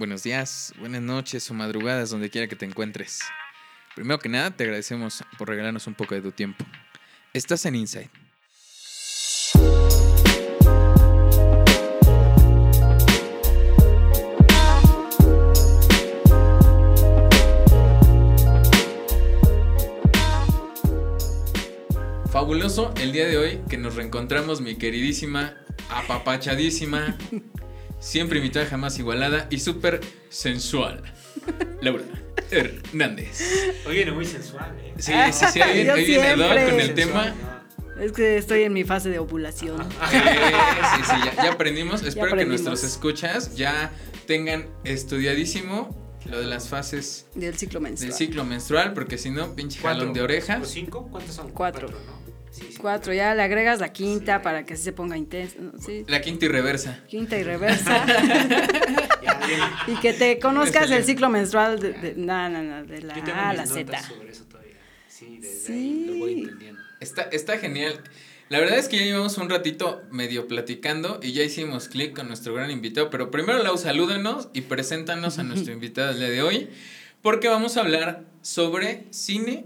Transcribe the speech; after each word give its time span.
buenos 0.00 0.22
días, 0.22 0.72
buenas 0.78 1.02
noches 1.02 1.50
o 1.50 1.54
madrugadas, 1.54 2.08
donde 2.08 2.30
quiera 2.30 2.48
que 2.48 2.56
te 2.56 2.64
encuentres. 2.64 3.20
Primero 3.94 4.18
que 4.18 4.30
nada, 4.30 4.50
te 4.50 4.64
agradecemos 4.64 5.22
por 5.36 5.46
regalarnos 5.46 5.86
un 5.86 5.94
poco 5.94 6.14
de 6.14 6.22
tu 6.22 6.32
tiempo. 6.32 6.64
Estás 7.34 7.66
en 7.66 7.74
Inside. 7.74 8.10
Fabuloso 22.30 22.94
el 23.02 23.12
día 23.12 23.26
de 23.26 23.36
hoy 23.36 23.60
que 23.68 23.76
nos 23.76 23.96
reencontramos, 23.96 24.62
mi 24.62 24.76
queridísima, 24.76 25.56
apapachadísima, 25.90 27.18
siempre 28.00 28.38
invitada, 28.38 28.66
jamás 28.66 28.98
igualada 28.98 29.46
y 29.50 29.60
súper 29.60 30.00
sensual. 30.28 31.02
Laura 31.80 32.02
Hernández. 32.50 33.42
Oye, 33.86 34.04
no 34.04 34.14
muy 34.14 34.24
sensual, 34.26 34.74
¿eh? 34.82 34.92
Sí, 34.98 35.12
sí, 35.32 35.44
sí, 35.52 35.60
ahí, 35.62 35.84
Yo 35.86 35.94
ahí 35.94 36.04
viene 36.04 36.32
con 36.34 36.42
el 36.58 36.66
Sensual, 36.68 36.94
tema. 36.94 37.26
¿no? 37.26 37.60
Es 38.02 38.12
que 38.12 38.38
estoy 38.38 38.62
en 38.62 38.72
mi 38.72 38.82
fase 38.84 39.10
de 39.10 39.18
ovulación. 39.18 39.78
Sí, 40.10 40.16
sí, 40.18 41.02
sí, 41.04 41.16
ya, 41.36 41.44
ya 41.44 41.52
aprendimos. 41.52 42.02
Espero 42.04 42.26
que 42.28 42.32
aprendimos. 42.32 42.62
nuestros 42.62 42.82
escuchas 42.90 43.54
ya 43.56 43.92
tengan 44.26 44.66
estudiadísimo 44.84 45.96
lo 46.26 46.40
de 46.40 46.46
las 46.46 46.68
fases 46.68 47.26
Del 47.34 47.56
ciclo 47.56 47.80
menstrual. 47.80 48.10
del 48.10 48.16
ciclo 48.18 48.44
menstrual, 48.44 48.92
porque 48.94 49.18
si 49.18 49.30
no, 49.30 49.54
pinche 49.54 49.80
¿Cuatro? 49.80 50.00
jalón 50.00 50.14
de 50.14 50.20
¿O 50.20 50.24
orejas. 50.24 50.68
cinco? 50.70 51.08
¿Cuántos 51.10 51.34
son? 51.34 51.50
Cuatro. 51.50 51.88
¿no? 51.88 51.96
Sí, 52.50 52.66
sí. 52.70 52.78
Cuatro, 52.80 53.12
ya 53.12 53.34
le 53.34 53.42
agregas 53.42 53.78
la 53.80 53.92
quinta 53.92 54.38
Sí. 54.38 54.44
para 54.44 54.66
que 54.66 54.74
así 54.74 54.82
se 54.82 54.92
ponga 54.92 55.16
intenso. 55.16 55.56
La 56.08 56.20
quinta 56.20 56.44
y 56.46 56.48
reversa. 56.48 57.00
Quinta 57.08 57.38
y 57.38 57.42
reversa. 57.44 58.04
Y 59.86 59.96
que 59.96 60.12
te 60.12 60.38
conozcas 60.38 60.90
el 60.90 61.04
ciclo 61.04 61.28
menstrual 61.28 61.80
de, 61.80 61.92
de- 61.92 62.14
no, 62.14 62.84
de 62.84 63.02
la 63.02 63.14
Yo 63.24 63.34
A 63.34 63.50
a 63.50 63.54
la 63.54 63.66
Z. 63.66 64.02
sobre 64.02 64.30
eso 64.30 64.44
todavía. 64.44 64.76
Sí, 65.08 65.38
desde 65.40 65.72
ahí 65.74 66.04
lo 66.06 66.14
voy 66.18 66.32
entendiendo. 66.42 66.80
Está, 67.00 67.22
está 67.22 67.58
genial. 67.58 68.00
La 68.48 68.58
verdad 68.60 68.78
es 68.78 68.88
que 68.88 68.98
ya 68.98 69.04
llevamos 69.04 69.38
un 69.38 69.48
ratito 69.48 70.02
medio 70.10 70.46
platicando 70.48 71.20
y 71.22 71.32
ya 71.32 71.42
hicimos 71.42 71.88
clic 71.88 72.14
con 72.16 72.28
nuestro 72.28 72.54
gran 72.54 72.70
invitado, 72.70 73.10
pero 73.10 73.30
primero 73.30 73.62
Lau, 73.62 73.76
salúdanos 73.78 74.48
y 74.52 74.62
preséntanos 74.62 75.38
a 75.38 75.42
nuestro 75.42 75.72
invitado 75.74 76.10
el 76.12 76.18
día 76.18 76.30
de 76.30 76.42
hoy, 76.42 76.68
porque 77.22 77.48
vamos 77.48 77.76
a 77.76 77.80
hablar 77.80 78.24
sobre 78.42 79.04
cine 79.10 79.64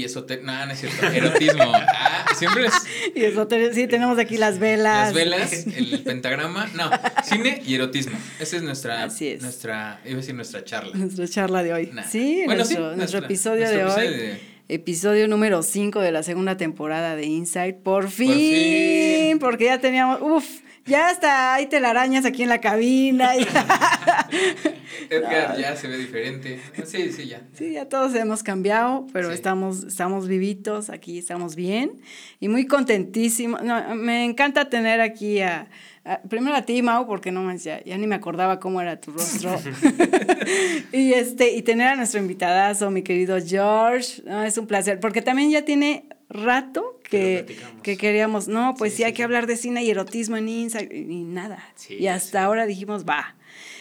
y 0.00 0.04
esoterismo. 0.04 0.52
No, 0.52 0.66
no 0.66 0.72
es 0.72 0.80
cierto, 0.80 1.06
erotismo. 1.06 1.72
Ah, 1.98 2.26
siempre 2.36 2.66
es 2.66 2.74
Y 3.14 3.24
eso, 3.24 3.46
te- 3.46 3.72
sí, 3.72 3.86
tenemos 3.86 4.18
aquí 4.18 4.36
las 4.36 4.58
velas. 4.58 5.06
las 5.06 5.14
velas, 5.14 5.66
el 5.66 6.02
pentagrama. 6.04 6.68
No, 6.74 6.90
cine 7.24 7.62
y 7.66 7.74
erotismo. 7.74 8.16
Esa 8.38 8.56
es 8.56 8.62
nuestra, 8.62 9.04
Así 9.04 9.28
es. 9.28 9.42
nuestra, 9.42 10.00
iba 10.04 10.14
a 10.14 10.16
decir 10.20 10.34
nuestra 10.34 10.64
charla. 10.64 10.94
Nuestra 10.96 11.26
charla 11.28 11.62
de 11.62 11.72
hoy. 11.72 11.90
Nah. 11.92 12.02
Sí, 12.04 12.42
Bueno, 12.46 12.64
nuestro, 12.64 12.90
sí, 12.92 12.96
nuestro 12.96 13.18
episodio 13.20 13.60
nuestro 13.60 13.78
de 13.78 13.84
hoy. 13.84 13.90
episodio 14.06 14.32
de- 14.34 14.56
Episodio 14.68 15.28
número 15.28 15.62
5 15.62 16.00
de 16.00 16.10
la 16.10 16.24
segunda 16.24 16.56
temporada 16.56 17.14
de 17.14 17.24
Inside. 17.26 17.74
Por 17.74 18.10
fin, 18.10 18.32
fin. 18.34 19.38
porque 19.38 19.66
ya 19.66 19.78
teníamos, 19.80 20.18
uff, 20.20 20.44
ya 20.86 21.08
hasta 21.08 21.54
hay 21.54 21.66
telarañas 21.66 22.24
aquí 22.24 22.42
en 22.42 22.48
la 22.48 22.60
cabina. 22.60 23.36
y- 23.36 23.46
Edgar 25.10 25.56
ya 25.58 25.76
se 25.76 25.88
ve 25.88 25.98
diferente. 25.98 26.60
Sí, 26.84 27.12
sí, 27.12 27.28
ya. 27.28 27.42
sí, 27.54 27.72
ya 27.72 27.88
todos 27.88 28.14
hemos 28.14 28.42
cambiado, 28.42 29.06
pero 29.12 29.28
Sí. 29.28 29.34
estamos, 29.34 29.84
estamos 29.84 30.26
vivitos, 30.28 30.90
aquí 30.90 31.18
estamos 31.18 31.54
bien 31.56 32.00
y 32.40 32.48
muy 32.48 32.66
contentísimos. 32.66 33.62
No, 33.62 33.94
me 33.94 34.24
encanta 34.24 34.68
tener 34.68 35.00
aquí 35.00 35.40
a, 35.40 35.68
a- 36.04 36.20
primero 36.22 36.56
a 36.56 36.62
ti, 36.62 36.82
Mau, 36.82 37.06
porque 37.06 37.30
no 37.30 37.42
manches, 37.42 37.64
ya, 37.64 37.84
ya 37.84 37.98
ni 37.98 38.06
me 38.06 38.14
acordaba 38.14 38.58
cómo 38.58 38.80
era 38.80 39.00
tu 39.00 39.12
rostro. 39.12 39.58
y 40.92 41.12
este, 41.12 41.52
y 41.54 41.62
tener 41.62 41.88
a 41.88 41.96
nuestro 41.96 42.20
invitadazo, 42.20 42.90
mi 42.90 43.02
querido 43.02 43.36
George. 43.44 44.22
No, 44.24 44.42
es 44.44 44.56
un 44.58 44.66
placer, 44.66 44.98
porque 45.00 45.22
también 45.22 45.50
ya 45.50 45.62
tiene 45.64 46.06
rato 46.28 46.95
Que 47.08 47.56
que, 47.82 47.96
queríamos, 47.96 48.48
no, 48.48 48.74
pues 48.76 48.92
sí, 48.92 48.98
Sí, 48.98 49.04
hay 49.04 49.10
sí, 49.12 49.16
que 49.16 49.22
hablar 49.22 49.46
de 49.46 49.56
cine 49.56 49.84
y 49.84 49.90
erotismo 49.90 50.36
en 50.36 50.48
Insight 50.48 50.92
y 50.92 51.24
nada. 51.24 51.64
Sí, 51.76 51.94
y 51.94 52.06
hasta 52.08 52.42
ahora 52.44 52.66
dijimos, 52.66 53.04
va. 53.04 53.36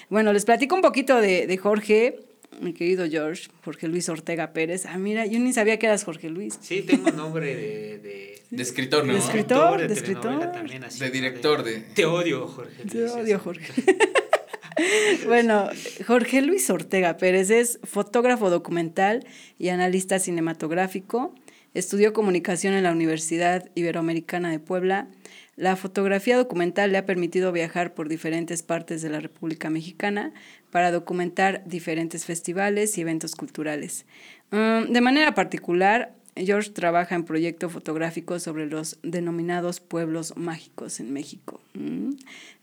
Bueno, 0.09 0.31
les 0.33 0.45
platico 0.45 0.75
un 0.75 0.81
poquito 0.81 1.19
de, 1.19 1.47
de 1.47 1.57
Jorge, 1.57 2.19
mi 2.61 2.73
querido 2.73 3.07
George, 3.09 3.49
Jorge 3.63 3.87
Luis 3.87 4.07
Ortega 4.09 4.53
Pérez. 4.53 4.85
Ah, 4.85 4.97
mira, 4.97 5.25
yo 5.25 5.39
ni 5.39 5.51
sabía 5.53 5.77
que 5.79 5.87
eras 5.87 6.03
Jorge 6.03 6.29
Luis. 6.29 6.57
Sí, 6.61 6.83
tengo 6.83 7.09
nombre 7.11 7.55
de. 7.55 7.97
de 8.03 8.39
De 8.51 8.61
escritor, 8.63 9.05
¿no? 9.05 9.13
De 9.13 9.19
escritor, 9.19 9.81
de 9.81 9.87
de 9.87 9.93
escritor. 9.95 10.51
también, 10.51 10.83
así, 10.83 10.99
De 10.99 11.09
director, 11.09 11.63
de- 11.63 11.79
Te 11.81 12.05
odio, 12.05 12.47
Jorge. 12.47 12.83
Te 12.83 12.97
Luis, 12.99 13.11
odio, 13.11 13.35
eso. 13.35 13.39
Jorge. 13.43 13.73
bueno, 15.25 15.69
Jorge 16.05 16.41
Luis 16.41 16.69
Ortega 16.69 17.17
Pérez 17.17 17.49
es 17.49 17.79
fotógrafo 17.83 18.49
documental 18.49 19.25
y 19.57 19.69
analista 19.69 20.19
cinematográfico. 20.19 21.33
Estudió 21.75 22.13
comunicación 22.13 22.73
en 22.73 22.83
la 22.83 22.93
Universidad 22.93 23.69
Iberoamericana 23.75 24.49
de 24.49 24.59
Puebla. 24.59 25.09
La 25.57 25.75
fotografía 25.75 26.37
documental 26.37 26.93
le 26.93 26.97
ha 26.97 27.05
permitido 27.05 27.51
viajar 27.51 27.93
por 27.93 28.07
diferentes 28.07 28.63
partes 28.63 29.01
de 29.01 29.09
la 29.09 29.19
República 29.19 29.69
Mexicana 29.69 30.31
para 30.71 30.89
documentar 30.89 31.65
diferentes 31.65 32.23
festivales 32.23 32.97
y 32.97 33.01
eventos 33.01 33.35
culturales. 33.35 34.05
Mm, 34.51 34.93
de 34.93 35.01
manera 35.01 35.35
particular, 35.35 36.13
George 36.37 36.71
trabaja 36.71 37.15
en 37.15 37.23
proyecto 37.23 37.69
fotográfico 37.69 38.39
sobre 38.39 38.65
los 38.65 38.97
denominados 39.03 39.79
pueblos 39.79 40.35
mágicos 40.35 40.99
en 40.99 41.13
México. 41.13 41.61
Mm. 41.75 42.11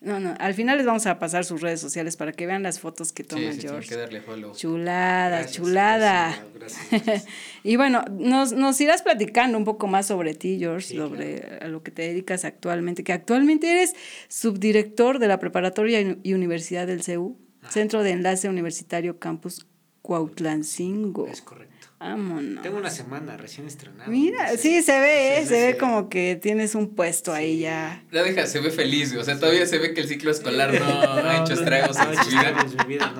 No, 0.02 0.20
no, 0.20 0.34
al 0.38 0.52
final 0.54 0.76
les 0.76 0.86
vamos 0.86 1.06
a 1.06 1.18
pasar 1.18 1.44
sus 1.46 1.60
redes 1.62 1.80
sociales 1.80 2.16
para 2.18 2.32
que 2.32 2.46
vean 2.46 2.62
las 2.62 2.80
fotos 2.80 3.12
que 3.12 3.22
Sí, 3.22 3.28
toma 3.30 3.52
sí, 3.52 3.58
tiene 3.60 3.70
George. 3.70 3.88
que 3.88 3.96
darle 3.96 4.20
follow. 4.20 4.52
Chulada, 4.54 5.38
Gracias, 5.38 5.52
chulada. 5.56 6.44
gracias, 6.54 6.90
gracias. 6.90 7.26
y 7.64 7.76
bueno, 7.76 8.04
nos, 8.10 8.52
nos 8.52 8.78
irás 8.80 9.00
platicando 9.02 9.56
un 9.56 9.64
poco 9.64 9.86
más 9.86 10.06
sobre 10.06 10.34
ti, 10.34 10.58
George, 10.58 10.88
Sí, 10.88 10.96
sobre 10.96 11.58
a 11.62 11.68
lo 11.68 11.82
que 11.82 11.90
te 11.92 12.02
dedicas 12.02 12.44
actualmente, 12.44 13.04
que 13.04 13.12
actualmente 13.12 13.70
eres 13.70 13.94
subdirector 14.28 15.18
de 15.18 15.28
la 15.28 15.38
Preparatoria 15.38 16.00
y 16.22 16.34
Universidad 16.34 16.86
del 16.86 17.02
CEU, 17.02 17.38
Centro 17.70 18.02
de 18.02 18.10
Enlace 18.10 18.48
Universitario 18.48 19.18
Campus 19.18 19.66
Cuautlancingo. 20.02 21.26
Es 21.28 21.40
correcto. 21.42 21.71
Vámonos. 22.02 22.62
Tengo 22.62 22.78
una 22.78 22.90
semana 22.90 23.36
recién 23.36 23.66
estrenada. 23.66 24.10
Mira, 24.10 24.44
no 24.50 24.50
sé. 24.52 24.58
sí, 24.58 24.82
se 24.82 24.98
ve, 25.00 25.38
¿eh? 25.38 25.46
Se 25.46 25.66
ve 25.66 25.76
como 25.76 26.08
que 26.08 26.36
tienes 26.36 26.74
un 26.74 26.94
puesto 26.96 27.32
ahí 27.32 27.60
ya. 27.60 28.02
La 28.10 28.22
deja, 28.24 28.46
se 28.46 28.58
ve 28.60 28.70
feliz, 28.70 29.10
güey. 29.10 29.22
O 29.22 29.24
sea, 29.24 29.38
todavía 29.38 29.66
se 29.66 29.78
ve 29.78 29.94
que 29.94 30.00
el 30.00 30.08
ciclo 30.08 30.30
escolar 30.32 30.72
no, 30.74 30.84
ha 30.84 31.42
hecho 31.42 31.54
estragos 31.54 31.96
no, 31.96 32.02
en 32.02 32.08
ha 32.10 32.14
su 32.14 32.20
hecho 32.22 32.30
vida. 32.30 32.40
estragos 32.48 32.72
en 32.72 32.78
su 32.80 32.86
vida, 32.88 33.12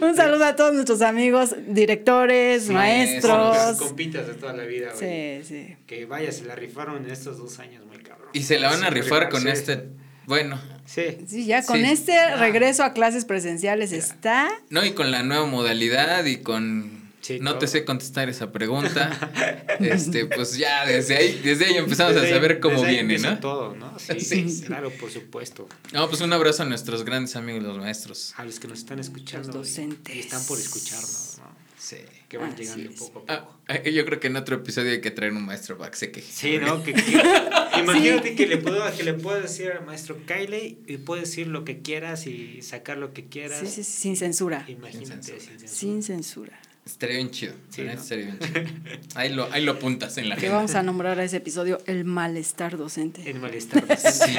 no. 0.00 0.06
Un 0.06 0.16
saludo 0.16 0.44
a 0.46 0.56
todos 0.56 0.72
nuestros 0.72 1.02
amigos, 1.02 1.54
directores, 1.68 2.64
Sí, 2.64 2.72
maestros. 2.72 3.76
Son 3.76 3.88
compitas 3.88 4.26
de 4.26 4.34
toda 4.34 4.54
la 4.54 4.64
vida, 4.64 4.92
güey. 4.98 5.42
Sí, 5.42 5.48
sí. 5.48 5.76
Que 5.86 6.06
vaya, 6.06 6.32
se 6.32 6.44
la 6.46 6.54
rifaron 6.54 7.04
en 7.04 7.10
estos 7.10 7.36
dos 7.36 7.58
años, 7.58 7.84
muy 7.86 7.98
cabrón. 7.98 8.28
Y 8.32 8.44
se 8.44 8.58
la 8.58 8.70
van 8.70 8.82
a 8.82 8.90
rifar 8.90 9.28
con 9.28 9.46
este. 9.46 9.88
Bueno, 10.26 10.58
Sí. 10.86 11.18
Sí, 11.26 11.46
ya 11.46 11.64
con 11.64 11.78
Sí. 11.80 11.84
este 11.84 12.36
regreso 12.36 12.82
a 12.84 12.92
clases 12.92 13.24
presenciales 13.24 13.92
está. 13.92 14.48
no, 14.70 14.84
y 14.84 14.92
con 14.92 15.10
la 15.10 15.22
nueva 15.22 15.44
modalidad 15.46 16.24
y 16.24 16.36
con. 16.38 16.95
No 17.40 17.58
te 17.58 17.66
sé 17.66 17.84
contestar 17.84 18.28
esa 18.28 18.52
pregunta. 18.52 19.32
este, 19.80 20.26
pues 20.26 20.56
ya 20.56 20.86
desde 20.86 21.16
ahí, 21.16 21.40
desde 21.42 21.66
ahí 21.66 21.76
empezamos 21.76 22.14
Desde 22.14 22.26
a 22.26 22.30
ahí- 22.30 22.34
saber 22.34 22.60
cómo 22.60 22.74
desde 22.76 22.86
ahí 22.88 22.94
viene, 22.94 23.14
empieza 23.14 23.34
¿no? 23.34 23.40
todo, 23.40 23.74
¿no? 23.74 23.98
Sí, 23.98 24.20
Sí. 24.20 24.62
claro, 24.66 24.90
por 24.90 25.10
supuesto. 25.10 25.68
No, 25.92 26.08
pues 26.08 26.20
un 26.20 26.32
abrazo 26.32 26.62
a 26.62 26.66
nuestros 26.66 27.04
grandes 27.04 27.36
amigos, 27.36 27.62
los 27.62 27.78
maestros. 27.78 28.34
A 28.36 28.44
los 28.44 28.58
que 28.60 28.68
nos 28.68 28.78
están 28.78 28.98
escuchando. 28.98 29.48
Los 29.48 29.56
docentes. 29.56 30.14
Y 30.14 30.20
están 30.20 30.44
por 30.46 30.58
escucharnos, 30.58 31.36
¿no? 31.38 31.66
Sí. 31.78 31.96
Que 32.28 32.38
van 32.38 32.50
Así 32.52 32.62
llegando 32.64 32.90
es. 32.90 32.98
poco 32.98 33.24
a 33.28 33.32
Ah, 33.34 33.40
poco. 33.44 33.60
eh, 33.68 33.92
yo 33.92 34.04
creo 34.04 34.18
que 34.18 34.26
en 34.26 34.36
otro 34.36 34.56
episodio 34.56 34.90
hay 34.90 35.00
que 35.00 35.12
traer 35.12 35.32
un 35.32 35.44
maestro 35.44 35.78
para 35.78 35.90
que 35.92 35.96
se 35.96 36.10
queje. 36.10 36.26
Sí, 36.32 36.58
¿no? 36.58 36.82
Que, 36.82 36.94
que- 36.94 37.22
imagínate 37.80 38.34
que 38.34 38.46
le 38.48 38.56
puedo 38.56 38.82
que 38.96 39.04
le 39.04 39.14
puedo 39.14 39.40
decir 39.40 39.70
al 39.70 39.84
maestro 39.86 40.16
Kylie 40.26 40.78
y 40.88 40.96
puedes 40.96 41.28
decir 41.28 41.46
lo 41.46 41.64
que 41.64 41.82
quieras 41.82 42.26
y 42.26 42.62
sacar 42.62 42.98
lo 42.98 43.12
que 43.12 43.26
quieras. 43.26 43.60
Sí, 43.60 43.66
sí, 43.68 43.84
sí, 43.84 44.00
sin 44.00 44.16
censura. 44.16 44.64
Imagínate, 44.66 45.22
Sin 45.22 45.22
censura. 45.22 45.38
sin 45.40 45.58
censura. 45.60 45.68
Sin 45.78 46.02
censura. 46.02 46.60
Estaría 46.86 47.16
bien 47.16 47.30
chido. 47.30 47.52
Sí, 47.68 47.82
¿no? 47.82 47.90
estaría 47.90 48.26
bien 48.26 48.38
chido. 48.38 48.62
Ahí 49.16 49.32
lo, 49.34 49.52
ahí 49.52 49.64
lo 49.64 49.72
apuntas 49.72 50.16
en 50.18 50.28
la 50.28 50.36
Que 50.36 50.42
agenda. 50.42 50.56
vamos 50.56 50.74
a 50.76 50.82
nombrar 50.82 51.18
a 51.18 51.24
ese 51.24 51.38
episodio 51.38 51.78
el 51.86 52.04
malestar 52.04 52.76
docente. 52.78 53.28
El 53.28 53.40
malestar. 53.40 53.84
Sí. 53.98 54.36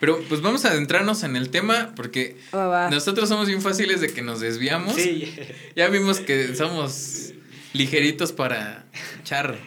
Pero 0.00 0.22
pues 0.28 0.40
vamos 0.40 0.64
a 0.64 0.70
adentrarnos 0.70 1.22
en 1.22 1.36
el 1.36 1.50
tema 1.50 1.92
porque 1.94 2.38
Va, 2.54 2.66
va. 2.66 2.90
nosotros 2.90 3.28
somos 3.28 3.46
bien 3.46 3.60
fáciles 3.60 4.00
de 4.00 4.08
que 4.10 4.22
nos 4.22 4.40
desviamos. 4.40 4.94
Sí. 4.94 5.34
Ya 5.76 5.88
vimos 5.88 6.18
que 6.20 6.54
somos 6.56 7.32
ligeritos 7.74 8.32
para 8.32 8.86
char, 9.22 9.58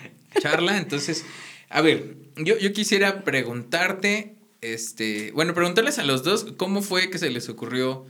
charla. 0.42 0.80
Entonces, 0.80 1.24
a 1.70 1.82
ver, 1.82 2.16
yo, 2.38 2.58
yo 2.58 2.74
quisiera 2.74 3.24
preguntarte, 3.24 4.34
este, 4.62 5.32
bueno, 5.34 5.54
preguntarles 5.54 6.00
a 6.00 6.04
los 6.04 6.24
dos 6.24 6.48
cómo 6.58 6.82
fue 6.82 7.12
que 7.12 7.20
se 7.20 7.30
les 7.30 7.48
ocurrió 7.48 8.08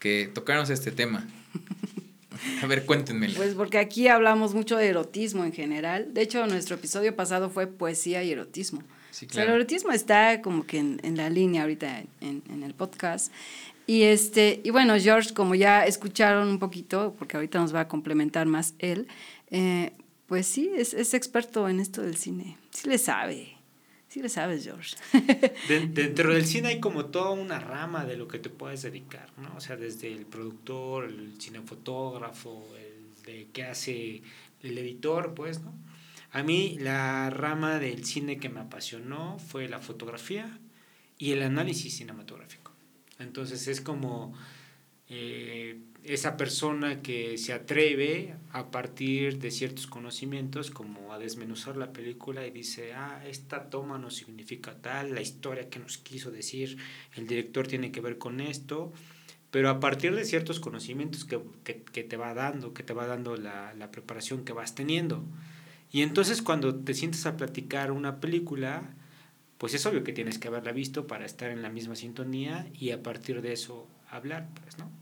que 0.00 0.28
tocáramos 0.34 0.70
este 0.70 0.90
tema. 0.90 1.28
A 2.62 2.66
ver, 2.66 2.84
cuéntenmelo. 2.84 3.34
Pues 3.34 3.54
porque 3.54 3.78
aquí 3.78 4.08
hablamos 4.08 4.54
mucho 4.54 4.76
de 4.76 4.88
erotismo 4.88 5.44
en 5.44 5.52
general. 5.52 6.12
De 6.14 6.22
hecho, 6.22 6.46
nuestro 6.46 6.76
episodio 6.76 7.14
pasado 7.14 7.50
fue 7.50 7.66
poesía 7.66 8.22
y 8.22 8.30
erotismo. 8.30 8.80
O 8.80 9.32
sea, 9.32 9.44
el 9.44 9.50
erotismo 9.50 9.92
está 9.92 10.40
como 10.40 10.66
que 10.66 10.78
en, 10.78 11.16
la 11.16 11.28
línea 11.28 11.62
ahorita 11.62 12.02
en, 12.20 12.42
en, 12.50 12.62
el 12.62 12.74
podcast. 12.74 13.32
Y, 13.86 14.02
este, 14.04 14.60
y 14.64 14.70
bueno, 14.70 14.94
George, 14.98 15.34
como 15.34 15.54
ya 15.54 15.84
escucharon 15.84 16.48
un 16.48 16.58
poquito, 16.58 17.14
porque 17.18 17.36
ahorita 17.36 17.58
nos 17.58 17.74
va 17.74 17.80
a 17.80 17.88
complementar 17.88 18.46
más 18.46 18.74
él, 18.78 19.08
eh, 19.50 19.92
pues 20.26 20.46
sí, 20.46 20.70
es, 20.74 20.94
es, 20.94 21.12
experto 21.12 21.68
en 21.68 21.78
esto 21.78 22.00
del 22.00 22.16
cine. 22.16 22.56
Sí 22.70 22.88
le 22.88 22.96
sabe. 22.96 23.56
Sí 24.12 24.20
le 24.20 24.28
sabes, 24.28 24.62
George. 24.62 24.94
dentro 25.94 26.34
del 26.34 26.44
cine 26.44 26.68
hay 26.68 26.80
como 26.80 27.06
toda 27.06 27.30
una 27.30 27.58
rama 27.58 28.04
de 28.04 28.18
lo 28.18 28.28
que 28.28 28.38
te 28.38 28.50
puedes 28.50 28.82
dedicar, 28.82 29.30
¿no? 29.38 29.56
O 29.56 29.60
sea, 29.60 29.76
desde 29.76 30.12
el 30.12 30.26
productor, 30.26 31.06
el 31.06 31.40
cinefotógrafo, 31.40 32.62
el 32.76 33.24
de 33.24 33.48
qué 33.54 33.64
hace 33.64 34.22
el 34.60 34.76
editor, 34.76 35.32
pues, 35.32 35.62
¿no? 35.62 35.72
A 36.30 36.42
mí 36.42 36.76
la 36.78 37.30
rama 37.30 37.78
del 37.78 38.04
cine 38.04 38.36
que 38.36 38.50
me 38.50 38.60
apasionó 38.60 39.38
fue 39.38 39.66
la 39.66 39.78
fotografía 39.78 40.58
y 41.16 41.32
el 41.32 41.40
análisis 41.42 41.96
cinematográfico. 41.96 42.70
Entonces 43.18 43.66
es 43.66 43.80
como 43.80 44.34
eh, 45.08 45.80
esa 46.04 46.36
persona 46.36 47.00
que 47.00 47.38
se 47.38 47.52
atreve 47.52 48.34
a 48.50 48.70
partir 48.70 49.38
de 49.38 49.50
ciertos 49.50 49.86
conocimientos 49.86 50.70
como 50.70 51.12
a 51.12 51.18
desmenuzar 51.18 51.76
la 51.76 51.92
película 51.92 52.46
y 52.46 52.50
dice, 52.50 52.92
ah, 52.94 53.22
esta 53.26 53.70
toma 53.70 53.98
no 53.98 54.10
significa 54.10 54.74
tal, 54.74 55.14
la 55.14 55.20
historia 55.20 55.70
que 55.70 55.78
nos 55.78 55.98
quiso 55.98 56.30
decir 56.30 56.78
el 57.14 57.26
director 57.26 57.68
tiene 57.68 57.92
que 57.92 58.00
ver 58.00 58.18
con 58.18 58.40
esto, 58.40 58.92
pero 59.52 59.68
a 59.68 59.78
partir 59.78 60.14
de 60.14 60.24
ciertos 60.24 60.58
conocimientos 60.58 61.24
que, 61.24 61.40
que, 61.62 61.82
que 61.82 62.02
te 62.02 62.16
va 62.16 62.34
dando, 62.34 62.74
que 62.74 62.82
te 62.82 62.94
va 62.94 63.06
dando 63.06 63.36
la, 63.36 63.74
la 63.74 63.90
preparación 63.90 64.44
que 64.44 64.52
vas 64.52 64.74
teniendo. 64.74 65.24
Y 65.92 66.02
entonces 66.02 66.42
cuando 66.42 66.74
te 66.74 66.94
sientes 66.94 67.26
a 67.26 67.36
platicar 67.36 67.92
una 67.92 68.18
película, 68.18 68.94
pues 69.58 69.74
es 69.74 69.86
obvio 69.86 70.02
que 70.02 70.12
tienes 70.12 70.38
que 70.38 70.48
haberla 70.48 70.72
visto 70.72 71.06
para 71.06 71.26
estar 71.26 71.50
en 71.50 71.62
la 71.62 71.70
misma 71.70 71.94
sintonía 71.94 72.66
y 72.72 72.90
a 72.90 73.02
partir 73.02 73.42
de 73.42 73.52
eso 73.52 73.86
hablar, 74.10 74.48
pues, 74.62 74.78
¿no? 74.78 75.01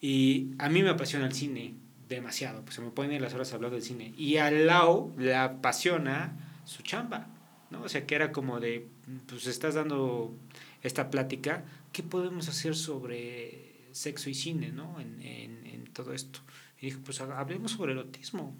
Y 0.00 0.50
a 0.58 0.68
mí 0.68 0.82
me 0.82 0.90
apasiona 0.90 1.26
el 1.26 1.32
cine 1.32 1.74
demasiado, 2.08 2.62
pues 2.62 2.76
se 2.76 2.82
me 2.82 2.90
ponen 2.90 3.20
las 3.20 3.34
horas 3.34 3.52
hablando 3.52 3.76
del 3.76 3.84
cine. 3.84 4.14
Y 4.16 4.36
al 4.36 4.66
lado 4.66 5.12
le 5.18 5.34
apasiona 5.34 6.60
su 6.64 6.82
chamba, 6.82 7.28
¿no? 7.70 7.82
O 7.82 7.88
sea, 7.88 8.06
que 8.06 8.14
era 8.14 8.32
como 8.32 8.60
de, 8.60 8.88
pues 9.26 9.46
estás 9.46 9.74
dando 9.74 10.34
esta 10.82 11.10
plática, 11.10 11.64
¿qué 11.92 12.02
podemos 12.02 12.48
hacer 12.48 12.76
sobre 12.76 13.88
sexo 13.92 14.30
y 14.30 14.34
cine, 14.34 14.70
¿no? 14.70 15.00
En, 15.00 15.20
en, 15.22 15.66
en 15.66 15.84
todo 15.92 16.12
esto. 16.12 16.40
Y 16.80 16.86
dije, 16.86 16.98
pues 17.04 17.20
hablemos 17.20 17.72
sobre 17.72 17.92
erotismo. 17.92 18.54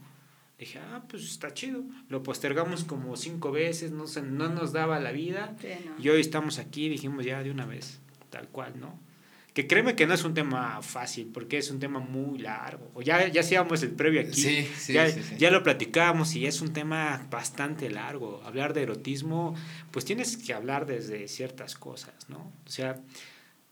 Dije, 0.59 0.79
ah, 0.79 1.05
pues 1.07 1.23
está 1.25 1.53
chido. 1.53 1.85
Lo 2.09 2.23
postergamos 2.23 2.85
como 2.85 3.17
cinco 3.17 3.53
veces, 3.53 3.93
no, 3.93 4.07
se, 4.07 4.23
no 4.23 4.49
nos 4.49 4.73
daba 4.73 4.99
la 5.01 5.13
vida. 5.13 5.55
Y 6.03 6.09
hoy 6.09 6.21
estamos 6.21 6.59
aquí, 6.59 6.89
dijimos 6.89 7.25
ya 7.25 7.43
de 7.43 7.51
una 7.51 7.67
vez, 7.67 8.01
tal 8.31 8.49
cual, 8.49 8.81
¿no? 8.81 8.99
Que 9.57 9.67
créeme 9.67 9.97
que 9.97 10.07
no 10.07 10.13
es 10.13 10.23
un 10.23 10.35
tema 10.35 10.83
fácil, 10.83 11.31
porque 11.33 11.57
es 11.57 11.71
un 11.71 11.79
tema 11.79 11.99
muy 11.99 12.41
largo. 12.41 12.91
O 12.93 13.01
ya, 13.01 13.27
ya 13.29 13.41
hacíamos 13.41 13.83
el 13.83 13.93
previo 13.93 14.21
aquí. 14.21 14.35
Sí, 14.35 14.69
sí, 14.77 14.93
ya, 14.93 15.09
ya 15.09 15.51
lo 15.51 15.63
platicábamos 15.63 16.37
y 16.37 16.45
es 16.45 16.61
un 16.61 16.75
tema 16.75 17.27
bastante 17.31 17.89
largo. 17.89 18.43
Hablar 18.45 18.75
de 18.75 18.83
erotismo, 18.83 19.55
pues 19.93 20.05
tienes 20.05 20.37
que 20.37 20.53
hablar 20.53 20.85
desde 20.85 21.27
ciertas 21.27 21.75
cosas, 21.75 22.13
¿no? 22.29 22.53
O 22.67 22.69
sea, 22.69 23.01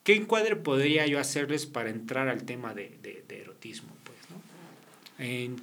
¿qué 0.05 0.15
encuadre 0.15 0.57
podría 0.57 1.07
yo 1.07 1.21
hacerles 1.21 1.67
para 1.67 1.91
entrar 1.91 2.29
al 2.29 2.45
tema 2.45 2.73
de, 2.73 2.97
de, 3.03 3.23
de 3.29 3.43
erotismo? 3.43 3.95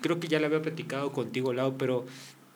creo 0.02 0.20
que 0.20 0.28
ya 0.28 0.40
lo 0.40 0.46
había 0.46 0.62
platicado 0.62 1.12
contigo, 1.12 1.52
Lau, 1.52 1.78
pero 1.78 2.06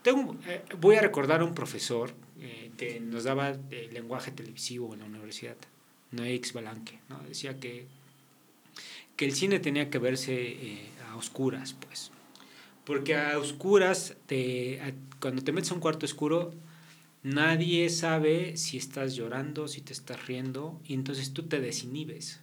tengo, 0.04 0.38
eh, 0.48 0.62
voy 0.80 0.98
a 0.98 1.02
recordar 1.02 1.42
a 1.42 1.44
un 1.44 1.56
profesor 1.56 2.14
eh, 2.40 2.70
que 2.78 3.00
nos 3.00 3.24
daba 3.24 3.58
lenguaje 3.92 4.32
televisivo 4.32 4.94
en 4.94 5.00
la 5.00 5.06
universidad, 5.06 5.58
Noix 6.12 6.54
Balanque, 6.54 7.00
¿no? 7.10 7.20
Decía 7.28 7.60
que, 7.60 7.88
que 9.16 9.26
el 9.26 9.34
cine 9.34 9.60
tenía 9.60 9.90
que 9.90 10.00
verse 10.00 10.34
eh, 10.36 10.90
a 11.10 11.16
oscuras, 11.16 11.74
pues. 11.74 12.12
Porque 12.86 13.16
a 13.16 13.38
oscuras, 13.40 14.16
te, 14.28 14.80
cuando 15.20 15.44
te 15.44 15.52
metes 15.52 15.72
a 15.72 15.76
un 15.76 15.80
cuarto 15.80 16.06
oscuro, 16.06 16.54
nadie 17.24 17.90
sabe 17.90 18.58
si 18.58 18.78
estás 18.78 19.16
llorando, 19.16 19.68
si 19.68 19.82
te 19.82 19.94
estás 19.94 20.28
riendo, 20.28 20.80
y 20.86 20.94
entonces 20.94 21.34
tú 21.34 21.44
te 21.44 21.60
desinhibes. 21.60 22.42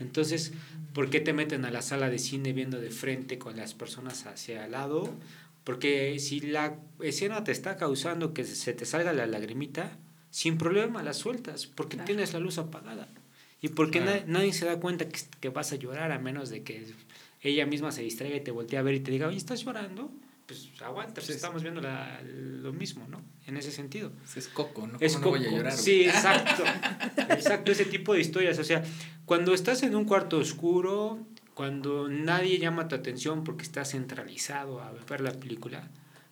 Entonces, 0.00 0.52
¿por 0.92 1.10
qué 1.10 1.20
te 1.20 1.32
meten 1.32 1.64
a 1.64 1.70
la 1.70 1.82
sala 1.82 2.10
de 2.10 2.18
cine 2.18 2.52
viendo 2.52 2.80
de 2.80 2.90
frente 2.90 3.38
con 3.38 3.56
las 3.56 3.74
personas 3.74 4.26
hacia 4.26 4.64
al 4.64 4.72
lado? 4.72 5.14
Porque 5.62 6.18
si 6.18 6.40
la 6.40 6.76
escena 7.00 7.44
te 7.44 7.52
está 7.52 7.76
causando 7.76 8.34
que 8.34 8.44
se 8.44 8.72
te 8.72 8.86
salga 8.86 9.12
la 9.12 9.26
lagrimita, 9.26 9.96
sin 10.34 10.58
problema 10.58 11.00
la 11.04 11.12
sueltas, 11.12 11.68
porque 11.68 11.96
tienes 11.96 12.32
la 12.32 12.40
luz 12.40 12.58
apagada. 12.58 13.08
Y 13.62 13.68
porque 13.68 14.00
nadie 14.26 14.52
se 14.52 14.66
da 14.66 14.80
cuenta 14.80 15.08
que, 15.08 15.20
que, 15.38 15.48
vas 15.48 15.70
a 15.72 15.76
llorar 15.76 16.10
a 16.10 16.18
menos 16.18 16.50
de 16.50 16.64
que 16.64 16.92
ella 17.40 17.66
misma 17.66 17.92
se 17.92 18.02
distraiga 18.02 18.34
y 18.34 18.40
te 18.40 18.50
voltee 18.50 18.76
a 18.76 18.82
ver 18.82 18.96
y 18.96 19.00
te 19.00 19.12
diga, 19.12 19.28
oye, 19.28 19.36
¿estás 19.36 19.64
llorando? 19.64 20.10
pues 20.44 20.68
aguanta, 20.82 21.14
pues 21.14 21.30
estamos 21.30 21.62
viendo 21.62 21.80
la, 21.80 22.20
lo 22.24 22.72
mismo, 22.72 23.06
¿no? 23.08 23.22
En 23.46 23.56
ese 23.56 23.70
sentido. 23.70 24.10
Es 24.34 24.48
coco, 24.48 24.88
¿no? 24.88 24.98
Es 24.98 25.16
coco. 25.16 25.36
No 25.36 25.42
voy 25.42 25.46
a 25.46 25.50
llorar, 25.52 25.72
sí, 25.72 26.02
exacto. 26.02 26.64
exacto, 27.30 27.70
ese 27.70 27.84
tipo 27.84 28.12
de 28.12 28.20
historias. 28.20 28.58
O 28.58 28.64
sea, 28.64 28.82
cuando 29.24 29.54
estás 29.54 29.84
en 29.84 29.94
un 29.94 30.04
cuarto 30.04 30.38
oscuro, 30.38 31.20
cuando 31.54 32.08
nadie 32.08 32.58
llama 32.58 32.88
tu 32.88 32.96
atención 32.96 33.44
porque 33.44 33.62
estás 33.62 33.92
centralizado 33.92 34.80
a 34.80 34.90
ver 35.08 35.20
la 35.20 35.32
película, 35.32 35.88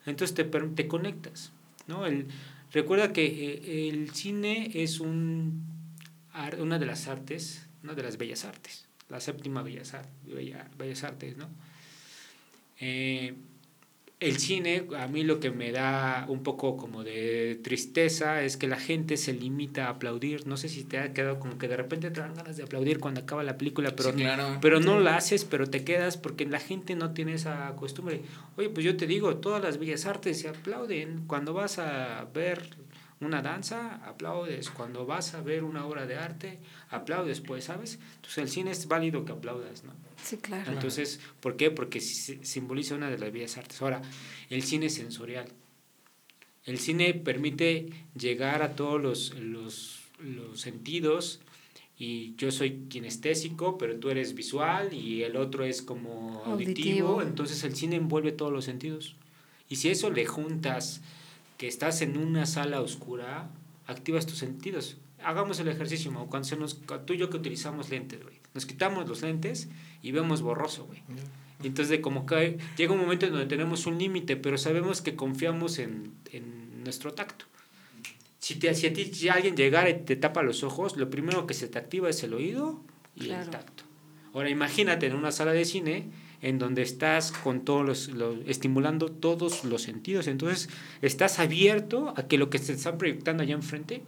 entonces 0.07 0.35
te, 0.35 0.43
te 0.45 0.89
conectas, 0.89 1.53
¿no? 1.87 2.05
El, 2.05 2.27
recuerda 2.73 3.13
que 3.13 3.27
eh, 3.27 3.89
el 3.89 4.11
cine 4.11 4.71
es 4.75 5.01
un, 5.01 5.65
una 6.59 6.79
de 6.79 6.87
las 6.87 7.09
artes, 7.09 7.67
una 7.83 7.95
de 7.95 8.03
las 8.03 8.17
bellas 8.19 8.45
artes, 8.45 8.89
la 9.09 9.21
séptima 9.21 9.63
bellas, 9.63 9.95
bellas 10.79 11.05
artes, 11.05 11.37
¿no? 11.37 11.49
Eh, 12.81 13.35
el 14.23 14.39
cine, 14.39 14.87
a 14.97 15.09
mí 15.09 15.25
lo 15.25 15.41
que 15.41 15.51
me 15.51 15.73
da 15.73 16.27
un 16.29 16.43
poco 16.45 16.77
como 16.77 17.03
de 17.03 17.61
tristeza 17.63 18.43
es 18.43 18.57
que 18.57 18.69
la 18.69 18.79
gente 18.79 19.17
se 19.17 19.33
limita 19.33 19.87
a 19.87 19.91
aplaudir. 19.91 20.47
No 20.47 20.57
sé 20.57 20.69
si 20.69 20.85
te 20.85 20.99
ha 20.99 21.13
quedado 21.13 21.41
como 21.41 21.59
que 21.59 21.67
de 21.67 21.77
repente 21.77 22.11
te 22.11 22.21
dan 22.21 22.35
ganas 22.35 22.57
de 22.57 22.63
aplaudir 22.63 23.01
cuando 23.01 23.21
acaba 23.21 23.43
la 23.43 23.59
película, 23.59 23.95
pero, 23.97 24.15
pero 24.61 24.79
no 24.79 25.01
la 25.01 25.17
haces, 25.17 25.45
pero 25.45 25.67
te 25.67 25.83
quedas 25.85 26.17
porque 26.17 26.47
la 26.47 26.61
gente 26.61 26.95
no 26.95 27.13
tiene 27.13 27.35
esa 27.35 27.75
costumbre. 27.75 28.23
Oye, 28.57 28.69
pues 28.69 28.87
yo 28.87 28.97
te 28.97 29.09
digo, 29.09 29.37
todas 29.39 29.63
las 29.63 29.79
bellas 29.79 30.07
artes 30.07 30.41
se 30.41 30.49
aplauden. 30.49 31.25
Cuando 31.27 31.53
vas 31.53 31.79
a 31.79 32.29
ver 32.33 32.77
una 33.21 33.43
danza, 33.43 33.97
aplaudes. 34.07 34.71
Cuando 34.71 35.05
vas 35.05 35.35
a 35.35 35.43
ver 35.43 35.65
una 35.65 35.85
obra 35.85 36.07
de 36.07 36.17
arte, 36.17 36.59
aplaudes, 36.91 37.41
pues, 37.41 37.65
¿sabes? 37.65 37.99
Entonces 38.17 38.39
el 38.39 38.49
cine 38.49 38.71
es 38.71 38.87
válido 38.87 39.25
que 39.25 39.33
aplaudas, 39.33 39.85
¿no? 39.85 39.93
Sí, 40.23 40.37
claro. 40.37 40.73
Entonces, 40.73 41.21
¿por 41.41 41.57
qué? 41.57 41.71
Porque 41.71 42.01
simboliza 42.01 42.95
una 42.95 43.11
de 43.11 43.19
las 43.19 43.33
bellas 43.33 43.57
artes. 43.57 43.81
Ahora, 43.83 44.03
el 44.51 44.63
cine 44.63 44.89
sensorial. 44.91 45.47
El 46.65 46.79
cine 46.79 47.15
permite 47.15 47.91
llegar 48.15 48.63
a 48.63 48.77
todos 48.77 49.03
los, 49.03 49.35
los, 49.35 50.01
los 50.21 50.61
sentidos 50.61 51.41
y 51.99 52.35
yo 52.37 52.51
soy 52.51 52.85
kinestésico, 52.89 53.79
pero 53.79 53.97
tú 53.97 54.11
eres 54.11 54.35
visual 54.35 54.93
y 54.93 55.23
el 55.23 55.37
otro 55.37 55.65
es 55.65 55.83
como 55.83 56.43
auditivo. 56.45 56.51
auditivo. 56.51 57.23
Entonces 57.23 57.63
el 57.65 57.77
cine 57.77 57.97
envuelve 57.97 58.33
todos 58.33 58.53
los 58.53 58.65
sentidos. 58.65 59.17
Y 59.69 59.77
si 59.77 59.89
eso 59.89 60.11
le 60.11 60.27
juntas 60.27 61.01
que 61.59 61.69
estás 61.69 62.03
en 62.03 62.17
una 62.17 62.47
sala 62.47 62.81
oscura, 62.81 63.51
activas 63.87 64.27
tus 64.27 64.39
sentidos. 64.39 64.97
Hagamos 65.23 65.61
el 65.61 65.69
ejercicio, 65.69 66.13
cuando 66.29 66.49
se 66.49 66.57
nos, 66.57 66.81
tú 67.07 67.13
y 67.13 67.19
yo 67.19 67.31
que 67.31 67.37
utilizamos 67.37 67.91
lentes, 67.91 68.21
güey. 68.23 68.41
Nos 68.55 68.67
quitamos 68.67 69.09
los 69.09 69.23
lentes 69.23 69.69
y 70.03 70.13
vemos 70.13 70.43
borroso, 70.43 70.85
güey. 70.85 71.03
Entonces 71.63 72.01
como 72.01 72.27
que 72.27 72.59
llega 72.77 72.93
un 72.93 73.01
momento 73.01 73.27
en 73.27 73.33
donde 73.33 73.47
tenemos 73.47 73.87
un 73.87 73.99
límite, 73.99 74.37
pero 74.37 74.59
sabemos 74.59 75.01
que 75.01 75.15
confiamos 75.15 75.79
en, 75.79 76.13
en 76.33 76.83
nuestro 76.83 77.15
tacto. 77.15 77.45
Si, 78.41 78.57
te, 78.57 78.75
si 78.75 78.89
a 78.89 78.93
ti 78.93 79.05
si 79.05 79.29
alguien 79.29 79.57
llegara 79.57 79.89
y 79.89 80.03
te 80.03 80.17
tapa 80.17 80.43
los 80.43 80.65
ojos, 80.65 80.97
lo 80.97 81.09
primero 81.09 81.47
que 81.47 81.55
se 81.55 81.69
te 81.69 81.79
activa 81.79 82.11
es 82.11 82.23
el 82.25 82.35
oído 82.35 82.83
y 83.15 83.31
el 83.31 83.49
tacto. 83.49 83.85
Ahora 84.35 84.51
imagínate 84.51 85.07
en 85.07 85.15
una 85.15 85.31
sala 85.31 85.53
de 85.53 85.65
cine 85.65 86.11
en 86.41 86.59
donde 86.59 86.83
estás 86.83 87.31
con 87.31 87.65
todos 87.65 88.09
los, 88.09 88.39
estimulando 88.47 89.07
todos 89.13 89.65
los 89.65 89.83
sentidos. 89.83 90.27
Entonces, 90.27 90.69
estás 91.01 91.39
abierto 91.39 92.13
a 92.17 92.27
que 92.27 92.37
lo 92.37 92.51
que 92.51 92.59
se 92.59 92.73
está 92.73 92.99
proyectando 92.99 93.45
allá 93.45 93.55
enfrente 93.55 94.03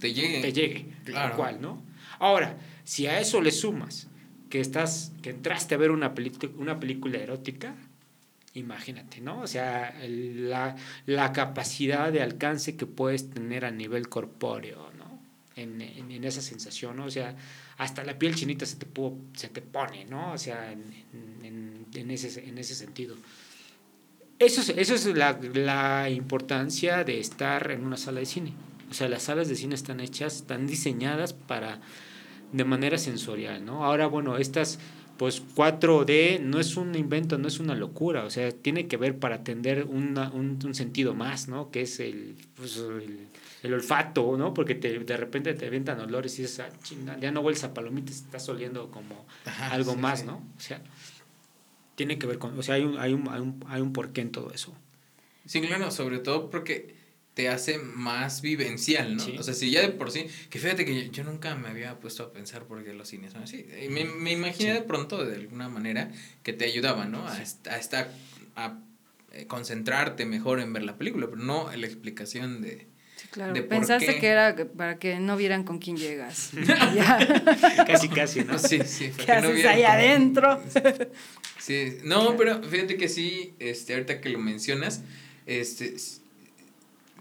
te 0.00 0.12
llegue. 0.12 0.40
Te 0.40 0.52
llegue, 0.52 0.86
claro. 1.04 1.36
cual, 1.36 1.60
¿no? 1.60 1.80
Ahora, 2.18 2.58
si 2.82 3.06
a 3.06 3.20
eso 3.20 3.40
le 3.40 3.52
sumas 3.52 4.08
que 4.52 4.60
estás 4.60 5.12
que 5.22 5.30
entraste 5.30 5.74
a 5.74 5.78
ver 5.78 5.90
una 5.90 6.12
una 6.58 6.78
película 6.78 7.16
erótica, 7.16 7.74
imagínate, 8.52 9.22
¿no? 9.22 9.40
O 9.40 9.46
sea, 9.46 9.98
la, 10.06 10.76
la, 11.06 11.32
capacidad 11.32 12.12
de 12.12 12.20
alcance 12.20 12.76
que 12.76 12.84
puedes 12.84 13.30
tener 13.30 13.64
a 13.64 13.70
nivel 13.70 14.10
corpóreo, 14.10 14.90
¿no? 14.98 15.18
En, 15.56 15.80
en, 15.80 16.22
esa 16.24 16.42
sensación, 16.42 16.98
¿no? 16.98 17.06
O 17.06 17.10
sea, 17.10 17.34
hasta 17.78 18.04
la 18.04 18.18
piel 18.18 18.34
chinita 18.34 18.66
se 18.66 18.76
te, 18.76 18.86
se 19.32 19.48
te 19.48 19.62
pone, 19.62 20.04
¿no? 20.04 20.32
O 20.32 20.38
sea, 20.38 20.70
en, 20.70 20.84
en, 21.42 21.86
en, 21.94 22.10
ese, 22.10 22.46
en 22.46 22.58
ese 22.58 22.74
sentido. 22.74 23.16
Eso 24.38 24.60
es, 24.60 24.68
eso 24.68 24.94
es 24.94 25.06
la, 25.06 25.40
la 25.54 26.10
importancia 26.10 27.04
de 27.04 27.20
estar 27.20 27.70
en 27.70 27.86
una 27.86 27.96
sala 27.96 28.20
de 28.20 28.26
cine. 28.26 28.52
O 28.90 28.92
sea, 28.92 29.08
las 29.08 29.22
salas 29.22 29.48
de 29.48 29.56
cine 29.56 29.74
están 29.74 30.00
hechas, 30.00 30.36
están 30.36 30.66
diseñadas 30.66 31.32
para 31.32 31.80
de 32.52 32.64
manera 32.64 32.98
sensorial, 32.98 33.64
¿no? 33.64 33.84
Ahora, 33.84 34.06
bueno, 34.06 34.36
estas 34.36 34.78
pues 35.16 35.42
4D 35.54 36.40
no 36.40 36.58
es 36.58 36.76
un 36.76 36.94
invento, 36.94 37.38
no 37.38 37.46
es 37.46 37.60
una 37.60 37.74
locura, 37.74 38.24
o 38.24 38.30
sea, 38.30 38.50
tiene 38.50 38.88
que 38.88 38.96
ver 38.96 39.18
para 39.18 39.36
atender 39.36 39.84
una, 39.84 40.30
un, 40.30 40.58
un, 40.64 40.74
sentido 40.74 41.14
más, 41.14 41.48
¿no? 41.48 41.70
Que 41.70 41.82
es 41.82 42.00
el, 42.00 42.36
pues, 42.56 42.78
el, 42.78 43.28
el, 43.62 43.74
olfato, 43.74 44.36
¿no? 44.36 44.52
Porque 44.52 44.74
te, 44.74 44.98
de 44.98 45.16
repente 45.16 45.54
te 45.54 45.66
avientan 45.66 46.00
olores 46.00 46.38
y 46.38 46.42
dices, 46.42 46.60
ah, 46.60 46.70
chinga, 46.82 47.18
ya 47.20 47.30
no 47.30 47.40
hueles 47.40 47.62
a 47.62 47.72
palomitas, 47.72 48.16
estás 48.16 48.48
oliendo 48.48 48.90
como 48.90 49.26
Ajá, 49.44 49.70
algo 49.70 49.92
sí, 49.92 49.98
más, 49.98 50.20
sí. 50.20 50.26
¿no? 50.26 50.42
O 50.56 50.60
sea, 50.60 50.82
tiene 51.94 52.18
que 52.18 52.26
ver 52.26 52.38
con, 52.38 52.58
o 52.58 52.62
sea, 52.62 52.76
hay 52.76 52.84
un, 52.84 52.98
hay 52.98 53.12
un, 53.12 53.28
hay 53.28 53.40
un, 53.40 53.64
hay 53.68 53.80
un 53.80 53.92
porqué 53.92 54.22
en 54.22 54.32
todo 54.32 54.50
eso. 54.50 54.74
Sí, 55.46 55.60
claro, 55.60 55.90
sobre 55.90 56.18
todo 56.18 56.50
porque 56.50 56.96
te 57.34 57.48
hace 57.48 57.78
más 57.78 58.42
vivencial, 58.42 59.16
¿no? 59.16 59.24
Sí. 59.24 59.36
O 59.38 59.42
sea, 59.42 59.54
si 59.54 59.70
ya 59.70 59.80
de 59.80 59.88
por 59.88 60.10
sí, 60.10 60.26
que 60.50 60.58
fíjate 60.58 60.84
que 60.84 61.06
yo, 61.06 61.12
yo, 61.12 61.24
nunca 61.24 61.54
me 61.54 61.68
había 61.68 61.98
puesto 61.98 62.24
a 62.24 62.32
pensar 62.32 62.64
por 62.64 62.84
qué 62.84 62.92
los 62.92 63.08
cines 63.08 63.32
son 63.32 63.44
así. 63.44 63.66
Y 63.82 63.88
me, 63.88 64.04
me 64.04 64.32
imaginé 64.32 64.72
sí. 64.72 64.78
de 64.80 64.82
pronto, 64.82 65.24
de 65.24 65.36
alguna 65.36 65.68
manera, 65.68 66.10
que 66.42 66.52
te 66.52 66.66
ayudaba, 66.66 67.06
¿no? 67.06 67.26
A, 67.26 67.44
sí. 67.44 67.56
a 67.70 67.78
estar, 67.78 68.10
a 68.54 68.78
eh, 69.32 69.46
concentrarte 69.46 70.26
mejor 70.26 70.60
en 70.60 70.72
ver 70.74 70.82
la 70.82 70.96
película, 70.96 71.26
pero 71.26 71.42
no 71.42 71.72
en 71.72 71.80
la 71.80 71.86
explicación 71.86 72.60
de... 72.60 72.86
Sí, 73.16 73.28
claro. 73.30 73.54
De 73.54 73.62
Pensaste 73.62 74.18
que 74.18 74.26
era 74.26 74.54
para 74.76 74.98
que 74.98 75.18
no 75.18 75.36
vieran 75.38 75.64
con 75.64 75.78
quién 75.78 75.96
llegas. 75.96 76.50
casi, 77.86 78.08
casi, 78.10 78.44
¿no? 78.44 78.58
Sí, 78.58 78.80
sí. 78.84 79.10
¿Qué 79.24 79.32
haces 79.32 79.62
no 79.62 79.70
ahí 79.70 79.84
adentro? 79.84 80.62
Sí, 81.58 81.98
no, 82.04 82.36
pero 82.36 82.62
fíjate 82.62 82.96
que 82.96 83.08
sí, 83.08 83.54
este, 83.58 83.94
ahorita 83.94 84.20
que 84.20 84.28
lo 84.28 84.38
mencionas, 84.38 85.02
este 85.46 85.96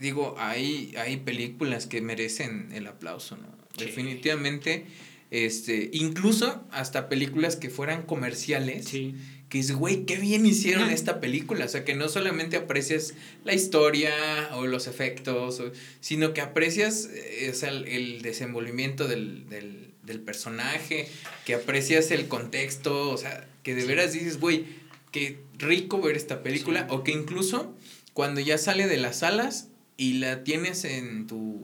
digo, 0.02 0.36
hay, 0.40 0.94
hay 0.98 1.18
películas 1.18 1.86
que 1.86 2.02
merecen 2.02 2.72
el 2.74 2.88
aplauso, 2.88 3.38
¿no? 3.38 3.48
Sí. 3.78 3.86
Definitivamente, 3.86 4.86
este, 5.30 5.92
incluso 5.94 6.66
hasta 6.72 7.08
películas 7.08 7.56
que 7.56 7.70
fueran 7.70 8.02
comerciales, 8.02 8.86
sí. 8.86 9.16
que 9.48 9.60
es, 9.60 9.72
güey, 9.72 10.06
qué 10.06 10.18
bien 10.18 10.46
hicieron 10.46 10.90
esta 10.90 11.22
película, 11.22 11.66
o 11.66 11.68
sea, 11.68 11.86
que 11.86 11.94
no 11.94 12.10
solamente 12.10 12.58
aprecias 12.58 13.14
la 13.46 13.54
historia 13.54 14.12
o 14.56 14.66
los 14.66 14.88
efectos, 14.88 15.60
o, 15.60 15.72
sino 16.02 16.34
que 16.34 16.42
aprecias 16.42 17.08
eh, 17.14 17.50
o 17.52 17.56
sea, 17.56 17.70
el, 17.70 17.88
el 17.88 18.22
desenvolvimiento 18.24 19.08
del, 19.08 19.48
del, 19.50 19.94
del, 20.04 20.20
personaje, 20.20 21.08
que 21.46 21.54
aprecias 21.54 22.10
el 22.12 22.28
contexto, 22.28 23.12
o 23.12 23.18
sea, 23.18 23.48
que 23.64 23.76
de 23.76 23.86
veras 23.86 24.14
dices, 24.14 24.40
güey, 24.40 24.66
qué 25.12 25.38
rico 25.60 26.02
ver 26.02 26.18
esta 26.18 26.42
película, 26.42 26.88
o 26.90 27.04
que 27.04 27.12
incluso 27.12 27.78
cuando 28.14 28.42
ya 28.42 28.58
sale 28.58 28.88
de 28.88 28.98
las 28.98 29.20
salas, 29.20 29.70
y 30.02 30.14
la 30.14 30.44
tienes 30.44 30.84
en 30.84 31.28
tu 31.28 31.64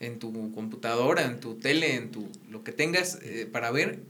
en 0.00 0.18
tu 0.18 0.54
computadora, 0.54 1.26
en 1.26 1.38
tu 1.38 1.56
tele, 1.56 1.96
en 1.96 2.10
tu 2.10 2.26
lo 2.50 2.64
que 2.64 2.72
tengas 2.72 3.18
eh, 3.22 3.46
para 3.46 3.70
ver, 3.70 4.00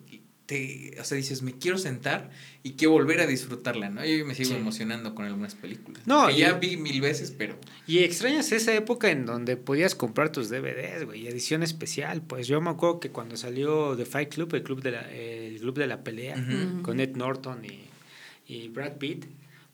te, 0.47 0.95
o 1.01 1.05
sea, 1.05 1.17
dices, 1.17 1.43
me 1.43 1.53
quiero 1.59 1.77
sentar 1.77 2.31
y 2.63 2.75
quiero 2.75 2.93
volver 2.93 3.21
a 3.21 3.27
disfrutarla, 3.27 3.91
¿no? 3.91 4.05
Yo 4.05 4.25
me 4.25 4.37
sigo 4.37 4.51
sí. 4.51 4.57
emocionando 4.57 5.17
con 5.17 5.27
algunas 5.27 5.57
películas. 5.57 6.07
No, 6.07 6.29
que 6.29 6.37
ya 6.37 6.53
vi 6.53 6.77
mil 6.77 7.01
veces, 7.01 7.35
pero... 7.37 7.59
Y 7.89 7.99
extrañas 7.99 8.53
esa 8.53 8.73
época 8.75 9.11
en 9.11 9.27
donde 9.27 9.57
podías 9.57 9.97
comprar 9.97 10.31
tus 10.31 10.49
DVDs, 10.49 11.05
güey, 11.05 11.27
edición 11.27 11.65
especial. 11.65 12.23
Pues 12.23 12.47
yo 12.47 12.61
me 12.61 12.71
acuerdo 12.71 13.01
que 13.01 13.11
cuando 13.11 13.37
salió 13.37 13.97
The 13.97 14.07
Fight 14.07 14.33
Club, 14.33 14.55
el 14.55 14.63
club 14.63 14.83
de 14.83 14.93
la, 14.93 15.13
el 15.13 15.59
club 15.59 15.79
de 15.79 15.89
la 15.89 16.05
pelea, 16.05 16.37
uh 16.37 16.41
-huh. 16.41 16.83
con 16.83 17.01
Ed 17.01 17.17
Norton 17.17 17.65
y, 17.65 17.81
y 18.47 18.69
Brad 18.69 18.99
Pitt, 18.99 19.27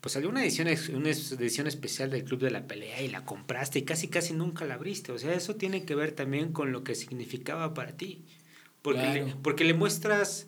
pues 0.08 0.14
salió 0.14 0.30
una 0.30 0.42
edición, 0.42 0.68
una 0.94 1.10
edición 1.10 1.66
especial 1.66 2.08
del 2.08 2.24
Club 2.24 2.40
de 2.40 2.50
la 2.50 2.66
Pelea 2.66 3.02
y 3.02 3.08
la 3.08 3.26
compraste 3.26 3.80
y 3.80 3.82
casi 3.82 4.08
casi 4.08 4.32
nunca 4.32 4.64
la 4.64 4.72
abriste. 4.72 5.12
O 5.12 5.18
sea, 5.18 5.34
eso 5.34 5.56
tiene 5.56 5.84
que 5.84 5.94
ver 5.94 6.12
también 6.12 6.50
con 6.54 6.72
lo 6.72 6.82
que 6.82 6.94
significaba 6.94 7.74
para 7.74 7.92
ti. 7.92 8.24
Porque, 8.80 9.02
claro. 9.02 9.26
le, 9.26 9.34
porque 9.42 9.64
le 9.64 9.74
muestras, 9.74 10.46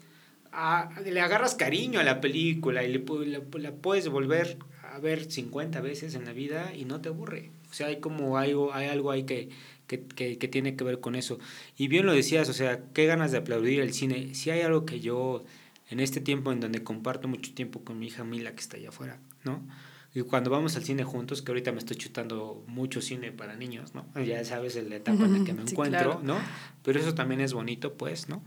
a, 0.51 0.89
le 1.05 1.21
agarras 1.21 1.57
cariño 1.57 2.01
a 2.01 2.05
la 2.05 2.23
película 2.23 2.85
y 2.85 2.89
le, 2.91 3.05
la, 3.27 3.43
la, 3.53 3.73
puedes 3.73 4.09
volver 4.09 4.57
a 4.83 4.99
ver 4.99 5.31
50 5.31 5.79
veces 5.83 6.15
en 6.15 6.25
la 6.25 6.33
vida 6.33 6.73
y 6.75 6.87
no 6.87 7.03
te 7.03 7.11
aburre. 7.11 7.51
O 7.71 7.75
sea, 7.75 7.89
hay 7.89 8.01
como 8.01 8.39
algo, 8.39 8.73
hay 8.73 8.89
algo 8.89 9.11
ahí 9.11 9.25
que, 9.25 9.51
que, 9.87 10.07
que, 10.07 10.39
que 10.39 10.49
tiene 10.49 10.75
que 10.75 10.85
ver 10.85 11.01
con 11.01 11.15
eso. 11.17 11.39
Y 11.77 11.89
bien 11.89 12.07
lo 12.07 12.15
decías, 12.15 12.49
o 12.49 12.55
sea, 12.55 12.83
qué 12.95 13.05
ganas 13.05 13.31
de 13.31 13.37
aplaudir 13.37 13.83
el 13.83 13.93
cine. 13.93 14.35
Si 14.35 14.49
hay 14.49 14.63
algo 14.63 14.87
que 14.87 15.01
yo, 15.01 15.45
en 15.91 16.01
este 16.01 16.21
tiempo 16.21 16.53
en 16.53 16.61
donde 16.61 16.83
comparto 16.83 17.29
mucho 17.29 17.53
tiempo 17.53 17.85
con 17.85 17.99
mi 17.99 18.07
hija 18.07 18.25
Mila, 18.25 18.53
que 18.53 18.61
está 18.61 18.77
allá 18.77 18.89
afuera, 18.89 19.21
¿no? 19.45 19.67
Y 20.13 20.23
cuando 20.23 20.51
vamos 20.51 20.75
al 20.77 20.83
cine 20.83 21.05
juntos, 21.05 21.43
que 21.43 21.53
ahorita 21.53 21.71
me 21.71 21.79
estoy 21.79 21.97
chutando 21.97 22.65
mucho 22.67 23.01
cine 23.01 23.31
para 23.31 23.55
niños, 23.55 23.95
¿no? 23.95 24.07
Ya 24.25 24.45
sabes 24.45 24.75
la 24.75 24.97
etapa 24.97 25.25
en 25.25 25.39
la 25.39 25.45
que 25.45 25.53
me 25.53 25.67
sí, 25.67 25.73
encuentro, 25.73 26.21
claro. 26.21 26.21
¿no? 26.23 26.39
Pero 26.83 26.99
eso 26.99 27.15
también 27.15 27.41
es 27.41 27.53
bonito, 27.53 27.95
pues, 27.95 28.29
¿no? 28.29 28.43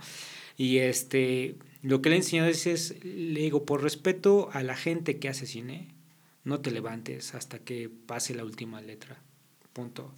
Y 0.58 0.80
este, 0.80 1.56
lo 1.82 2.02
que 2.02 2.10
le 2.10 2.16
he 2.16 2.20
enseñado 2.20 2.50
es, 2.50 2.68
es, 2.68 3.04
le 3.04 3.40
digo, 3.40 3.66
por 3.66 3.82
respeto 3.82 4.50
a 4.52 4.62
la 4.62 4.76
gente 4.76 5.20
que 5.20 5.30
hace 5.30 5.46
cine, 5.46 5.94
no 6.44 6.60
te 6.60 6.72
levantes 6.72 7.34
hasta 7.34 7.60
que 7.60 7.90
pase 7.90 8.36
la 8.36 8.44
última 8.44 8.82
letra. 8.82 9.22
Punto. 9.72 10.14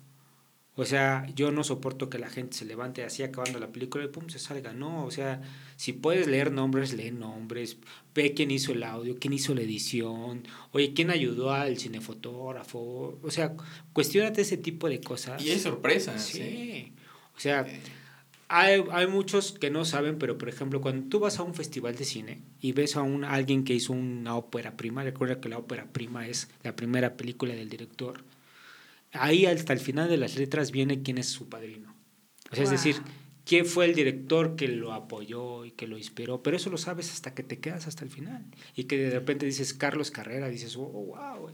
O 0.77 0.83
sea, 0.83 1.25
yo 1.33 1.51
no 1.51 1.63
soporto 1.63 2.09
que 2.09 2.19
la 2.19 2.29
gente 2.29 2.57
se 2.57 2.65
levante 2.65 3.03
así 3.03 3.23
acabando 3.23 3.59
la 3.59 3.71
película 3.71 4.03
y 4.03 4.09
pum, 4.09 4.27
se 4.27 4.39
salga. 4.39 4.73
No, 4.73 5.05
o 5.05 5.11
sea, 5.11 5.41
si 5.77 5.93
puedes 5.93 6.27
leer 6.27 6.51
nombres, 6.51 6.93
lee 6.93 7.11
nombres, 7.11 7.77
ve 8.13 8.33
quién 8.33 8.51
hizo 8.51 8.73
el 8.73 8.83
audio, 8.83 9.15
quién 9.17 9.31
hizo 9.31 9.55
la 9.55 9.61
edición, 9.61 10.43
oye, 10.71 10.93
quién 10.93 11.11
ayudó 11.11 11.51
al 11.51 11.77
cinefotógrafo. 11.77 13.17
O 13.23 13.31
sea, 13.31 13.53
cuestionate 13.93 14.41
ese 14.41 14.57
tipo 14.57 14.89
de 14.89 14.99
cosas. 14.99 15.41
Y 15.41 15.51
es 15.51 15.61
sorpresa. 15.61 16.19
Sí. 16.19 16.39
sí. 16.39 16.93
O 17.37 17.39
sea, 17.39 17.65
hay, 18.49 18.83
hay 18.91 19.07
muchos 19.07 19.53
que 19.53 19.69
no 19.69 19.85
saben, 19.85 20.17
pero 20.17 20.37
por 20.37 20.49
ejemplo, 20.49 20.81
cuando 20.81 21.07
tú 21.07 21.19
vas 21.19 21.39
a 21.39 21.43
un 21.43 21.55
festival 21.55 21.95
de 21.95 22.03
cine 22.03 22.41
y 22.59 22.73
ves 22.73 22.97
a, 22.97 23.01
un, 23.01 23.23
a 23.23 23.31
alguien 23.31 23.63
que 23.63 23.73
hizo 23.73 23.93
una 23.93 24.35
ópera 24.35 24.75
prima, 24.75 25.03
recuerda 25.03 25.39
que 25.39 25.47
la 25.47 25.57
ópera 25.57 25.85
prima 25.85 26.27
es 26.27 26.49
la 26.63 26.75
primera 26.75 27.15
película 27.15 27.55
del 27.55 27.69
director 27.69 28.23
ahí 29.19 29.45
hasta 29.45 29.73
el 29.73 29.79
final 29.79 30.09
de 30.09 30.17
las 30.17 30.37
letras 30.37 30.71
viene 30.71 31.01
quién 31.01 31.17
es 31.17 31.27
su 31.27 31.49
padrino. 31.49 31.95
O 32.51 32.55
sea, 32.55 32.65
wow. 32.65 32.73
es 32.73 32.83
decir, 32.83 33.01
quién 33.45 33.65
fue 33.65 33.85
el 33.85 33.95
director 33.95 34.55
que 34.55 34.67
lo 34.67 34.93
apoyó 34.93 35.65
y 35.65 35.71
que 35.71 35.87
lo 35.87 35.97
inspiró, 35.97 36.43
pero 36.43 36.57
eso 36.57 36.69
lo 36.69 36.77
sabes 36.77 37.11
hasta 37.11 37.33
que 37.33 37.43
te 37.43 37.59
quedas 37.59 37.87
hasta 37.87 38.03
el 38.03 38.11
final. 38.11 38.45
Y 38.75 38.85
que 38.85 38.97
de 38.97 39.11
repente 39.11 39.45
dices 39.45 39.73
Carlos 39.73 40.11
Carrera, 40.11 40.49
dices, 40.49 40.75
oh, 40.75 40.81
wow. 40.81 41.51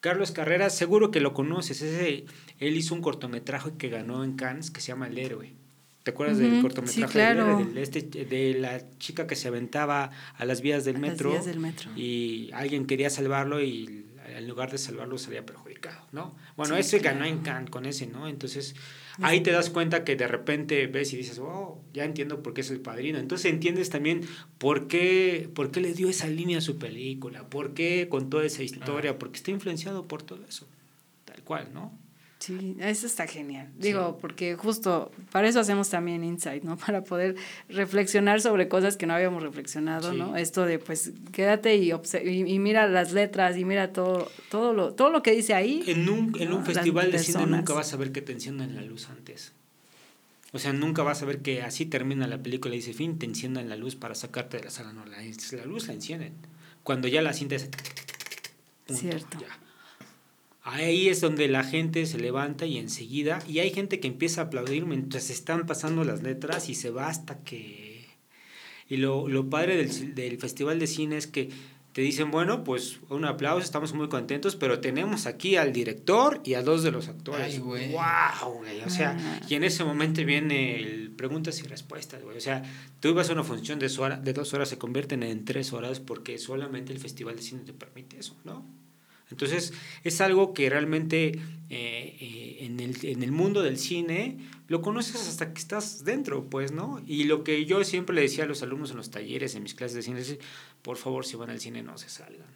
Carlos 0.00 0.32
Carrera, 0.32 0.70
seguro 0.70 1.10
que 1.10 1.20
lo 1.20 1.32
conoces. 1.34 1.82
Ese, 1.82 2.24
él 2.58 2.76
hizo 2.76 2.94
un 2.94 3.02
cortometraje 3.02 3.72
que 3.78 3.88
ganó 3.88 4.24
en 4.24 4.34
Cannes 4.34 4.70
que 4.70 4.80
se 4.80 4.88
llama 4.88 5.06
El 5.06 5.18
Héroe. 5.18 5.54
¿Te 6.02 6.10
acuerdas 6.10 6.38
uh 6.38 6.40
-huh. 6.40 6.50
del 6.50 6.62
cortometraje 6.62 7.06
sí, 7.06 7.12
claro. 7.12 7.68
este, 7.76 8.02
de, 8.02 8.54
la 8.58 8.82
chica 8.98 9.28
que 9.28 9.36
se 9.36 9.46
aventaba 9.46 10.10
a 10.34 10.44
las 10.44 10.60
vías 10.60 10.84
del, 10.84 10.96
a 10.96 10.98
metro, 10.98 11.32
las 11.32 11.44
vías 11.44 11.46
del 11.46 11.60
metro 11.60 11.90
y 11.96 12.50
alguien 12.52 12.86
quería 12.86 13.08
salvarlo 13.08 13.62
y 13.62 14.06
en 14.38 14.48
lugar 14.48 14.70
de 14.70 14.78
salvarlo 14.78 15.18
salía 15.18 15.44
perjudicado, 15.44 16.06
¿no? 16.12 16.34
Bueno, 16.56 16.74
sí, 16.74 16.80
ese 16.80 17.00
claro. 17.00 17.18
ganó 17.18 17.28
en 17.28 17.38
Cannes 17.42 17.70
con 17.70 17.86
ese, 17.86 18.06
¿no? 18.06 18.28
Entonces, 18.28 18.74
ahí 19.20 19.40
te 19.40 19.50
das 19.50 19.70
cuenta 19.70 20.04
que 20.04 20.16
de 20.16 20.26
repente 20.26 20.86
ves 20.86 21.12
y 21.12 21.16
dices, 21.16 21.38
oh, 21.38 21.80
ya 21.92 22.04
entiendo 22.04 22.42
por 22.42 22.54
qué 22.54 22.62
es 22.62 22.70
el 22.70 22.80
padrino. 22.80 23.18
Entonces 23.18 23.52
entiendes 23.52 23.90
también 23.90 24.22
por 24.58 24.88
qué, 24.88 25.48
por 25.54 25.70
qué 25.70 25.80
le 25.80 25.94
dio 25.94 26.08
esa 26.08 26.26
línea 26.26 26.58
a 26.58 26.62
su 26.62 26.78
película, 26.78 27.48
por 27.48 27.74
qué 27.74 28.08
contó 28.08 28.42
esa 28.42 28.62
historia, 28.62 29.18
porque 29.18 29.36
está 29.36 29.50
influenciado 29.50 30.08
por 30.08 30.22
todo 30.22 30.44
eso, 30.44 30.66
tal 31.24 31.42
cual, 31.42 31.68
¿no? 31.72 32.01
Sí, 32.42 32.76
eso 32.80 33.06
está 33.06 33.28
genial. 33.28 33.68
Digo, 33.78 34.14
sí. 34.14 34.18
porque 34.20 34.56
justo 34.56 35.12
para 35.30 35.46
eso 35.46 35.60
hacemos 35.60 35.88
también 35.90 36.24
Insight, 36.24 36.64
¿no? 36.64 36.76
Para 36.86 37.04
poder 37.04 37.36
reflexionar 37.68 38.40
sobre 38.40 38.66
cosas 38.66 38.96
que 38.96 39.06
no 39.06 39.14
habíamos 39.14 39.44
reflexionado, 39.44 40.10
sí. 40.10 40.18
¿no? 40.18 40.36
Esto 40.36 40.66
de, 40.66 40.80
pues, 40.80 41.12
quédate 41.30 41.76
y, 41.76 41.92
y, 41.92 42.52
y, 42.52 42.58
mira 42.58 42.88
las 42.88 43.12
letras 43.12 43.56
y 43.56 43.64
mira 43.64 43.92
todo, 43.92 44.28
todo, 44.50 44.72
lo, 44.72 44.92
todo 44.92 45.10
lo 45.10 45.22
que 45.22 45.30
dice 45.30 45.54
ahí. 45.54 45.84
En 45.86 46.08
un, 46.08 46.34
en 46.40 46.52
un 46.52 46.66
festival 46.66 47.12
de 47.12 47.20
cine 47.20 47.46
nunca 47.46 47.74
vas 47.74 47.94
a 47.94 47.96
ver 47.96 48.10
que 48.10 48.22
te 48.22 48.32
enciendan 48.32 48.74
la 48.74 48.82
luz 48.82 49.08
antes. 49.08 49.52
O 50.50 50.58
sea, 50.58 50.72
nunca 50.72 51.04
vas 51.04 51.22
a 51.22 51.26
ver 51.26 51.42
que 51.42 51.62
así 51.62 51.86
termina 51.86 52.26
la 52.26 52.42
película 52.42 52.74
y 52.74 52.78
dice, 52.78 52.92
fin, 52.92 53.20
te 53.20 53.26
enciendan 53.26 53.68
la 53.68 53.76
luz 53.76 53.94
para 53.94 54.16
sacarte 54.16 54.56
de 54.56 54.64
la 54.64 54.70
sala. 54.70 54.92
No, 54.92 55.06
la, 55.06 55.18
la 55.18 55.64
luz 55.64 55.86
la 55.86 55.94
encienden. 55.94 56.32
Cuando 56.82 57.06
ya 57.06 57.22
la 57.22 57.34
cinta 57.34 57.54
es... 57.54 57.70
Cierto. 58.88 59.38
Ya 59.38 59.62
Ahí 60.64 61.08
es 61.08 61.20
donde 61.20 61.48
la 61.48 61.64
gente 61.64 62.06
se 62.06 62.18
levanta 62.18 62.66
y 62.66 62.78
enseguida, 62.78 63.40
y 63.48 63.58
hay 63.58 63.70
gente 63.70 63.98
que 63.98 64.08
empieza 64.08 64.42
a 64.42 64.44
aplaudir 64.44 64.86
mientras 64.86 65.28
están 65.30 65.66
pasando 65.66 66.04
las 66.04 66.22
letras 66.22 66.68
y 66.68 66.74
se 66.74 66.90
va 66.90 67.08
hasta 67.08 67.42
que... 67.42 68.06
Y 68.88 68.98
lo, 68.98 69.26
lo 69.28 69.48
padre 69.50 69.76
del, 69.76 70.14
del 70.14 70.38
Festival 70.38 70.78
de 70.78 70.86
Cine 70.86 71.16
es 71.16 71.26
que 71.26 71.50
te 71.92 72.00
dicen, 72.00 72.30
bueno, 72.30 72.64
pues 72.64 73.00
un 73.10 73.24
aplauso, 73.26 73.62
estamos 73.62 73.92
muy 73.92 74.08
contentos, 74.08 74.56
pero 74.56 74.80
tenemos 74.80 75.26
aquí 75.26 75.56
al 75.56 75.72
director 75.72 76.40
y 76.42 76.54
a 76.54 76.62
dos 76.62 76.82
de 76.82 76.90
los 76.90 77.08
actores. 77.08 77.54
Ay, 77.54 77.58
güey. 77.58 77.92
¡Wow, 77.92 78.54
güey! 78.58 78.80
O 78.80 78.90
sea, 78.90 79.16
ah. 79.18 79.46
y 79.46 79.54
en 79.56 79.64
ese 79.64 79.84
momento 79.84 80.24
viene 80.24 80.76
el 80.76 81.10
preguntas 81.10 81.60
y 81.60 81.66
respuestas, 81.66 82.22
güey. 82.22 82.36
O 82.36 82.40
sea, 82.40 82.62
tú 83.00 83.08
ibas 83.08 83.28
a 83.28 83.34
una 83.34 83.44
función 83.44 83.78
de, 83.78 83.90
hora, 83.98 84.16
de 84.16 84.32
dos 84.32 84.54
horas, 84.54 84.70
se 84.70 84.78
convierten 84.78 85.22
en 85.22 85.44
tres 85.44 85.72
horas 85.74 86.00
porque 86.00 86.38
solamente 86.38 86.92
el 86.92 86.98
Festival 86.98 87.36
de 87.36 87.42
Cine 87.42 87.62
te 87.62 87.74
permite 87.74 88.18
eso, 88.18 88.36
¿no? 88.44 88.64
Entonces, 89.32 89.72
es 90.04 90.20
algo 90.20 90.54
que 90.54 90.70
realmente 90.70 91.32
eh, 91.70 92.16
eh, 92.20 92.56
en, 92.60 92.80
el, 92.80 92.96
en 93.02 93.22
el 93.22 93.32
mundo 93.32 93.62
del 93.62 93.78
cine 93.78 94.38
lo 94.68 94.80
conoces 94.82 95.28
hasta 95.28 95.52
que 95.52 95.58
estás 95.58 96.04
dentro, 96.04 96.44
pues, 96.44 96.72
¿no? 96.72 97.02
Y 97.06 97.24
lo 97.24 97.44
que 97.44 97.64
yo 97.64 97.82
siempre 97.84 98.14
le 98.14 98.22
decía 98.22 98.44
a 98.44 98.46
los 98.46 98.62
alumnos 98.62 98.90
en 98.90 98.96
los 98.96 99.10
talleres, 99.10 99.54
en 99.54 99.62
mis 99.62 99.74
clases 99.74 99.96
de 99.96 100.02
cine, 100.02 100.20
es, 100.20 100.38
por 100.82 100.96
favor, 100.96 101.26
si 101.26 101.36
van 101.36 101.50
al 101.50 101.60
cine, 101.60 101.82
no 101.82 101.98
se 101.98 102.08
salgan. 102.08 102.46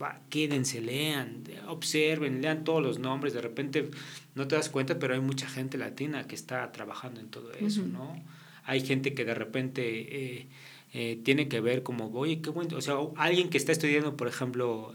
Va, 0.00 0.20
quédense, 0.28 0.80
lean, 0.80 1.44
observen, 1.66 2.42
lean 2.42 2.64
todos 2.64 2.82
los 2.82 2.98
nombres. 2.98 3.32
De 3.32 3.40
repente 3.40 3.90
no 4.34 4.46
te 4.48 4.56
das 4.56 4.68
cuenta, 4.68 4.98
pero 4.98 5.14
hay 5.14 5.20
mucha 5.20 5.48
gente 5.48 5.78
latina 5.78 6.26
que 6.26 6.34
está 6.34 6.70
trabajando 6.72 7.20
en 7.20 7.28
todo 7.28 7.52
eso, 7.52 7.82
¿no? 7.82 8.22
Hay 8.64 8.84
gente 8.84 9.14
que 9.14 9.24
de 9.24 9.34
repente 9.34 10.36
eh, 10.38 10.46
tiene 10.92 11.48
que 11.48 11.60
ver 11.60 11.82
como, 11.82 12.10
oye, 12.12 12.40
qué 12.40 12.50
bueno, 12.50 12.76
o 12.76 12.80
sea, 12.80 12.96
alguien 13.16 13.50
que 13.50 13.58
está 13.58 13.72
estudiando, 13.72 14.16
por 14.16 14.28
ejemplo, 14.28 14.94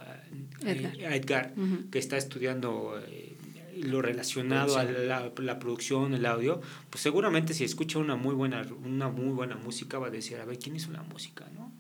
Edgar, 0.62 1.54
que 1.92 2.00
está 2.00 2.18
estudiando 2.18 3.00
lo 3.78 4.02
relacionado 4.02 4.78
a 4.78 4.84
la, 4.84 5.32
la, 5.36 5.60
producción, 5.60 6.14
el 6.14 6.26
audio, 6.26 6.62
pues 6.90 7.02
seguramente 7.02 7.54
si 7.54 7.64
escucha 7.64 8.00
una 8.00 8.16
muy 8.16 8.36
buena, 8.36 8.66
una 8.84 9.10
muy 9.10 9.34
buena 9.34 9.56
música 9.56 10.00
va 10.00 10.08
a 10.08 10.12
decir, 10.12 10.38
a 10.38 10.46
ver, 10.46 10.60
¿quién 10.60 10.76
hizo 10.76 10.92
la 10.92 11.04
música, 11.04 11.50
no? 11.54 11.72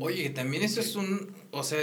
Oye, 0.00 0.30
también 0.30 0.62
eso 0.62 0.80
es 0.80 0.96
un, 0.96 1.32
o 1.50 1.62
sea, 1.62 1.80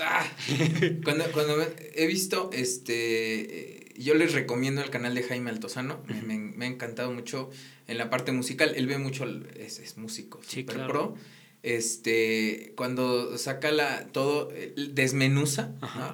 ¡ah! 0.00 0.26
cuando, 1.04 1.24
cuando 1.32 1.56
he 1.94 2.06
visto, 2.06 2.50
este, 2.52 3.92
yo 3.96 4.14
les 4.14 4.32
recomiendo 4.32 4.82
el 4.82 4.90
canal 4.90 5.14
de 5.14 5.22
Jaime 5.22 5.50
Altozano, 5.50 6.02
me, 6.06 6.38
me, 6.38 6.64
ha 6.64 6.68
encantado 6.68 7.12
mucho 7.12 7.50
en 7.86 7.98
la 7.98 8.10
parte 8.10 8.32
musical, 8.32 8.72
él 8.76 8.86
ve 8.86 8.98
mucho, 8.98 9.24
es, 9.56 9.78
es 9.78 9.96
músico, 9.96 10.40
sí, 10.46 10.60
super 10.60 10.86
pro. 10.86 11.14
Este, 11.62 12.72
cuando 12.74 13.38
saca 13.38 13.70
la, 13.70 14.08
todo, 14.08 14.48
desmenuza, 14.74 15.70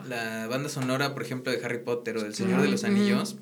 la 0.06 0.46
banda 0.46 0.68
sonora, 0.68 1.14
por 1.14 1.22
ejemplo, 1.22 1.50
de 1.50 1.64
Harry 1.64 1.78
Potter 1.78 2.18
o 2.18 2.22
del 2.22 2.34
Señor 2.34 2.60
de 2.60 2.68
los 2.68 2.84
Anillos, 2.84 3.36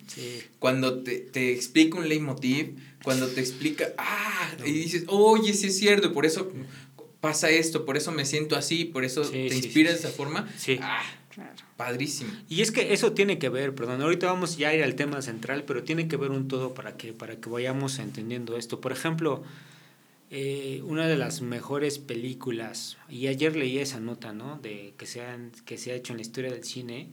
cuando 0.61 1.03
te, 1.03 1.19
te, 1.19 1.53
explica 1.53 1.99
un 1.99 2.09
leitmotiv, 2.09 2.77
cuando 3.03 3.27
te 3.27 3.41
explica, 3.41 3.93
ah, 3.99 4.53
y 4.65 4.71
dices, 4.71 5.05
oye, 5.09 5.53
sí 5.53 5.67
es 5.67 5.79
cierto, 5.79 6.13
por 6.13 6.27
eso 6.27 6.53
pasa 7.21 7.51
esto, 7.51 7.85
por 7.85 7.97
eso 7.97 8.13
me 8.13 8.25
siento 8.25 8.55
así, 8.55 8.85
por 8.85 9.05
eso 9.05 9.23
te 9.23 9.47
inspira 9.47 9.91
de 9.91 9.97
esa 9.97 10.11
forma, 10.11 10.49
ah, 10.81 11.03
Padrísimo. 11.77 12.33
Y 12.49 12.63
es 12.63 12.71
que 12.71 12.93
eso 12.93 13.13
tiene 13.13 13.39
que 13.39 13.49
ver, 13.49 13.75
perdón, 13.75 14.01
ahorita 14.03 14.27
vamos 14.27 14.57
ya 14.57 14.69
a 14.69 14.75
ir 14.75 14.83
al 14.83 14.95
tema 14.95 15.21
central, 15.23 15.65
pero 15.67 15.83
tiene 15.83 16.09
que 16.09 16.17
ver 16.17 16.31
un 16.31 16.49
todo 16.49 16.75
para 16.75 16.97
que, 16.97 17.13
para 17.13 17.37
que 17.37 17.49
vayamos 17.49 17.99
entendiendo 17.99 18.57
esto. 18.57 18.81
Por 18.81 18.93
ejemplo, 18.93 19.43
eh, 20.31 20.83
una 20.85 21.07
de 21.07 21.17
las 21.17 21.41
mejores 21.41 21.99
películas, 21.99 22.97
y 23.09 23.27
ayer 23.27 23.55
leí 23.57 23.79
esa 23.79 24.01
nota, 24.01 24.33
¿no? 24.33 24.59
De 24.59 24.95
que 24.97 25.07
se, 25.07 25.23
que 25.65 25.79
se 25.79 25.93
ha 25.93 25.95
hecho 25.95 26.13
en 26.13 26.19
la 26.19 26.23
historia 26.23 26.51
del 26.51 26.65
cine, 26.65 27.11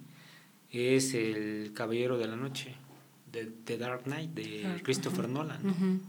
es 0.72 1.14
El 1.14 1.72
Caballero 1.74 2.18
de 2.18 2.28
la 2.28 2.36
Noche, 2.36 2.76
de 3.32 3.46
The 3.66 3.78
Dark 3.78 4.04
Knight, 4.04 4.32
de 4.32 4.82
Christopher 4.84 5.30
Nolan. 5.30 6.02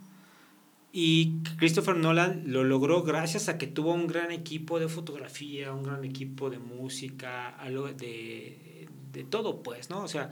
Y 0.97 1.43
Christopher 1.57 1.97
Nolan 1.97 2.45
lo 2.47 2.63
logró 2.63 3.03
gracias 3.03 3.49
a 3.49 3.59
que 3.59 3.67
tuvo 3.67 3.93
un 3.93 4.07
gran 4.07 4.31
equipo 4.31 4.79
de 4.79 4.87
fotografía, 4.89 5.73
un 5.73 5.83
gran 5.83 6.05
equipo 6.05 6.51
de 6.51 6.61
música, 6.61 7.49
algo 7.49 7.93
de, 7.93 8.87
de 9.13 9.25
todo, 9.25 9.61
pues, 9.61 9.91
¿no? 9.91 10.05
O 10.05 10.07
sea, 10.07 10.31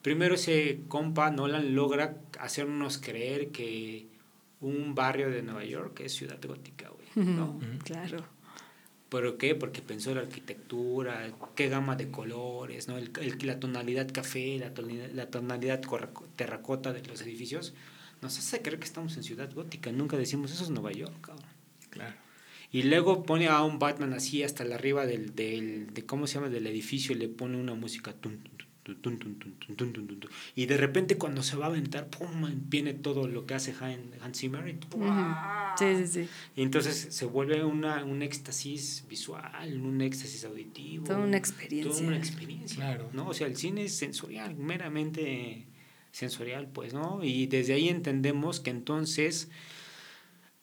primero 0.00 0.36
ese 0.36 0.82
compa 0.86 1.32
Nolan 1.32 1.74
logra 1.74 2.16
hacernos 2.38 2.98
creer 2.98 3.48
que 3.48 4.06
un 4.60 4.94
barrio 4.94 5.30
de 5.30 5.42
Nueva 5.42 5.64
York 5.64 5.98
es 5.98 6.14
ciudad 6.14 6.38
gótica, 6.46 6.90
güey, 6.90 7.26
¿no? 7.26 7.58
Claro. 7.82 8.24
¿Pero 9.08 9.36
qué? 9.36 9.56
Porque 9.56 9.82
pensó 9.82 10.10
en 10.10 10.18
la 10.18 10.22
arquitectura, 10.22 11.28
qué 11.56 11.68
gama 11.68 11.96
de 11.96 12.08
colores, 12.08 12.86
¿no? 12.86 12.98
El, 12.98 13.10
la 13.42 13.58
tonalidad 13.58 14.08
café, 14.12 14.58
la 14.60 14.72
tonalidad, 14.72 15.10
la 15.12 15.26
tonalidad 15.26 15.80
terracota 16.36 16.92
de 16.92 17.02
los 17.04 17.20
edificios. 17.22 17.74
Nos 18.22 18.38
hace 18.38 18.62
creer 18.62 18.78
que 18.78 18.84
estamos 18.84 19.16
en 19.16 19.22
ciudad 19.22 19.52
gótica. 19.52 19.92
Nunca 19.92 20.16
decimos 20.16 20.52
eso 20.52 20.64
es 20.64 20.70
Nueva 20.70 20.92
York, 20.92 21.20
cabrón. 21.20 21.46
Claro. 21.90 22.16
Y 22.70 22.82
luego 22.82 23.22
pone 23.22 23.48
a 23.48 23.62
un 23.62 23.78
Batman 23.78 24.12
así 24.12 24.42
hasta 24.42 24.64
la 24.64 24.74
arriba 24.74 25.06
del, 25.06 25.34
del 25.34 25.94
de, 25.94 26.04
¿cómo 26.04 26.26
se 26.26 26.34
llama? 26.34 26.50
Del 26.50 26.66
edificio 26.66 27.14
y 27.14 27.18
le 27.18 27.28
pone 27.28 27.56
una 27.56 27.74
música. 27.74 28.12
Tum, 28.12 28.36
y 30.54 30.66
de 30.66 30.76
repente 30.76 31.18
cuando 31.18 31.42
se 31.42 31.56
va 31.56 31.66
a 31.66 31.68
aventar, 31.68 32.08
¡pum! 32.08 32.28
viene 32.68 32.94
todo 32.94 33.28
lo 33.28 33.46
que 33.46 33.54
hace 33.54 33.74
Hans 33.80 34.38
Zimmer. 34.38 34.66
Y, 34.68 34.78
sí, 35.78 35.96
sí, 35.96 36.06
sí. 36.06 36.28
y 36.56 36.62
entonces 36.62 37.08
se 37.10 37.26
vuelve 37.26 37.64
una, 37.64 38.04
un 38.04 38.22
éxtasis 38.22 39.04
visual, 39.08 39.80
un 39.80 40.00
éxtasis 40.00 40.44
auditivo. 40.44 41.04
Toda 41.04 41.18
una 41.18 41.36
experiencia. 41.36 41.92
Toda 41.92 42.06
una 42.06 42.16
experiencia. 42.16 42.76
Claro. 42.76 43.10
¿no? 43.12 43.28
O 43.28 43.34
sea, 43.34 43.46
el 43.46 43.56
cine 43.56 43.84
es 43.84 43.94
sensorial, 43.94 44.56
meramente 44.56 45.66
sensorial, 46.18 46.66
pues, 46.66 46.94
¿no? 46.94 47.22
Y 47.22 47.46
desde 47.46 47.74
ahí 47.74 47.88
entendemos 47.88 48.58
que 48.58 48.70
entonces 48.70 49.48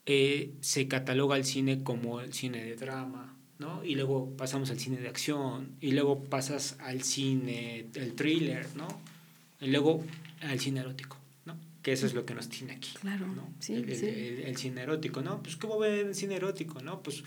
eh, 0.05 0.51
se 0.59 0.87
cataloga 0.89 1.37
el 1.37 1.45
cine 1.45 1.81
como 1.81 2.19
el 2.19 2.33
cine 2.33 2.63
de 2.63 2.75
drama, 2.75 3.37
¿no? 3.57 3.83
Y 3.83 3.95
luego 3.95 4.35
pasamos 4.35 4.69
al 4.69 4.79
cine 4.79 4.97
de 4.97 5.07
acción, 5.07 5.77
y 5.79 5.91
luego 5.91 6.25
pasas 6.25 6.75
al 6.79 7.03
cine, 7.03 7.87
el 7.95 8.15
thriller, 8.15 8.67
¿no? 8.75 8.87
Y 9.61 9.67
luego 9.67 10.03
al 10.41 10.59
cine 10.59 10.81
erótico, 10.81 11.17
¿no? 11.45 11.57
Que 11.81 11.93
eso 11.93 12.05
es 12.05 12.13
lo 12.13 12.25
que 12.25 12.35
nos 12.35 12.49
tiene 12.49 12.73
aquí. 12.73 12.91
Claro, 12.99 13.25
¿no? 13.27 13.49
sí, 13.59 13.75
el, 13.75 13.95
sí. 13.95 14.07
El, 14.07 14.57
cine 14.57 14.81
erótico, 14.81 15.21
¿no? 15.21 15.41
Pues 15.41 15.55
¿cómo 15.55 15.79
ven 15.79 16.07
el 16.07 16.15
cine 16.15 16.35
erótico, 16.35 16.81
no? 16.81 17.01
Pues 17.01 17.23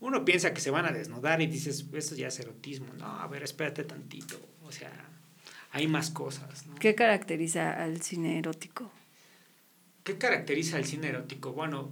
uno 0.00 0.24
piensa 0.24 0.54
que 0.54 0.62
se 0.62 0.70
van 0.70 0.86
a 0.86 0.92
desnudar 0.92 1.42
y 1.42 1.46
dices, 1.46 1.84
esto 1.92 2.14
ya 2.14 2.28
es 2.28 2.40
erotismo. 2.40 2.86
No, 2.98 3.04
a 3.04 3.26
ver, 3.28 3.42
espérate 3.42 3.84
tantito. 3.84 4.40
O 4.62 4.72
sea, 4.72 5.05
hay 5.76 5.88
más 5.88 6.10
cosas, 6.10 6.66
¿no? 6.66 6.74
¿Qué 6.76 6.94
caracteriza 6.94 7.82
al 7.82 8.00
cine 8.00 8.38
erótico? 8.38 8.90
¿Qué 10.04 10.16
caracteriza 10.16 10.78
al 10.78 10.86
cine 10.86 11.08
erótico? 11.08 11.52
Bueno, 11.52 11.90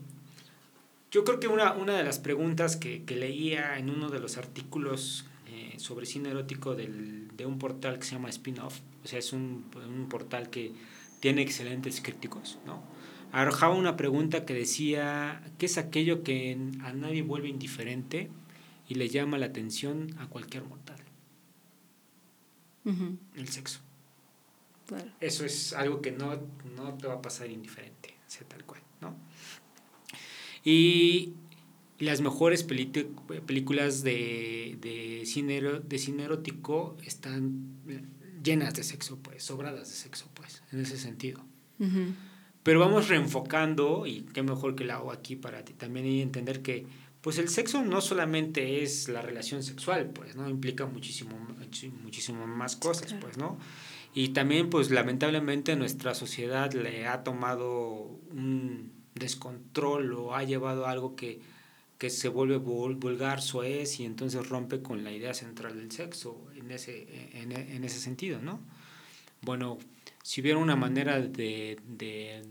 yo 1.10 1.22
creo 1.24 1.38
que 1.38 1.48
una, 1.48 1.74
una 1.74 1.94
de 1.94 2.02
las 2.02 2.18
preguntas 2.18 2.76
que, 2.76 3.04
que 3.04 3.14
leía 3.14 3.78
en 3.78 3.90
uno 3.90 4.08
de 4.08 4.20
los 4.20 4.38
artículos 4.38 5.26
eh, 5.48 5.74
sobre 5.76 6.06
cine 6.06 6.30
erótico 6.30 6.74
del, 6.74 7.28
de 7.36 7.44
un 7.44 7.58
portal 7.58 7.98
que 7.98 8.06
se 8.06 8.12
llama 8.12 8.30
Spin-Off, 8.30 8.80
o 9.04 9.06
sea, 9.06 9.18
es 9.18 9.34
un, 9.34 9.66
un, 9.76 10.08
portal 10.08 10.48
que 10.48 10.72
tiene 11.20 11.42
excelentes 11.42 12.00
críticos, 12.00 12.58
¿no? 12.64 12.82
Arrojaba 13.32 13.74
una 13.74 13.96
pregunta 13.96 14.46
que 14.46 14.54
decía, 14.54 15.42
¿qué 15.58 15.66
es 15.66 15.76
aquello 15.76 16.22
que 16.22 16.56
a 16.82 16.92
nadie 16.94 17.20
vuelve 17.20 17.48
indiferente 17.48 18.30
y 18.88 18.94
le 18.94 19.08
llama 19.10 19.36
la 19.36 19.46
atención 19.46 20.14
a 20.18 20.26
cualquier 20.26 20.64
mortal? 20.64 20.93
El 22.84 23.48
sexo. 23.48 23.80
Eso 25.20 25.44
es 25.44 25.72
algo 25.72 26.02
que 26.02 26.12
no, 26.12 26.38
no 26.76 26.94
te 26.94 27.06
va 27.06 27.14
a 27.14 27.22
pasar 27.22 27.50
indiferente, 27.50 28.14
sea 28.26 28.46
tal 28.46 28.64
cual, 28.64 28.82
¿no? 29.00 29.16
Y 30.62 31.32
las 31.98 32.20
mejores 32.20 32.62
películas 32.62 34.02
de, 34.02 34.76
de, 34.80 35.22
cine, 35.26 35.60
de 35.62 35.98
cine 35.98 36.24
erótico 36.24 36.96
están 37.04 37.78
llenas 38.42 38.74
de 38.74 38.82
sexo, 38.82 39.18
pues, 39.18 39.42
sobradas 39.42 39.88
de 39.88 39.94
sexo, 39.94 40.28
pues, 40.34 40.62
en 40.72 40.80
ese 40.80 40.98
sentido. 40.98 41.44
Pero 42.62 42.80
vamos 42.80 43.08
reenfocando, 43.08 44.06
y 44.06 44.22
qué 44.32 44.42
mejor 44.42 44.74
que 44.74 44.84
lo 44.84 44.94
hago 44.94 45.12
aquí 45.12 45.36
para 45.36 45.64
ti 45.64 45.72
también 45.74 46.06
y 46.06 46.22
entender 46.22 46.62
que, 46.62 46.86
pues, 47.24 47.38
el 47.38 47.48
sexo 47.48 47.82
no 47.82 48.02
solamente 48.02 48.82
es 48.82 49.08
la 49.08 49.22
relación 49.22 49.62
sexual, 49.62 50.10
pues, 50.10 50.36
¿no? 50.36 50.46
Implica 50.46 50.84
muchísimo, 50.84 51.38
muchísimo 52.02 52.46
más 52.46 52.76
cosas, 52.76 53.14
pues, 53.14 53.38
¿no? 53.38 53.58
Y 54.14 54.28
también, 54.28 54.68
pues, 54.68 54.90
lamentablemente 54.90 55.74
nuestra 55.74 56.14
sociedad 56.14 56.70
le 56.74 57.06
ha 57.06 57.24
tomado 57.24 58.20
un 58.30 58.92
descontrol 59.14 60.12
o 60.12 60.34
ha 60.34 60.44
llevado 60.44 60.84
a 60.84 60.90
algo 60.90 61.16
que, 61.16 61.40
que 61.96 62.10
se 62.10 62.28
vuelve 62.28 62.58
vulgar, 62.58 63.40
soez 63.40 64.00
y 64.00 64.04
entonces 64.04 64.46
rompe 64.46 64.82
con 64.82 65.02
la 65.02 65.10
idea 65.10 65.32
central 65.32 65.78
del 65.78 65.90
sexo 65.92 66.46
en 66.54 66.70
ese, 66.70 67.06
en, 67.40 67.52
en 67.52 67.84
ese 67.84 68.00
sentido, 68.00 68.42
¿no? 68.42 68.60
Bueno, 69.40 69.78
si 70.22 70.42
hubiera 70.42 70.58
una 70.58 70.76
manera 70.76 71.20
de, 71.20 71.78
de, 71.86 72.42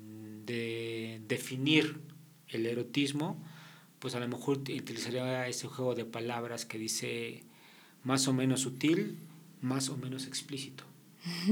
de, 0.45 1.21
definir 1.27 2.01
el 2.47 2.65
erotismo, 2.65 3.43
pues 4.03 4.15
a 4.15 4.19
lo 4.19 4.27
mejor 4.27 4.57
utilizaría 4.57 5.47
ese 5.47 5.67
juego 5.67 5.95
de 5.95 6.03
palabras 6.03 6.65
que 6.65 6.77
dice 6.77 7.41
más 8.03 8.27
o 8.27 8.33
menos 8.33 8.59
sutil, 8.59 9.17
más 9.61 9.87
o 9.87 9.95
menos 9.95 10.27
explícito. 10.27 10.83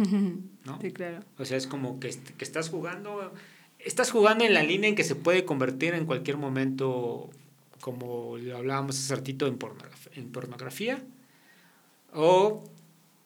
¿no? 0.65 0.77
Sí, 0.81 0.91
claro. 0.91 1.23
O 1.37 1.45
sea, 1.45 1.55
es 1.55 1.65
como 1.65 2.01
que, 2.01 2.09
que 2.09 2.43
estás 2.43 2.67
jugando 2.67 3.31
estás 3.79 4.11
jugando 4.11 4.43
en 4.43 4.53
la 4.53 4.63
línea 4.63 4.89
en 4.89 4.97
que 4.97 5.05
se 5.05 5.15
puede 5.15 5.45
convertir 5.45 5.93
en 5.93 6.05
cualquier 6.05 6.35
momento, 6.35 7.29
como 7.79 8.37
lo 8.37 8.57
hablábamos 8.57 8.99
hace 8.99 9.15
ratito, 9.15 9.47
en, 9.47 9.57
pornografía, 9.57 10.11
en 10.13 10.31
pornografía 10.33 11.03
o, 12.11 12.65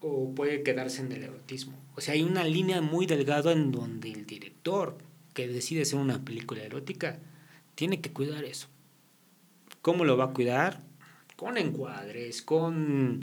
o, 0.01 0.35
puede 0.35 0.61
quedarse 0.61 1.01
en 1.01 1.11
el 1.11 1.23
erotismo. 1.23 1.73
O 1.95 2.01
sea, 2.01 2.13
hay 2.13 2.21
una 2.21 2.43
línea 2.43 2.79
muy 2.79 3.07
delgada 3.07 3.53
en 3.53 3.71
donde 3.71 4.11
el 4.11 4.27
director 4.27 4.99
que 5.33 5.47
decide 5.47 5.81
hacer 5.81 5.97
una 5.97 6.23
película 6.23 6.61
erótica 6.61 7.17
tiene 7.73 8.01
que 8.01 8.13
cuidar 8.13 8.43
eso. 8.43 8.67
¿Cómo 9.85 10.03
lo 10.03 10.17
va 10.17 10.23
a 10.23 10.33
cuidar? 10.33 10.81
con 11.35 11.57
encuadres, 11.57 12.41
con 12.41 13.19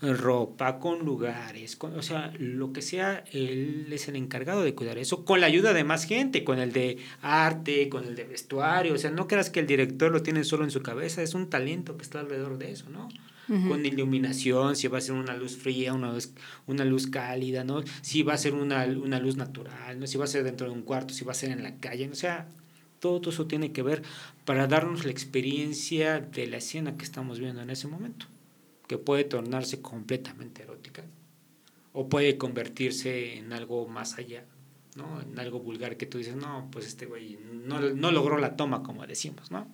ropa, 0.00 0.78
con 0.78 1.04
lugares, 1.04 1.74
con, 1.74 1.98
o 1.98 2.02
sea, 2.02 2.32
lo 2.38 2.72
que 2.72 2.80
sea, 2.80 3.24
él 3.32 3.88
es 3.90 4.06
el 4.06 4.14
encargado 4.16 4.62
de 4.62 4.74
cuidar 4.74 4.98
eso, 4.98 5.24
con 5.24 5.40
la 5.40 5.48
ayuda 5.48 5.72
de 5.74 5.82
más 5.82 6.04
gente, 6.04 6.44
con 6.44 6.60
el 6.60 6.72
de 6.72 6.98
arte, 7.22 7.88
con 7.88 8.04
el 8.04 8.14
de 8.14 8.22
vestuario, 8.22 8.94
o 8.94 8.98
sea, 8.98 9.10
no 9.10 9.26
creas 9.26 9.50
que 9.50 9.60
el 9.60 9.66
director 9.66 10.12
lo 10.12 10.22
tiene 10.22 10.44
solo 10.44 10.62
en 10.62 10.70
su 10.70 10.80
cabeza, 10.80 11.22
es 11.22 11.34
un 11.34 11.50
talento 11.50 11.96
que 11.96 12.04
está 12.04 12.20
alrededor 12.20 12.56
de 12.56 12.70
eso, 12.70 12.88
¿no? 12.88 13.08
Con 13.68 13.84
iluminación, 13.84 14.76
si 14.76 14.88
va 14.88 14.98
a 14.98 15.00
ser 15.00 15.14
una 15.14 15.36
luz 15.36 15.56
fría, 15.56 15.92
una 15.92 16.12
luz, 16.12 16.32
una 16.66 16.84
luz 16.84 17.08
cálida, 17.08 17.64
¿no? 17.64 17.82
Si 18.00 18.22
va 18.22 18.34
a 18.34 18.38
ser 18.38 18.54
una, 18.54 18.84
una 18.84 19.18
luz 19.18 19.36
natural, 19.36 19.98
¿no? 19.98 20.06
Si 20.06 20.16
va 20.18 20.24
a 20.24 20.28
ser 20.28 20.44
dentro 20.44 20.68
de 20.68 20.72
un 20.72 20.82
cuarto, 20.82 21.12
si 21.12 21.24
va 21.24 21.32
a 21.32 21.34
ser 21.34 21.50
en 21.50 21.62
la 21.62 21.76
calle, 21.76 22.08
o 22.10 22.14
sea, 22.14 22.48
todo 23.20 23.30
eso 23.30 23.46
tiene 23.46 23.72
que 23.72 23.82
ver 23.82 24.02
para 24.44 24.66
darnos 24.66 25.04
la 25.04 25.10
experiencia 25.10 26.20
de 26.20 26.46
la 26.46 26.58
escena 26.58 26.96
que 26.96 27.04
estamos 27.04 27.38
viendo 27.38 27.62
en 27.62 27.70
ese 27.70 27.88
momento 27.88 28.26
que 28.86 28.98
puede 28.98 29.24
tornarse 29.24 29.80
completamente 29.80 30.62
erótica 30.62 31.04
o 31.92 32.08
puede 32.08 32.36
convertirse 32.36 33.38
en 33.38 33.52
algo 33.52 33.88
más 33.88 34.18
allá, 34.18 34.44
¿no? 34.96 35.20
En 35.22 35.38
algo 35.38 35.60
vulgar 35.60 35.96
que 35.96 36.06
tú 36.06 36.18
dices, 36.18 36.36
no, 36.36 36.68
pues 36.70 36.86
este 36.86 37.06
güey 37.06 37.38
no, 37.64 37.80
no 37.80 38.12
logró 38.12 38.38
la 38.38 38.56
toma, 38.56 38.82
como 38.82 39.06
decimos, 39.06 39.50
¿no? 39.50 39.66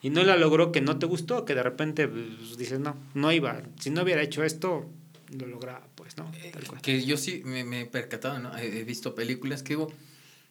Y 0.00 0.10
no 0.10 0.22
la 0.22 0.36
logró 0.36 0.70
que 0.72 0.80
no 0.80 0.98
te 0.98 1.06
gustó, 1.06 1.44
que 1.44 1.54
de 1.54 1.62
repente 1.62 2.06
pues, 2.06 2.56
dices, 2.56 2.78
no, 2.78 2.96
no 3.14 3.32
iba, 3.32 3.62
si 3.80 3.90
no 3.90 4.02
hubiera 4.02 4.22
hecho 4.22 4.44
esto, 4.44 4.88
lo 5.36 5.46
lograba, 5.46 5.88
pues, 5.96 6.16
¿no? 6.16 6.30
Eh, 6.36 6.52
que 6.82 7.04
yo 7.04 7.16
sí 7.16 7.42
me, 7.44 7.64
me, 7.64 7.82
he 7.82 7.86
percatado, 7.86 8.38
¿no? 8.38 8.56
He, 8.56 8.84
visto 8.84 9.14
películas 9.14 9.62
que 9.62 9.70
digo, 9.70 9.92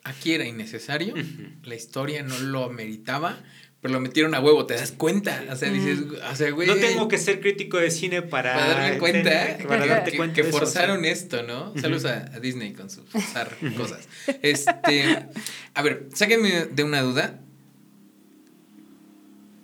aquí 0.05 0.33
era 0.33 0.45
innecesario, 0.45 1.15
la 1.63 1.75
historia 1.75 2.23
no 2.23 2.37
lo 2.39 2.69
meritaba, 2.69 3.37
pero 3.81 3.95
lo 3.95 3.99
metieron 3.99 4.33
a 4.35 4.39
huevo, 4.39 4.65
te 4.65 4.75
das 4.75 4.91
cuenta. 4.91 5.43
O 5.51 5.55
sea, 5.55 5.69
dices, 5.69 5.99
o 6.31 6.35
sea, 6.35 6.51
güey. 6.51 6.67
No 6.67 6.75
tengo 6.75 7.07
que 7.07 7.17
ser 7.17 7.41
crítico 7.41 7.77
de 7.77 7.91
cine 7.91 8.21
para, 8.21 8.53
para 8.53 8.67
darme 8.67 8.97
cuenta, 8.99 9.57
para 9.67 9.85
darte 9.85 10.11
que, 10.11 10.17
cuenta 10.17 10.35
que 10.35 10.43
forzaron 10.45 11.05
esto, 11.05 11.43
¿no? 11.43 11.73
Saludos 11.77 12.05
a, 12.05 12.39
Disney 12.39 12.73
con 12.73 12.89
sus 12.89 13.09
forzar 13.09 13.55
cosas. 13.75 14.07
Este, 14.41 15.27
a 15.73 15.81
ver, 15.81 16.07
sáquenme 16.13 16.65
de 16.65 16.83
una 16.83 17.01
duda. 17.01 17.41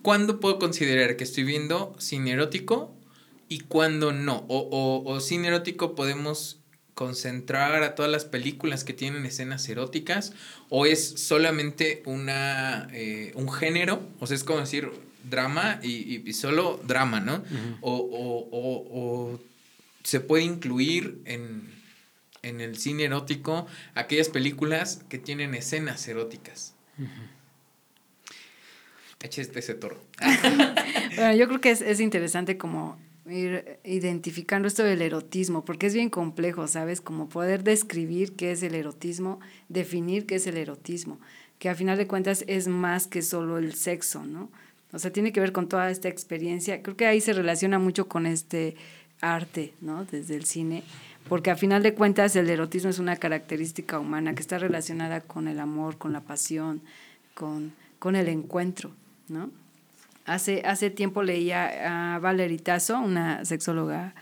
¿Cuándo 0.02 0.40
puedo 0.40 0.58
considerar 0.58 1.16
que 1.16 1.24
estoy 1.24 1.44
viendo 1.44 1.96
cine 2.00 2.32
erótico 2.32 2.96
y 3.48 3.60
cuándo 3.60 4.12
no? 4.12 4.46
O, 4.48 4.58
o, 4.58 5.04
o 5.08 5.20
cine 5.20 5.50
erótico 5.50 5.94
podemos 5.94 6.61
concentrar 7.02 7.82
a 7.82 7.96
todas 7.96 8.12
las 8.12 8.26
películas 8.26 8.84
que 8.84 8.94
tienen 8.94 9.26
escenas 9.26 9.68
eróticas 9.68 10.34
o 10.70 10.86
es 10.86 11.04
solamente 11.04 12.04
una 12.06 12.88
eh, 12.94 13.32
un 13.34 13.52
género 13.52 14.08
o 14.20 14.28
sea 14.28 14.36
es 14.36 14.44
como 14.44 14.60
decir 14.60 14.92
drama 15.28 15.80
y, 15.82 16.32
solo 16.34 16.80
drama 16.86 17.20
no 17.20 17.44
o, 17.82 19.40
se 20.04 20.20
puede 20.20 20.44
incluir 20.44 21.24
en, 21.26 21.72
el 22.44 22.78
cine 22.78 23.06
erótico 23.06 23.66
aquellas 23.96 24.30
películas 24.30 25.02
que 25.10 25.18
tienen 25.18 25.56
escenas 25.56 26.08
eróticas. 26.08 26.76
Eche 29.22 29.42
este 29.42 29.60
ese 29.60 29.74
toro. 29.76 30.04
bueno, 31.16 31.36
yo 31.36 31.48
creo 31.48 31.62
que 31.62 31.72
es, 31.72 31.82
es 31.82 32.00
interesante 32.00 32.58
como 32.58 33.00
ir 33.32 33.80
identificando 33.84 34.67
esto 34.67 34.84
del 34.84 35.02
erotismo, 35.02 35.65
porque 35.65 35.88
es 35.88 35.94
bien 35.94 36.10
complejo, 36.10 36.67
¿sabes? 36.67 37.02
Como 37.02 37.30
poder 37.30 37.63
describir 37.63 38.34
qué 38.34 38.52
es 38.52 38.63
el 38.63 38.76
erotismo, 38.76 39.39
definir 39.70 40.26
qué 40.26 40.36
es 40.36 40.48
el 40.48 40.58
erotismo, 40.58 41.20
que 41.60 41.70
a 41.70 41.76
final 41.76 41.98
de 41.98 42.08
cuentas 42.08 42.44
es 42.48 42.67
más 42.67 43.08
que 43.08 43.22
solo 43.22 43.58
el 43.58 43.74
sexo, 43.74 44.26
¿no? 44.26 44.50
O 44.94 45.00
sea, 45.00 45.12
tiene 45.12 45.32
que 45.32 45.39
ver 45.39 45.54
con 45.54 45.70
toda 45.70 45.89
esta 45.89 46.10
experiencia. 46.10 46.82
Creo 46.82 46.98
que 46.98 47.06
ahí 47.06 47.22
se 47.22 47.34
relaciona 47.34 47.80
mucho 47.80 48.08
con 48.08 48.26
este 48.26 48.76
arte, 49.22 49.74
¿no? 49.80 50.06
Desde 50.06 50.36
el 50.36 50.46
cine, 50.46 50.84
porque 51.30 51.52
a 51.52 51.56
final 51.56 51.84
de 51.84 51.94
cuentas 51.94 52.36
el 52.36 52.50
erotismo 52.50 52.89
es 52.89 53.00
una 53.00 53.15
característica 53.15 54.00
humana 54.00 54.34
que 54.34 54.41
está 54.41 54.58
relacionada 54.58 55.22
con 55.22 55.48
el 55.48 55.60
amor, 55.60 55.98
con 55.98 56.12
la 56.12 56.22
pasión, 56.22 56.82
con, 57.34 57.74
con 58.00 58.15
el 58.15 58.28
encuentro, 58.28 58.91
¿no? 59.30 59.50
Hace, 60.26 60.62
hace 60.66 60.90
tiempo 60.90 61.24
leía 61.24 62.16
a 62.16 62.20
Valeritazo, 62.20 63.00
una 63.00 63.44
sexóloga 63.46 64.14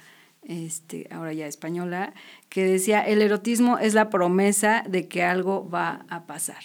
este, 0.43 1.07
ahora 1.11 1.33
ya 1.33 1.47
española, 1.47 2.13
que 2.49 2.65
decía, 2.65 3.01
el 3.01 3.21
erotismo 3.21 3.77
es 3.77 3.93
la 3.93 4.09
promesa 4.09 4.83
de 4.87 5.07
que 5.07 5.23
algo 5.23 5.69
va 5.69 6.05
a 6.09 6.25
pasar. 6.25 6.63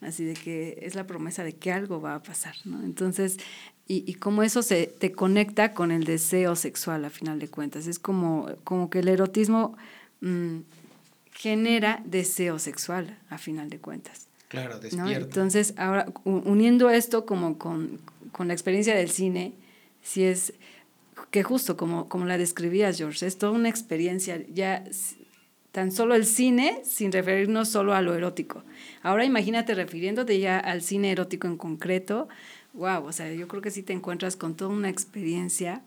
Así 0.00 0.24
de 0.24 0.34
que 0.34 0.78
es 0.82 0.94
la 0.94 1.06
promesa 1.06 1.44
de 1.44 1.52
que 1.52 1.70
algo 1.70 2.00
va 2.00 2.16
a 2.16 2.22
pasar. 2.22 2.56
¿no? 2.64 2.82
Entonces, 2.82 3.38
y, 3.86 4.04
y 4.10 4.14
cómo 4.14 4.42
eso 4.42 4.62
se 4.62 4.86
te 4.86 5.12
conecta 5.12 5.74
con 5.74 5.92
el 5.92 6.04
deseo 6.04 6.56
sexual 6.56 7.04
a 7.04 7.10
final 7.10 7.38
de 7.38 7.48
cuentas. 7.48 7.86
Es 7.86 7.98
como, 7.98 8.48
como 8.64 8.90
que 8.90 9.00
el 9.00 9.08
erotismo 9.08 9.76
mm, 10.20 10.60
genera 11.32 12.02
deseo 12.04 12.58
sexual 12.58 13.18
a 13.28 13.38
final 13.38 13.70
de 13.70 13.78
cuentas. 13.78 14.28
Claro, 14.52 14.78
despierta. 14.78 15.14
Entonces, 15.14 15.72
ahora, 15.78 16.12
uniendo 16.24 16.90
esto 16.90 17.24
como 17.24 17.56
con, 17.56 18.00
la 18.38 18.52
experiencia 18.52 18.94
del 18.94 19.08
cine, 19.08 19.54
si 20.02 20.24
es 20.24 20.52
que 21.30 21.42
justo 21.42 21.78
como, 21.78 22.06
como 22.10 22.26
la 22.26 22.36
describías, 22.36 22.98
George, 22.98 23.26
es 23.26 23.38
toda 23.38 23.52
una 23.52 23.70
experiencia, 23.70 24.42
ya 24.52 24.84
tan 25.70 25.90
solo 25.90 26.14
el 26.14 26.26
cine 26.26 26.82
sin 26.84 27.12
referirnos 27.12 27.70
solo 27.70 27.94
a 27.94 28.02
lo 28.02 28.14
erótico. 28.14 28.62
Ahora 29.00 29.24
imagínate 29.24 29.74
refiriéndote 29.74 30.38
ya 30.38 30.58
al 30.58 30.82
cine 30.82 31.12
erótico 31.12 31.46
en 31.46 31.56
concreto, 31.56 32.28
wow, 32.74 33.06
o 33.06 33.12
sea, 33.12 33.32
yo 33.32 33.48
creo 33.48 33.62
que 33.62 33.70
sí 33.70 33.82
te 33.82 33.94
encuentras 33.94 34.36
con 34.36 34.54
toda 34.54 34.70
una 34.70 34.90
experiencia 34.90 35.80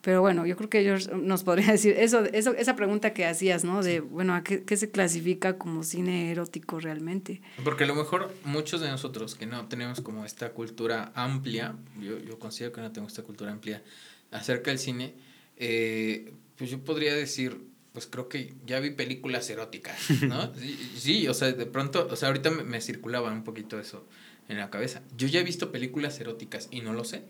pero 0.00 0.20
bueno, 0.20 0.46
yo 0.46 0.56
creo 0.56 0.70
que 0.70 0.80
ellos 0.80 1.10
nos 1.12 1.42
podrían 1.42 1.70
decir 1.72 1.94
eso, 1.98 2.24
eso, 2.24 2.54
esa 2.54 2.76
pregunta 2.76 3.12
que 3.12 3.26
hacías, 3.26 3.64
¿no? 3.64 3.82
De, 3.82 4.00
bueno, 4.00 4.34
¿a 4.34 4.42
qué, 4.42 4.76
se 4.76 4.90
clasifica 4.90 5.58
como 5.58 5.82
cine 5.82 6.30
erótico 6.30 6.80
realmente? 6.80 7.40
Porque 7.64 7.84
a 7.84 7.86
lo 7.86 7.94
mejor 7.94 8.32
muchos 8.44 8.80
de 8.80 8.88
nosotros 8.88 9.34
que 9.34 9.46
no 9.46 9.66
tenemos 9.66 10.00
como 10.00 10.24
esta 10.24 10.50
cultura 10.52 11.12
amplia, 11.14 11.74
yo, 12.00 12.18
yo 12.18 12.38
considero 12.38 12.72
que 12.72 12.80
no 12.80 12.92
tengo 12.92 13.08
esta 13.08 13.22
cultura 13.22 13.50
amplia 13.50 13.82
acerca 14.30 14.70
del 14.70 14.78
cine, 14.78 15.14
eh, 15.56 16.32
pues 16.56 16.70
yo 16.70 16.78
podría 16.84 17.14
decir, 17.14 17.60
pues 17.92 18.06
creo 18.06 18.28
que 18.28 18.54
ya 18.66 18.78
vi 18.78 18.90
películas 18.90 19.50
eróticas, 19.50 19.98
¿no? 20.22 20.52
sí, 20.96 21.26
o 21.26 21.34
sea, 21.34 21.50
de 21.50 21.66
pronto, 21.66 22.06
o 22.08 22.16
sea, 22.16 22.28
ahorita 22.28 22.50
me, 22.50 22.62
me 22.62 22.80
circulaba 22.80 23.32
un 23.32 23.42
poquito 23.42 23.80
eso 23.80 24.06
en 24.48 24.58
la 24.58 24.70
cabeza. 24.70 25.02
Yo 25.16 25.26
ya 25.26 25.40
he 25.40 25.44
visto 25.44 25.72
películas 25.72 26.20
eróticas 26.20 26.68
y 26.70 26.80
no 26.80 26.92
lo 26.92 27.04
sé. 27.04 27.24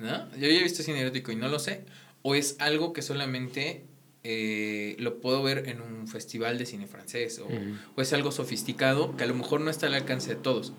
¿No? 0.00 0.30
Yo 0.32 0.48
ya 0.48 0.58
he 0.58 0.62
visto 0.62 0.82
cine 0.82 1.00
erótico 1.00 1.32
y 1.32 1.36
no 1.36 1.48
lo 1.48 1.58
sé. 1.58 1.84
O 2.22 2.34
es 2.34 2.56
algo 2.58 2.92
que 2.92 3.02
solamente 3.02 3.84
eh, 4.24 4.96
lo 4.98 5.20
puedo 5.20 5.42
ver 5.42 5.68
en 5.68 5.80
un 5.80 6.08
festival 6.08 6.58
de 6.58 6.66
cine 6.66 6.86
francés. 6.86 7.38
O, 7.38 7.48
o, 7.96 8.02
es 8.02 8.12
algo 8.12 8.32
sofisticado 8.32 9.16
que 9.16 9.24
a 9.24 9.26
lo 9.26 9.34
mejor 9.34 9.60
no 9.60 9.70
está 9.70 9.86
al 9.86 9.94
alcance 9.94 10.34
de 10.34 10.40
todos. 10.40 10.72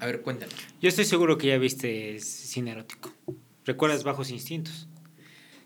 A 0.00 0.06
ver, 0.06 0.22
cuéntame. 0.22 0.52
Yo 0.80 0.88
estoy 0.88 1.04
seguro 1.04 1.38
que 1.38 1.48
ya 1.48 1.58
viste 1.58 2.18
cine 2.20 2.72
erótico. 2.72 3.12
¿Recuerdas 3.64 4.04
Bajos 4.04 4.30
Instintos? 4.30 4.88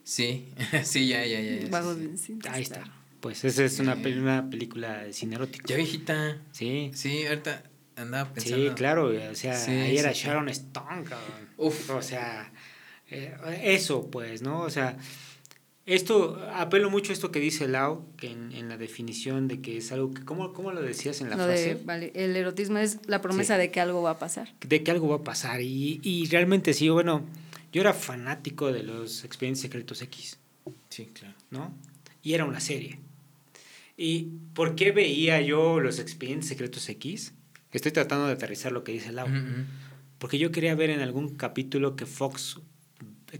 Sí, 0.05 0.49
sí, 0.85 1.09
ya, 1.09 1.25
ya, 1.25 1.41
ya. 1.41 1.69
Bajos 1.69 1.99
Instintos. 1.99 2.51
Ahí 2.53 2.63
está. 2.63 2.85
Pues 3.21 3.45
esa 3.45 3.65
es 3.65 3.79
una, 3.79 3.95
una 3.95 4.51
película 4.51 5.05
de 5.05 5.13
cine 5.13 5.37
erótico. 5.37 5.69
Ya 5.69 5.77
viejita. 5.77 6.43
Sí. 6.51 6.91
Sí, 6.95 7.25
ahorita 7.27 7.63
andaba 7.97 8.33
pensando. 8.33 8.69
Sí, 8.69 8.75
claro. 8.75 9.31
O 9.31 9.35
sea, 9.35 9.65
ahí 9.65 9.97
era 9.97 10.13
Sharon 10.13 10.49
Stone, 10.49 11.05
cabrón. 11.05 11.49
Uf. 11.57 11.91
O 11.91 12.03
sea, 12.03 12.53
eh, 13.13 13.61
eso, 13.63 14.11
pues, 14.11 14.43
¿no? 14.43 14.63
O 14.63 14.71
sea, 14.71 14.97
esto, 15.85 16.41
apelo 16.55 16.91
mucho 16.91 17.11
a 17.11 17.15
esto 17.15 17.33
que 17.33 17.41
dice 17.41 17.67
Lau, 17.67 18.07
que 18.17 18.31
en, 18.31 18.69
la 18.69 18.77
definición 18.77 19.49
de 19.49 19.61
que 19.61 19.79
es 19.79 19.91
algo 19.91 20.13
que, 20.13 20.25
¿cómo, 20.25 20.53
cómo 20.53 20.71
lo 20.71 20.81
decías 20.81 21.21
en 21.21 21.31
la 21.31 21.37
frase? 21.37 21.77
vale, 21.85 22.13
el 22.15 22.37
erotismo 22.37 22.79
es 22.79 22.99
la 23.07 23.21
promesa 23.21 23.59
de 23.59 23.73
que 23.73 23.81
algo 23.81 24.01
va 24.01 24.11
a 24.11 24.19
pasar. 24.19 24.55
De 24.61 24.83
que 24.85 24.91
algo 24.93 25.09
va 25.09 25.17
a 25.17 25.25
pasar. 25.25 25.61
Y, 25.61 26.01
y 26.05 26.27
realmente 26.27 26.73
sí, 26.73 26.89
bueno, 26.89 27.25
yo 27.73 27.81
era 27.81 27.95
fanático 27.95 28.73
de 28.73 28.85
los 28.85 29.25
Expedientes 29.25 29.61
Secretos 29.63 30.03
X. 30.03 30.39
Sí, 30.89 31.07
claro. 31.13 31.35
¿No? 31.51 31.75
Y 32.23 32.35
era 32.35 32.45
una 32.45 32.61
serie. 32.61 33.01
¿Y 33.97 34.29
por 34.55 34.77
qué 34.77 34.93
veía 34.93 35.41
yo 35.41 35.81
los 35.81 35.99
Expedientes 35.99 36.49
Secretos 36.49 36.89
X? 36.89 37.35
Estoy 37.73 37.91
tratando 37.91 38.27
de 38.27 38.35
aterrizar 38.35 38.71
lo 38.71 38.85
que 38.85 38.93
dice 38.93 39.11
Lau. 39.11 39.27
Porque 40.19 40.39
yo 40.39 40.53
quería 40.53 40.75
ver 40.77 40.91
en 40.91 41.01
algún 41.01 41.35
capítulo 41.35 41.97
que 41.97 42.07
Fox 42.07 42.61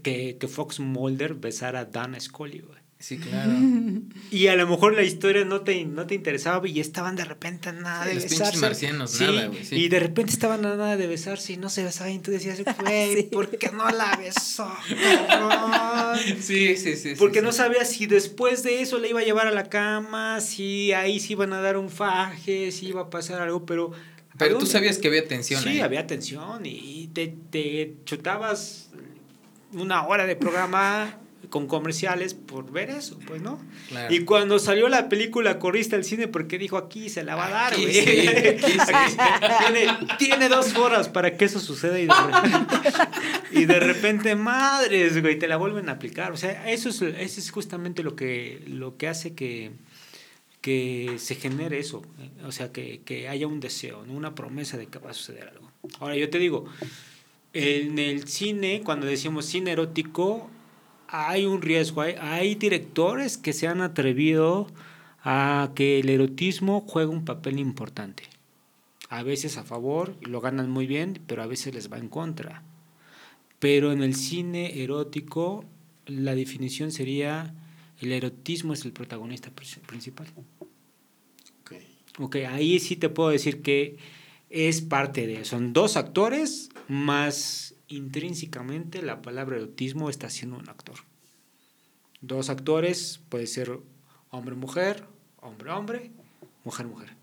que, 0.01 0.37
que 0.39 0.47
Fox 0.47 0.79
Mulder 0.79 1.35
besara 1.35 1.81
a 1.81 1.85
Dan 1.85 2.19
Scully, 2.19 2.59
güey. 2.59 2.83
Sí, 3.03 3.17
claro. 3.17 3.51
Y 4.31 4.47
a 4.47 4.55
lo 4.55 4.65
mejor 4.65 4.95
la 4.95 5.03
historia 5.03 5.43
no 5.43 5.61
te, 5.61 5.83
no 5.83 6.07
te 6.07 6.15
interesaba 6.15 6.65
y 6.67 6.79
estaban 6.79 7.17
de 7.17 7.25
repente 7.25 7.71
nada 7.73 8.05
de 8.05 8.15
besarse. 8.15 8.57
marcianos, 8.57 9.19
nada, 9.19 9.47
güey. 9.47 9.61
Y 9.71 9.89
de 9.89 9.99
repente 9.99 10.31
estaban 10.31 10.61
nada 10.61 10.95
de 10.95 11.05
besarse 11.05 11.53
y 11.53 11.57
no 11.57 11.69
se 11.69 11.83
besaban. 11.83 12.13
Y 12.13 12.19
tú 12.19 12.31
decías, 12.31 12.63
güey, 12.79 13.29
¿por 13.29 13.49
qué 13.57 13.71
no 13.71 13.89
la 13.89 14.15
besó? 14.15 14.71
sí, 16.39 16.77
sí, 16.77 16.95
sí. 16.95 17.13
Porque 17.19 17.41
no 17.41 17.51
sabías 17.51 17.89
si 17.89 18.05
después 18.05 18.63
de 18.63 18.81
eso 18.81 18.97
le 18.97 19.09
iba 19.09 19.19
a 19.19 19.23
llevar 19.23 19.47
a 19.47 19.51
la 19.51 19.65
cama, 19.65 20.39
si 20.39 20.93
ahí 20.93 21.19
sí 21.19 21.33
iban 21.33 21.51
a 21.51 21.59
dar 21.59 21.77
un 21.77 21.89
faje, 21.89 22.71
si 22.71 22.87
iba 22.87 23.01
a 23.01 23.09
pasar 23.09 23.41
algo, 23.41 23.65
pero 23.65 23.91
Pero 24.37 24.57
tú 24.57 24.65
sabías 24.65 24.97
que 24.97 25.09
había 25.09 25.27
tensión. 25.27 25.61
Sí, 25.61 25.81
había 25.81 26.07
tensión 26.07 26.65
y 26.65 27.09
te, 27.13 27.35
te 27.51 27.97
chutabas 28.05 28.92
una 29.73 30.07
hora 30.07 30.25
de 30.25 30.35
programa 30.35 31.19
con 31.49 31.67
comerciales 31.67 32.33
por 32.33 32.71
ver 32.71 32.89
eso, 32.89 33.19
pues, 33.27 33.41
¿no? 33.41 33.59
Y 34.09 34.21
cuando 34.21 34.59
salió 34.59 34.89
la 34.89 35.09
película 35.09 35.59
corriste 35.59 35.95
al 35.95 36.03
cine 36.03 36.27
porque 36.27 36.57
dijo 36.57 36.77
aquí 36.77 37.09
se 37.09 37.23
la 37.23 37.35
va 37.35 37.45
a 37.45 37.49
dar, 37.49 37.75
güey. 37.75 37.93
tiene, 40.17 40.49
dos 40.49 40.75
horas 40.75 41.09
para 41.09 41.37
que 41.37 41.45
eso 41.45 41.59
suceda 41.59 41.99
y 41.99 42.07
de 42.07 42.13
repente, 42.13 42.75
y 43.51 43.65
de 43.65 43.79
repente 43.79 44.35
madres, 44.35 45.21
güey, 45.21 45.37
te 45.37 45.47
la 45.47 45.57
vuelven 45.57 45.89
a 45.89 45.93
aplicar. 45.93 46.31
O 46.31 46.37
sea, 46.37 46.71
eso 46.71 46.89
es, 46.89 47.01
eso 47.01 47.39
es 47.39 47.51
justamente 47.51 48.01
lo 48.01 48.15
que, 48.15 48.63
lo 48.65 48.97
que 48.97 49.07
hace 49.07 49.35
que, 49.35 49.71
que 50.61 51.15
se 51.17 51.35
genere 51.35 51.77
eso. 51.77 52.01
O 52.45 52.51
sea, 52.51 52.71
que, 52.71 53.01
que 53.05 53.29
haya 53.29 53.45
un 53.47 53.59
deseo, 53.59 54.03
¿no? 54.07 54.13
una 54.13 54.33
promesa 54.33 54.77
de 54.77 54.87
que 54.87 54.97
va 54.97 55.11
a 55.11 55.13
suceder 55.13 55.49
algo. 55.49 55.71
Ahora, 55.99 56.15
yo 56.15 56.29
te 56.29 56.39
digo, 56.39 56.65
en 57.53 57.99
el 57.99 58.27
cine, 58.27 58.81
cuando 58.83 59.05
decimos 59.05 59.45
cine 59.45 59.71
erótico, 59.71 60.49
hay 61.07 61.45
un 61.45 61.61
riesgo. 61.61 62.01
Hay, 62.01 62.55
directores 62.55 63.37
que 63.37 63.53
se 63.53 63.67
han 63.67 63.81
atrevido 63.81 64.67
a 65.23 65.71
que 65.75 65.99
el 65.99 66.09
erotismo 66.09 66.81
juegue 66.81 67.11
un 67.11 67.25
papel 67.25 67.59
importante. 67.59 68.23
A 69.09 69.21
veces 69.21 69.57
a 69.57 69.63
favor, 69.63 70.15
lo 70.21 70.41
ganan 70.41 70.71
muy 70.71 70.87
bien, 70.87 71.19
pero 71.27 71.43
a 71.43 71.47
veces 71.47 71.75
les 71.75 71.91
va 71.91 71.99
en 71.99 72.09
contra. 72.09 72.63
Pero 73.59 73.91
en 73.91 74.01
el 74.01 74.15
cine 74.15 74.81
erótico, 74.81 75.63
la 76.07 76.33
definición 76.33 76.91
sería 76.91 77.53
el 78.01 78.11
erotismo 78.11 78.73
es 78.73 78.83
el 78.83 78.91
protagonista 78.91 79.51
principal. 79.85 80.27
Ok, 82.19 82.35
ahí 82.47 82.79
sí 82.79 82.95
te 82.95 83.09
puedo 83.09 83.29
decir 83.29 83.61
que 83.61 83.97
es 84.49 84.81
parte 84.81 85.25
de... 85.25 85.45
Son 85.45 85.73
dos 85.73 85.97
actores 85.97 86.69
más 86.93 87.75
intrínsecamente 87.87 89.01
la 89.01 89.21
palabra 89.21 89.57
erotismo 89.57 90.09
está 90.09 90.29
siendo 90.29 90.57
un 90.57 90.69
actor. 90.69 90.95
Dos 92.21 92.49
actores, 92.49 93.19
puede 93.29 93.47
ser 93.47 93.79
hombre-mujer, 94.29 95.05
hombre-hombre, 95.41 96.11
mujer-mujer. 96.63 97.15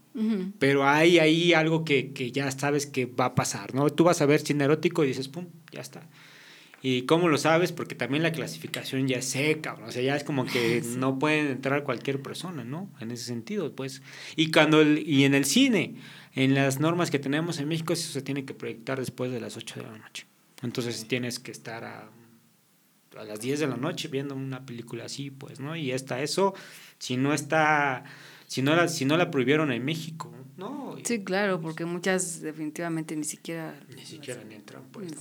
Pero 0.58 0.88
hay 0.88 1.20
ahí 1.20 1.52
algo 1.52 1.84
que, 1.84 2.12
ya 2.32 2.50
sabes 2.50 2.86
que 2.86 3.06
va 3.06 3.26
a 3.26 3.34
pasar, 3.34 3.74
¿no? 3.74 3.88
Tú 3.90 4.04
vas 4.04 4.20
a 4.20 4.26
ver 4.26 4.40
cine 4.40 4.64
erótico 4.64 5.04
y 5.04 5.08
dices, 5.08 5.28
pum, 5.28 5.46
ya 5.70 5.80
está. 5.80 6.02
¿Y 6.82 7.02
cómo 7.02 7.28
lo 7.28 7.38
sabes? 7.38 7.72
Porque 7.72 7.94
también 7.94 8.22
la 8.22 8.32
clasificación 8.32 9.06
ya 9.06 9.18
es 9.18 9.26
seca, 9.26 9.74
o 9.86 9.92
sea, 9.92 10.02
ya 10.02 10.16
es 10.16 10.24
como 10.24 10.46
que 10.46 10.82
no 10.96 11.18
pueden 11.18 11.46
entrar 11.46 11.84
cualquier 11.84 12.22
persona, 12.22 12.64
¿no? 12.64 12.90
En 13.00 13.10
ese 13.10 13.24
sentido, 13.24 13.74
pues. 13.74 14.02
Y, 14.34 14.50
cuando 14.50 14.82
y 14.82 15.24
en 15.24 15.34
el 15.34 15.44
cine, 15.44 15.96
en 16.34 16.54
las 16.54 16.80
normas 16.80 17.10
que 17.10 17.18
tenemos 17.18 17.58
en 17.58 17.68
México, 17.68 17.92
eso 17.92 18.12
se 18.12 18.22
tiene 18.22 18.44
que 18.44 18.54
proyectar 18.54 18.98
después 18.98 19.32
de 19.32 19.40
las 19.40 19.56
8 19.56 19.80
de 19.80 19.86
la 19.86 19.98
noche. 19.98 20.26
Entonces 20.62 21.06
tienes 21.08 21.38
que 21.38 21.50
estar 21.50 21.84
a, 21.84 22.10
a, 23.16 23.24
las 23.24 23.40
10 23.40 23.60
de 23.60 23.66
la 23.66 23.76
noche 23.76 24.08
viendo 24.08 24.34
una 24.34 24.64
película 24.64 25.06
así, 25.06 25.30
pues, 25.30 25.58
¿no? 25.58 25.74
Y 25.74 25.90
está 25.90 26.22
eso, 26.22 26.54
si 26.98 27.16
no 27.16 27.34
está, 27.34 28.04
si 28.46 28.62
no 28.62 28.76
la, 28.76 28.88
si 28.88 29.04
no 29.04 29.16
la 29.16 29.30
prohibieron 29.30 29.72
en 29.72 29.84
México, 29.84 30.32
¿no? 30.56 30.96
Sí, 31.04 31.24
claro, 31.24 31.60
porque 31.60 31.84
muchas 31.84 32.40
definitivamente 32.40 33.16
ni 33.16 33.24
siquiera... 33.24 33.80
Ni 33.94 34.04
siquiera 34.04 34.44
ni 34.44 34.54
entran, 34.54 34.84
pues. 34.92 35.12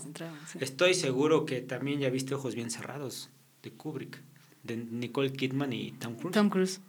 Estoy 0.59 0.93
seguro 0.93 1.45
que 1.45 1.61
también 1.61 1.99
ya 1.99 2.09
viste 2.09 2.35
Ojos 2.35 2.53
Bien 2.53 2.69
Cerrados, 2.69 3.29
de 3.63 3.71
Kubrick, 3.71 4.21
de 4.63 4.77
Nicole 4.77 5.31
Kidman 5.31 5.73
y 5.73 5.93
Tom 5.93 6.15
Cruise. 6.15 6.33
Tom 6.33 6.49
Cruise. 6.49 6.81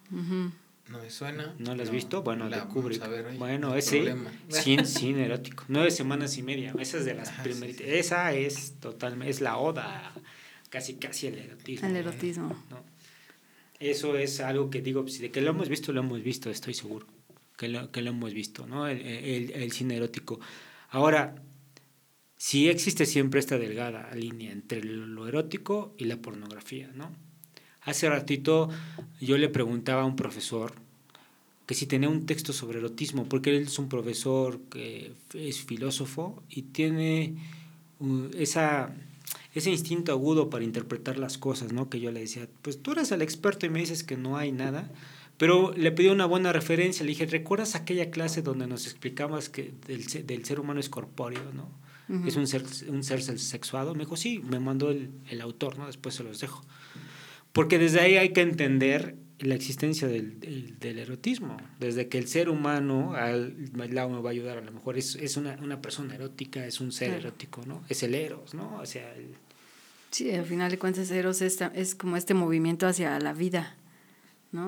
No 0.90 0.98
me 0.98 1.08
suena. 1.08 1.54
¿No 1.58 1.76
la 1.76 1.84
has 1.84 1.90
visto? 1.90 2.22
Bueno, 2.24 2.48
la, 2.48 2.62
de 2.62 2.66
Kubrick. 2.66 3.00
bueno, 3.38 3.76
ese 3.76 4.12
sin, 4.48 4.84
sin 4.86 5.18
erótico. 5.18 5.64
Nueve 5.68 5.92
semanas 5.92 6.36
y 6.36 6.42
media. 6.42 6.74
Esa 6.80 6.98
es 6.98 7.04
de 7.04 7.14
las 7.14 7.28
ah, 7.28 7.42
primeritas. 7.44 7.86
Esa 7.86 8.32
es 8.32 8.74
totalmente, 8.80 9.30
es 9.30 9.40
la 9.40 9.56
oda, 9.58 10.12
casi 10.68 10.96
casi 10.96 11.28
el 11.28 11.38
erotismo. 11.38 11.88
El 11.88 11.94
erotismo. 11.94 12.64
Eso 13.78 14.18
es 14.18 14.40
algo 14.40 14.68
que 14.68 14.82
digo, 14.82 15.06
si 15.06 15.22
de 15.22 15.30
que 15.30 15.40
lo 15.40 15.50
hemos 15.50 15.68
visto, 15.68 15.92
lo 15.92 16.00
hemos 16.00 16.24
visto, 16.24 16.50
estoy 16.50 16.74
seguro. 16.74 17.06
Que 17.56 17.68
lo, 17.68 17.92
que 17.92 18.02
lo 18.02 18.10
hemos 18.10 18.34
visto, 18.34 18.66
¿no? 18.66 18.88
El, 18.88 19.00
el, 19.00 19.52
el 19.52 19.70
cine 19.70 19.96
erótico. 19.96 20.40
Ahora, 20.88 21.36
sí 22.36 22.68
existe 22.68 23.06
siempre 23.06 23.38
esta 23.38 23.58
delgada 23.58 24.12
línea 24.16 24.50
entre 24.50 24.82
lo 24.82 25.28
erótico 25.28 25.94
y 25.98 26.06
la 26.06 26.16
pornografía, 26.16 26.90
¿no? 26.94 27.29
Hace 27.82 28.08
ratito 28.08 28.68
yo 29.20 29.38
le 29.38 29.48
preguntaba 29.48 30.02
a 30.02 30.04
un 30.04 30.16
profesor 30.16 30.72
que 31.66 31.74
si 31.74 31.86
tenía 31.86 32.08
un 32.08 32.26
texto 32.26 32.52
sobre 32.52 32.78
erotismo, 32.78 33.28
porque 33.28 33.56
él 33.56 33.62
es 33.62 33.78
un 33.78 33.88
profesor 33.88 34.60
que 34.70 35.12
es 35.34 35.60
filósofo 35.60 36.42
y 36.48 36.62
tiene 36.62 37.36
uh, 38.00 38.24
esa, 38.36 38.92
ese 39.54 39.70
instinto 39.70 40.10
agudo 40.10 40.50
para 40.50 40.64
interpretar 40.64 41.16
las 41.16 41.38
cosas, 41.38 41.72
¿no? 41.72 41.88
Que 41.88 42.00
yo 42.00 42.10
le 42.10 42.20
decía, 42.20 42.48
pues 42.62 42.82
tú 42.82 42.90
eres 42.92 43.12
el 43.12 43.22
experto 43.22 43.66
y 43.66 43.68
me 43.68 43.78
dices 43.78 44.02
que 44.02 44.16
no 44.16 44.36
hay 44.36 44.50
nada, 44.50 44.90
pero 45.38 45.72
le 45.76 45.92
pedí 45.92 46.08
una 46.08 46.26
buena 46.26 46.52
referencia, 46.52 47.04
le 47.04 47.10
dije, 47.10 47.26
¿recuerdas 47.26 47.76
aquella 47.76 48.10
clase 48.10 48.42
donde 48.42 48.66
nos 48.66 48.86
explicabas 48.86 49.48
que 49.48 49.72
del, 49.86 50.04
del 50.26 50.44
ser 50.44 50.58
humano 50.58 50.80
es 50.80 50.88
corpóreo, 50.88 51.52
¿no? 51.54 51.70
Es 52.26 52.34
un 52.34 52.48
ser, 52.48 52.64
un 52.88 53.04
ser 53.04 53.22
sexuado. 53.22 53.94
Me 53.94 54.00
dijo, 54.00 54.16
sí, 54.16 54.40
me 54.40 54.58
mandó 54.58 54.90
el, 54.90 55.10
el 55.28 55.40
autor, 55.40 55.78
¿no? 55.78 55.86
Después 55.86 56.16
se 56.16 56.24
los 56.24 56.40
dejo. 56.40 56.64
Porque 57.52 57.78
desde 57.78 58.00
ahí 58.00 58.16
hay 58.16 58.32
que 58.32 58.42
entender 58.42 59.16
la 59.38 59.54
existencia 59.54 60.06
del, 60.06 60.78
del, 60.78 60.98
erotismo. 60.98 61.56
Desde 61.78 62.08
que 62.08 62.18
el 62.18 62.28
ser 62.28 62.48
humano, 62.48 63.14
al 63.14 63.70
lado 63.74 64.10
me 64.10 64.20
va 64.20 64.30
a 64.30 64.32
ayudar, 64.32 64.58
a 64.58 64.60
lo 64.60 64.72
mejor 64.72 64.98
es, 64.98 65.16
es 65.16 65.36
una, 65.36 65.58
una, 65.62 65.80
persona 65.80 66.14
erótica, 66.14 66.66
es 66.66 66.80
un 66.80 66.92
ser 66.92 67.14
erótico, 67.14 67.62
¿no? 67.66 67.82
Es 67.88 68.02
el 68.02 68.14
eros, 68.14 68.54
¿no? 68.54 68.78
O 68.80 68.86
sea, 68.86 69.14
Sí, 70.10 70.30
al 70.32 70.44
final 70.44 70.70
de 70.72 70.78
cuentas 70.78 71.10
eros 71.10 71.40
es, 71.40 71.60
es 71.74 71.94
como 71.94 72.16
este 72.16 72.34
movimiento 72.34 72.86
hacia 72.86 73.18
la 73.20 73.32
vida, 73.32 73.76
¿no? 74.50 74.66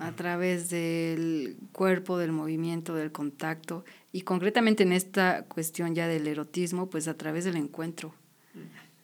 A 0.00 0.12
través 0.12 0.68
del 0.68 1.56
cuerpo, 1.72 2.18
del 2.18 2.32
movimiento, 2.32 2.94
del 2.94 3.12
contacto 3.12 3.84
y 4.12 4.22
concretamente 4.22 4.82
en 4.82 4.92
esta 4.92 5.44
cuestión 5.44 5.94
ya 5.94 6.08
del 6.08 6.26
erotismo, 6.26 6.90
pues 6.90 7.06
a 7.06 7.14
través 7.16 7.44
del 7.44 7.56
encuentro, 7.56 8.14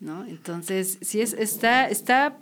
¿no? 0.00 0.24
Entonces, 0.26 0.98
sí 1.02 1.20
es, 1.20 1.32
está, 1.34 1.88
está 1.88 2.38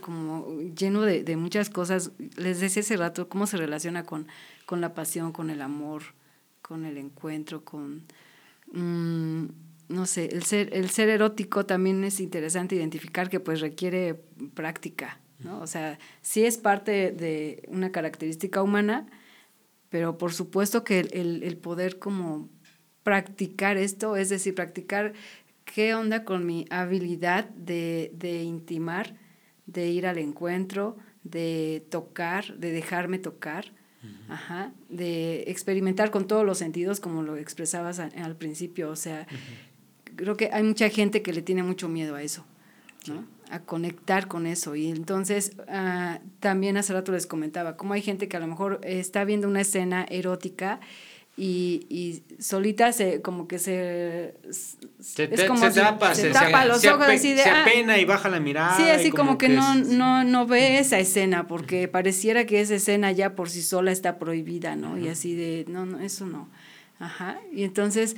como 0.00 0.58
lleno 0.76 1.02
de, 1.02 1.24
de, 1.24 1.36
muchas 1.36 1.70
cosas. 1.70 2.12
Les 2.36 2.60
decía 2.60 2.82
hace 2.82 2.96
rato 2.96 3.28
cómo 3.28 3.46
se 3.46 3.56
relaciona 3.56 4.04
con, 4.04 4.26
con 4.66 4.80
la 4.80 4.94
pasión, 4.94 5.32
con 5.32 5.50
el 5.50 5.62
amor, 5.62 6.02
con 6.62 6.84
el 6.84 6.98
encuentro, 6.98 7.64
con... 7.64 8.04
Mm, 8.72 9.46
no 9.88 10.06
sé, 10.06 10.26
el 10.26 10.44
ser, 10.44 10.70
el 10.72 10.88
ser 10.90 11.08
erótico 11.08 11.66
también 11.66 12.04
es 12.04 12.20
interesante 12.20 12.76
identificar 12.76 13.28
que 13.28 13.40
pues 13.40 13.60
requiere 13.60 14.14
práctica, 14.54 15.18
¿no? 15.40 15.60
O 15.60 15.66
sea, 15.66 15.98
sí 16.22 16.44
es 16.44 16.58
parte 16.58 17.10
de 17.10 17.64
una 17.66 17.90
característica 17.90 18.62
humana, 18.62 19.08
pero 19.88 20.16
por 20.16 20.32
supuesto 20.32 20.84
que 20.84 21.00
el, 21.00 21.42
el 21.42 21.56
poder 21.56 21.98
como 21.98 22.48
practicar 23.02 23.76
esto, 23.76 24.16
es 24.16 24.28
decir, 24.28 24.54
practicar 24.54 25.14
qué 25.64 25.94
onda 25.94 26.24
con 26.24 26.46
mi 26.46 26.66
habilidad 26.70 27.48
de, 27.50 28.12
de 28.14 28.42
intimar, 28.42 29.16
de 29.72 29.88
ir 29.88 30.06
al 30.06 30.18
encuentro, 30.18 30.96
de 31.22 31.84
tocar, 31.90 32.56
de 32.58 32.72
dejarme 32.72 33.18
tocar, 33.18 33.72
ajá, 34.28 34.72
de 34.88 35.44
experimentar 35.48 36.10
con 36.10 36.26
todos 36.26 36.44
los 36.44 36.58
sentidos, 36.58 37.00
como 37.00 37.22
lo 37.22 37.36
expresabas 37.36 37.98
al 38.00 38.36
principio. 38.36 38.90
O 38.90 38.96
sea, 38.96 39.26
creo 40.16 40.36
que 40.36 40.50
hay 40.52 40.62
mucha 40.62 40.88
gente 40.88 41.22
que 41.22 41.32
le 41.32 41.42
tiene 41.42 41.62
mucho 41.62 41.88
miedo 41.88 42.14
a 42.14 42.22
eso, 42.22 42.44
¿no? 43.06 43.24
a 43.50 43.60
conectar 43.60 44.28
con 44.28 44.46
eso. 44.46 44.76
Y 44.76 44.88
entonces, 44.88 45.52
ah, 45.68 46.20
también 46.38 46.76
hace 46.76 46.92
rato 46.92 47.12
les 47.12 47.26
comentaba, 47.26 47.76
como 47.76 47.94
hay 47.94 48.02
gente 48.02 48.28
que 48.28 48.36
a 48.36 48.40
lo 48.40 48.46
mejor 48.46 48.80
está 48.82 49.24
viendo 49.24 49.48
una 49.48 49.60
escena 49.60 50.06
erótica 50.08 50.80
y, 51.42 51.86
y 51.88 52.22
solita 52.38 52.92
se 52.92 53.22
como 53.22 53.48
que 53.48 53.58
se 53.58 54.34
se, 54.50 55.24
es 55.24 55.44
como 55.44 55.70
se 55.70 55.80
tapa, 55.80 56.14
se, 56.14 56.28
tapa 56.28 56.66
los 56.66 56.84
ojos 56.84 57.06
así 57.08 57.32
de 57.32 57.42
se 57.42 57.48
ah, 57.48 57.62
apena 57.62 57.96
y 57.96 58.04
baja 58.04 58.28
la 58.28 58.40
mirada 58.40 58.76
sí 58.76 58.90
así 58.90 59.10
como, 59.10 59.38
que, 59.38 59.48
no 59.48 59.74
no 59.74 60.22
no 60.22 60.46
ve 60.46 60.78
esa 60.78 60.98
escena 60.98 61.46
porque 61.46 61.88
pareciera 61.88 62.44
que 62.44 62.60
esa 62.60 62.74
escena 62.74 63.10
ya 63.12 63.36
por 63.36 63.48
sí 63.48 63.62
sola 63.62 63.90
está 63.90 64.18
prohibida 64.18 64.76
no 64.76 64.98
y 64.98 65.08
así 65.08 65.34
de 65.34 65.64
no 65.66 65.86
no 65.86 66.00
eso 66.00 66.26
no. 66.26 66.50
Ajá. 66.98 67.40
Y 67.50 67.64
entonces 67.64 68.16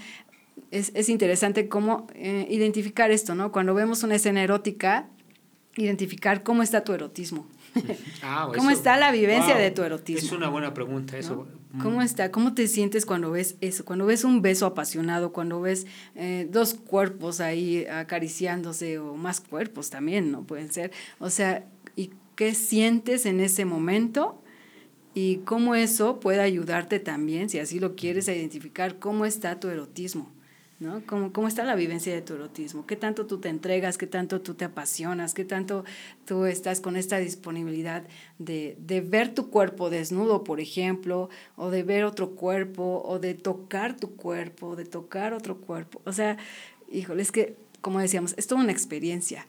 es, 0.73 0.91
es 0.97 1.09
interesante 1.09 1.69
cómo 1.69 2.09
eh, 2.17 2.49
identificar 2.51 3.13
esto 3.13 3.37
no 3.37 3.53
cuando 3.53 3.73
vemos 3.73 4.03
una 4.03 4.17
escena 4.17 4.43
erótica 4.43 5.07
identificar 5.77 6.43
cómo 6.43 6.65
está 6.65 6.83
tu 6.83 6.93
erotismo 6.93 7.47
ah, 8.23 8.51
¿Cómo 8.55 8.71
está 8.71 8.97
la 8.97 9.13
vivencia 9.13 9.57
de 9.57 9.71
tu 9.71 9.83
erotismo? 9.83 10.27
Es 10.27 10.33
una 10.33 10.49
buena 10.49 10.75
pregunta, 10.75 11.17
eso. 11.17 11.47
¿Cómo 11.81 11.99
mm. 11.99 12.03
está? 12.03 12.31
¿Cómo 12.31 12.55
te 12.55 12.69
sientes 12.69 13.07
cuando 13.07 13.31
ves 13.31 13.57
eso? 13.61 13.85
Cuando 13.85 14.07
ves 14.07 14.25
un 14.25 14.43
beso 14.43 14.67
apasionado, 14.67 15.33
cuando 15.33 15.61
ves 15.61 15.87
eh, 16.15 16.47
dos 16.51 16.75
cuerpos 16.75 17.41
ahí 17.41 17.87
acariciándose 17.87 18.99
o 18.99 19.17
más 19.17 19.41
cuerpos 19.41 19.91
también, 19.91 20.31
¿no? 20.31 20.43
Pueden 20.43 20.71
ser. 20.73 20.93
O 21.19 21.31
sea, 21.31 21.65
¿y 21.97 22.11
qué 22.37 22.55
sientes 22.55 23.27
en 23.27 23.41
ese 23.41 23.65
momento? 23.65 24.39
y 25.15 25.39
cómo 25.39 25.75
eso 25.75 26.21
puede 26.21 26.41
ayudarte 26.41 26.99
también, 26.99 27.51
si 27.51 27.59
así 27.59 27.79
lo 27.79 27.97
quieres, 27.97 28.29
a 28.29 28.35
identificar 28.35 28.99
cómo 28.99 29.27
está 29.27 29.61
tu 29.61 29.69
erotismo. 29.69 30.31
¿No? 30.83 31.03
¿Cómo, 31.07 31.33
¿Cómo 31.33 31.49
está 31.49 31.65
la 31.65 31.75
vivencia 31.75 32.13
de 32.13 32.21
tu 32.21 32.35
erotismo? 32.35 32.87
¿Qué 32.87 32.97
tanto 32.97 33.27
tú 33.27 33.39
te 33.39 33.49
entregas? 33.49 33.97
¿Qué 33.97 34.07
tanto 34.07 34.41
tú 34.43 34.55
te 34.55 34.65
apasionas? 34.65 35.33
¿Qué 35.33 35.45
tanto 35.45 35.85
tú 36.27 36.45
estás 36.45 36.81
con 36.81 36.97
esta 36.97 37.19
disponibilidad 37.19 38.05
de, 38.39 38.77
de 38.79 39.01
ver 39.01 39.33
tu 39.35 39.49
cuerpo 39.49 39.89
desnudo, 39.89 40.45
por 40.45 40.61
ejemplo, 40.61 41.31
o 41.57 41.71
de 41.71 41.85
ver 41.85 42.05
otro 42.05 42.33
cuerpo, 42.33 43.03
o 43.07 43.19
de 43.19 43.35
tocar 43.35 43.97
tu 43.97 44.17
cuerpo, 44.17 44.77
de 44.77 44.85
tocar 44.85 45.33
otro 45.33 45.57
cuerpo? 45.59 46.03
O 46.05 46.13
sea, 46.13 46.37
híjole, 46.91 47.23
es 47.23 47.33
que, 47.33 47.57
como 47.81 48.01
decíamos, 48.01 48.35
es 48.37 48.47
toda 48.47 48.61
una 48.61 48.73
experiencia, 48.73 49.47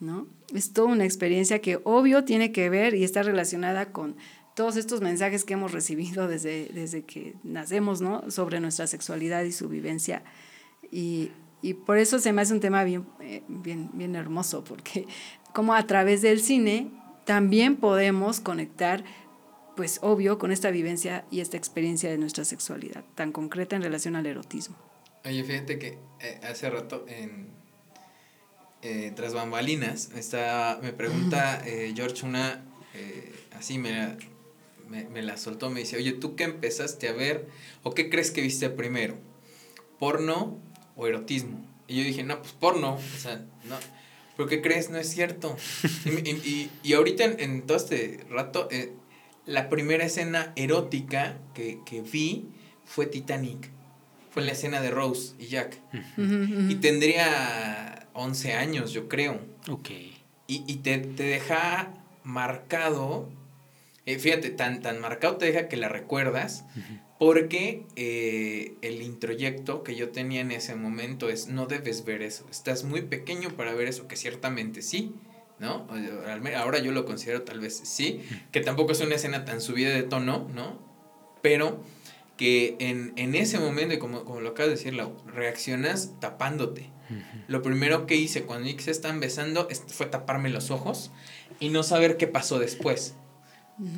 ¿no? 0.00 0.26
Es 0.54 0.72
toda 0.72 0.88
una 0.88 1.04
experiencia 1.04 1.60
que 1.60 1.80
obvio 1.84 2.24
tiene 2.24 2.52
que 2.52 2.70
ver 2.70 2.94
y 2.94 3.04
está 3.04 3.22
relacionada 3.22 3.92
con 3.92 4.16
todos 4.54 4.76
estos 4.76 5.02
mensajes 5.02 5.44
que 5.44 5.52
hemos 5.52 5.72
recibido 5.72 6.28
desde, 6.28 6.70
desde 6.72 7.02
que 7.02 7.34
nacemos, 7.44 8.00
¿no? 8.00 8.30
Sobre 8.30 8.58
nuestra 8.60 8.86
sexualidad 8.86 9.44
y 9.44 9.52
su 9.52 9.68
vivencia. 9.68 10.22
Y, 10.90 11.30
y 11.62 11.74
por 11.74 11.98
eso 11.98 12.18
se 12.18 12.32
me 12.32 12.42
hace 12.42 12.52
un 12.52 12.60
tema 12.60 12.84
bien, 12.84 13.06
eh, 13.20 13.42
bien, 13.48 13.90
bien 13.94 14.14
hermoso, 14.14 14.64
porque 14.64 15.06
como 15.52 15.74
a 15.74 15.86
través 15.86 16.22
del 16.22 16.40
cine 16.40 16.90
también 17.24 17.76
podemos 17.76 18.40
conectar, 18.40 19.04
pues 19.74 19.98
obvio, 20.02 20.38
con 20.38 20.52
esta 20.52 20.70
vivencia 20.70 21.24
y 21.30 21.40
esta 21.40 21.56
experiencia 21.56 22.08
de 22.08 22.18
nuestra 22.18 22.44
sexualidad, 22.44 23.04
tan 23.14 23.32
concreta 23.32 23.74
en 23.74 23.82
relación 23.82 24.16
al 24.16 24.26
erotismo. 24.26 24.76
Oye, 25.24 25.42
fíjate 25.42 25.78
que 25.78 25.98
eh, 26.20 26.40
hace 26.48 26.70
rato 26.70 27.04
en 27.08 27.48
eh, 28.82 29.12
Tras 29.16 29.34
Bambalinas 29.34 30.10
está, 30.14 30.78
me 30.82 30.92
pregunta 30.92 31.60
eh, 31.66 31.92
George 31.96 32.24
una, 32.24 32.64
así 33.58 33.78
me, 33.78 34.16
me, 34.88 35.08
me 35.08 35.22
la 35.22 35.36
soltó, 35.36 35.68
me 35.68 35.80
dice, 35.80 35.96
oye, 35.96 36.12
¿tú 36.12 36.36
qué 36.36 36.44
empezaste 36.44 37.08
a 37.08 37.12
ver 37.12 37.48
o 37.82 37.92
qué 37.92 38.08
crees 38.08 38.30
que 38.30 38.40
viste 38.40 38.70
primero? 38.70 39.16
¿Porno 39.98 40.58
o 40.96 41.06
erotismo. 41.06 41.64
Y 41.86 41.98
yo 41.98 42.04
dije, 42.04 42.24
no, 42.24 42.40
pues 42.40 42.52
porno, 42.52 42.94
o 42.94 43.18
sea, 43.18 43.44
no. 43.64 43.76
¿Pero 44.36 44.48
qué 44.48 44.60
crees? 44.60 44.90
No 44.90 44.98
es 44.98 45.08
cierto. 45.08 45.56
y, 46.04 46.30
y, 46.30 46.70
y, 46.82 46.92
ahorita 46.94 47.24
en, 47.24 47.40
en, 47.40 47.62
todo 47.62 47.76
este 47.76 48.26
rato, 48.28 48.68
eh, 48.70 48.92
la 49.46 49.68
primera 49.68 50.04
escena 50.04 50.52
erótica 50.56 51.38
que, 51.54 51.80
que, 51.86 52.02
vi 52.02 52.48
fue 52.84 53.06
Titanic. 53.06 53.70
Fue 54.30 54.42
la 54.42 54.52
escena 54.52 54.82
de 54.82 54.90
Rose 54.90 55.34
y 55.38 55.46
Jack. 55.46 55.80
Uh 55.94 56.20
-huh. 56.20 56.70
Y 56.70 56.74
tendría 56.76 58.08
11 58.12 58.52
años, 58.52 58.92
yo 58.92 59.08
creo. 59.08 59.40
Ok. 59.70 59.90
Y, 60.48 60.64
y 60.66 60.76
te, 60.76 60.98
te 60.98 61.22
deja 61.22 61.94
marcado, 62.22 63.30
eh, 64.04 64.18
fíjate, 64.18 64.50
tan, 64.50 64.82
tan 64.82 65.00
marcado 65.00 65.36
te 65.36 65.46
deja 65.46 65.68
que 65.68 65.76
la 65.76 65.88
recuerdas. 65.88 66.64
Uh 66.76 66.80
-huh 66.80 67.05
porque 67.18 67.84
eh, 67.96 68.74
el 68.82 69.02
introyecto 69.02 69.82
que 69.82 69.94
yo 69.94 70.10
tenía 70.10 70.40
en 70.40 70.50
ese 70.50 70.74
momento 70.74 71.28
es, 71.28 71.48
no 71.48 71.66
debes 71.66 72.04
ver 72.04 72.22
eso, 72.22 72.46
estás 72.50 72.84
muy 72.84 73.02
pequeño 73.02 73.50
para 73.56 73.74
ver 73.74 73.88
eso, 73.88 74.06
que 74.06 74.16
ciertamente 74.16 74.82
sí, 74.82 75.14
¿no? 75.58 75.86
Ahora 76.56 76.78
yo 76.78 76.92
lo 76.92 77.06
considero 77.06 77.42
tal 77.42 77.60
vez 77.60 77.80
sí, 77.84 78.20
que 78.52 78.60
tampoco 78.60 78.92
es 78.92 79.00
una 79.00 79.14
escena 79.14 79.44
tan 79.44 79.60
subida 79.60 79.90
de 79.90 80.02
tono, 80.02 80.48
¿no? 80.54 80.78
Pero 81.42 81.82
que 82.36 82.76
en, 82.80 83.12
en 83.16 83.34
ese 83.34 83.58
momento, 83.58 83.94
y 83.94 83.98
como, 83.98 84.24
como 84.24 84.40
lo 84.40 84.50
acabas 84.50 84.68
de 84.68 84.76
decir, 84.76 84.94
Lau, 84.94 85.16
reaccionas 85.26 86.12
tapándote. 86.20 86.90
Uh 87.08 87.14
-huh. 87.14 87.44
Lo 87.48 87.62
primero 87.62 88.06
que 88.06 88.16
hice 88.16 88.42
cuando 88.42 88.68
se 88.78 88.90
están 88.90 89.20
besando 89.20 89.68
fue 89.88 90.06
taparme 90.06 90.50
los 90.50 90.70
ojos 90.70 91.10
y 91.60 91.70
no 91.70 91.82
saber 91.82 92.16
qué 92.18 92.26
pasó 92.26 92.58
después. 92.58 93.14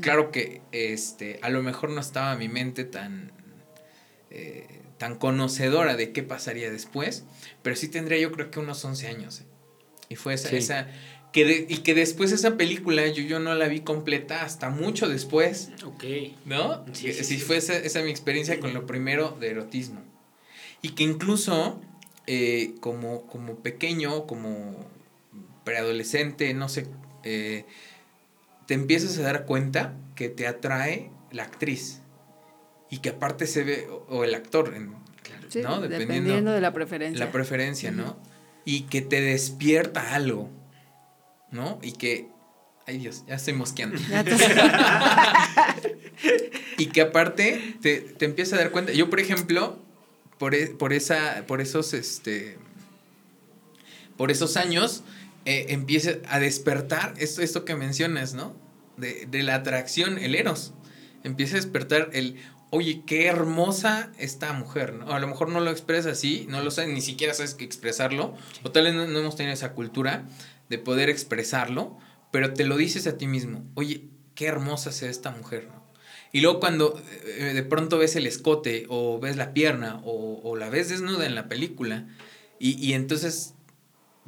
Claro 0.00 0.32
que 0.32 0.60
este, 0.72 1.38
a 1.42 1.50
lo 1.50 1.62
mejor 1.62 1.90
no 1.90 2.00
estaba 2.00 2.34
mi 2.36 2.48
mente 2.48 2.84
tan, 2.84 3.30
eh, 4.30 4.82
tan 4.98 5.16
conocedora 5.16 5.96
de 5.96 6.12
qué 6.12 6.22
pasaría 6.22 6.70
después, 6.70 7.24
pero 7.62 7.76
sí 7.76 7.88
tendría 7.88 8.18
yo 8.18 8.32
creo 8.32 8.50
que 8.50 8.58
unos 8.58 8.84
11 8.84 9.06
años. 9.06 9.40
¿eh? 9.40 9.44
Y 10.08 10.16
fue 10.16 10.34
esa, 10.34 10.48
sí. 10.48 10.56
esa 10.56 10.88
que 11.32 11.44
de, 11.44 11.66
y 11.68 11.78
que 11.78 11.94
después 11.94 12.32
esa 12.32 12.56
película 12.56 13.06
yo, 13.06 13.22
yo 13.22 13.38
no 13.38 13.54
la 13.54 13.68
vi 13.68 13.80
completa 13.80 14.42
hasta 14.42 14.70
mucho 14.70 15.08
después. 15.08 15.70
Ok. 15.84 16.04
¿No? 16.44 16.84
Sí, 16.92 17.12
sí, 17.12 17.24
sí 17.24 17.38
fue 17.38 17.58
esa, 17.58 17.76
esa 17.76 18.02
mi 18.02 18.10
experiencia 18.10 18.58
con 18.60 18.74
lo 18.74 18.86
primero 18.86 19.36
de 19.38 19.50
erotismo. 19.50 20.02
Y 20.82 20.90
que 20.90 21.04
incluso 21.04 21.80
eh, 22.26 22.74
como, 22.80 23.26
como 23.26 23.56
pequeño, 23.56 24.26
como 24.26 24.86
preadolescente, 25.64 26.52
no 26.54 26.68
sé, 26.68 26.86
eh, 27.24 27.64
te 28.68 28.74
empiezas 28.74 29.16
a 29.16 29.22
dar 29.22 29.46
cuenta 29.46 29.94
que 30.14 30.28
te 30.28 30.46
atrae 30.46 31.10
la 31.32 31.44
actriz 31.44 32.02
y 32.90 32.98
que 32.98 33.08
aparte 33.08 33.46
se 33.46 33.64
ve, 33.64 33.88
o, 34.08 34.24
el 34.24 34.34
actor, 34.34 34.74
sí, 35.48 35.62
¿no? 35.62 35.80
Dependiendo, 35.80 35.88
dependiendo, 35.88 36.52
de 36.52 36.60
la 36.60 36.74
preferencia. 36.74 37.24
La 37.24 37.32
preferencia, 37.32 37.90
uh 37.90 37.94
-huh. 37.94 37.96
¿no? 37.96 38.18
Y 38.66 38.82
que 38.82 39.00
te 39.00 39.22
despierta 39.22 40.14
algo, 40.14 40.50
¿no? 41.50 41.78
Y 41.80 41.92
que, 41.92 42.28
ay 42.86 42.98
Dios, 42.98 43.24
ya 43.26 43.36
estoy 43.36 43.54
mosqueando. 43.54 43.96
y 46.76 46.86
que 46.86 47.00
aparte 47.00 47.76
te, 47.80 48.00
te 48.00 48.26
empiezas 48.26 48.58
a 48.58 48.62
dar 48.62 48.70
cuenta, 48.70 48.92
yo 48.92 49.08
por 49.08 49.18
ejemplo, 49.18 49.78
por, 50.38 50.54
por, 50.76 50.92
esa, 50.92 51.44
por 51.46 51.62
esos, 51.62 51.94
este, 51.94 52.58
por 54.18 54.30
esos 54.30 54.58
años, 54.58 55.04
eh, 55.46 55.66
empiece 55.70 56.20
a 56.28 56.38
despertar 56.38 57.14
esto, 57.16 57.40
esto 57.40 57.64
que 57.64 57.74
mencionas, 57.74 58.34
¿no? 58.34 58.54
De, 58.98 59.26
de, 59.26 59.42
la 59.42 59.54
atracción, 59.54 60.18
el 60.18 60.34
eros. 60.34 60.74
Empieza 61.24 61.54
a 61.56 61.60
despertar 61.60 62.10
el, 62.12 62.36
oye, 62.70 63.02
qué 63.06 63.26
hermosa 63.26 64.12
esta 64.18 64.52
mujer, 64.52 64.94
¿no? 64.94 65.12
A 65.12 65.20
lo 65.20 65.26
mejor 65.26 65.48
no 65.48 65.60
lo 65.60 65.70
expresa 65.70 66.10
así, 66.10 66.46
no 66.48 66.62
lo 66.62 66.70
sabes, 66.70 66.92
ni 66.92 67.00
siquiera 67.00 67.34
sabes 67.34 67.54
que 67.54 67.64
expresarlo, 67.64 68.34
sí. 68.52 68.60
o 68.64 68.70
tal 68.70 68.84
vez 68.84 68.94
no, 68.94 69.06
no, 69.06 69.18
hemos 69.18 69.36
tenido 69.36 69.54
esa 69.54 69.72
cultura 69.72 70.26
de 70.68 70.78
poder 70.78 71.08
expresarlo, 71.08 71.96
pero 72.30 72.52
te 72.52 72.64
lo 72.64 72.76
dices 72.76 73.06
a 73.06 73.16
ti 73.16 73.26
mismo, 73.26 73.64
oye, 73.74 74.04
qué 74.34 74.46
hermosa 74.46 74.90
es 74.90 75.02
esta 75.02 75.30
mujer, 75.30 75.68
¿no? 75.68 75.88
Y 76.30 76.42
luego 76.42 76.60
cuando 76.60 77.00
eh, 77.24 77.52
de 77.54 77.62
pronto 77.62 77.96
ves 77.96 78.14
el 78.16 78.26
escote 78.26 78.84
o 78.90 79.18
ves 79.18 79.36
la 79.36 79.54
pierna 79.54 80.00
o, 80.04 80.40
o 80.42 80.56
la 80.56 80.68
ves 80.68 80.90
desnuda 80.90 81.24
en 81.24 81.34
la 81.34 81.48
película 81.48 82.06
y, 82.58 82.72
y 82.74 82.92
entonces 82.92 83.54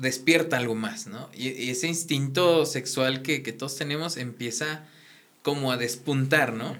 despierta 0.00 0.56
algo 0.56 0.74
más, 0.74 1.06
¿no? 1.06 1.28
Y, 1.34 1.48
y 1.48 1.70
ese 1.70 1.86
instinto 1.86 2.66
sexual 2.66 3.22
que, 3.22 3.42
que, 3.42 3.52
todos 3.52 3.76
tenemos 3.76 4.16
empieza 4.16 4.84
como 5.42 5.72
a 5.72 5.76
despuntar, 5.76 6.54
¿no? 6.54 6.76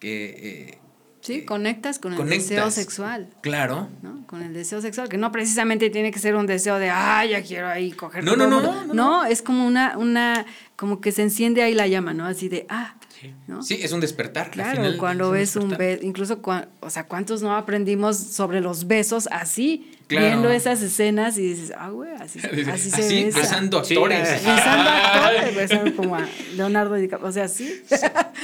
Que... 0.00 0.70
Eh, 0.70 0.78
Sí, 1.26 1.44
conectas 1.44 1.98
con 1.98 2.12
el 2.12 2.18
conectas, 2.18 2.50
deseo 2.50 2.70
sexual. 2.70 3.28
Claro. 3.40 3.88
¿no? 4.00 4.24
Con 4.28 4.42
el 4.42 4.54
deseo 4.54 4.80
sexual, 4.80 5.08
que 5.08 5.16
no 5.16 5.32
precisamente 5.32 5.90
tiene 5.90 6.12
que 6.12 6.20
ser 6.20 6.36
un 6.36 6.46
deseo 6.46 6.78
de, 6.78 6.88
ay, 6.88 7.30
ya 7.30 7.42
quiero 7.42 7.66
ahí 7.66 7.90
coger. 7.90 8.22
No, 8.22 8.36
no, 8.36 8.46
no, 8.46 8.60
no, 8.60 8.84
no, 8.84 8.94
no. 8.94 9.24
es 9.24 9.42
como 9.42 9.66
una, 9.66 9.98
una, 9.98 10.46
como 10.76 11.00
que 11.00 11.10
se 11.10 11.22
enciende 11.22 11.64
ahí 11.64 11.74
la 11.74 11.88
llama, 11.88 12.14
¿no? 12.14 12.26
Así 12.26 12.48
de, 12.48 12.64
ah. 12.68 12.94
Sí, 13.20 13.32
¿no? 13.46 13.62
sí 13.62 13.78
es 13.82 13.92
un 13.92 14.00
despertar. 14.00 14.50
Claro, 14.50 14.82
final, 14.82 14.98
cuando 14.98 15.30
ves 15.30 15.56
un, 15.56 15.70
beso, 15.70 16.04
incluso, 16.04 16.42
cuando, 16.42 16.68
o 16.80 16.90
sea, 16.90 17.06
¿cuántos 17.06 17.42
no 17.42 17.56
aprendimos 17.56 18.16
sobre 18.18 18.60
los 18.60 18.86
besos 18.86 19.28
así? 19.30 19.92
Claro. 20.06 20.26
Viendo 20.26 20.50
esas 20.50 20.82
escenas 20.82 21.38
y 21.38 21.42
dices, 21.42 21.72
ah, 21.76 21.90
güey, 21.90 22.12
así, 22.12 22.38
así, 22.70 22.90
se 22.90 23.02
así, 23.02 23.24
besa. 23.24 23.38
besando 23.40 23.78
actores. 23.78 24.28
Sí, 24.28 24.46
besando 24.46 24.90
actores, 24.90 25.56
besando 25.56 25.96
como 25.96 26.16
a 26.16 26.28
Leonardo 26.54 26.94
DiCaprio, 26.94 27.28
o 27.28 27.32
sea, 27.32 27.48
sí. 27.48 27.82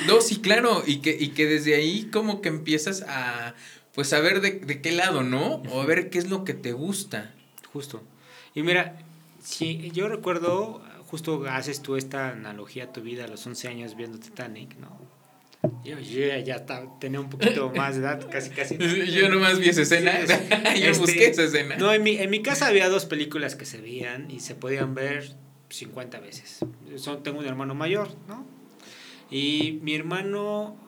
No, 0.07 0.21
sí, 0.21 0.41
claro, 0.41 0.83
y 0.87 1.01
que, 1.01 1.17
y 1.19 1.29
que 1.29 1.47
desde 1.47 1.75
ahí 1.75 2.09
como 2.13 2.41
que 2.41 2.49
empiezas 2.49 3.03
a, 3.03 3.55
pues, 3.95 4.13
a 4.13 4.21
ver 4.21 4.41
de, 4.41 4.53
de 4.53 4.81
qué 4.81 4.93
lado, 4.93 5.23
¿no? 5.23 5.63
O 5.71 5.83
a 5.83 5.87
ver 5.87 6.11
qué 6.11 6.19
es 6.19 6.31
lo 6.31 6.45
que 6.45 6.55
te 6.55 6.73
gusta. 6.73 7.33
Justo. 7.73 8.03
Y 8.55 8.63
mira, 8.63 8.97
si 9.43 9.91
yo 9.93 10.09
recuerdo, 10.09 10.83
justo 11.13 11.45
haces 11.47 11.83
tú 11.83 11.97
esta 11.97 12.31
analogía 12.31 12.85
a 12.85 12.93
tu 12.95 13.03
vida 13.03 13.27
a 13.27 13.29
los 13.29 13.47
11 13.47 13.69
años 13.69 13.97
viendo 13.97 14.19
Titanic, 14.19 14.79
¿no? 14.79 14.99
Yo, 15.85 15.99
yo 15.99 16.39
ya 16.39 16.57
estaba, 16.57 16.99
tenía 16.99 17.21
un 17.21 17.29
poquito 17.29 17.71
más 17.77 17.97
de 17.97 18.01
edad, 18.01 18.27
casi, 18.31 18.49
casi. 18.49 18.79
Yo 18.79 19.29
nomás 19.29 19.59
vi 19.59 19.69
esa 19.69 19.83
escena. 19.83 20.11
Sí, 20.27 20.33
yo 20.81 20.89
este, 20.89 20.99
busqué 20.99 21.27
esa 21.27 21.43
escena. 21.43 21.77
No, 21.77 21.93
en 21.93 22.03
mi, 22.03 22.17
en 22.17 22.31
mi 22.31 22.41
casa 22.41 22.67
había 22.67 22.89
dos 22.89 23.05
películas 23.05 23.57
que 23.57 23.67
se 23.67 23.79
veían 23.79 24.31
y 24.31 24.41
se 24.41 24.55
podían 24.55 24.95
ver 24.95 25.37
50 25.69 26.19
veces. 26.21 26.61
Son, 26.97 27.23
tengo 27.23 27.41
un 27.41 27.47
hermano 27.47 27.75
mayor, 27.75 28.09
¿no? 28.27 28.47
Y 29.31 29.81
mi 29.83 29.95
hermano, 29.95 30.79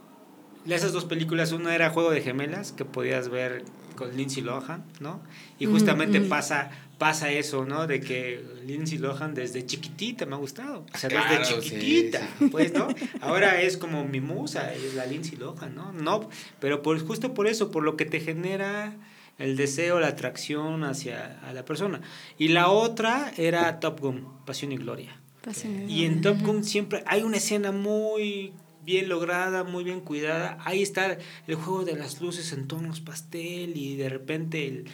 esas 0.66 0.95
dos 0.95 1.05
películas, 1.05 1.53
una 1.53 1.75
era 1.75 1.91
Juego 1.91 2.11
de 2.11 2.22
Gemelas, 2.22 2.72
que 2.72 2.87
podías 2.87 3.29
ver 3.29 3.62
con 3.95 4.16
Lindsay 4.16 4.43
Lohan, 4.43 4.87
¿no? 5.01 5.20
Y 5.59 5.66
justamente 5.66 6.18
mm 6.18 6.25
-hmm. 6.25 6.29
pasa 6.31 6.70
pasa 6.99 7.30
eso, 7.30 7.64
¿no? 7.64 7.86
De 7.86 8.01
que 8.01 8.42
Lindsay 8.66 8.99
Lohan 8.99 9.34
desde 9.34 9.66
chiquitita 9.66 10.26
me 10.26 10.34
ha 10.34 10.38
gustado. 10.38 10.86
O 10.92 10.99
sea, 10.99 11.11
claro, 11.11 11.38
desde 11.38 11.61
chiquitita, 11.61 12.20
sí, 12.20 12.26
sí. 12.38 12.49
pues, 12.51 12.72
¿no? 12.72 12.88
Ahora 13.20 13.61
es 13.61 13.76
como 13.76 14.05
mi 14.05 14.20
musa, 14.20 14.72
es 14.74 14.95
la 14.95 15.07
Lindsay 15.07 15.36
Lohan, 15.36 15.74
¿no? 15.74 15.92
No, 15.92 16.28
pero 16.61 16.82
por, 16.82 16.99
justo 17.05 17.34
por 17.34 17.47
eso, 17.47 17.70
por 17.70 17.82
lo 17.82 17.97
que 17.97 18.05
te 18.05 18.20
genera 18.20 18.97
el 19.38 19.57
deseo, 19.57 20.01
la 20.01 20.09
atracción 20.09 20.84
hacia 20.84 21.40
a 21.40 21.53
la 21.53 21.64
persona. 21.64 22.01
Y 22.38 22.49
la 22.49 22.68
otra 22.68 23.32
era 23.36 23.80
Top 23.80 24.01
Gun, 24.01 24.28
Pasión 24.45 24.72
y 24.72 24.76
Gloria. 24.76 25.20
Pasión 25.42 25.90
y, 25.90 26.01
y 26.01 26.05
en 26.05 26.20
Top 26.20 26.40
Gun 26.42 26.64
siempre 26.64 27.03
hay 27.07 27.22
una 27.22 27.38
escena 27.38 27.72
muy 27.72 28.53
bien 28.84 29.09
lograda, 29.09 29.64
muy 29.64 29.82
bien 29.82 30.01
cuidada. 30.01 30.59
Ahí 30.64 30.82
está 30.82 31.18
el 31.47 31.55
juego 31.57 31.84
de 31.84 31.97
las 31.97 32.20
luces 32.20 32.53
en 32.53 32.68
tonos 32.68 33.01
pastel 33.01 33.76
y 33.76 33.97
de 33.97 34.09
repente 34.09 34.66
el, 34.66 34.84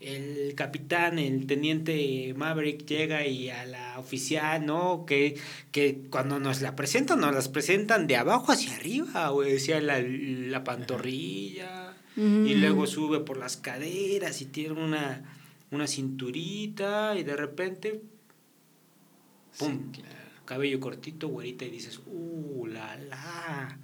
el 0.00 0.54
capitán, 0.54 1.18
el 1.18 1.46
teniente 1.46 2.32
Maverick 2.34 2.86
llega 2.86 3.26
y 3.26 3.50
a 3.50 3.66
la 3.66 3.98
oficial, 3.98 4.64
¿no? 4.64 5.04
Que, 5.06 5.38
que 5.70 6.02
cuando 6.10 6.40
nos 6.40 6.62
la 6.62 6.74
presentan, 6.74 7.20
nos 7.20 7.34
las 7.34 7.48
presentan 7.48 8.06
de 8.06 8.16
abajo 8.16 8.50
hacia 8.52 8.74
arriba, 8.76 9.30
o 9.32 9.42
decía 9.42 9.80
la, 9.80 10.00
la 10.00 10.64
pantorrilla, 10.64 11.94
y 12.16 12.54
luego 12.54 12.86
sube 12.86 13.20
por 13.20 13.36
las 13.36 13.56
caderas 13.56 14.42
y 14.42 14.46
tiene 14.46 14.72
una, 14.72 15.22
una 15.70 15.86
cinturita 15.86 17.16
y 17.16 17.22
de 17.22 17.36
repente, 17.36 18.02
¡pum! 19.58 19.92
Cabello 20.44 20.80
cortito, 20.80 21.28
güerita, 21.28 21.64
y 21.64 21.70
dices, 21.70 22.00
¡uh, 22.06 22.66
la, 22.66 22.96
la! 22.96 23.78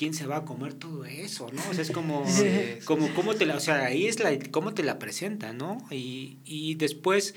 ¿Quién 0.00 0.14
se 0.14 0.26
va 0.26 0.38
a 0.38 0.44
comer 0.46 0.72
todo 0.72 1.04
eso, 1.04 1.50
no? 1.52 1.60
O 1.68 1.74
sea, 1.74 1.82
es 1.82 1.90
como, 1.92 2.24
como 2.86 3.12
cómo 3.12 3.34
te 3.34 3.44
la, 3.44 3.56
o 3.56 3.60
sea, 3.60 3.84
ahí 3.84 4.06
es 4.06 4.18
la, 4.18 4.30
cómo 4.50 4.72
te 4.72 4.82
la 4.82 4.98
presenta, 4.98 5.52
¿no? 5.52 5.86
Y, 5.90 6.38
y 6.46 6.76
después, 6.76 7.34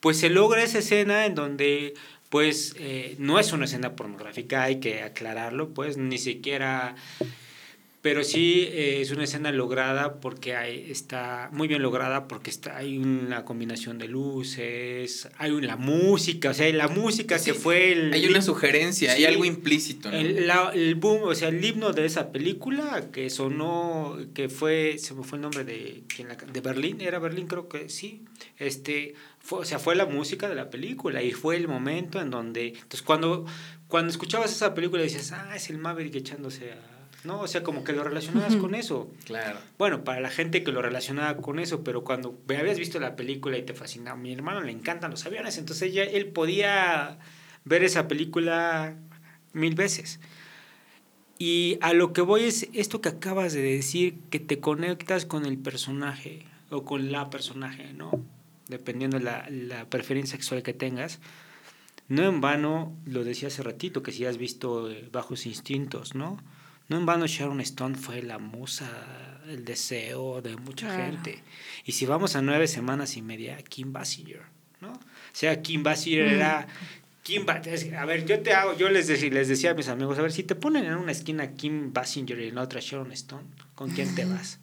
pues 0.00 0.18
se 0.18 0.30
logra 0.30 0.62
esa 0.62 0.78
escena 0.78 1.26
en 1.26 1.34
donde, 1.34 1.92
pues, 2.30 2.74
eh, 2.78 3.16
no 3.18 3.38
es 3.38 3.52
una 3.52 3.66
escena 3.66 3.96
pornográfica, 3.96 4.62
hay 4.62 4.80
que 4.80 5.02
aclararlo, 5.02 5.74
pues, 5.74 5.98
ni 5.98 6.16
siquiera 6.16 6.96
pero 8.02 8.24
sí 8.24 8.66
eh, 8.72 9.02
es 9.02 9.10
una 9.10 9.24
escena 9.24 9.52
lograda 9.52 10.20
porque 10.20 10.56
hay, 10.56 10.90
está 10.90 11.50
muy 11.52 11.68
bien 11.68 11.82
lograda 11.82 12.28
porque 12.28 12.48
está, 12.48 12.78
hay 12.78 12.96
una 12.96 13.44
combinación 13.44 13.98
de 13.98 14.08
luces, 14.08 15.28
hay 15.36 15.50
una 15.50 15.76
música, 15.76 16.50
o 16.50 16.54
sea, 16.54 16.72
la 16.72 16.88
música 16.88 17.38
que 17.38 17.52
fue 17.52 17.92
el... 17.92 18.12
Hay 18.14 18.24
una 18.24 18.40
sugerencia, 18.40 19.12
hay 19.12 19.26
algo 19.26 19.44
implícito. 19.44 20.10
¿no? 20.10 20.16
El, 20.16 20.46
la, 20.46 20.70
el, 20.72 20.94
boom, 20.94 21.24
o 21.24 21.34
sea, 21.34 21.48
el 21.48 21.62
himno 21.62 21.92
de 21.92 22.06
esa 22.06 22.32
película 22.32 23.10
que 23.12 23.28
sonó, 23.28 24.16
que 24.32 24.48
fue, 24.48 24.96
se 24.96 25.12
me 25.12 25.22
fue 25.22 25.36
el 25.36 25.42
nombre 25.42 25.64
de, 25.64 26.02
de 26.52 26.60
Berlín, 26.62 27.02
era 27.02 27.18
Berlín 27.18 27.48
creo 27.48 27.68
que 27.68 27.90
sí, 27.90 28.24
este, 28.56 29.14
fue, 29.40 29.58
o 29.58 29.64
sea, 29.66 29.78
fue 29.78 29.94
la 29.94 30.06
música 30.06 30.48
de 30.48 30.54
la 30.54 30.70
película 30.70 31.22
y 31.22 31.32
fue 31.32 31.56
el 31.56 31.68
momento 31.68 32.18
en 32.18 32.30
donde, 32.30 32.68
entonces 32.68 33.02
cuando, 33.02 33.44
cuando 33.88 34.10
escuchabas 34.10 34.52
esa 34.52 34.72
película 34.72 35.02
dices, 35.02 35.32
ah, 35.32 35.54
es 35.54 35.68
el 35.68 35.76
Maverick 35.76 36.14
echándose 36.14 36.72
a 36.72 36.89
¿no? 37.24 37.40
O 37.40 37.46
sea, 37.46 37.62
como 37.62 37.84
que 37.84 37.92
lo 37.92 38.02
relacionabas 38.04 38.56
con 38.56 38.74
eso. 38.74 39.10
Claro. 39.24 39.58
Bueno, 39.78 40.04
para 40.04 40.20
la 40.20 40.30
gente 40.30 40.62
que 40.62 40.72
lo 40.72 40.82
relacionaba 40.82 41.36
con 41.36 41.58
eso, 41.58 41.84
pero 41.84 42.04
cuando 42.04 42.38
habías 42.48 42.78
visto 42.78 42.98
la 42.98 43.16
película 43.16 43.58
y 43.58 43.62
te 43.62 43.74
fascinaba, 43.74 44.18
a 44.18 44.20
mi 44.20 44.32
hermano 44.32 44.62
le 44.62 44.72
encantan 44.72 45.10
los 45.10 45.26
aviones, 45.26 45.58
entonces 45.58 45.92
ya 45.92 46.02
él 46.02 46.28
podía 46.28 47.18
ver 47.64 47.84
esa 47.84 48.08
película 48.08 48.96
mil 49.52 49.74
veces. 49.74 50.20
Y 51.38 51.78
a 51.80 51.94
lo 51.94 52.12
que 52.12 52.20
voy 52.20 52.44
es 52.44 52.68
esto 52.74 53.00
que 53.00 53.08
acabas 53.08 53.52
de 53.52 53.62
decir, 53.62 54.18
que 54.30 54.40
te 54.40 54.60
conectas 54.60 55.24
con 55.24 55.46
el 55.46 55.58
personaje 55.58 56.44
o 56.70 56.84
con 56.84 57.10
la 57.12 57.30
personaje, 57.30 57.92
¿no? 57.94 58.24
Dependiendo 58.68 59.18
de 59.18 59.24
la, 59.24 59.48
la 59.50 59.88
preferencia 59.88 60.36
sexual 60.36 60.62
que 60.62 60.74
tengas. 60.74 61.18
No 62.08 62.24
en 62.24 62.40
vano, 62.40 62.94
lo 63.06 63.24
decía 63.24 63.48
hace 63.48 63.62
ratito, 63.62 64.02
que 64.02 64.12
si 64.12 64.26
has 64.26 64.36
visto 64.36 64.90
eh, 64.90 65.08
Bajos 65.12 65.46
Instintos, 65.46 66.14
¿no? 66.14 66.38
No 66.90 66.96
en 66.96 67.06
vano 67.06 67.28
Sharon 67.28 67.60
Stone 67.60 67.94
fue 67.94 68.20
la 68.20 68.38
musa, 68.38 68.90
el 69.46 69.64
deseo 69.64 70.42
de 70.42 70.56
mucha 70.56 70.94
gente. 70.96 71.40
Y 71.84 71.92
si 71.92 72.04
vamos 72.04 72.34
a 72.34 72.42
nueve 72.42 72.66
semanas 72.66 73.16
y 73.16 73.22
media, 73.22 73.56
Kim 73.62 73.92
Basinger, 73.92 74.42
¿no? 74.80 74.94
O 74.94 75.00
sea, 75.32 75.62
Kim 75.62 75.84
Basinger 75.84 76.26
era... 76.26 76.66
Kim 77.22 77.46
a 77.48 78.04
ver, 78.06 78.26
yo 78.26 78.40
te 78.40 78.54
hago, 78.54 78.76
yo 78.76 78.88
les, 78.88 79.08
les 79.08 79.48
decía 79.48 79.70
a 79.70 79.74
mis 79.74 79.86
amigos, 79.86 80.18
a 80.18 80.22
ver, 80.22 80.32
si 80.32 80.42
te 80.42 80.56
ponen 80.56 80.84
en 80.84 80.94
una 80.94 81.12
esquina 81.12 81.52
Kim 81.52 81.92
Basinger 81.92 82.40
y 82.40 82.48
en 82.48 82.58
otra 82.58 82.80
Sharon 82.82 83.12
Stone, 83.12 83.44
¿con 83.76 83.90
quién 83.90 84.12
te 84.16 84.24
vas? 84.26 84.58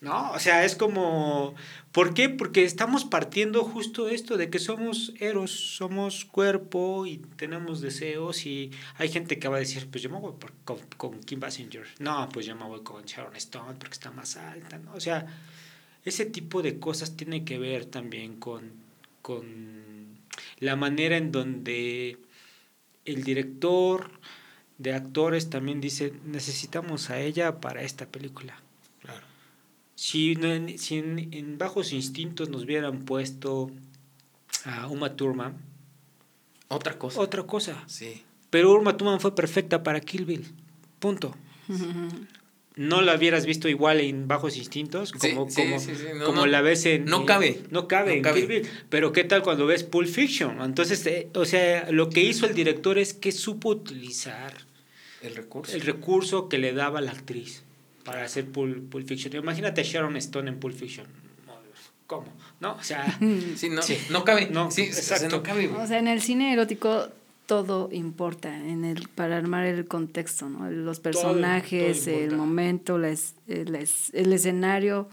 ¿No? 0.00 0.30
O 0.32 0.38
sea, 0.38 0.64
es 0.64 0.76
como, 0.76 1.54
¿por 1.92 2.14
qué? 2.14 2.28
Porque 2.28 2.64
estamos 2.64 3.04
partiendo 3.04 3.64
justo 3.64 4.08
esto 4.08 4.36
de 4.36 4.50
que 4.50 4.58
somos 4.58 5.12
eros, 5.18 5.50
somos 5.76 6.24
cuerpo 6.24 7.06
y 7.06 7.18
tenemos 7.36 7.80
deseos 7.80 8.46
y 8.46 8.70
hay 8.96 9.08
gente 9.08 9.38
que 9.38 9.48
va 9.48 9.56
a 9.56 9.60
decir, 9.60 9.88
pues 9.90 10.02
yo 10.02 10.10
me 10.10 10.20
voy 10.20 10.34
con, 10.96 11.20
Kim 11.20 11.40
Basinger, 11.40 11.86
no, 11.98 12.28
pues 12.32 12.46
yo 12.46 12.54
me 12.54 12.64
voy 12.64 12.82
con 12.82 13.04
Sharon 13.04 13.36
Stone 13.36 13.74
porque 13.78 13.94
está 13.94 14.10
más 14.10 14.36
alta, 14.36 14.78
¿no? 14.78 14.94
O 14.94 15.00
sea, 15.00 15.26
ese 16.04 16.26
tipo 16.26 16.62
de 16.62 16.78
cosas 16.78 17.16
tiene 17.16 17.44
que 17.44 17.58
ver 17.58 17.86
también 17.86 18.36
con, 18.36 18.72
con 19.22 20.18
la 20.60 20.76
manera 20.76 21.16
en 21.16 21.32
donde 21.32 22.18
el 23.04 23.24
director 23.24 24.10
de 24.78 24.94
actores 24.94 25.50
también 25.50 25.80
dice, 25.80 26.12
necesitamos 26.24 27.10
a 27.10 27.20
ella 27.20 27.60
para 27.60 27.82
esta 27.82 28.06
película 28.06 28.62
si, 29.98 30.36
si 30.76 30.96
en, 30.98 31.58
Bajos 31.58 31.92
Instintos 31.92 32.50
nos 32.50 32.62
hubieran 32.62 33.04
puesto 33.04 33.72
a 34.64 34.86
Uma 34.86 35.16
Thurman. 35.16 35.56
Otra 36.68 36.96
cosa. 36.96 37.20
Otra 37.20 37.42
cosa. 37.42 37.82
Sí. 37.88 38.22
Pero 38.50 38.78
Uma 38.78 38.96
Thurman 38.96 39.18
fue 39.18 39.34
perfecta 39.34 39.82
para 39.82 40.00
Kill 40.00 40.24
Bill. 40.24 40.46
Punto. 41.00 41.34
no 42.76 43.02
la 43.02 43.16
hubieras 43.16 43.44
visto 43.44 43.68
igual 43.68 44.00
en 44.00 44.28
Bajos 44.28 44.56
Instintos 44.56 45.10
como, 45.10 45.48
como, 46.24 46.46
la 46.46 46.62
ves 46.62 46.86
en... 46.86 47.04
No 47.06 47.26
cabe. 47.26 47.64
No 47.70 47.88
cabe 47.88 48.18
en 48.18 48.22
Kill 48.22 48.46
Bill. 48.46 48.68
Pero 48.88 49.12
¿qué 49.12 49.24
tal 49.24 49.42
cuando 49.42 49.66
ves 49.66 49.82
Pulp 49.82 50.08
Fiction? 50.08 50.62
Entonces, 50.62 51.04
eh, 51.06 51.28
o 51.34 51.44
sea, 51.44 51.90
lo 51.90 52.08
que 52.08 52.22
hizo 52.22 52.46
el 52.46 52.54
director 52.54 52.98
es 52.98 53.14
que 53.14 53.32
supo 53.32 53.70
utilizar... 53.70 54.54
El 55.22 55.34
recurso. 55.34 55.74
El 55.74 55.80
recurso 55.80 56.48
que 56.48 56.58
le 56.58 56.72
daba 56.72 57.00
la 57.00 57.10
actriz 57.10 57.64
para 58.04 58.24
hacer 58.24 58.46
Pulp, 58.46 59.06
Fiction. 59.06 59.34
Imagínate 59.36 59.80
a 59.80 59.84
Sharon 59.84 60.16
Stone 60.16 60.48
en 60.50 60.60
Pulp 60.60 60.74
Fiction. 60.74 61.06
¿Cómo? 62.06 62.26
¿No? 62.60 62.72
O 62.72 62.82
sea, 62.82 63.18
sí, 63.56 63.68
no, 63.68 63.82
no 64.10 64.24
cabe. 64.24 64.48
No, 64.50 64.70
sí, 64.70 64.82
exacto. 64.82 65.28
no 65.28 65.42
cabe. 65.42 65.68
O 65.68 65.86
sea, 65.86 65.98
en 65.98 66.08
el 66.08 66.22
cine 66.22 66.52
erótico 66.52 67.08
todo 67.48 67.88
importa 67.92 68.54
en 68.54 68.84
el 68.84 69.08
para 69.08 69.38
armar 69.38 69.64
el 69.64 69.86
contexto, 69.86 70.50
¿no? 70.50 70.70
Los 70.70 71.00
personajes, 71.00 72.06
el 72.06 72.36
momento, 72.36 72.96
el, 72.96 73.18
el, 73.46 74.32
escenario. 74.34 75.08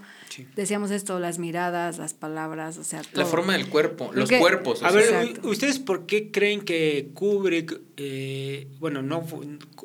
Decíamos 0.54 0.92
esto, 0.92 1.18
las 1.18 1.40
miradas, 1.40 1.98
las 1.98 2.14
palabras, 2.14 2.78
o 2.78 2.84
sea, 2.84 3.04
todo. 3.04 3.22
La 3.22 3.26
forma 3.26 3.54
del 3.54 3.70
cuerpo, 3.70 4.12
los 4.14 4.30
cuerpos. 4.30 4.84
A 4.84 4.92
ver, 4.92 5.40
¿ustedes 5.44 5.80
por 5.80 6.08
qué 6.08 6.30
creen 6.30 6.60
que 6.66 7.12
Kubrick, 7.14 7.80
eh, 7.96 8.68
bueno, 8.82 9.02
no, 9.02 9.26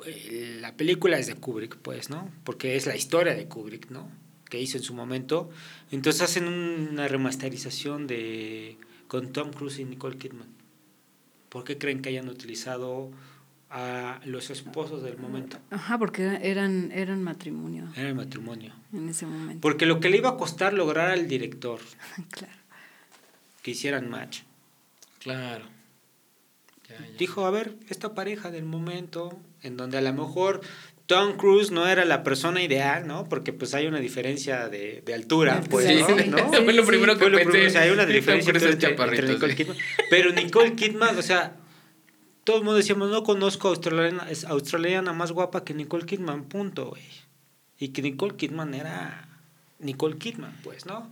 eh, 0.06 0.58
la 0.60 0.74
película 0.74 1.20
es 1.20 1.28
de 1.28 1.36
Kubrick, 1.36 1.76
pues, 1.76 2.10
¿no? 2.10 2.28
Porque 2.42 2.74
es 2.74 2.84
la 2.84 2.96
historia 2.96 3.36
de 3.36 3.46
Kubrick, 3.46 3.90
¿no? 3.90 4.08
Que 4.48 4.60
hizo 4.60 4.76
en 4.76 4.82
su 4.82 4.92
momento. 4.92 5.50
Entonces 5.92 6.22
hacen 6.22 6.48
una 6.48 7.06
remasterización 7.06 8.08
de 8.08 8.76
con 9.06 9.32
Tom 9.32 9.52
Cruise 9.52 9.78
y 9.78 9.84
Nicole 9.84 10.18
Kidman. 10.18 10.59
¿Por 11.50 11.64
qué 11.64 11.76
creen 11.76 12.00
que 12.00 12.08
hayan 12.08 12.28
utilizado 12.28 13.10
a 13.70 14.20
los 14.24 14.50
esposos 14.50 15.02
del 15.02 15.16
momento. 15.16 15.58
Ajá, 15.70 15.96
porque 15.96 16.40
eran, 16.42 16.90
eran 16.90 17.22
matrimonio. 17.22 17.88
Era 17.96 18.12
matrimonio. 18.12 18.72
En 18.92 19.08
ese 19.08 19.26
momento. 19.26 19.60
Porque 19.60 19.86
lo 19.86 20.00
que 20.00 20.10
le 20.10 20.16
iba 20.16 20.30
a 20.30 20.36
costar 20.36 20.72
lograr 20.74 21.10
al 21.10 21.28
director. 21.28 21.78
claro. 22.30 22.52
Que 23.62 23.70
hicieran 23.70 24.10
match. 24.10 24.40
Claro. 25.20 25.64
Dijo, 27.18 27.46
a 27.46 27.50
ver, 27.52 27.76
esta 27.88 28.14
pareja 28.14 28.50
del 28.50 28.64
momento, 28.64 29.38
en 29.62 29.76
donde 29.76 29.98
a 29.98 30.00
lo 30.00 30.12
mejor 30.12 30.60
Tom 31.10 31.36
Cruise 31.36 31.72
no 31.72 31.88
era 31.88 32.04
la 32.04 32.22
persona 32.22 32.62
ideal, 32.62 33.04
¿no? 33.04 33.28
Porque 33.28 33.52
pues 33.52 33.74
hay 33.74 33.88
una 33.88 33.98
diferencia 33.98 34.68
de, 34.68 35.02
de 35.04 35.12
altura, 35.12 35.60
pues, 35.68 35.88
¿no? 36.28 36.52
Fue 36.52 36.72
lo 36.72 36.86
primero 36.86 37.18
que 37.18 37.28
pensé. 37.30 37.66
o 37.66 37.70
sea, 37.70 37.80
hay 37.80 37.90
una 37.90 38.06
diferencia 38.06 38.52
entre, 38.52 38.90
entre 38.90 39.28
Nicole 39.28 39.56
Kidman. 39.56 39.76
Pero 40.08 40.30
Nicole 40.30 40.76
Kidman, 40.76 41.18
o 41.18 41.22
sea, 41.22 41.56
todo 42.44 42.58
el 42.58 42.62
mundo 42.62 42.76
decíamos, 42.76 43.10
no 43.10 43.24
conozco 43.24 43.66
a 43.66 43.70
australiana, 43.72 44.28
australiana 44.46 45.12
más 45.12 45.32
guapa 45.32 45.64
que 45.64 45.74
Nicole 45.74 46.06
Kidman, 46.06 46.44
punto, 46.44 46.90
güey. 46.90 47.02
Y 47.76 47.88
que 47.88 48.02
Nicole 48.02 48.36
Kidman 48.36 48.72
era 48.74 49.28
Nicole 49.80 50.16
Kidman, 50.16 50.56
pues, 50.62 50.86
¿no? 50.86 51.10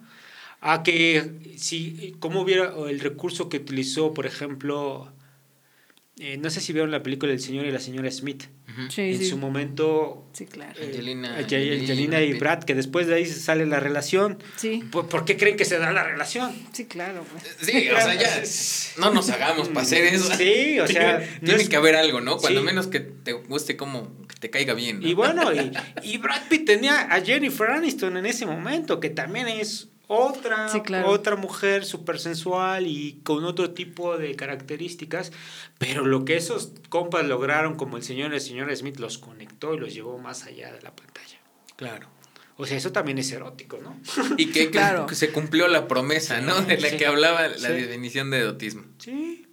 A 0.61 0.84
que, 0.84 1.57
si, 1.57 2.14
¿cómo 2.20 2.42
hubiera 2.42 2.72
el 2.88 3.01
recurso 3.01 3.49
que 3.49 3.57
utilizó, 3.57 4.14
por 4.14 4.26
ejemplo, 4.26 5.12
eh, 6.20 6.36
no 6.36 6.50
sé 6.50 6.60
si 6.60 6.72
vieron 6.72 6.90
la 6.90 7.02
película 7.02 7.32
El 7.32 7.40
señor 7.40 7.64
y 7.66 7.70
la 7.70 7.78
señora 7.78 8.10
Smith. 8.10 8.44
en 8.96 9.24
su 9.24 9.36
momento. 9.36 10.26
Sí, 10.32 10.46
claro. 10.46 10.74
Eh, 10.80 10.86
Angelina, 11.38 12.22
y 12.22 12.32
Brad, 12.34 12.64
que 12.64 12.74
después 12.74 13.06
de 13.06 13.14
ahí 13.14 13.26
sale 13.26 13.66
la 13.66 13.78
relación. 13.78 14.42
Sí. 14.56 14.82
¿Por, 14.90 15.24
qué 15.24 15.36
creen 15.36 15.56
que 15.56 15.64
se 15.64 15.78
da 15.78 15.92
la 15.92 16.02
relación? 16.02 16.52
Sí, 16.72 16.86
claro. 16.86 17.24
Pues. 17.30 17.56
Sí, 17.60 17.88
o 17.90 17.96
sea, 17.96 18.14
ya. 18.14 18.42
No 18.98 19.12
nos 19.12 19.30
hagamos 19.30 19.68
para 19.68 19.82
hacer 19.82 20.12
eso. 20.12 20.34
Sí, 20.34 20.80
o 20.80 20.86
sea. 20.88 21.22
Tiene 21.44 21.68
que 21.68 21.76
haber 21.76 21.94
algo, 21.94 22.20
¿no? 22.20 22.38
Cuando 22.38 22.62
menos 22.62 22.88
que 22.88 23.00
te 23.00 23.32
guste 23.32 23.76
como 23.76 24.26
que 24.26 24.36
te 24.40 24.50
caiga 24.50 24.74
bien. 24.74 25.00
Y 25.06 25.14
bueno, 25.14 25.52
y, 25.54 25.72
y 26.02 26.18
Brad 26.18 26.48
Pitt 26.48 26.66
tenía 26.66 27.12
a 27.12 27.20
Jennifer 27.20 27.70
Aniston 27.70 28.16
en 28.16 28.26
ese 28.26 28.44
momento, 28.44 28.98
que 28.98 29.10
también 29.10 29.46
es 29.48 29.88
otra, 30.09 30.68
Sí, 30.70 30.80
claro. 30.80 31.09
otra 31.11 31.36
mujer 31.36 31.84
súper 31.84 32.18
sensual 32.18 32.86
y 32.86 33.20
con 33.22 33.44
otro 33.44 33.70
tipo 33.72 34.16
de 34.18 34.34
características, 34.34 35.32
pero 35.78 36.04
lo 36.04 36.24
que 36.24 36.36
esos 36.36 36.72
compas 36.88 37.26
lograron, 37.26 37.76
como 37.76 37.96
el 37.96 38.02
señor 38.02 38.32
y 38.32 38.36
el 38.36 38.40
señor 38.40 38.74
Smith, 38.76 38.98
los 38.98 39.18
conectó 39.18 39.74
y 39.74 39.78
los 39.78 39.94
llevó 39.94 40.18
más 40.18 40.44
allá 40.44 40.72
de 40.72 40.80
la 40.82 40.94
pantalla. 40.96 41.38
Claro. 41.76 42.09
O 42.56 42.66
sea, 42.66 42.76
eso 42.76 42.90
también 42.90 43.18
es 43.18 43.30
erótico, 43.30 43.78
¿no? 43.80 43.96
Y 44.36 44.46
que, 44.46 44.64
que 44.64 44.70
Claro. 44.72 45.06
se 45.11 45.30
cumplió 45.30 45.68
la 45.68 45.86
promesa, 45.86 46.40
¿no? 46.40 46.61
De 46.62 46.76
la 46.78 46.88
sí. 46.88 46.96
que 46.96 47.06
hablaba 47.06 47.46
la 47.46 47.56
Sí. 47.68 47.72
definición 47.74 48.30
de 48.30 48.38
erotismo. 48.38 48.82
Sí. 48.98 49.46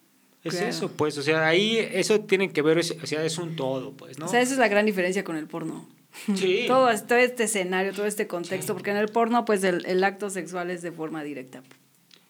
Es 0.44 0.54
Claro. 0.54 0.68
eso, 0.70 0.92
pues, 0.92 1.18
o 1.18 1.22
sea, 1.24 1.48
ahí 1.48 1.78
eso 1.78 2.22
tiene 2.22 2.52
que 2.54 2.62
ver, 2.62 2.78
o 2.80 2.84
sea, 2.84 3.24
es 3.24 3.38
un 3.38 3.56
todo, 3.56 3.92
pues, 3.94 4.18
¿no? 4.20 4.26
O 4.26 4.30
sea, 4.30 4.42
esa 4.42 4.54
es 4.54 4.60
la 4.60 4.68
gran 4.68 4.86
diferencia 4.86 5.24
con 5.24 5.36
el 5.38 5.48
porno. 5.48 5.88
Sí. 6.36 6.64
Todo, 6.68 6.90
todo 7.04 7.18
este 7.18 7.44
escenario, 7.44 7.94
todo 7.94 8.06
este 8.06 8.28
contexto, 8.28 8.74
porque 8.74 8.92
en 8.92 8.98
el 8.98 9.10
porno, 9.10 9.46
pues 9.46 9.64
el, 9.64 9.86
el 9.86 10.04
acto 10.04 10.30
sexual 10.30 10.72
es 10.72 10.82
de 10.82 10.92
forma 10.92 11.24
directa. 11.24 11.62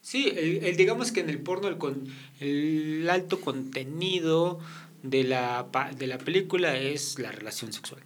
Sí, 0.02 0.32
el, 0.36 0.64
el- 0.64 0.76
digamos 0.76 1.10
que 1.12 1.20
en 1.20 1.30
el 1.30 1.38
porno 1.40 1.68
el, 1.68 1.78
con, 1.78 2.04
el 2.40 3.08
alto 3.10 3.40
contenido 3.40 4.60
de 5.02 5.24
la, 5.24 5.66
de 5.98 6.06
la 6.06 6.18
película 6.18 6.76
es 6.76 7.18
la 7.18 7.32
relación 7.32 7.72
sexual. 7.72 8.02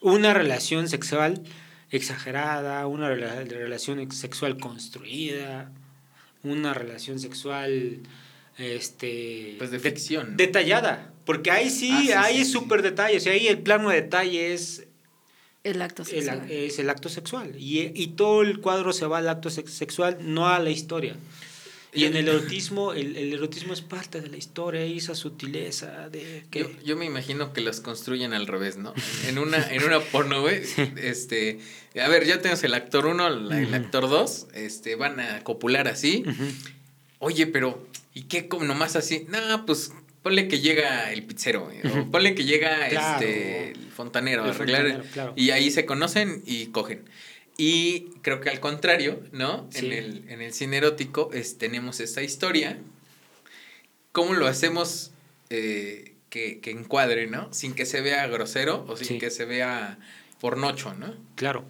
Una 0.00 0.32
relación 0.32 0.88
sexual 0.88 1.42
exagerada, 1.90 2.86
una 2.86 3.10
rela- 3.10 3.46
relación 3.48 3.98
ex- 3.98 4.16
sexual 4.16 4.58
construida, 4.58 5.72
una 6.42 6.72
relación 6.74 7.18
sexual 7.18 7.98
este 8.58 9.54
Pues 9.58 9.70
detallada, 9.70 11.12
porque 11.28 11.50
ahí 11.50 11.68
sí, 11.68 11.90
Ah, 11.92 12.00
sí, 12.02 12.12
ahí 12.12 12.34
sí, 12.36 12.40
es 12.40 12.50
súper 12.52 12.80
detalle, 12.80 13.18
o 13.18 13.20
sea, 13.20 13.34
ahí 13.34 13.46
el 13.48 13.58
plano 13.58 13.90
de 13.90 14.00
detalle 14.02 14.54
es 14.54 14.86
El 15.62 15.82
acto 15.82 16.02
sexual. 16.04 16.50
es 16.50 16.78
el 16.78 16.88
acto 16.88 17.10
sexual. 17.10 17.54
Y, 17.58 17.92
y 17.94 18.06
todo 18.16 18.40
el 18.40 18.60
cuadro 18.60 18.94
se 18.94 19.04
va 19.06 19.18
al 19.18 19.28
acto 19.28 19.50
sex- 19.50 19.72
sexual, 19.72 20.16
no 20.22 20.48
a 20.48 20.58
la 20.58 20.70
historia. 20.70 21.16
Y 21.92 22.04
en 22.04 22.16
el 22.16 22.28
erotismo, 22.28 22.92
el, 23.00 23.16
el 23.16 23.32
erotismo 23.34 23.72
es 23.74 23.80
parte 23.82 24.20
de 24.22 24.28
la 24.28 24.36
historia, 24.38 24.86
y 24.86 24.98
esa 24.98 25.14
sutileza 25.14 26.08
de 26.08 26.44
que... 26.50 26.60
Yo, 26.60 26.70
yo 26.84 26.96
me 26.96 27.04
imagino 27.06 27.52
que 27.52 27.60
los 27.60 27.80
construyen 27.80 28.32
al 28.32 28.46
revés, 28.46 28.76
¿no? 28.78 28.94
En 29.26 29.38
una, 29.38 29.58
en 29.72 29.82
una 29.84 30.00
porno, 30.00 30.40
güey, 30.42 30.62
este, 31.02 31.58
a 32.02 32.08
ver, 32.08 32.24
ya 32.26 32.40
tenemos 32.40 32.62
el 32.64 32.72
actor 32.74 33.06
1, 33.06 33.26
el 33.58 33.74
actor 33.74 34.08
2, 34.08 34.46
este, 34.54 34.94
van 34.96 35.18
a 35.20 35.44
copular 35.44 35.88
así. 35.88 36.24
Oye, 37.20 37.46
pero, 37.46 37.84
¿y 38.14 38.22
qué 38.22 38.48
como 38.48 38.64
nomás 38.64 38.94
así? 38.96 39.26
No, 39.28 39.66
pues 39.66 39.92
ponle 40.22 40.48
que 40.48 40.60
llega 40.60 41.12
el 41.12 41.22
pizzero, 41.24 41.64
o 41.64 41.88
Ujú. 41.88 42.10
ponle 42.10 42.34
que 42.34 42.44
llega 42.44 42.88
Claro. 42.88 43.24
este 43.24 43.70
el 43.72 43.90
fontanero 43.90 44.42
El 44.44 44.50
a 44.50 44.54
arreglar 44.54 44.82
fontanero, 44.82 45.12
claro. 45.12 45.32
y 45.36 45.50
ahí 45.50 45.70
se 45.70 45.84
conocen 45.86 46.42
y 46.46 46.66
cogen. 46.66 47.04
Y 47.56 48.10
creo 48.22 48.40
que 48.40 48.50
al 48.50 48.60
contrario, 48.60 49.20
¿no? 49.32 49.66
Sí. 49.70 49.86
En, 49.86 49.92
el, 49.92 50.24
en 50.28 50.42
el 50.42 50.52
cine 50.52 50.76
erótico 50.76 51.30
es, 51.32 51.58
tenemos 51.58 51.98
esta 52.00 52.22
historia. 52.22 52.78
¿Cómo 54.12 54.34
lo 54.34 54.46
hacemos 54.46 55.10
eh, 55.50 56.14
que, 56.30 56.60
que 56.60 56.70
encuadre, 56.70 57.26
¿no? 57.26 57.52
Sin 57.52 57.74
que 57.74 57.84
se 57.86 58.00
vea 58.00 58.26
grosero 58.28 58.84
o 58.88 58.96
sin 58.96 59.06
Sí. 59.06 59.18
que 59.18 59.30
se 59.30 59.44
vea 59.44 59.98
pornocho, 60.40 60.94
¿no? 60.94 61.14
Claro. 61.34 61.64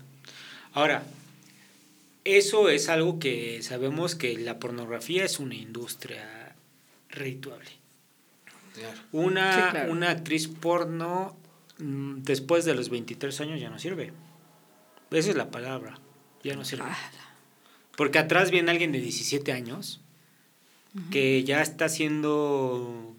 Ahora, 0.72 1.04
eso 2.24 2.68
es 2.68 2.88
algo 2.90 3.18
que 3.18 3.62
sabemos 3.62 4.14
que 4.14 4.36
la 4.36 4.58
pornografía 4.58 5.24
es 5.24 5.38
una 5.38 5.54
industria 5.54 6.54
redituable. 7.08 7.70
Una, 9.12 9.52
Sí, 9.52 9.70
claro. 9.70 9.92
una 9.92 10.10
actriz 10.10 10.48
porno 10.48 11.36
mm, 11.78 12.22
después 12.22 12.64
de 12.64 12.74
los 12.74 12.88
23 12.90 13.40
años 13.40 13.60
ya 13.60 13.70
no 13.70 13.78
sirve. 13.78 14.12
Esa 15.10 15.30
es 15.30 15.36
la 15.36 15.50
palabra. 15.50 15.98
Ya 16.42 16.54
no 16.54 16.64
sirve. 16.64 16.84
Ah, 16.86 17.10
Porque 17.96 18.18
atrás 18.18 18.50
viene 18.50 18.70
alguien 18.70 18.92
de 18.92 19.00
17 19.00 19.52
años 19.52 20.00
que 21.10 21.44
ya 21.44 21.62
está 21.62 21.84
haciendo 21.84 23.14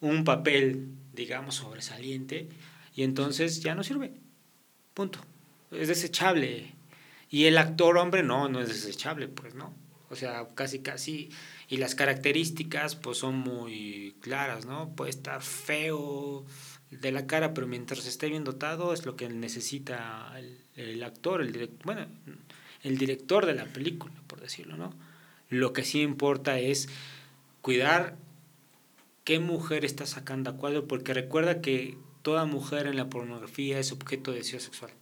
un 0.00 0.24
papel, 0.24 0.88
digamos, 1.14 1.56
sobresaliente 1.56 2.48
y 2.94 3.02
entonces 3.02 3.60
ya 3.62 3.74
no 3.74 3.82
sirve. 3.82 4.12
Punto. 4.92 5.20
Es 5.70 5.88
desechable. 5.88 6.72
Y 7.30 7.46
el 7.46 7.58
actor 7.58 7.96
hombre 7.98 8.22
no, 8.22 8.48
no 8.48 8.60
es 8.60 8.68
desechable, 8.68 9.26
pues, 9.28 9.54
¿no? 9.54 9.74
O 10.10 10.16
sea, 10.16 10.46
casi, 10.54 10.80
casi. 10.80 11.30
Y 11.68 11.78
las 11.78 11.94
características, 11.94 12.96
pues, 12.96 13.18
son 13.18 13.36
muy 13.36 14.16
claras, 14.20 14.66
¿no? 14.66 14.94
Puede 14.94 15.10
estar 15.10 15.42
feo 15.42 16.44
de 16.90 17.12
la 17.12 17.26
cara, 17.26 17.54
pero 17.54 17.66
mientras 17.66 18.06
esté 18.06 18.28
bien 18.28 18.44
dotado 18.44 18.92
es 18.92 19.06
lo 19.06 19.16
que 19.16 19.28
necesita 19.28 20.32
el, 20.38 20.58
el 20.76 21.02
actor, 21.02 21.40
el 21.40 21.52
director, 21.52 21.84
bueno, 21.84 22.06
el 22.82 22.98
director 22.98 23.46
de 23.46 23.54
la 23.54 23.64
película, 23.64 24.14
por 24.26 24.40
decirlo, 24.40 24.76
¿no? 24.76 24.94
Lo 25.48 25.72
que 25.72 25.84
sí 25.84 26.02
importa 26.02 26.58
es 26.58 26.88
cuidar 27.62 28.16
qué 29.24 29.38
mujer 29.38 29.84
está 29.84 30.06
sacando 30.06 30.50
a 30.50 30.56
cuadro, 30.56 30.86
porque 30.86 31.14
recuerda 31.14 31.60
que 31.60 31.96
toda 32.22 32.44
mujer 32.44 32.86
en 32.86 32.96
la 32.96 33.08
pornografía 33.08 33.78
es 33.78 33.90
objeto 33.92 34.30
de 34.30 34.38
deseo 34.38 34.60
sexual. 34.60 34.92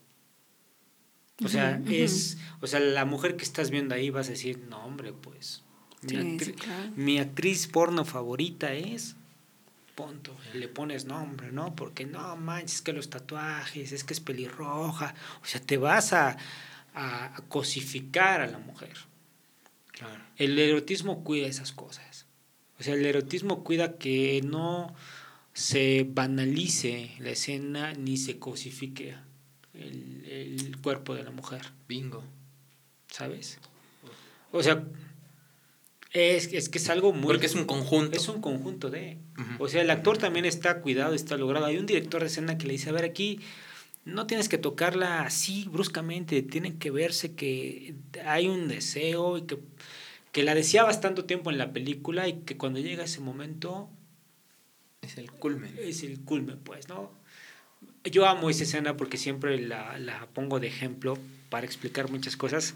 O 1.45 1.49
sea, 1.49 1.81
Ujú, 1.83 1.91
es, 1.91 2.39
o 2.61 2.67
sea, 2.67 2.79
la 2.81 3.05
mujer 3.05 3.37
que 3.37 3.43
estás 3.43 3.71
viendo 3.71 3.95
ahí 3.95 4.11
vas 4.11 4.29
a 4.29 4.31
decir, 4.31 4.59
no 4.69 4.85
hombre, 4.85 5.13
pues, 5.13 5.65
mi, 6.03 6.11
Sí, 6.11 6.17
actri- 6.17 6.45
sí, 6.45 6.53
claro. 6.53 6.91
mi 6.97 7.19
actriz 7.19 7.67
porno 7.69 8.05
favorita 8.05 8.73
es, 8.75 9.17
punto, 9.95 10.37
le 10.55 10.69
pones 10.69 11.05
nombre, 11.05 11.53
¿no? 11.53 11.75
Porque 11.75 12.07
no 12.07 12.37
manches, 12.37 12.77
es 12.77 12.83
que 12.83 12.93
los 12.93 13.11
tatuajes, 13.11 13.93
es 13.93 14.05
que 14.05 14.15
es 14.15 14.21
pelirroja, 14.21 15.15
o 15.43 15.47
sea, 15.47 15.61
te 15.61 15.77
vas 15.77 16.13
a, 16.13 16.37
a, 16.95 17.37
a 17.37 17.41
cosificar 17.49 18.41
a 18.41 18.47
la 18.47 18.59
mujer. 18.59 18.97
Claro. 19.93 20.23
El 20.37 20.59
erotismo 20.59 21.23
cuida 21.23 21.47
esas 21.47 21.73
cosas. 21.73 22.27
O 22.81 22.83
sea, 22.83 22.95
el 22.95 23.05
erotismo 23.07 23.63
cuida 23.63 23.97
que 23.99 24.41
no 24.45 24.95
se 25.53 26.07
banalice 26.11 27.13
la 27.19 27.31
escena 27.31 27.93
ni 27.93 28.17
se 28.17 28.39
cosifique 28.39 29.15
el, 29.75 30.25
el 30.27 30.77
cuerpo 30.81 31.15
de 31.15 31.23
la 31.23 31.31
mujer, 31.31 31.61
Bingo. 31.87 32.25
¿sabes? 33.09 33.59
O 34.51 34.63
sea, 34.63 34.83
es, 36.13 36.53
es 36.53 36.69
que 36.69 36.79
es 36.79 36.89
algo 36.91 37.13
muy... 37.13 37.27
Porque 37.27 37.47
es 37.47 37.55
un 37.55 37.65
conjunto. 37.65 38.17
Es 38.17 38.29
un 38.29 38.41
conjunto 38.41 38.91
de... 38.91 39.19
O 39.59 39.69
sea, 39.69 39.83
el 39.83 39.91
actor 39.91 40.19
también 40.19 40.45
está 40.45 40.81
cuidado, 40.81 41.15
está 41.15 41.37
logrado. 41.37 41.67
Hay 41.67 41.79
un 41.79 41.87
director 41.87 42.21
de 42.21 42.27
escena 42.27 42.59
que 42.59 42.67
le 42.67 42.75
dice, 42.75 42.91
a 42.91 42.93
ver, 42.93 43.05
aquí 43.05 43.41
no 44.05 44.27
tienes 44.27 44.49
que 44.49 44.59
tocarla 44.59 45.23
así 45.23 45.67
bruscamente, 45.71 46.43
tiene 46.43 46.77
que 46.77 46.91
verse 46.91 47.35
que 47.35 47.95
hay 48.27 48.49
un 48.49 48.69
deseo 48.69 49.39
y 49.39 49.43
que, 49.43 49.59
que 50.33 50.43
la 50.43 50.55
deseabas 50.55 51.01
tanto 51.01 51.25
tiempo 51.25 51.51
en 51.51 51.59
la 51.59 51.73
película 51.73 52.29
y 52.29 52.41
que 52.41 52.57
cuando 52.57 52.81
llega 52.81 53.05
ese 53.05 53.21
momento 53.21 53.89
Es 55.03 55.19
el 55.19 55.31
culmen. 55.31 55.75
es 55.79 56.03
el 56.03 56.21
culmen, 56.21 56.59
pues, 56.59 56.89
¿no? 56.89 57.13
Yo 58.05 58.27
amo 58.27 58.51
esa 58.51 58.65
escena 58.65 58.97
porque 58.97 59.17
siempre 59.17 59.61
la, 59.61 59.97
la 59.99 60.27
pongo 60.35 60.59
de 60.59 60.67
ejemplo 60.67 61.17
para 61.49 61.65
explicar 61.67 62.11
muchas 62.11 62.37
cosas. 62.37 62.75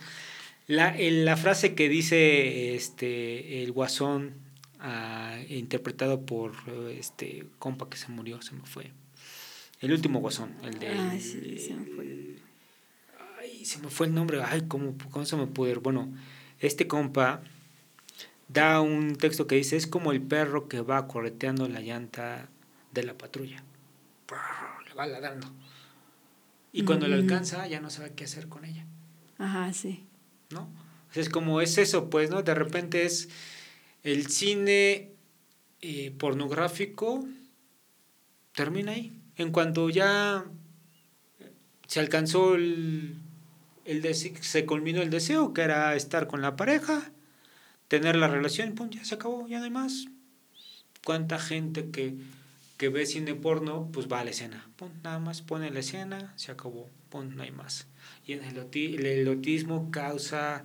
La, 0.66 0.88
el- 0.96 1.24
la 1.24 1.36
frase 1.36 1.74
que 1.74 1.88
dice 1.88 2.74
este, 2.74 3.62
el 3.62 3.72
guasón, 3.72 4.34
ah, 4.80 5.38
interpretado 5.48 6.26
por 6.26 6.54
este 6.90 7.46
compa 7.58 7.88
que 7.88 7.96
se 7.96 8.08
murió, 8.08 8.42
se 8.42 8.54
me 8.54 8.66
fue. 8.66 8.90
El 9.80 9.92
último 9.92 10.20
guasón, 10.20 10.54
el 10.64 10.78
de... 10.78 10.88
Ay, 10.88 11.20
sí, 11.20 11.58
se 11.58 11.74
me 11.74 11.86
fue. 11.86 12.36
Ay, 13.38 13.64
se 13.64 13.78
me 13.78 13.88
fue 13.90 14.06
el 14.06 14.14
nombre. 14.14 14.42
Ay, 14.42 14.62
¿cómo, 14.66 14.96
cómo 15.10 15.24
se 15.24 15.36
me 15.36 15.46
pudo 15.46 15.70
ir? 15.70 15.78
Bueno, 15.80 16.12
este 16.60 16.88
compa 16.88 17.42
da 18.48 18.80
un 18.80 19.16
texto 19.16 19.46
que 19.46 19.56
dice, 19.56 19.76
es 19.76 19.86
como 19.86 20.12
el 20.12 20.22
perro 20.22 20.66
que 20.68 20.80
va 20.80 21.06
correteando 21.06 21.68
la 21.68 21.80
llanta 21.80 22.48
de 22.92 23.02
la 23.04 23.14
patrulla. 23.18 23.62
Le 24.88 24.94
va 24.94 25.06
ladrando. 25.06 25.46
Y 26.72 26.82
cuando 26.84 27.06
la 27.06 27.16
Mm. 27.16 27.20
alcanza 27.20 27.66
ya 27.68 27.80
no 27.80 27.90
sabe 27.90 28.12
qué 28.16 28.24
hacer 28.24 28.48
con 28.48 28.64
ella, 28.64 28.84
Ajá, 29.38 29.72
sí. 29.74 30.05
¿No? 30.50 30.68
Es 31.14 31.28
como 31.28 31.60
es 31.60 31.78
eso, 31.78 32.10
pues, 32.10 32.30
¿no? 32.30 32.42
De 32.42 32.54
repente 32.54 33.04
es 33.04 33.28
el 34.02 34.28
cine 34.28 35.12
eh, 35.80 36.10
pornográfico 36.18 37.26
termina 38.56 38.92
ahí. 38.92 39.12
En 39.36 39.52
cuanto 39.52 39.88
ya 39.90 40.44
se 41.86 42.00
alcanzó 42.00 42.56
el, 42.56 43.16
el 43.84 44.14
se 44.14 44.66
culminó 44.66 45.02
el 45.02 45.10
deseo, 45.10 45.52
que 45.52 45.62
era 45.62 45.94
estar 45.94 46.26
con 46.26 46.42
la 46.42 46.56
pareja, 46.56 47.12
tener 47.88 48.16
la 48.16 48.28
relación, 48.28 48.74
pum, 48.74 48.90
ya 48.90 49.04
se 49.04 49.14
acabó, 49.14 49.46
ya 49.46 49.58
no 49.58 49.64
hay 49.64 49.70
más. 49.70 50.06
¿Cuánta 51.04 51.38
gente 51.38 51.90
que, 51.90 52.16
que 52.76 52.88
ve 52.88 53.06
cine 53.06 53.34
porno, 53.34 53.88
pues 53.92 54.06
va 54.10 54.20
a 54.20 54.24
la 54.24 54.30
escena? 54.30 54.68
Pum, 54.76 54.90
nada 55.02 55.18
más 55.18 55.42
pone 55.42 55.70
la 55.70 55.80
escena, 55.80 56.32
se 56.36 56.52
acabó, 56.52 56.88
pum, 57.10 57.34
no 57.34 57.42
hay 57.42 57.50
más. 57.50 57.86
Y 58.26 58.32
el, 58.32 58.42
el 58.44 59.06
erotismo 59.06 59.90
causa 59.90 60.64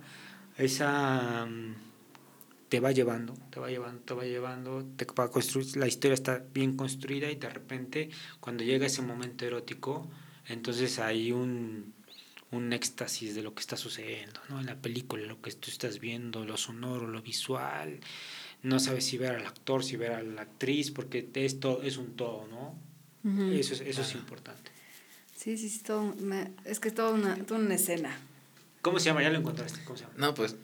esa... 0.58 1.46
mm, 1.46 1.92
te 2.72 2.80
va 2.80 2.90
llevando, 2.90 3.34
te 3.50 3.60
va 3.60 3.68
llevando, 3.68 4.00
te 4.02 4.14
va 4.14 4.24
llevando, 4.24 4.86
te 4.96 5.04
va 5.04 5.30
construir, 5.30 5.76
la 5.76 5.86
historia 5.86 6.14
está 6.14 6.42
bien 6.54 6.74
construida 6.74 7.30
y 7.30 7.34
de 7.34 7.50
repente 7.50 8.08
cuando 8.40 8.64
llega 8.64 8.86
ese 8.86 9.02
momento 9.02 9.44
erótico, 9.44 10.08
entonces 10.48 10.98
hay 10.98 11.32
un, 11.32 11.92
un 12.50 12.72
éxtasis 12.72 13.34
de 13.34 13.42
lo 13.42 13.54
que 13.54 13.60
está 13.60 13.76
sucediendo, 13.76 14.40
¿no? 14.48 14.58
En 14.58 14.64
la 14.64 14.76
película, 14.76 15.26
lo 15.26 15.42
que 15.42 15.52
tú 15.52 15.68
estás 15.70 15.98
viendo, 15.98 16.46
lo 16.46 16.56
sonoro, 16.56 17.06
lo 17.08 17.20
visual. 17.20 18.00
No 18.62 18.78
sabes 18.78 19.04
si 19.04 19.18
ver 19.18 19.32
al 19.32 19.46
actor, 19.46 19.84
si 19.84 19.96
ver 19.96 20.12
a 20.12 20.22
la 20.22 20.42
actriz, 20.42 20.90
porque 20.90 21.28
esto 21.34 21.82
es 21.82 21.96
un 21.96 22.16
todo, 22.16 22.46
¿no? 22.48 22.74
Eso, 23.52 23.74
es, 23.74 23.80
eso 23.80 24.02
es 24.02 24.14
importante. 24.14 24.70
Sí, 25.36 25.56
sí, 25.56 25.68
sí, 25.68 25.82
todo, 25.82 26.14
es 26.64 26.80
que 26.80 26.88
es 26.88 26.94
toda 26.94 27.10
una, 27.10 27.36
toda 27.44 27.60
una 27.60 27.74
escena. 27.74 28.16
¿Cómo 28.80 28.98
se 28.98 29.06
llama? 29.06 29.22
Ya 29.22 29.30
lo 29.30 29.38
encontraste. 29.38 29.80
¿Cómo 29.84 29.96
se 29.96 30.04
llama? 30.04 30.14
No, 30.16 30.34
pues 30.34 30.56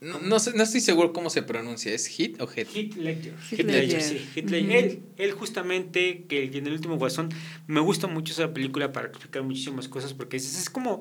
no, 0.00 0.18
no, 0.20 0.38
sé, 0.38 0.52
no 0.54 0.62
estoy 0.62 0.80
seguro 0.80 1.12
cómo 1.12 1.30
se 1.30 1.42
pronuncia. 1.42 1.92
¿Es 1.92 2.06
Hit 2.06 2.40
o 2.40 2.46
Hit? 2.46 2.68
Hit 2.68 2.96
Ledger. 2.96 3.38
Hit, 3.38 3.60
Ledger, 3.60 4.02
sí. 4.02 4.18
Hit 4.34 4.50
Ledger. 4.50 4.76
él, 4.76 5.02
él, 5.16 5.32
justamente, 5.32 6.24
que 6.28 6.44
en 6.44 6.66
el 6.66 6.72
último 6.74 6.98
Guasón, 6.98 7.30
me 7.66 7.80
gusta 7.80 8.06
mucho 8.06 8.34
esa 8.34 8.52
película 8.52 8.92
para 8.92 9.08
explicar 9.08 9.42
muchísimas 9.42 9.88
cosas, 9.88 10.12
porque 10.12 10.36
es, 10.36 10.58
es 10.58 10.68
como, 10.68 11.00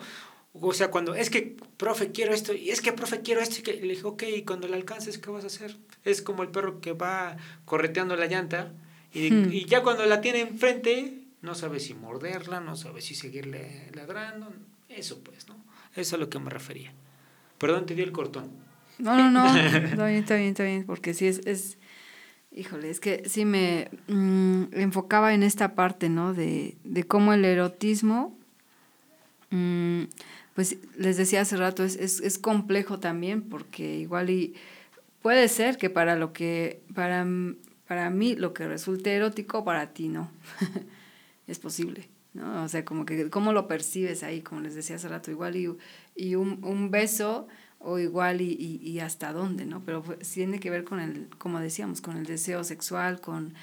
o 0.61 0.73
sea, 0.73 0.89
cuando 0.89 1.15
es 1.15 1.29
que, 1.29 1.55
profe, 1.77 2.11
quiero 2.11 2.33
esto, 2.33 2.53
y 2.53 2.69
es 2.69 2.81
que, 2.81 2.93
profe, 2.93 3.21
quiero 3.21 3.41
esto, 3.41 3.57
y 3.59 3.63
que 3.63 3.73
le 3.73 3.93
dije, 3.93 4.05
ok, 4.05 4.23
y 4.35 4.43
cuando 4.43 4.67
le 4.67 4.75
alcances, 4.75 5.17
¿qué 5.17 5.29
vas 5.29 5.43
a 5.43 5.47
hacer? 5.47 5.75
Es 6.03 6.21
como 6.21 6.43
el 6.43 6.49
perro 6.49 6.81
que 6.81 6.93
va 6.93 7.37
correteando 7.65 8.15
la 8.15 8.27
llanta, 8.27 8.71
y, 9.13 9.31
hmm. 9.31 9.53
y 9.53 9.65
ya 9.65 9.83
cuando 9.83 10.05
la 10.05 10.21
tiene 10.21 10.41
enfrente, 10.41 11.25
no 11.41 11.55
sabe 11.55 11.79
si 11.79 11.93
morderla, 11.93 12.59
no 12.59 12.75
sabe 12.75 13.01
si 13.01 13.15
seguirle 13.15 13.89
ladrando, 13.93 14.51
eso 14.89 15.21
pues, 15.23 15.47
¿no? 15.47 15.55
Eso 15.91 16.01
es 16.01 16.13
a 16.13 16.17
lo 16.17 16.29
que 16.29 16.39
me 16.39 16.49
refería. 16.49 16.93
Perdón, 17.57 17.85
te 17.85 17.95
di 17.95 18.01
el 18.01 18.11
cortón. 18.11 18.49
No, 18.97 19.15
no, 19.15 19.31
no, 19.31 19.55
está 19.55 20.07
bien, 20.07 20.19
está 20.19 20.35
bien, 20.35 20.49
está 20.49 20.63
bien, 20.63 20.85
porque 20.85 21.13
sí 21.13 21.27
es, 21.27 21.45
es 21.45 21.77
híjole, 22.51 22.89
es 22.89 22.99
que 22.99 23.27
sí 23.27 23.45
me 23.45 23.89
mm, 24.07 24.63
enfocaba 24.71 25.33
en 25.33 25.43
esta 25.43 25.75
parte, 25.75 26.09
¿no? 26.09 26.33
De, 26.33 26.77
de 26.83 27.03
cómo 27.03 27.33
el 27.33 27.45
erotismo, 27.45 28.37
mm, 29.51 30.03
pues 30.55 30.77
les 30.97 31.17
decía 31.17 31.41
hace 31.41 31.57
rato, 31.57 31.83
es, 31.83 31.97
es, 31.97 32.21
es, 32.21 32.39
complejo 32.39 32.97
también, 32.99 33.41
porque 33.43 33.97
igual 33.99 34.29
y 34.29 34.55
puede 35.21 35.49
ser 35.49 35.77
que 35.77 35.89
para 35.89 36.15
lo 36.15 36.31
que, 36.31 36.81
para, 36.95 37.27
para 37.87 38.09
mí 38.09 38.35
lo 38.35 38.53
que 38.53 38.65
resulte 38.65 39.13
erótico, 39.13 39.65
para 39.65 39.93
ti 39.93 40.07
no. 40.07 40.31
es 41.47 41.59
posible. 41.59 42.09
¿no? 42.33 42.63
O 42.63 42.69
sea, 42.69 42.85
como 42.85 43.05
que 43.05 43.29
cómo 43.29 43.51
lo 43.51 43.67
percibes 43.67 44.23
ahí, 44.23 44.41
como 44.41 44.61
les 44.61 44.75
decía 44.75 44.95
hace 44.95 45.09
rato, 45.09 45.29
igual 45.29 45.57
y, 45.57 45.69
y 46.15 46.35
un, 46.35 46.63
un 46.63 46.89
beso 46.89 47.47
o 47.79 47.99
igual 47.99 48.39
y, 48.39 48.53
y, 48.53 48.99
hasta 48.99 49.33
dónde, 49.33 49.65
¿no? 49.65 49.83
Pero 49.83 50.03
tiene 50.33 50.59
que 50.59 50.69
ver 50.69 50.85
con 50.85 50.99
el, 51.01 51.27
como 51.37 51.59
decíamos, 51.59 52.01
con 52.01 52.15
el 52.17 52.25
deseo 52.25 52.63
sexual, 52.63 53.19
con, 53.19 53.53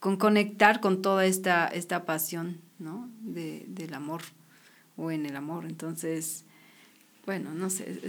con 0.00 0.16
conectar 0.16 0.80
con 0.80 1.00
toda 1.00 1.24
esta, 1.26 1.68
esta 1.68 2.04
pasión, 2.04 2.60
¿no? 2.78 3.08
De, 3.20 3.64
del 3.68 3.94
amor 3.94 4.22
o 4.98 5.10
en 5.10 5.24
el 5.24 5.36
amor. 5.36 5.64
Entonces, 5.64 6.44
bueno, 7.24 7.54
no 7.54 7.70
sé, 7.70 8.00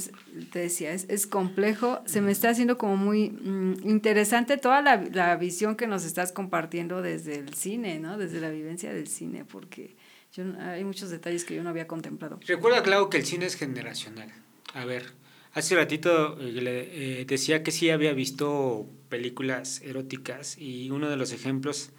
te 0.51 0.59
decía, 0.59 0.91
es, 0.91 1.05
es, 1.09 1.27
complejo. 1.27 2.01
Se 2.05 2.19
me 2.19 2.31
está 2.31 2.49
haciendo 2.49 2.77
como 2.77 2.97
muy 2.97 3.29
mm, 3.29 3.87
interesante 3.87 4.57
toda 4.57 4.81
la, 4.81 4.97
la, 4.97 5.35
visión 5.37 5.75
que 5.75 5.87
nos 5.87 6.03
estás 6.03 6.33
compartiendo 6.33 7.01
desde 7.01 7.35
el 7.35 7.53
cine, 7.53 7.99
¿no? 7.99 8.17
Desde 8.17 8.41
la 8.41 8.49
vivencia 8.49 8.93
del 8.93 9.07
cine, 9.07 9.45
porque 9.45 9.95
yo, 10.33 10.43
hay 10.59 10.83
muchos 10.83 11.09
detalles 11.09 11.45
que 11.45 11.55
yo 11.55 11.63
no 11.63 11.69
había 11.69 11.87
contemplado. 11.87 12.39
Recuerda, 12.45 12.83
claro, 12.83 13.09
que 13.09 13.17
el 13.17 13.25
cine 13.25 13.45
es 13.45 13.55
generacional. 13.55 14.29
A 14.73 14.85
ver, 14.85 15.13
Hace 15.53 15.75
ratito 15.75 16.39
eh, 16.39 16.51
le 16.51 17.21
eh, 17.21 17.25
decía 17.25 17.63
que 17.63 17.71
sí 17.71 17.89
había 17.89 18.13
visto 18.13 18.87
películas 19.09 19.81
eróticas 19.81 20.57
y 20.57 20.91
uno 20.91 21.09
de 21.09 21.17
los 21.17 21.31
ejemplos, 21.31 21.89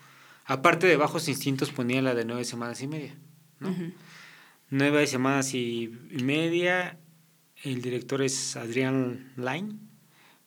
aparte 0.44 0.86
de 0.86 0.96
Bajos 0.96 1.28
Instintos, 1.28 1.70
ponía 1.70 2.00
la 2.00 2.14
de 2.14 2.24
Nueve 2.24 2.44
Semanas 2.44 2.80
y 2.80 2.86
Media. 2.86 3.14
¿no? 3.58 3.74
Nueve 4.70 5.06
Semanas 5.06 5.52
y 5.54 5.90
Media, 6.22 6.98
el 7.64 7.82
director 7.82 8.22
es 8.22 8.56
Adrian 8.56 9.32
Lyne 9.36 9.74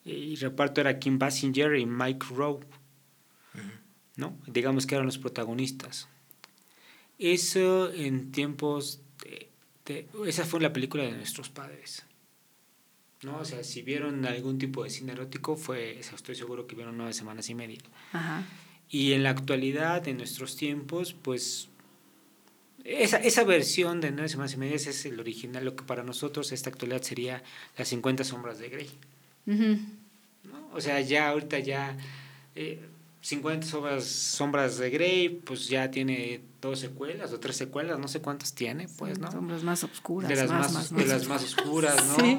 y 0.06 0.34
el 0.34 0.40
reparto 0.40 0.82
era 0.82 0.98
Kim 0.98 1.20
Basinger 1.20 1.76
y 1.76 1.86
Mike 1.86 2.26
Rowe. 2.32 2.66
¿no? 4.16 4.38
Digamos 4.48 4.86
que 4.86 4.96
eran 4.96 5.06
los 5.06 5.18
protagonistas. 5.18 6.08
Eso 7.20 7.92
en 7.92 8.32
tiempos... 8.32 9.02
de, 9.86 10.08
esa 10.26 10.46
fue 10.46 10.62
la 10.62 10.74
película 10.74 11.04
de 11.04 11.12
nuestros 11.12 11.50
padres. 11.50 12.06
¿no? 13.22 13.38
O 13.40 13.46
sea, 13.46 13.64
si 13.64 13.82
vieron 13.82 14.26
algún 14.26 14.58
tipo 14.58 14.84
de 14.84 14.90
cine 14.90 15.14
erótico, 15.14 15.56
fue, 15.56 16.00
estoy 16.00 16.36
seguro 16.36 16.68
que 16.68 16.76
vieron 16.76 16.98
nueve 16.98 17.14
semanas 17.14 17.50
y 17.50 17.56
media. 17.56 17.80
Y 18.90 19.14
en 19.14 19.24
la 19.24 19.32
actualidad, 19.32 20.08
en 20.08 20.18
nuestros 20.18 20.56
tiempos, 20.56 21.14
pues 21.14 21.70
esa, 22.84 23.18
esa 23.18 23.44
versión 23.44 24.02
de 24.02 24.12
nueve 24.12 24.30
semanas 24.30 24.54
y 24.54 24.58
media 24.58 24.76
es 24.76 25.06
el 25.06 25.20
original, 25.20 25.64
lo 25.64 25.76
que 25.76 25.84
para 25.84 26.04
nosotros 26.04 26.52
esta 26.52 26.70
actualidad 26.70 27.02
sería 27.02 27.44
las 27.78 27.88
50 27.88 28.24
sombras 28.24 28.60
de 28.60 28.70
Grey. 28.70 28.90
¿no? 29.46 30.70
O 30.74 30.82
sea, 30.82 31.00
ya 31.02 31.30
ahorita 31.30 31.60
ya... 31.60 31.98
Eh, 32.56 32.80
50 33.24 33.66
sombras, 33.66 34.04
sombras 34.04 34.78
de 34.78 34.90
Grey, 34.90 35.30
pues 35.30 35.70
ya 35.70 35.90
tiene 35.90 36.42
dos 36.62 36.80
secuelas 36.80 37.32
o 37.32 37.40
tres 37.40 37.56
secuelas, 37.56 37.98
no 37.98 38.10
sé 38.10 38.20
cuántas 38.20 38.54
tiene, 38.54 38.90
pues, 38.98 39.18
¿no? 39.18 39.32
Sombras 39.32 39.64
más 39.64 39.82
oscuras. 39.86 40.28
De 40.28 40.36
las 40.36 40.50
más, 40.50 40.94
de 40.94 41.06
las 41.06 41.28
más 41.30 41.42
oscuras, 41.42 42.06
¿no? 42.06 42.16
Sí. 42.16 42.38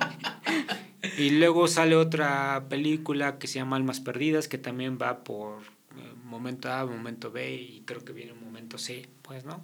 Y 1.19 1.31
luego 1.31 1.69
sale 1.69 1.97
otra 1.97 2.67
película 2.69 3.39
que 3.39 3.47
se 3.47 3.55
llama 3.55 3.77
Almas 3.77 4.01
Perdidas, 4.01 4.47
que 4.47 4.59
también 4.59 4.99
va 5.01 5.25
por 5.25 5.63
eh, 5.63 6.13
momento 6.23 6.71
A, 6.71 6.85
momento 6.85 7.31
B, 7.31 7.55
y 7.55 7.83
creo 7.87 8.05
que 8.05 8.13
viene 8.13 8.33
un 8.33 8.45
momento 8.45 8.77
C, 8.77 9.09
pues, 9.23 9.47
¿no? 9.47 9.63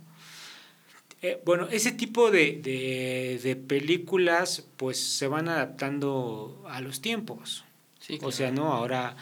Eh, 1.22 1.40
bueno, 1.44 1.68
ese 1.70 1.92
tipo 1.92 2.30
de, 2.30 2.60
de, 2.62 3.40
de, 3.42 3.56
películas, 3.56 4.66
pues, 4.76 4.98
se 4.98 5.26
van 5.26 5.48
adaptando 5.48 6.64
a 6.68 6.80
los 6.80 7.00
tiempos. 7.00 7.64
Sí, 7.98 8.18
O 8.22 8.32
sea, 8.32 8.50
¿no? 8.50 8.72
Ahora 8.72 9.16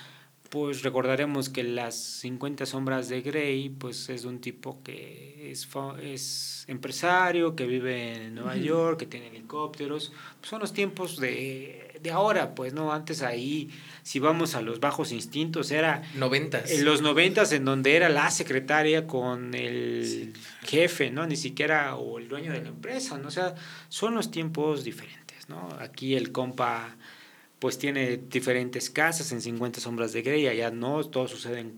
pues 0.51 0.83
recordaremos 0.83 1.49
que 1.49 1.63
las 1.63 1.97
50 1.97 2.65
sombras 2.65 3.09
de 3.09 3.21
Grey, 3.21 3.69
pues 3.69 4.09
es 4.09 4.25
un 4.25 4.41
tipo 4.41 4.83
que 4.83 5.51
es, 5.51 5.69
es 6.03 6.65
empresario, 6.69 7.55
que 7.55 7.67
vive 7.67 8.15
en 8.15 8.35
Nueva 8.35 8.57
York, 8.57 9.01
que 9.01 9.07
tiene 9.07 9.29
helicópteros. 9.29 10.13
Pues 10.41 10.49
son 10.49 10.61
los 10.61 10.73
tiempos 10.73 11.19
de, 11.19 11.88
de, 12.03 12.11
ahora, 12.11 12.55
pues, 12.55 12.73
¿no? 12.73 12.93
Antes 12.93 13.23
ahí, 13.23 13.71
si 14.03 14.19
vamos 14.19 14.55
a 14.55 14.61
los 14.61 14.81
bajos 14.81 15.13
instintos, 15.13 15.71
era... 15.71 16.03
Noventas. 16.15 16.71
En 16.71 16.85
los 16.85 17.03
noventas, 17.03 17.53
en 17.53 17.65
donde 17.65 17.97
era 17.97 18.09
la 18.09 18.31
secretaria 18.31 19.07
con 19.07 19.55
el 19.55 20.35
jefe, 20.65 21.11
¿no? 21.11 21.27
Ni 21.27 21.37
siquiera, 21.37 21.97
o 21.97 22.19
el 22.19 22.29
dueño 22.29 22.53
de 22.53 22.63
la 22.63 22.69
empresa, 22.69 23.19
¿no? 23.19 23.29
O 23.29 23.31
sea, 23.31 23.55
son 23.89 24.15
los 24.15 24.31
tiempos 24.31 24.85
diferentes, 24.85 25.49
¿no? 25.49 25.69
Aquí 25.81 26.15
el 26.15 26.33
compa 26.33 26.97
pues 27.59 27.77
tiene 27.77 28.17
diferentes 28.17 28.89
casas 28.89 29.33
en 29.33 29.43
50 29.43 29.81
sombras 29.81 30.13
de 30.13 30.23
Grey, 30.23 30.47
allá 30.47 30.71
no, 30.71 31.03
todo 31.05 31.27
sucede 31.27 31.61
en, 31.61 31.77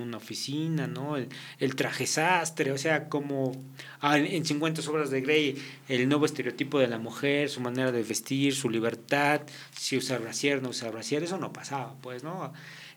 una 0.00 0.16
oficina, 0.16 0.86
¿no? 0.86 1.16
El, 1.16 1.74
traje 1.74 2.06
sastre, 2.06 2.70
o 2.70 2.78
sea, 2.78 3.08
como 3.08 3.52
ah, 4.00 4.18
en 4.18 4.44
50 4.44 4.80
sombras 4.80 5.10
de 5.10 5.20
Grey, 5.20 5.56
el 5.88 6.08
nuevo 6.08 6.24
estereotipo 6.24 6.78
de 6.78 6.86
la 6.86 6.98
mujer, 6.98 7.48
su 7.48 7.60
manera 7.60 7.90
de 7.90 8.02
vestir, 8.02 8.54
su 8.54 8.70
libertad, 8.70 9.42
si 9.76 9.96
usar 9.96 10.20
brasier, 10.20 10.62
no 10.62 10.68
usar 10.68 10.92
brasier, 10.92 11.24
eso 11.24 11.38
no 11.38 11.52
pasaba, 11.52 11.96
pues, 12.00 12.22
¿no? 12.22 12.52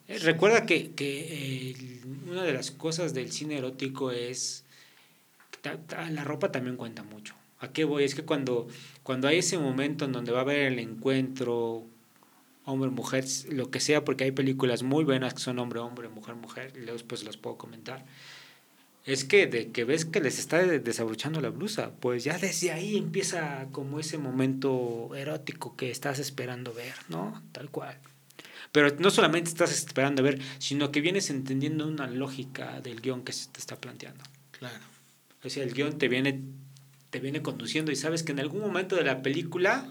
Eh, 0.07 0.19
recuerda 0.19 0.67
que, 0.67 0.91
que 0.91 2.01
una 2.29 2.43
de 2.43 2.53
las 2.53 2.69
cosas 2.69 3.15
del 3.15 3.31
cine 3.31 3.57
erótico 3.57 4.11
es, 4.11 4.63
la 5.89 6.23
ropa 6.23 6.51
también 6.51 6.75
cuenta 6.75 7.03
mucho. 7.03 7.33
¿A 7.59 7.71
qué 7.71 7.83
voy? 7.83 8.03
Es 8.03 8.15
que 8.15 8.23
cuando, 8.23 8.67
cuando 9.03 9.27
hay 9.27 9.37
ese 9.39 9.57
momento 9.59 10.05
en 10.05 10.11
donde 10.11 10.31
va 10.31 10.39
a 10.39 10.41
haber 10.41 10.71
el 10.71 10.79
encuentro 10.79 11.85
hombre, 12.71 12.89
mujer, 12.89 13.25
lo 13.49 13.69
que 13.69 13.79
sea, 13.79 14.03
porque 14.05 14.23
hay 14.23 14.31
películas 14.31 14.83
muy 14.83 15.03
buenas 15.03 15.33
que 15.33 15.41
son 15.41 15.59
hombre, 15.59 15.79
hombre, 15.79 16.09
mujer, 16.09 16.35
mujer, 16.35 16.71
y 16.75 16.79
luego 16.79 16.93
después 16.93 17.23
las 17.23 17.37
puedo 17.37 17.57
comentar. 17.57 18.05
Es 19.05 19.25
que 19.25 19.47
de 19.47 19.71
que 19.71 19.83
ves 19.83 20.05
que 20.05 20.19
les 20.19 20.37
está 20.37 20.59
desabrochando 20.59 21.41
la 21.41 21.49
blusa, 21.49 21.91
pues 21.99 22.23
ya 22.23 22.37
desde 22.37 22.71
ahí 22.71 22.97
empieza 22.97 23.67
como 23.71 23.99
ese 23.99 24.17
momento 24.19 25.09
erótico 25.15 25.75
que 25.75 25.89
estás 25.89 26.19
esperando 26.19 26.73
ver, 26.73 26.93
¿no? 27.09 27.41
Tal 27.51 27.69
cual. 27.69 27.97
Pero 28.71 28.95
no 28.99 29.09
solamente 29.09 29.49
estás 29.49 29.71
esperando 29.71 30.21
ver, 30.23 30.39
sino 30.59 30.91
que 30.91 31.01
vienes 31.01 31.29
entendiendo 31.29 31.87
una 31.87 32.07
lógica 32.07 32.79
del 32.79 33.01
guion 33.01 33.23
que 33.23 33.33
se 33.33 33.49
te 33.49 33.59
está 33.59 33.75
planteando. 33.75 34.23
Claro. 34.51 34.85
O 35.43 35.49
sea, 35.49 35.63
el 35.63 35.73
guion 35.73 35.97
te 35.97 36.07
viene, 36.07 36.39
te 37.09 37.19
viene 37.19 37.41
conduciendo 37.41 37.91
y 37.91 37.95
sabes 37.95 38.21
que 38.21 38.31
en 38.31 38.39
algún 38.39 38.61
momento 38.61 38.95
de 38.95 39.03
la 39.03 39.23
película 39.23 39.89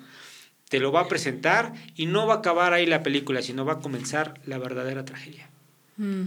te 0.70 0.78
lo 0.78 0.92
va 0.92 1.00
a 1.00 1.08
presentar 1.08 1.74
y 1.96 2.06
no 2.06 2.26
va 2.28 2.34
a 2.34 2.36
acabar 2.38 2.72
ahí 2.72 2.86
la 2.86 3.02
película, 3.02 3.42
sino 3.42 3.64
va 3.64 3.74
a 3.74 3.78
comenzar 3.80 4.40
la 4.46 4.56
verdadera 4.56 5.04
tragedia. 5.04 5.50
Mm. 5.96 6.22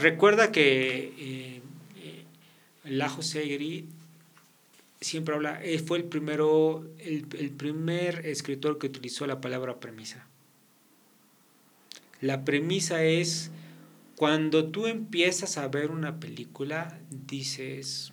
Recuerda 0.00 0.52
que 0.52 1.14
eh, 1.18 1.62
eh, 1.96 2.24
Lajo 2.84 3.22
Segri 3.22 3.88
siempre 5.00 5.34
habla, 5.34 5.64
eh, 5.64 5.78
fue 5.78 5.96
el, 5.96 6.04
primero, 6.04 6.86
el, 6.98 7.26
el 7.38 7.50
primer 7.50 8.26
escritor 8.26 8.78
que 8.78 8.86
utilizó 8.86 9.26
la 9.26 9.40
palabra 9.40 9.80
premisa. 9.80 10.26
La 12.20 12.44
premisa 12.44 13.02
es 13.02 13.50
cuando 14.16 14.66
tú 14.66 14.86
empiezas 14.86 15.56
a 15.56 15.68
ver 15.68 15.90
una 15.90 16.20
película, 16.20 16.98
dices 17.10 18.12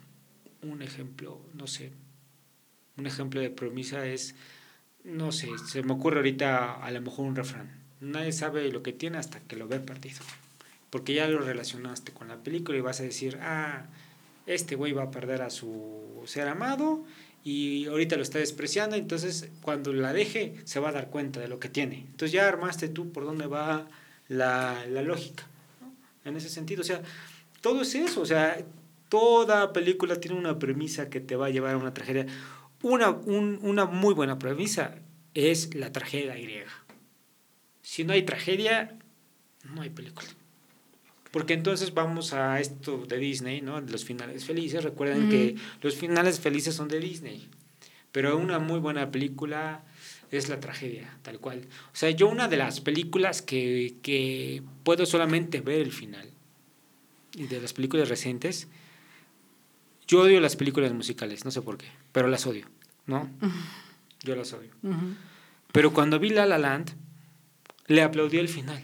un 0.62 0.82
ejemplo, 0.82 1.41
no 1.54 1.68
sé, 1.68 1.91
Un 2.95 3.06
ejemplo 3.06 3.41
de 3.41 3.49
premisa 3.49 4.06
es, 4.06 4.36
no 5.04 5.32
sé, 5.32 5.49
se 5.68 5.84
me 5.84 5.93
ocurre 5.93 6.18
ahorita 6.18 6.84
a 6.84 6.91
lo 6.91 7.02
mejor 7.02 7.26
un 7.26 7.36
refrán. 7.36 7.72
Nadie 7.99 8.32
sabe 8.32 8.72
lo 8.72 8.84
que 8.84 8.93
tiene 8.93 9.18
hasta 9.18 9.39
que 9.39 9.56
lo 9.56 9.68
ve 9.68 9.80
perdido. 9.80 10.20
Porque 10.89 11.14
ya 11.14 11.28
lo 11.28 11.39
relacionaste 11.39 12.12
con 12.12 12.28
la 12.28 12.38
película 12.38 12.78
y 12.78 12.82
vas 12.82 12.99
a 12.99 13.04
decir, 13.04 13.38
ah, 13.41 13.86
este 14.45 14.76
güey 14.76 14.91
va 14.91 15.04
a 15.04 15.12
perder 15.12 15.41
a 15.41 15.49
su 15.49 16.24
ser 16.26 16.47
amado 16.47 17.06
y 17.43 17.86
ahorita 17.88 18.18
lo 18.18 18.24
está 18.24 18.39
despreciando, 18.39 18.95
entonces 18.95 19.49
cuando 19.62 19.93
la 19.93 20.14
deje 20.14 20.56
se 20.66 20.80
va 20.80 20.89
a 20.89 20.91
dar 20.91 21.10
cuenta 21.10 21.39
de 21.39 21.47
lo 21.47 21.60
que 21.60 21.70
tiene. 21.70 22.06
Entonces 22.12 22.32
ya 22.32 22.47
armaste 22.47 22.88
tú 22.89 23.12
por 23.12 23.26
dónde 23.26 23.47
va 23.47 23.88
la, 24.28 24.86
la 24.89 25.02
lógica, 25.02 25.45
en 26.26 26.36
ese 26.36 26.49
sentido. 26.49 26.82
O 26.82 26.86
sea, 26.86 27.02
todo 27.62 27.82
es 27.82 27.95
eso, 27.95 28.22
o 28.22 28.26
sea, 28.26 28.64
toda 29.10 29.74
película 29.74 30.16
tiene 30.16 30.38
una 30.38 30.60
premisa 30.60 31.10
que 31.10 31.20
te 31.20 31.36
va 31.36 31.47
a 31.47 31.49
llevar 31.49 31.74
a 31.74 31.78
una 31.78 31.93
tragedia. 31.93 32.28
Una, 32.84 33.09
un, 33.09 33.59
una 33.61 33.86
muy 33.86 34.13
buena 34.13 34.39
premisa 34.39 34.95
es 35.34 35.75
la 35.75 35.91
tragedia 35.91 36.36
griega. 36.36 36.71
Si 37.82 38.03
no 38.03 38.13
hay 38.13 38.23
tragedia, 38.23 38.97
no 39.73 39.82
hay 39.82 39.89
película. 39.89 40.27
Porque 41.32 41.53
entonces 41.53 41.93
vamos 41.93 42.34
a 42.34 42.59
esto 42.59 43.05
de 43.05 43.17
Disney, 43.17 43.61
¿no? 43.61 43.79
Los 43.79 44.03
finales 44.03 44.45
felices. 44.45 44.84
Recuerden 44.84 45.29
que 45.29 45.55
los 45.82 45.95
finales 45.95 46.39
felices 46.39 46.75
son 46.75 46.89
de 46.89 46.99
Disney. 46.99 47.47
Pero 48.11 48.38
una 48.38 48.59
muy 48.59 48.79
buena 48.79 49.11
película 49.11 49.84
es 50.32 50.49
la 50.49 50.59
tragedia, 50.59 51.17
tal 51.21 51.39
cual. 51.39 51.67
O 51.93 51.95
sea, 51.95 52.09
yo 52.09 52.27
una 52.27 52.47
de 52.47 52.57
las 52.57 52.82
películas 52.82 53.41
que, 53.41 53.95
que 54.01 54.61
puedo 54.84 55.05
solamente 55.05 55.61
ver 55.61 55.82
el 55.82 55.91
final, 55.91 56.29
y 57.36 57.47
de 57.47 57.61
las 57.61 57.73
películas 57.73 58.09
recientes, 58.09 58.67
yo 60.07 60.21
odio 60.21 60.39
las 60.41 60.55
películas 60.55 60.93
musicales, 60.93 61.45
no 61.45 61.51
sé 61.51 61.61
por 61.61 61.77
qué, 61.77 61.88
pero 62.12 62.28
las 62.28 62.45
odio, 62.45 62.68
¿no? 63.05 63.30
Yo 64.24 64.36
las 64.36 64.53
odio. 64.53 64.72
Pero 65.72 65.93
cuando 65.93 66.20
vi 66.20 66.30
La 66.30 66.45
La 66.45 66.57
Land, 66.57 66.91
le 67.88 68.01
aplaudí 68.01 68.38
el 68.38 68.49
final. 68.49 68.84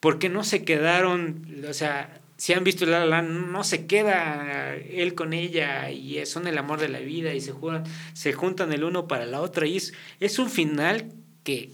Porque 0.00 0.28
no 0.28 0.44
se 0.44 0.64
quedaron, 0.64 1.64
o 1.68 1.74
sea, 1.74 2.20
si 2.36 2.54
han 2.54 2.64
visto 2.64 2.86
La 2.86 3.00
La 3.00 3.06
Land, 3.06 3.50
no 3.50 3.64
se 3.64 3.86
queda 3.86 4.74
él 4.74 5.14
con 5.14 5.32
ella 5.32 5.90
y 5.90 6.24
son 6.26 6.46
el 6.46 6.56
amor 6.56 6.80
de 6.80 6.88
la 6.88 7.00
vida 7.00 7.34
y 7.34 7.40
se, 7.40 7.52
juegan, 7.52 7.84
se 8.14 8.32
juntan 8.32 8.72
el 8.72 8.84
uno 8.84 9.06
para 9.06 9.26
la 9.26 9.40
otra 9.40 9.66
y 9.66 9.76
es, 9.76 9.92
es 10.20 10.38
un 10.38 10.48
final 10.48 11.12
que, 11.44 11.70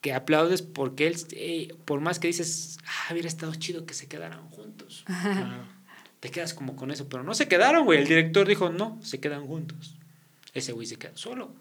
que 0.00 0.14
aplaudes 0.14 0.62
porque 0.62 1.08
él, 1.08 1.16
eh, 1.32 1.74
por 1.84 2.00
más 2.00 2.20
que 2.20 2.28
dices, 2.28 2.78
ah, 2.86 3.12
hubiera 3.12 3.28
estado 3.28 3.54
chido 3.56 3.84
que 3.84 3.94
se 3.94 4.06
quedaran 4.06 4.48
juntos. 4.50 5.04
Te 6.20 6.30
quedas 6.30 6.54
como 6.54 6.76
con 6.76 6.90
eso, 6.90 7.08
pero 7.08 7.22
no 7.22 7.34
se 7.34 7.48
quedaron, 7.48 7.84
güey. 7.84 8.00
El 8.00 8.06
director 8.06 8.46
dijo, 8.46 8.70
no, 8.70 9.00
se 9.02 9.20
quedan 9.20 9.46
juntos. 9.46 9.96
Ese 10.52 10.72
güey 10.72 10.86
se 10.86 10.96
queda 10.96 11.12
solo 11.14 11.54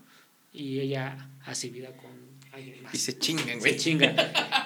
y 0.52 0.80
ella 0.80 1.30
hace 1.46 1.70
vida 1.70 1.90
con 1.96 2.12
alguien 2.52 2.84
más. 2.84 2.94
Y 2.94 2.98
se 2.98 3.18
chingan, 3.18 3.60
güey. 3.60 3.74
Se 3.74 3.80
chingan. 3.80 4.16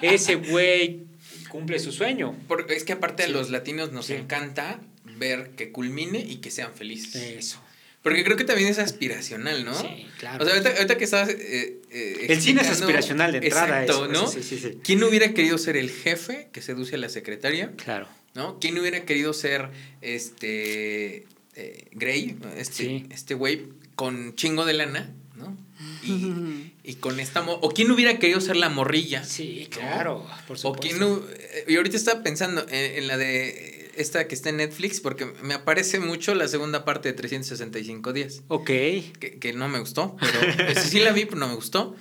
Ese 0.02 0.36
güey 0.36 1.04
cumple 1.48 1.78
su 1.78 1.92
sueño. 1.92 2.36
Porque 2.48 2.74
es 2.74 2.84
que 2.84 2.94
aparte 2.94 3.22
a 3.22 3.28
los 3.28 3.50
latinos 3.50 3.92
nos 3.92 4.10
encanta 4.10 4.80
ver 5.16 5.50
que 5.50 5.70
culmine 5.70 6.18
y 6.18 6.36
que 6.36 6.50
sean 6.50 6.74
felices. 6.74 7.14
Eso. 7.14 7.60
Porque 8.02 8.22
creo 8.22 8.36
que 8.36 8.44
también 8.44 8.68
es 8.68 8.78
aspiracional, 8.78 9.64
¿no? 9.64 9.74
Sí, 9.74 10.06
claro. 10.18 10.44
O 10.44 10.46
sea, 10.46 10.56
ahorita, 10.56 10.76
ahorita 10.76 10.98
que 10.98 11.04
estabas. 11.04 11.30
Eh, 11.30 11.80
eh, 11.90 12.26
el 12.28 12.40
cine 12.40 12.60
es 12.60 12.68
aspiracional 12.68 13.32
de 13.32 13.38
entrada. 13.38 13.82
Exacto, 13.82 14.04
eso, 14.04 14.12
¿no? 14.12 14.26
Sí, 14.26 14.42
sí, 14.42 14.58
sí. 14.58 14.78
¿Quién 14.82 15.02
hubiera 15.04 15.32
querido 15.32 15.56
ser 15.56 15.78
el 15.78 15.90
jefe 15.90 16.48
que 16.52 16.60
seduce 16.60 16.96
a 16.96 16.98
la 16.98 17.08
secretaria? 17.08 17.72
Claro. 17.76 18.06
¿No? 18.34 18.58
¿Quién 18.60 18.74
no 18.74 18.80
hubiera 18.80 19.04
querido 19.04 19.32
ser 19.32 19.70
este. 20.02 21.26
eh, 21.56 21.88
Grey? 21.92 22.36
Este, 22.56 22.74
Sí. 22.84 23.06
este 23.10 23.34
güey 23.34 23.66
con 23.94 24.34
chingo 24.34 24.64
de 24.64 24.72
lana, 24.74 25.12
¿no? 25.36 25.56
Y, 26.02 26.72
y 26.84 26.94
con 26.94 27.20
esta. 27.20 27.42
¿O 27.48 27.70
quién 27.70 27.90
hubiera 27.90 28.18
querido 28.18 28.40
ser 28.40 28.56
la 28.56 28.68
morrilla? 28.68 29.24
Sí, 29.24 29.68
¿no? 29.70 29.76
claro. 29.78 30.26
Por 30.48 30.56
O 30.56 30.58
supuesto. 30.60 30.80
quién 30.80 30.98
no. 30.98 31.22
eh, 31.30 31.64
Y 31.68 31.76
ahorita 31.76 31.96
estaba 31.96 32.22
pensando 32.22 32.62
en, 32.68 32.98
en 32.98 33.06
la 33.06 33.16
de. 33.16 33.72
Esta 33.96 34.26
que 34.26 34.34
está 34.34 34.48
en 34.48 34.56
Netflix, 34.56 34.98
porque 34.98 35.24
me 35.44 35.54
aparece 35.54 36.00
mucho 36.00 36.34
la 36.34 36.48
segunda 36.48 36.84
parte 36.84 37.08
de 37.08 37.14
365 37.14 38.12
días. 38.12 38.42
Ok. 38.48 38.66
Que, 38.66 39.38
que 39.40 39.52
no 39.52 39.68
me 39.68 39.78
gustó, 39.78 40.16
pero 40.18 40.40
esa 40.68 40.82
sí 40.82 40.98
la 40.98 41.12
vi, 41.12 41.26
pero 41.26 41.36
no 41.38 41.46
me 41.46 41.54
gustó. 41.54 41.94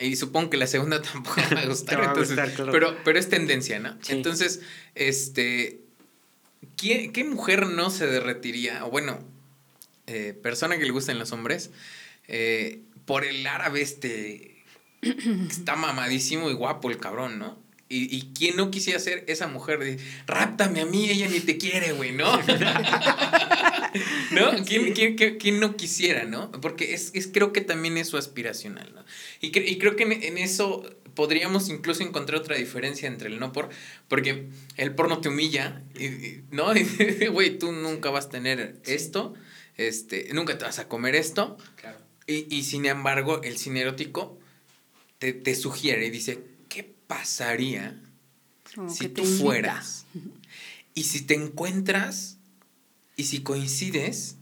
Y 0.00 0.16
supongo 0.16 0.50
que 0.50 0.56
la 0.56 0.66
segunda 0.66 1.00
tampoco 1.12 1.36
me 1.50 1.54
va 1.56 1.60
a 1.62 1.66
gustar. 1.66 1.96
Te 1.96 2.00
va 2.00 2.06
a 2.06 2.08
entonces, 2.08 2.36
gustar, 2.36 2.54
claro. 2.54 2.72
pero, 2.72 2.96
pero 3.04 3.18
es 3.18 3.28
tendencia, 3.28 3.78
¿no? 3.78 3.96
Sí. 4.02 4.12
Entonces, 4.12 4.60
este. 4.94 5.80
¿qué, 6.76 7.12
¿Qué 7.12 7.24
mujer 7.24 7.66
no 7.66 7.90
se 7.90 8.06
derretiría? 8.06 8.84
O 8.84 8.90
bueno, 8.90 9.18
eh, 10.06 10.38
persona 10.42 10.78
que 10.78 10.84
le 10.84 10.90
gusten 10.90 11.18
los 11.18 11.32
hombres, 11.32 11.70
eh, 12.26 12.80
por 13.04 13.24
el 13.24 13.46
árabe 13.46 13.82
este. 13.82 14.64
que 15.00 15.46
Está 15.48 15.76
mamadísimo 15.76 16.50
y 16.50 16.54
guapo 16.54 16.90
el 16.90 16.98
cabrón, 16.98 17.38
¿no? 17.38 17.58
Y, 17.90 18.14
y 18.14 18.32
quién 18.34 18.56
no 18.56 18.70
quisiera 18.70 18.98
ser 18.98 19.24
esa 19.28 19.46
mujer 19.46 19.78
de 19.78 19.98
ráptame 20.26 20.82
a 20.82 20.86
mí, 20.86 21.08
ella 21.08 21.26
ni 21.28 21.40
te 21.40 21.56
quiere, 21.56 21.92
güey, 21.92 22.12
¿no? 22.12 22.38
¿No? 24.32 24.50
¿Quién, 24.64 24.92
quién- 24.94 25.16
quién- 25.16 25.38
quién 25.38 25.60
no 25.60 25.76
quisiera, 25.76 26.24
no? 26.24 26.50
Porque 26.52 26.94
es, 26.94 27.10
es 27.14 27.26
creo 27.26 27.52
que 27.52 27.60
también 27.60 27.96
es 27.96 28.08
su 28.08 28.16
aspiracional, 28.16 28.92
¿no? 28.94 29.04
Y, 29.40 29.50
cre- 29.52 29.68
y 29.68 29.78
creo 29.78 29.96
que 29.96 30.04
en, 30.04 30.12
en 30.22 30.38
eso 30.38 30.82
podríamos 31.14 31.68
incluso 31.68 32.02
encontrar 32.02 32.40
otra 32.40 32.56
diferencia 32.56 33.08
entre 33.08 33.28
el 33.28 33.40
no 33.40 33.52
por, 33.52 33.70
porque 34.08 34.46
el 34.76 34.94
porno 34.94 35.20
te 35.20 35.28
humilla, 35.28 35.82
y- 35.98 36.04
y- 36.06 36.44
¿no? 36.50 36.66
Güey, 37.32 37.58
tú 37.58 37.72
nunca 37.72 38.10
vas 38.10 38.26
a 38.26 38.30
tener 38.30 38.76
esto, 38.84 39.34
este, 39.76 40.28
nunca 40.32 40.58
te 40.58 40.64
vas 40.64 40.78
a 40.78 40.88
comer 40.88 41.14
esto, 41.14 41.56
Claro. 41.76 41.98
y, 42.26 42.54
y 42.54 42.62
sin 42.64 42.86
embargo, 42.86 43.42
el 43.42 43.58
cine 43.58 43.80
erótico 43.80 44.38
te, 45.18 45.32
te 45.32 45.54
sugiere 45.56 46.06
y 46.06 46.10
dice, 46.10 46.38
¿qué 46.68 46.84
pasaría 47.06 48.00
Como 48.74 48.90
si 48.90 49.08
tú 49.08 49.24
fueras? 49.24 50.04
Y 50.94 51.04
si 51.04 51.20
te 51.22 51.34
encuentras 51.34 52.37
y 53.18 53.24
si 53.24 53.40
coincides 53.42 54.36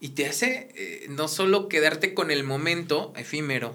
y 0.00 0.10
te 0.10 0.24
hace 0.26 0.70
eh, 0.76 1.06
no 1.10 1.28
solo 1.28 1.68
quedarte 1.68 2.14
con 2.14 2.30
el 2.30 2.44
momento 2.44 3.12
efímero, 3.16 3.74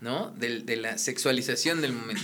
¿no? 0.00 0.30
Del- 0.30 0.64
de 0.64 0.76
la 0.76 0.96
sexualización 0.98 1.80
del 1.82 1.92
momento, 1.92 2.22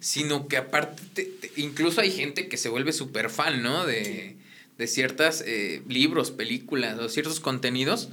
sino 0.00 0.48
que 0.48 0.56
aparte, 0.58 1.02
te- 1.14 1.24
te- 1.24 1.52
incluso 1.56 2.00
hay 2.00 2.10
gente 2.10 2.48
que 2.48 2.56
se 2.56 2.68
vuelve 2.68 2.92
súper 2.92 3.30
fan, 3.30 3.62
¿no? 3.62 3.86
De, 3.86 4.36
de 4.78 4.86
ciertos 4.86 5.42
libros, 5.88 6.30
películas 6.32 6.98
o 6.98 7.08
ciertos 7.08 7.38
contenidos 7.40 8.08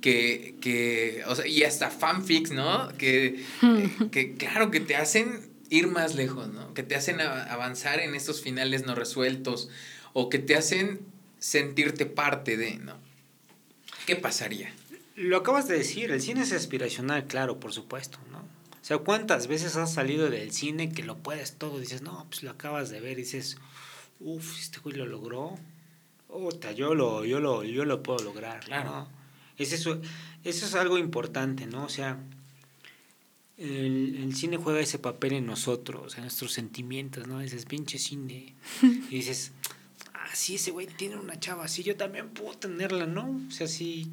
que, 0.00 0.54
que, 0.60 1.22
o 1.26 1.34
sea, 1.34 1.46
y 1.46 1.64
hasta 1.64 1.90
fanfics, 1.90 2.52
¿no? 2.52 2.88
Que, 2.96 3.42
eh, 3.62 3.90
que 4.12 4.34
claro, 4.34 4.70
que 4.70 4.80
te 4.80 4.94
hacen 4.96 5.50
ir 5.70 5.88
más 5.88 6.14
lejos, 6.14 6.48
¿no? 6.48 6.72
Que 6.74 6.82
te 6.84 6.94
hacen 6.94 7.20
avanzar 7.20 7.98
en 8.00 8.14
estos 8.14 8.40
finales 8.40 8.86
no 8.86 8.94
resueltos 8.94 9.68
o 10.12 10.28
que 10.28 10.38
te 10.38 10.54
hacen 10.56 11.00
sentirte 11.40 12.06
parte 12.06 12.56
de, 12.56 12.76
¿no? 12.76 12.94
¿Qué 14.06 14.14
pasaría? 14.14 14.72
Lo 15.16 15.38
acabas 15.38 15.66
de 15.66 15.76
decir, 15.76 16.12
el 16.12 16.20
cine 16.22 16.42
es 16.42 16.52
aspiracional, 16.52 17.26
claro, 17.26 17.58
por 17.58 17.72
supuesto, 17.72 18.18
¿no? 18.30 18.38
O 18.38 18.84
sea, 18.84 18.98
¿cuántas 18.98 19.46
veces 19.46 19.76
has 19.76 19.92
salido 19.92 20.30
del 20.30 20.52
cine 20.52 20.92
que 20.92 21.02
lo 21.02 21.18
puedes 21.18 21.56
todo? 21.56 21.78
Dices, 21.80 22.02
no, 22.02 22.26
pues 22.30 22.42
lo 22.42 22.50
acabas 22.50 22.90
de 22.90 23.00
ver 23.00 23.18
y 23.18 23.22
dices, 23.22 23.58
uff, 24.20 24.58
este 24.58 24.78
güey 24.78 24.96
lo 24.96 25.06
logró. 25.06 25.58
Puta, 26.28 26.72
yo 26.72 26.94
lo, 26.94 27.24
yo 27.24 27.40
lo, 27.40 27.64
yo 27.64 27.84
lo 27.84 28.02
puedo 28.02 28.20
lograr, 28.24 28.60
Claro. 28.64 28.90
¿no? 28.90 29.08
Es 29.58 29.72
eso, 29.72 30.00
eso 30.44 30.64
es 30.66 30.74
algo 30.74 30.96
importante, 30.96 31.66
¿no? 31.66 31.84
O 31.84 31.88
sea, 31.90 32.18
el, 33.58 34.16
el 34.22 34.34
cine 34.34 34.56
juega 34.56 34.80
ese 34.80 34.98
papel 34.98 35.34
en 35.34 35.46
nosotros, 35.46 36.14
en 36.16 36.22
nuestros 36.22 36.52
sentimientos, 36.52 37.26
¿no? 37.26 37.40
Dices, 37.40 37.66
pinche 37.66 37.98
cine. 37.98 38.54
Y 38.82 39.16
dices, 39.16 39.52
ah, 40.30 40.34
sí, 40.34 40.54
ese 40.54 40.70
güey 40.70 40.86
tiene 40.86 41.16
una 41.16 41.38
chava 41.40 41.64
así, 41.64 41.82
yo 41.82 41.96
también 41.96 42.28
puedo 42.28 42.56
tenerla, 42.56 43.06
¿no? 43.06 43.40
O 43.48 43.50
sea, 43.50 43.66
sí, 43.66 44.10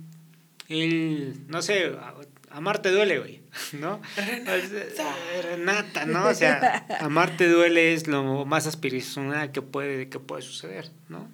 él, 0.67 1.35
no 1.47 1.61
sé, 1.61 1.85
a- 1.87 2.15
amarte 2.51 2.91
duele, 2.91 3.19
güey, 3.19 3.41
¿no? 3.73 4.01
Renata. 4.15 5.15
Renata, 5.43 6.05
¿no? 6.05 6.27
O 6.27 6.33
sea, 6.33 6.85
amarte 7.01 7.47
duele 7.47 7.93
es 7.93 8.07
lo 8.07 8.45
más 8.45 8.67
aspiracional 8.67 9.51
que 9.51 9.61
puede, 9.61 10.09
que 10.09 10.19
puede 10.19 10.41
suceder, 10.41 10.89
¿no? 11.09 11.29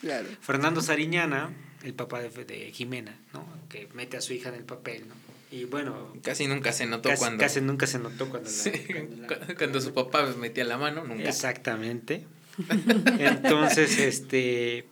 Claro. 0.00 0.26
Fernando 0.40 0.82
Sariñana, 0.82 1.50
el 1.82 1.94
papá 1.94 2.20
de, 2.20 2.28
de 2.44 2.72
Jimena, 2.72 3.16
¿no? 3.32 3.46
Que 3.68 3.88
mete 3.94 4.16
a 4.16 4.20
su 4.20 4.32
hija 4.34 4.50
en 4.50 4.56
el 4.56 4.64
papel, 4.64 5.04
¿no? 5.08 5.14
Y 5.50 5.64
bueno, 5.66 6.12
Casi 6.22 6.46
nunca 6.48 6.72
se 6.72 6.84
notó 6.84 7.08
casi, 7.10 7.20
cuando... 7.20 7.40
casi 7.40 7.60
nunca 7.60 7.86
se 7.86 7.98
notó 8.00 8.28
cuando 8.28 8.50
la- 8.50 8.54
Sí, 8.56 8.72
cuando 8.90 9.16
la- 9.28 9.54
cuando 9.54 9.80
su 9.80 9.94
papá 9.94 10.26
metía 10.38 10.64
la 10.64 10.76
mano, 10.78 11.04
nunca. 11.04 11.28
Exactamente. 11.28 12.26
Entonces, 13.18 13.98
este, 13.98 14.86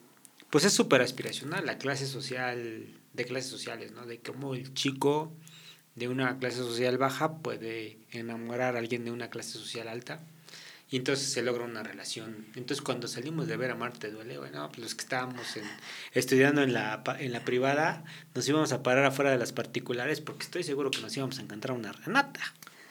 pues 0.50 0.64
es 0.64 0.72
súper 0.72 1.02
aspiracional 1.02 1.64
la 1.66 1.78
clase 1.78 2.06
social, 2.06 2.86
de 3.12 3.24
clases 3.24 3.50
sociales, 3.50 3.92
¿no? 3.92 4.06
De 4.06 4.18
cómo 4.18 4.54
el 4.54 4.72
chico 4.74 5.32
de 5.94 6.08
una 6.08 6.38
clase 6.38 6.56
social 6.58 6.98
baja 6.98 7.38
puede 7.38 7.98
enamorar 8.10 8.76
a 8.76 8.78
alguien 8.78 9.04
de 9.04 9.10
una 9.10 9.28
clase 9.28 9.52
social 9.52 9.88
alta 9.88 10.20
y 10.92 10.96
entonces 10.96 11.32
se 11.32 11.40
logra 11.40 11.64
una 11.64 11.82
relación. 11.82 12.46
Entonces 12.54 12.82
cuando 12.82 13.08
salimos 13.08 13.46
de 13.46 13.56
ver 13.56 13.70
a 13.70 13.74
Marte 13.74 14.10
duele, 14.10 14.36
bueno, 14.36 14.68
pues 14.68 14.80
los 14.80 14.94
que 14.94 15.02
estábamos 15.04 15.56
en, 15.56 15.64
estudiando 16.12 16.62
en 16.62 16.74
la, 16.74 17.02
en 17.18 17.32
la 17.32 17.40
privada, 17.46 18.04
nos 18.34 18.46
íbamos 18.46 18.72
a 18.72 18.82
parar 18.82 19.06
afuera 19.06 19.30
de 19.30 19.38
las 19.38 19.52
particulares 19.52 20.20
porque 20.20 20.44
estoy 20.44 20.62
seguro 20.64 20.90
que 20.90 21.00
nos 21.00 21.16
íbamos 21.16 21.38
a 21.38 21.42
encontrar 21.42 21.78
una 21.78 21.92
Renata, 21.92 22.42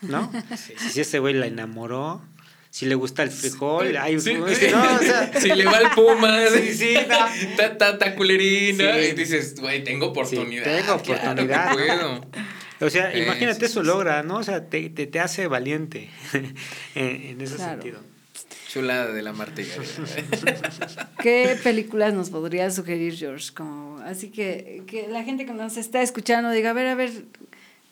¿no? 0.02 0.32
Si 0.58 1.00
ese 1.00 1.20
güey 1.20 1.36
la 1.36 1.46
enamoró, 1.46 2.24
si 2.72 2.86
le 2.88 2.96
gusta 2.96 3.22
el 3.22 3.30
frijol, 3.30 3.96
ay, 3.98 4.20
Sí, 4.20 4.34
no, 4.34 4.48
sí. 4.48 4.66
o 4.66 5.00
sea, 5.00 5.32
si 5.40 5.50
le 5.50 5.66
va 5.66 5.78
el 5.78 5.90
Puma, 5.92 6.40
Sí, 6.56 6.74
sí, 6.74 6.94
no. 7.08 7.56
ta, 7.58 7.78
ta, 7.78 7.98
ta 8.00 8.16
culerina, 8.16 8.94
Sí. 8.96 9.08
y 9.08 9.12
dices, 9.12 9.60
güey, 9.60 9.84
tengo 9.84 10.08
oportunidad. 10.08 10.64
tengo 10.64 10.98
claro 11.02 11.04
que 11.04 11.14
oportunidad. 11.44 11.74
puedo. 11.74 12.26
O 12.80 12.90
sea, 12.90 13.12
Eh, 13.14 13.24
imagínate 13.24 13.60
sí, 13.60 13.66
eso 13.66 13.82
sí, 13.82 13.86
logra, 13.88 14.24
¿no? 14.24 14.38
O 14.38 14.44
sea, 14.44 14.66
te, 14.68 14.90
te, 14.90 15.06
te 15.06 15.20
hace 15.20 15.46
valiente 15.48 16.10
en, 16.96 17.22
en 17.26 17.42
ese 17.42 17.56
Claro. 17.58 17.74
sentido. 17.74 18.00
Chulada 18.70 19.12
de 19.12 19.22
la 19.22 19.34
Gareda. 19.34 19.66
¿Qué 21.22 21.58
películas 21.62 22.14
nos 22.14 22.30
podría 22.30 22.72
sugerir, 22.72 23.16
George? 23.16 23.50
Como, 23.54 24.00
así 24.06 24.30
que, 24.30 24.84
que 24.88 25.08
la 25.10 25.24
gente 25.24 25.46
que 25.46 25.52
nos 25.54 25.76
está 25.78 26.02
escuchando 26.02 26.50
diga, 26.52 26.70
a 26.70 26.74
ver, 26.74 26.88
a 26.88 26.96
ver, 26.96 27.12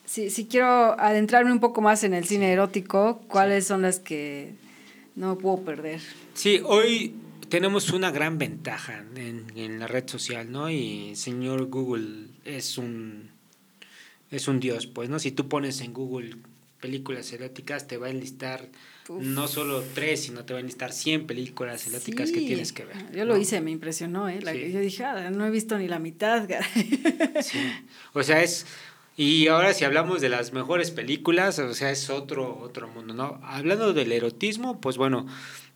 si, 0.05 0.29
si 0.29 0.45
quiero 0.45 0.97
adentrarme 0.99 1.51
un 1.51 1.59
poco 1.59 1.81
más 1.81 2.03
en 2.03 2.13
el 2.13 2.25
cine 2.25 2.51
erótico, 2.53 3.21
¿cuáles 3.27 3.67
son 3.67 3.81
las 3.81 3.99
que 3.99 4.53
no 5.19 5.37
puedo 5.37 5.63
perder? 5.63 5.99
Sí, 6.33 6.61
hoy 6.65 7.13
tenemos 7.49 7.89
una 7.91 8.09
gran 8.11 8.37
ventaja 8.37 9.03
en, 9.15 9.45
en 9.55 9.79
la 9.79 9.87
red 9.87 10.07
social, 10.07 10.51
¿no? 10.51 10.69
Y 10.69 11.15
señor 11.15 11.65
Google 11.65 12.27
es 12.45 12.77
un 12.77 13.29
es 14.31 14.47
un 14.47 14.59
dios, 14.59 14.85
pues, 14.87 15.09
¿no? 15.09 15.19
Si 15.19 15.31
tú 15.31 15.47
pones 15.49 15.81
en 15.81 15.91
Google 15.93 16.35
películas 16.79 17.31
eróticas, 17.33 17.87
te 17.87 17.97
va 17.97 18.07
a 18.07 18.09
enlistar 18.11 18.69
Uf. 19.09 19.21
no 19.23 19.47
solo 19.47 19.83
tres, 19.95 20.21
sino 20.21 20.45
te 20.45 20.53
va 20.53 20.59
a 20.59 20.61
enlistar 20.61 20.93
100 20.93 21.25
películas 21.27 21.85
eróticas 21.87 22.31
que 22.31 22.39
tienes 22.39 22.71
que 22.71 22.85
ver. 22.85 22.95
Yo 23.13 23.25
lo 23.25 23.35
hice, 23.35 23.59
me 23.59 23.71
impresionó, 23.71 24.29
¿eh? 24.29 24.39
La- 24.41 24.53
Sí. 24.53 24.71
Yo 24.71 24.79
dije, 24.79 25.03
ah, 25.03 25.29
no 25.31 25.45
he 25.45 25.49
visto 25.49 25.77
ni 25.77 25.87
la 25.89 25.99
mitad. 25.99 26.47
Sí. 27.41 27.59
O 28.13 28.23
sea, 28.23 28.41
es. 28.43 28.65
Y 29.21 29.47
ahora, 29.49 29.73
si 29.73 29.83
hablamos 29.83 30.21
de 30.21 30.29
las 30.29 30.53
mejores 30.53 30.91
películas, 30.91 31.59
o 31.59 31.73
sea, 31.73 31.91
es 31.91 32.09
otro, 32.09 32.57
otro 32.57 32.87
mundo, 32.87 33.13
¿no? 33.13 33.39
Hablando 33.43 33.91
del 33.91 34.13
erotismo, 34.13 34.79
pues 34.79 34.95
bueno, 34.95 35.25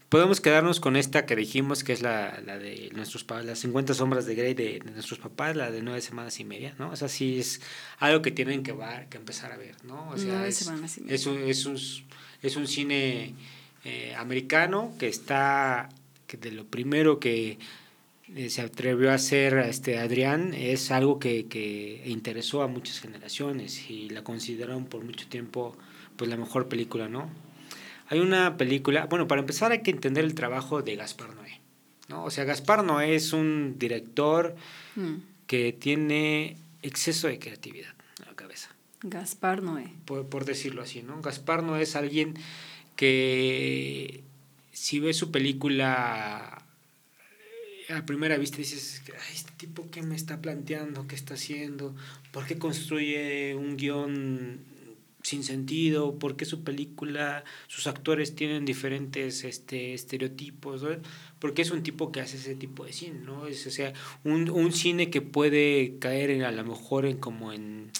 podemos 0.08 0.40
quedarnos 0.40 0.80
con 0.80 0.96
esta 0.96 1.26
que 1.26 1.36
dijimos, 1.36 1.84
que 1.84 1.92
es 1.92 2.02
la, 2.02 2.40
la 2.46 2.58
de 2.58 2.90
nuestros 2.96 3.26
papás, 3.26 3.44
las 3.44 3.60
50 3.60 3.94
sombras 3.96 4.26
de 4.26 4.36
Grey 4.36 4.54
de, 4.54 4.80
de 4.80 4.92
nuestros 4.92 5.20
papás, 5.20 5.58
la 5.58 5.72
de 5.72 5.82
nueve 5.82 6.00
semanas 6.00 6.40
y 6.40 6.46
media, 6.46 6.74
¿no? 6.80 6.92
O 6.92 6.96
sea, 6.96 7.10
sí 7.10 7.38
es 7.40 7.60
algo 8.00 8.22
que 8.22 8.32
tienen 8.32 8.64
que, 8.64 8.72
va- 8.72 9.08
que 9.10 9.18
empezar 9.18 9.52
a 9.52 9.58
ver, 9.58 9.76
¿no? 9.84 10.10
O 10.12 10.18
sea, 10.18 10.36
Nueve 10.36 10.48
es, 10.48 10.56
semanas 10.56 10.98
y 10.98 11.02
media. 11.02 11.16
es 11.16 11.26
un, 11.26 11.38
es 11.40 11.66
un, 11.66 11.78
es 12.44 12.56
un 12.56 12.66
cine 12.68 13.34
eh, 13.84 14.16
americano 14.18 14.94
que 14.98 15.10
está, 15.10 15.90
que 16.28 16.38
de 16.38 16.52
lo 16.52 16.66
primero 16.66 17.20
que 17.20 17.58
se 18.50 18.62
atrevió 18.62 19.12
a 19.12 19.16
hacer 19.16 19.58
este 19.60 20.00
Adrián 20.00 20.54
es 20.54 20.92
algo 20.92 21.20
que, 21.20 21.48
que 21.48 22.04
interesó 22.06 22.62
a 22.62 22.68
muchas 22.68 23.00
generaciones 23.00 23.90
y 23.90 24.10
la 24.10 24.24
consideraron 24.24 24.86
por 24.86 25.04
mucho 25.04 25.28
tiempo 25.28 25.76
pues 26.16 26.30
la 26.30 26.38
mejor 26.38 26.68
película, 26.68 27.08
¿no? 27.08 27.30
Hay 28.08 28.20
una 28.20 28.58
película, 28.58 29.06
bueno, 29.06 29.28
para 29.28 29.42
empezar 29.42 29.72
hay 29.72 29.82
que 29.82 29.92
entender 29.92 30.24
el 30.26 30.36
trabajo 30.36 30.82
de 30.82 30.96
Gaspar 30.96 31.36
Noé, 31.36 31.62
¿no? 32.10 32.24
O 32.24 32.32
sea, 32.32 32.44
Gaspar 32.44 32.84
Noé 32.84 33.16
es 33.16 33.34
un 33.34 33.76
director 33.80 34.56
Mm, 34.96 35.16
que 35.48 35.74
tiene 35.74 36.58
exceso 36.82 37.28
de 37.28 37.40
creatividad 37.40 37.94
en 38.20 38.26
la 38.26 38.36
cabeza 38.36 38.70
Gaspar 39.02 39.64
Noé. 39.64 39.92
por, 40.06 40.28
por 40.28 40.46
decirlo 40.46 40.82
así, 40.82 41.02
¿no? 41.02 41.22
Gaspar 41.22 41.64
no 41.64 41.78
es 41.78 41.96
alguien 41.96 42.36
que 42.96 44.24
si 44.72 45.00
ves 45.00 45.18
su 45.18 45.32
película 45.32 46.63
a 47.98 48.06
primera 48.06 48.38
vista 48.38 48.58
dices, 48.58 49.02
"Ay, 49.08 49.36
este 49.36 49.52
tipo 49.58 49.90
qué 49.92 50.02
me 50.02 50.16
está 50.16 50.42
planteando, 50.42 51.08
qué 51.08 51.16
está 51.16 51.36
haciendo, 51.36 51.96
por 52.32 52.46
qué 52.46 52.58
construye 52.58 53.56
un 53.56 53.78
guion 53.78 54.60
sin 55.24 55.44
sentido, 55.44 56.20
por 56.20 56.36
qué 56.36 56.46
su 56.46 56.64
película, 56.64 57.46
sus 57.68 57.88
actores 57.88 58.36
tienen 58.36 58.66
diferentes 58.66 59.46
este, 59.46 59.94
estereotipos, 59.94 60.84
¿no? 60.84 60.90
porque 61.40 61.62
es 61.62 61.72
un 61.72 61.82
tipo 61.82 62.12
que 62.12 62.20
hace 62.22 62.38
ese 62.38 62.56
tipo 62.56 62.86
de 62.86 62.94
cine, 62.94 63.20
¿no? 63.20 63.48
Es, 63.48 63.66
o 63.66 63.72
sea, 63.72 63.94
un, 64.24 64.50
un 64.50 64.72
cine 64.74 65.10
que 65.10 65.22
puede 65.22 65.98
caer 66.00 66.30
en, 66.30 66.44
a 66.44 66.52
lo 66.52 66.64
mejor 66.66 67.06
en 67.06 67.18
como 67.18 67.54
en 67.54 67.92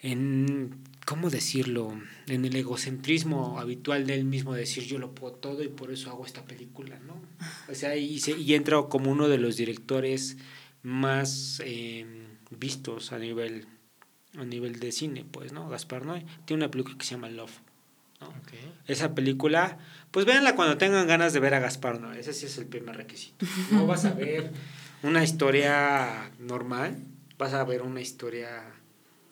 en, 0.00 0.78
¿cómo 1.08 1.30
decirlo? 1.30 1.98
En 2.26 2.44
el 2.44 2.54
egocentrismo 2.54 3.58
habitual 3.58 4.06
de 4.06 4.12
él 4.12 4.24
mismo, 4.24 4.52
decir 4.52 4.84
yo 4.84 4.98
lo 4.98 5.14
puedo 5.14 5.32
todo 5.32 5.62
y 5.62 5.68
por 5.68 5.90
eso 5.90 6.10
hago 6.10 6.26
esta 6.26 6.44
película, 6.44 6.98
¿no? 6.98 7.18
O 7.66 7.74
sea, 7.74 7.96
y, 7.96 8.18
se, 8.18 8.32
y 8.38 8.54
entra 8.54 8.76
como 8.90 9.10
uno 9.10 9.26
de 9.26 9.38
los 9.38 9.56
directores 9.56 10.36
más 10.82 11.62
eh, 11.64 12.04
vistos 12.50 13.12
a 13.12 13.18
nivel, 13.18 13.66
a 14.36 14.44
nivel 14.44 14.80
de 14.80 14.92
cine, 14.92 15.24
pues, 15.24 15.50
¿no? 15.50 15.70
Gaspar 15.70 16.04
Noé. 16.04 16.26
Tiene 16.44 16.64
una 16.64 16.70
película 16.70 16.98
que 16.98 17.06
se 17.06 17.12
llama 17.12 17.30
Love. 17.30 17.58
¿no? 18.20 18.30
Esa 18.86 19.14
película, 19.14 19.78
pues 20.10 20.26
véanla 20.26 20.56
cuando 20.56 20.76
tengan 20.76 21.06
ganas 21.06 21.32
de 21.32 21.40
ver 21.40 21.54
a 21.54 21.58
Gaspar 21.58 22.02
Noé. 22.02 22.20
Ese 22.20 22.34
sí 22.34 22.44
es 22.44 22.58
el 22.58 22.66
primer 22.66 22.98
requisito. 22.98 23.46
No 23.70 23.86
vas 23.86 24.04
a 24.04 24.12
ver 24.12 24.52
una 25.02 25.24
historia 25.24 26.32
normal, 26.38 26.98
vas 27.38 27.54
a 27.54 27.64
ver 27.64 27.80
una 27.80 28.02
historia 28.02 28.77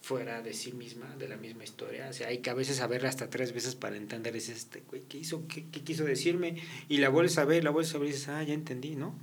fuera 0.07 0.41
de 0.41 0.55
sí 0.55 0.71
misma, 0.71 1.17
de 1.19 1.27
la 1.27 1.37
misma 1.37 1.65
historia. 1.65 2.07
O 2.09 2.13
sea, 2.13 2.29
hay 2.29 2.39
que 2.39 2.51
a 2.51 2.55
veces 2.55 2.81
a 2.81 2.87
verla 2.87 3.09
hasta 3.09 3.29
tres 3.29 3.53
veces 3.53 3.75
para 3.75 3.97
entender 3.97 4.37
ese 4.37 4.53
este 4.53 4.85
güey, 4.89 5.03
¿qué 5.09 5.19
hizo? 5.19 5.49
¿Qué, 5.49 5.67
qué 5.73 5.81
quiso 5.83 6.05
decirme? 6.05 6.59
Y 6.89 6.99
la 6.99 7.09
vuelves 7.09 7.39
a 7.39 7.45
ver, 7.45 7.65
la 7.65 7.71
vuelves 7.71 7.93
a 7.93 7.99
ver 7.99 8.11
y 8.11 8.13
dices, 8.13 8.29
ah, 8.29 8.41
ya 8.45 8.55
entendí, 8.55 8.95
¿no? 8.95 9.19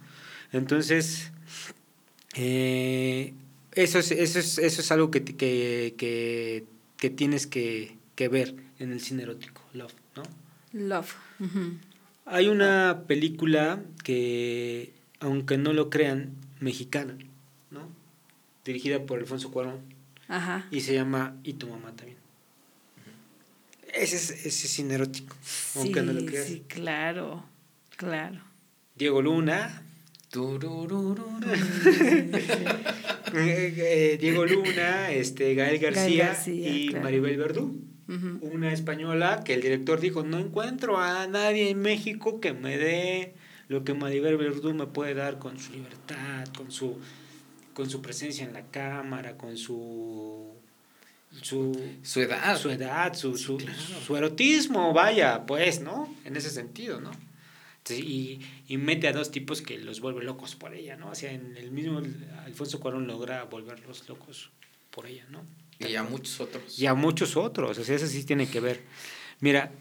Entonces, 0.52 1.32
eh, 2.36 3.34
eso, 3.72 4.00
es, 4.00 4.12
eso, 4.12 4.40
es, 4.40 4.58
eso 4.58 4.82
es 4.82 4.92
algo 4.92 5.10
que, 5.10 5.24
que, 5.24 5.96
que, 5.98 6.66
que 6.98 7.10
tienes 7.10 7.48
que, 7.48 7.96
que 8.16 8.28
ver 8.28 8.54
en 8.78 8.92
el 8.92 9.00
cine 9.00 9.24
erótico, 9.24 9.62
Love, 9.72 9.94
¿no? 10.18 10.24
Love. 10.74 11.16
Hay 12.26 12.50
una 12.50 13.06
película 13.08 13.82
que, 14.04 14.92
aunque 15.22 15.58
no 15.58 15.72
lo 15.72 15.90
crean, 15.90 16.34
mexicana, 16.60 17.18
¿no? 17.72 17.88
Dirigida 18.66 19.06
por 19.06 19.20
Alfonso 19.20 19.50
Cuarón 19.50 19.93
Ajá. 20.28 20.66
y 20.72 20.82
se 20.82 20.94
llama 20.94 21.36
Y 21.44 21.54
tu 21.54 21.68
mamá 21.68 21.94
también. 21.96 22.18
Ese 23.94 24.16
es, 24.16 24.30
ese 24.32 24.48
es 24.50 24.70
cine 24.72 24.96
erótico, 24.96 25.36
aunque 25.76 26.02
no 26.02 26.14
lo 26.14 26.20
Sí, 26.22 26.26
creas. 26.26 26.48
sí, 26.48 26.64
claro, 26.68 27.46
claro. 27.96 28.42
Diego 28.96 29.22
Luna, 29.22 29.84
eh, 33.34 33.74
eh, 33.78 34.18
Diego 34.20 34.46
Luna, 34.46 35.12
este, 35.12 35.54
Gael 35.56 35.80
García, 35.80 36.28
García, 36.28 36.70
y 36.70 36.88
claro. 36.90 37.04
Maribel 37.04 37.38
Verdú. 37.38 37.80
Una 38.42 38.72
española 38.74 39.42
que 39.44 39.54
el 39.56 39.62
director 39.62 40.00
dijo, 40.00 40.24
no 40.24 40.38
encuentro 40.38 41.00
a 41.00 41.26
nadie 41.28 41.70
en 41.70 41.80
México 41.82 42.40
que 42.40 42.54
me 42.54 42.78
dé 42.78 43.34
lo 43.70 43.84
que 43.84 43.94
Maribel 43.96 44.38
Verdú 44.38 44.74
me 44.74 44.86
puede 44.88 45.14
dar 45.16 45.40
con 45.40 45.58
su 45.60 45.72
libertad, 45.74 46.46
con 46.56 46.70
su, 46.72 47.00
con 47.74 47.90
su 47.90 48.02
presencia 48.02 48.46
en 48.46 48.54
la 48.54 48.64
cámara, 48.68 49.38
con 49.38 49.58
su, 49.58 50.54
su, 51.42 51.80
Su 52.04 52.22
edad. 52.22 52.58
su 52.58 52.70
edad, 52.70 53.14
su, 53.14 53.38
su, 53.38 53.58
claro. 53.58 53.78
su 54.06 54.16
erotismo, 54.18 54.94
vaya, 54.94 55.46
pues, 55.46 55.82
¿no? 55.82 56.14
En 56.26 56.36
ese 56.36 56.50
sentido, 56.50 57.00
¿no? 57.02 57.12
Entonces, 57.80 58.06
y, 58.06 58.40
y 58.68 58.78
mete 58.78 59.08
a 59.10 59.12
dos 59.14 59.30
tipos 59.32 59.62
que 59.62 59.78
los 59.78 60.00
vuelve 60.00 60.24
locos 60.24 60.56
por 60.56 60.74
ella, 60.74 60.96
¿no? 60.96 61.10
O 61.10 61.16
sea, 61.16 61.32
en 61.34 61.58
el 61.58 61.72
mismo 61.72 62.02
Alfonso 62.46 62.80
Cuarón 62.80 63.08
logra 63.08 63.44
volverlos 63.44 64.08
locos 64.08 64.52
por 64.90 65.06
ella, 65.06 65.26
¿no? 65.30 65.44
Y 65.80 65.96
a 65.96 66.04
muchos 66.04 66.40
otros. 66.40 66.80
y 66.80 66.86
a 66.86 66.94
muchos 66.94 67.36
otros, 67.36 67.78
o 67.78 67.84
sea, 67.84 67.96
eso 67.96 68.08
sí 68.08 68.24
tiene 68.24 68.48
que 68.50 68.62
ver. 68.62 68.82
Mira, 69.42 69.72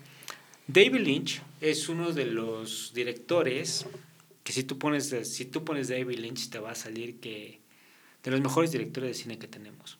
David 0.66 1.00
Lynch 1.00 1.42
es 1.60 1.88
uno 1.88 2.12
de 2.12 2.24
los 2.24 2.92
directores 2.94 3.86
que 4.42 4.52
si 4.52 4.64
tú 4.64 4.78
pones 4.78 5.14
si 5.28 5.44
tú 5.44 5.64
pones 5.64 5.88
David 5.88 6.18
Lynch 6.18 6.48
te 6.50 6.58
va 6.58 6.72
a 6.72 6.74
salir 6.74 7.20
que 7.20 7.60
de 8.22 8.30
los 8.30 8.40
mejores 8.40 8.72
directores 8.72 9.10
de 9.10 9.22
cine 9.22 9.38
que 9.38 9.48
tenemos. 9.48 9.98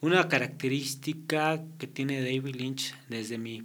Una 0.00 0.28
característica 0.28 1.64
que 1.78 1.86
tiene 1.86 2.20
David 2.20 2.56
Lynch 2.56 2.94
desde 3.08 3.38
mi 3.38 3.62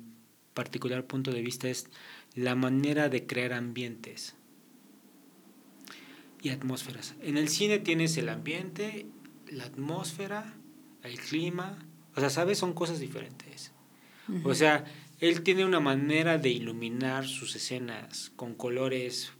particular 0.54 1.06
punto 1.06 1.32
de 1.32 1.42
vista 1.42 1.68
es 1.68 1.88
la 2.36 2.56
manera 2.56 3.10
de 3.10 3.26
crear 3.26 3.54
ambientes 3.54 4.36
y 6.42 6.50
atmósferas. 6.50 7.16
En 7.22 7.38
el 7.38 7.50
cine 7.50 7.80
tienes 7.80 8.18
el 8.18 8.30
ambiente, 8.30 9.08
la 9.52 9.66
atmósfera, 9.66 10.56
el 11.04 11.20
clima, 11.20 11.80
o 12.16 12.20
sea, 12.20 12.30
¿sabes? 12.30 12.58
Son 12.58 12.74
cosas 12.74 13.00
diferentes. 13.00 13.72
O 14.44 14.54
sea, 14.54 14.86
él 15.20 15.42
tiene 15.42 15.66
una 15.66 15.80
manera 15.80 16.38
de 16.38 16.50
iluminar 16.50 17.28
sus 17.28 17.56
escenas 17.56 18.32
con 18.36 18.54
colores, 18.54 19.32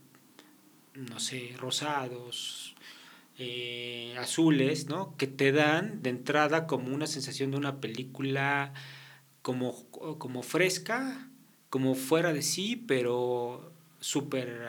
no 0.94 1.20
sé, 1.20 1.54
rosados, 1.56 2.74
eh, 3.42 4.14
azules, 4.18 4.86
¿no? 4.86 5.16
Que 5.16 5.26
te 5.26 5.50
dan 5.50 6.02
de 6.02 6.10
entrada 6.10 6.66
como 6.66 6.94
una 6.94 7.06
sensación 7.06 7.50
de 7.50 7.56
una 7.56 7.80
película 7.80 8.74
como, 9.40 9.88
como 10.18 10.42
fresca, 10.42 11.30
como 11.70 11.94
fuera 11.94 12.34
de 12.34 12.42
sí, 12.42 12.76
pero 12.76 13.72
súper, 13.98 14.68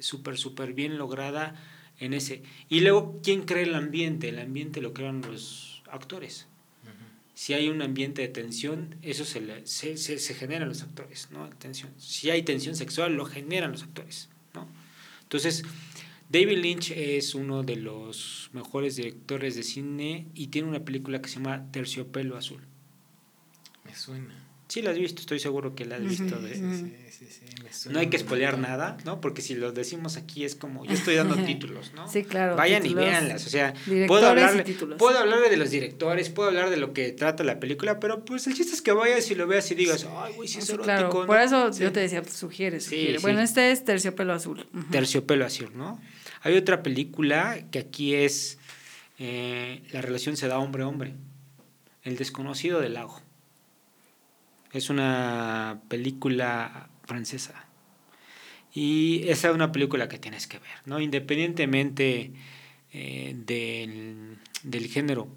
súper, 0.00 0.36
súper 0.36 0.74
bien 0.74 0.98
lograda 0.98 1.54
en 1.98 2.12
ese. 2.12 2.42
Y 2.68 2.80
luego, 2.80 3.20
¿quién 3.22 3.42
crea 3.42 3.62
el 3.62 3.74
ambiente? 3.74 4.28
El 4.28 4.38
ambiente 4.38 4.82
lo 4.82 4.92
crean 4.92 5.22
los 5.22 5.82
actores. 5.90 6.46
Si 7.32 7.54
hay 7.54 7.70
un 7.70 7.80
ambiente 7.80 8.20
de 8.20 8.28
tensión, 8.28 8.96
eso 9.00 9.24
se, 9.24 9.40
le, 9.40 9.66
se, 9.66 9.96
se, 9.96 10.18
se 10.18 10.34
genera 10.34 10.64
en 10.64 10.68
los 10.68 10.82
actores, 10.82 11.28
¿no? 11.30 11.48
Tensión. 11.48 11.90
Si 11.96 12.28
hay 12.28 12.42
tensión 12.42 12.76
sexual, 12.76 13.14
lo 13.14 13.24
generan 13.24 13.72
los 13.72 13.82
actores, 13.82 14.28
¿no? 14.52 14.68
Entonces, 15.22 15.62
David 16.30 16.58
Lynch 16.58 16.92
es 16.92 17.34
uno 17.34 17.62
de 17.64 17.74
los 17.76 18.50
mejores 18.52 18.94
directores 18.96 19.56
de 19.56 19.64
cine 19.64 20.28
y 20.34 20.46
tiene 20.46 20.68
una 20.68 20.84
película 20.84 21.20
que 21.20 21.28
se 21.28 21.36
llama 21.36 21.66
Terciopelo 21.72 22.36
Azul. 22.36 22.60
Me 23.84 23.94
suena. 23.94 24.46
Sí, 24.68 24.82
la 24.82 24.90
has 24.92 24.98
visto, 24.98 25.20
estoy 25.20 25.40
seguro 25.40 25.74
que 25.74 25.84
la 25.84 25.96
has 25.96 26.04
visto. 26.04 26.22
Ujú. 26.36 26.46
Sí, 26.46 26.94
sí, 27.10 27.26
sí, 27.28 27.44
me 27.64 27.72
suena 27.72 27.94
No 27.94 27.98
hay 28.00 28.06
que 28.08 28.16
spoilear 28.20 28.56
nada, 28.56 28.96
¿no? 29.04 29.20
Porque 29.20 29.42
si 29.42 29.56
lo 29.56 29.72
decimos 29.72 30.16
aquí 30.16 30.44
es 30.44 30.54
como, 30.54 30.84
yo 30.84 30.92
estoy 30.92 31.16
dando 31.16 31.34
títulos, 31.44 31.90
¿no? 31.96 32.06
Sí, 32.06 32.22
claro, 32.22 32.54
Vayan 32.54 32.84
títulos, 32.84 33.02
y 33.04 33.06
véanlas, 33.08 33.46
o 33.48 33.50
sea, 33.50 33.74
puedo 34.06 34.22
y 34.22 34.26
hablarle, 34.26 34.62
títulos. 34.62 34.96
puedo 34.96 35.18
hablarle 35.18 35.50
de 35.50 35.56
los 35.56 35.70
directores, 35.72 36.28
puedo 36.30 36.50
hablar 36.50 36.70
de 36.70 36.76
lo 36.76 36.92
que 36.92 37.10
trata 37.10 37.42
la 37.42 37.58
película, 37.58 37.98
pero 37.98 38.24
pues 38.24 38.46
el 38.46 38.54
chiste 38.54 38.72
es 38.72 38.80
que 38.82 38.92
vayas 38.92 39.28
y 39.32 39.34
lo 39.34 39.48
veas 39.48 39.68
y 39.72 39.74
digas, 39.74 40.06
ay, 40.08 40.34
güey, 40.34 40.48
sí 40.48 40.60
es 40.60 40.66
Sí, 40.66 40.72
erótico, 40.74 40.84
claro, 40.84 41.08
¿no? 41.22 41.26
por 41.26 41.40
eso 41.40 41.72
Sí. 41.72 41.82
yo 41.82 41.90
te 41.90 41.98
decía, 41.98 42.22
pues, 42.22 42.34
sugiere, 42.34 42.78
Sí, 42.78 42.90
sugiere. 42.90 43.18
sí. 43.18 43.22
Bueno, 43.22 43.40
este 43.40 43.72
es 43.72 43.84
Terciopelo 43.84 44.32
Azul. 44.32 44.64
Terciopelo 44.92 45.44
azul, 45.44 45.70
¿no? 45.74 46.00
Hay 46.40 46.56
otra 46.56 46.82
película 46.82 47.64
que 47.70 47.78
aquí 47.78 48.14
es 48.14 48.58
eh, 49.18 49.82
La 49.92 50.00
relación 50.00 50.36
se 50.36 50.48
da 50.48 50.58
hombre-hombre. 50.58 51.14
El 52.02 52.16
desconocido 52.16 52.80
del 52.80 52.94
lago. 52.94 53.20
Es 54.72 54.88
una 54.88 55.82
película 55.88 56.88
francesa. 57.04 57.66
Y 58.72 59.28
esa 59.28 59.48
es 59.48 59.54
una 59.54 59.72
película 59.72 60.08
que 60.08 60.18
tienes 60.18 60.46
que 60.46 60.58
ver, 60.58 60.78
¿no? 60.86 61.00
Independientemente 61.00 62.32
eh, 62.92 63.34
del, 63.36 64.38
del 64.62 64.86
género 64.86 65.28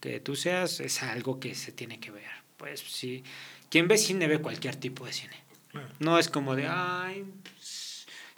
que 0.00 0.20
tú 0.20 0.36
seas, 0.36 0.80
es 0.80 1.02
algo 1.02 1.38
que 1.38 1.54
se 1.54 1.70
tiene 1.70 2.00
que 2.00 2.10
ver. 2.10 2.30
Pues 2.56 2.80
sí, 2.80 3.24
quien 3.68 3.88
ve 3.88 3.98
cine 3.98 4.26
ve 4.26 4.38
cualquier 4.38 4.76
tipo 4.76 5.04
de 5.06 5.12
cine. 5.12 5.36
No 6.00 6.18
es 6.18 6.28
como 6.28 6.56
de, 6.56 6.66
ay, 6.66 7.24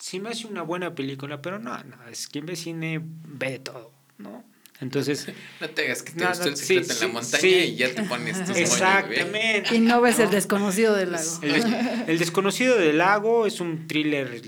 sí 0.01 0.19
me 0.19 0.31
hace 0.31 0.47
una 0.49 0.63
buena 0.63 0.95
película, 0.97 1.41
pero 1.41 1.59
no, 1.61 1.77
no, 1.85 2.09
es 2.09 2.27
quien 2.27 2.45
ve 2.47 2.57
cine 2.57 3.01
ve 3.03 3.53
de 3.53 3.59
todo, 3.61 3.93
¿no? 4.19 4.45
Entonces, 4.81 5.29
No 5.61 5.69
te 5.71 5.85
hagas 5.85 6.03
que 6.03 6.13
te 6.13 6.21
No, 6.25 6.29
gustó 6.31 6.45
no, 6.47 6.51
el 6.51 6.57
sí, 6.57 6.65
secreto 6.65 6.93
en 6.93 6.99
sí, 6.99 7.07
la 7.07 7.13
montaña 7.13 7.41
sí. 7.41 7.49
y 7.49 7.77
ya 7.77 7.95
te 7.95 8.03
pones 8.03 8.45
tus 8.45 8.57
exactamente. 8.57 9.75
Y 9.77 9.79
no 9.81 10.01
ves 10.01 10.19
el 10.19 10.25
¿no? 10.27 10.31
desconocido 10.33 10.95
del 10.97 11.13
lago. 11.13 11.39
El, 11.43 11.53
des- 11.53 12.09
el 12.09 12.19
desconocido 12.19 12.77
del 12.77 12.99
lago 12.99 13.47
es 13.47 13.61
un 13.61 13.87
thriller 13.87 14.43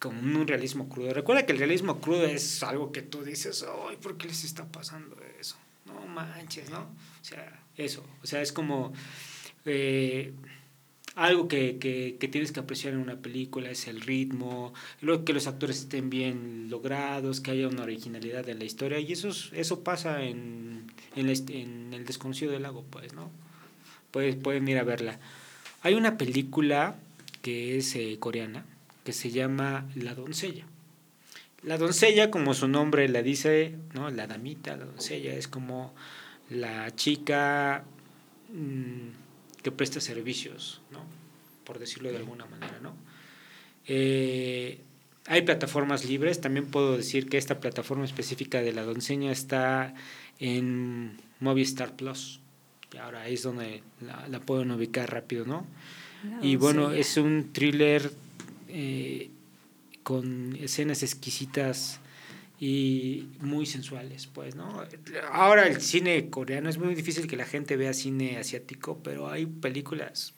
con 0.00 0.16
un 0.36 0.46
realismo 0.48 0.88
crudo. 0.88 1.14
Recuerda 1.14 1.46
que 1.46 1.52
el 1.52 1.58
realismo 1.58 2.00
crudo 2.00 2.24
es 2.26 2.62
algo 2.64 2.90
que 2.92 3.02
tú 3.02 3.22
dices, 3.24 3.64
ay, 3.88 3.96
¿por 3.96 4.16
qué 4.16 4.26
les 4.28 4.42
está 4.44 4.66
pasando 4.66 5.16
eso? 5.40 5.56
No 5.86 6.06
manches, 6.06 6.70
¿no? 6.70 6.80
O 6.80 7.24
sea, 7.24 7.60
eso. 7.76 8.04
O 8.22 8.26
sea, 8.26 8.42
es 8.42 8.52
como 8.52 8.92
eh, 9.64 10.32
algo 11.26 11.48
que, 11.48 11.78
que, 11.78 12.16
que 12.20 12.28
tienes 12.28 12.52
que 12.52 12.60
apreciar 12.60 12.94
en 12.94 13.00
una 13.00 13.16
película, 13.16 13.70
es 13.70 13.88
el 13.88 14.00
ritmo, 14.00 14.72
luego 15.00 15.24
que 15.24 15.32
los 15.32 15.46
actores 15.46 15.78
estén 15.80 16.10
bien 16.10 16.68
logrados, 16.70 17.40
que 17.40 17.50
haya 17.50 17.68
una 17.68 17.82
originalidad 17.82 18.48
en 18.48 18.58
la 18.60 18.64
historia. 18.64 19.00
Y 19.00 19.12
eso, 19.12 19.28
es- 19.28 19.50
eso 19.52 19.82
pasa 19.84 20.22
en, 20.22 20.86
en, 21.16 21.28
El 21.92 22.04
desconocido 22.06 22.52
del 22.52 22.62
lago, 22.62 22.84
pues, 22.90 23.12
¿no? 23.14 23.30
Puedes, 24.10 24.36
pueden 24.36 24.66
ir 24.68 24.78
a 24.78 24.84
verla. 24.84 25.18
Hay 25.82 25.94
una 25.94 26.16
película 26.18 26.96
que 27.42 27.76
es 27.78 27.94
eh, 27.96 28.16
coreana 28.18 28.64
que 29.04 29.12
se 29.12 29.30
llama 29.30 29.86
La 29.94 30.14
doncella. 30.14 30.64
La 31.62 31.76
doncella, 31.78 32.30
como 32.30 32.54
su 32.54 32.68
nombre 32.68 33.08
la 33.08 33.22
dice, 33.22 33.74
¿no? 33.94 34.10
La 34.10 34.26
damita, 34.26 34.76
la 34.76 34.84
doncella, 34.84 35.34
es 35.34 35.48
como 35.48 35.92
la 36.50 36.94
chica 36.94 37.84
mm, 38.52 39.08
que 39.68 39.76
presta 39.76 40.00
servicios, 40.00 40.80
¿no? 40.90 41.04
Por 41.64 41.78
decirlo 41.78 42.10
de 42.10 42.16
alguna 42.16 42.46
manera, 42.46 42.78
¿no? 42.82 42.94
Eh, 43.86 44.80
hay 45.26 45.42
plataformas 45.42 46.06
libres, 46.06 46.40
también 46.40 46.66
puedo 46.66 46.96
decir 46.96 47.28
que 47.28 47.36
esta 47.36 47.60
plataforma 47.60 48.06
específica 48.06 48.62
de 48.62 48.72
la 48.72 48.82
doncella 48.82 49.30
está 49.30 49.94
en 50.38 51.18
Movistar 51.40 51.96
Plus. 51.96 52.40
Y 52.94 52.96
ahora 52.96 53.28
es 53.28 53.42
donde 53.42 53.82
la, 54.00 54.26
la 54.28 54.40
pueden 54.40 54.70
ubicar 54.70 55.12
rápido, 55.12 55.44
¿no? 55.44 55.66
La 56.24 56.46
Y 56.46 56.56
bueno, 56.56 56.92
es 56.92 57.18
un 57.18 57.52
thriller 57.52 58.10
eh, 58.68 59.28
con 60.02 60.56
escenas 60.56 61.02
exquisitas 61.02 62.00
y 62.60 63.28
muy 63.40 63.66
sensuales, 63.66 64.26
pues, 64.26 64.54
¿no? 64.56 64.84
Ahora 65.30 65.66
el 65.66 65.80
cine 65.80 66.28
coreano 66.30 66.68
es 66.68 66.78
muy 66.78 66.94
difícil 66.94 67.26
que 67.26 67.36
la 67.36 67.44
gente 67.46 67.76
vea 67.76 67.92
cine 67.94 68.36
asiático, 68.38 69.00
pero 69.02 69.28
hay 69.30 69.46
películas 69.46 70.34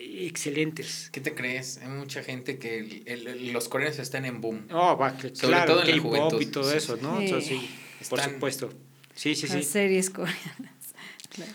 excelentes. 0.00 1.08
¿Qué 1.12 1.20
te 1.20 1.34
crees? 1.34 1.78
Hay 1.78 1.88
mucha 1.88 2.22
gente 2.22 2.58
que 2.58 2.78
el- 2.78 3.02
el- 3.06 3.26
el- 3.26 3.52
los 3.52 3.68
coreanos 3.68 3.98
están 3.98 4.24
en 4.24 4.40
boom. 4.40 4.66
Oh, 4.72 4.96
va, 4.96 5.16
que- 5.16 5.34
Sobre 5.34 5.48
claro, 5.48 5.74
todo 5.74 5.84
en 5.84 5.96
la 5.96 6.02
juventud. 6.02 6.40
y 6.40 6.46
todo 6.46 6.70
Sí, 6.70 6.76
eso. 6.76 6.96
¿no? 7.00 7.18
Sí. 7.18 7.24
Eso 7.26 7.40
sí, 7.40 7.70
por 8.08 8.20
supuesto. 8.20 8.70
Sí, 9.14 9.34
sí, 9.34 9.46
sí. 9.48 9.54
Las 9.56 9.66
series 9.66 10.10
coreanas. 10.10 10.72
Claro. 11.30 11.52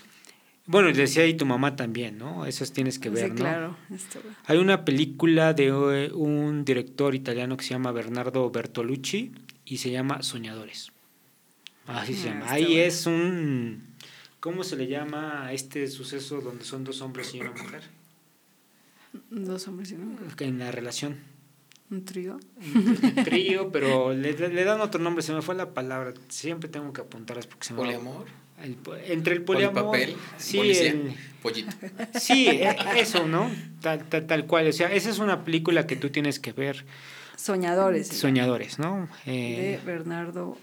Bueno, 0.66 0.88
y 0.88 0.92
decía 0.94 1.24
ahí 1.24 1.34
tu 1.34 1.44
mamá 1.44 1.76
también, 1.76 2.16
¿no? 2.16 2.46
Eso 2.46 2.64
tienes 2.66 2.98
que 2.98 3.10
ver, 3.10 3.24
sí, 3.24 3.30
¿no? 3.30 3.34
claro. 3.36 3.76
Esto, 3.94 4.20
Hay 4.46 4.56
una 4.58 4.84
película 4.84 5.52
de 5.52 5.66
eh, 5.66 6.12
un 6.12 6.64
director 6.64 7.14
italiano 7.14 7.56
que 7.56 7.64
se 7.64 7.70
llama 7.70 7.92
Bernardo 7.92 8.50
Bertolucci 8.50 9.32
y 9.66 9.76
se 9.78 9.90
llama 9.90 10.22
Soñadores. 10.22 10.90
Así 11.86 12.14
se 12.14 12.30
Ah, 12.30 12.32
llama. 12.32 12.50
Ahí 12.50 12.64
bueno. 12.64 12.80
es 12.82 13.06
un... 13.06 13.84
¿Cómo 14.40 14.64
se 14.64 14.76
le 14.76 14.86
llama 14.86 15.46
a 15.46 15.52
este 15.52 15.86
suceso 15.88 16.40
donde 16.40 16.64
son 16.64 16.82
dos 16.84 17.00
hombres 17.02 17.34
y 17.34 17.40
una 17.40 17.50
mujer? 17.52 17.82
Dos 19.30 19.68
hombres 19.68 19.90
y 19.92 19.94
una 19.94 20.06
mujer. 20.06 20.28
En 20.40 20.58
la 20.58 20.70
relación. 20.70 21.18
Un 21.90 22.04
trío. 22.04 22.40
Un 22.74 23.14
trío, 23.24 23.70
pero 23.72 24.12
le, 24.14 24.32
le 24.32 24.64
dan 24.64 24.80
otro 24.80 25.00
nombre, 25.00 25.22
se 25.22 25.32
me 25.34 25.42
fue 25.42 25.54
la 25.54 25.72
palabra. 25.74 26.14
Siempre 26.28 26.68
tengo 26.68 26.92
que 26.92 27.02
apuntarlas 27.02 27.46
porque 27.46 27.66
se 27.66 27.74
me 27.74 27.78
Poliamor, 27.80 28.26
el 28.62 28.76
entre 29.06 29.34
el 29.34 29.42
poliamor... 29.42 29.84
polipapel, 29.84 30.16
sí, 30.38 30.56
policía, 30.58 30.90
el- 30.92 31.14
pollito. 31.42 31.76
sí, 32.18 32.48
e- 32.50 32.76
eso, 32.96 33.26
¿no? 33.26 33.50
Tal, 33.80 34.04
tal, 34.08 34.26
tal 34.26 34.46
cual. 34.46 34.68
O 34.68 34.72
sea, 34.72 34.92
esa 34.92 35.10
es 35.10 35.18
una 35.18 35.44
película 35.44 35.86
que 35.86 35.96
tú 35.96 36.10
tienes 36.10 36.38
que 36.40 36.52
ver. 36.52 36.84
Soñadores. 37.36 38.08
Soñadores, 38.08 38.78
¿no? 38.78 39.08
De 39.26 39.74
Eh, 39.74 39.80
Bernardo 39.84 40.56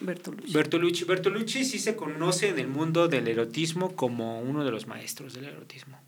Bertolucci. 0.00 0.52
Bertolucci. 0.52 1.04
Bertolucci 1.04 1.64
sí 1.64 1.78
se 1.78 1.96
conoce 1.96 2.48
en 2.48 2.58
el 2.58 2.68
mundo 2.68 3.08
del 3.08 3.28
erotismo 3.28 3.94
como 3.96 4.40
uno 4.40 4.64
de 4.64 4.70
los 4.70 4.86
maestros 4.86 5.34
del 5.34 5.44
erotismo. 5.46 6.00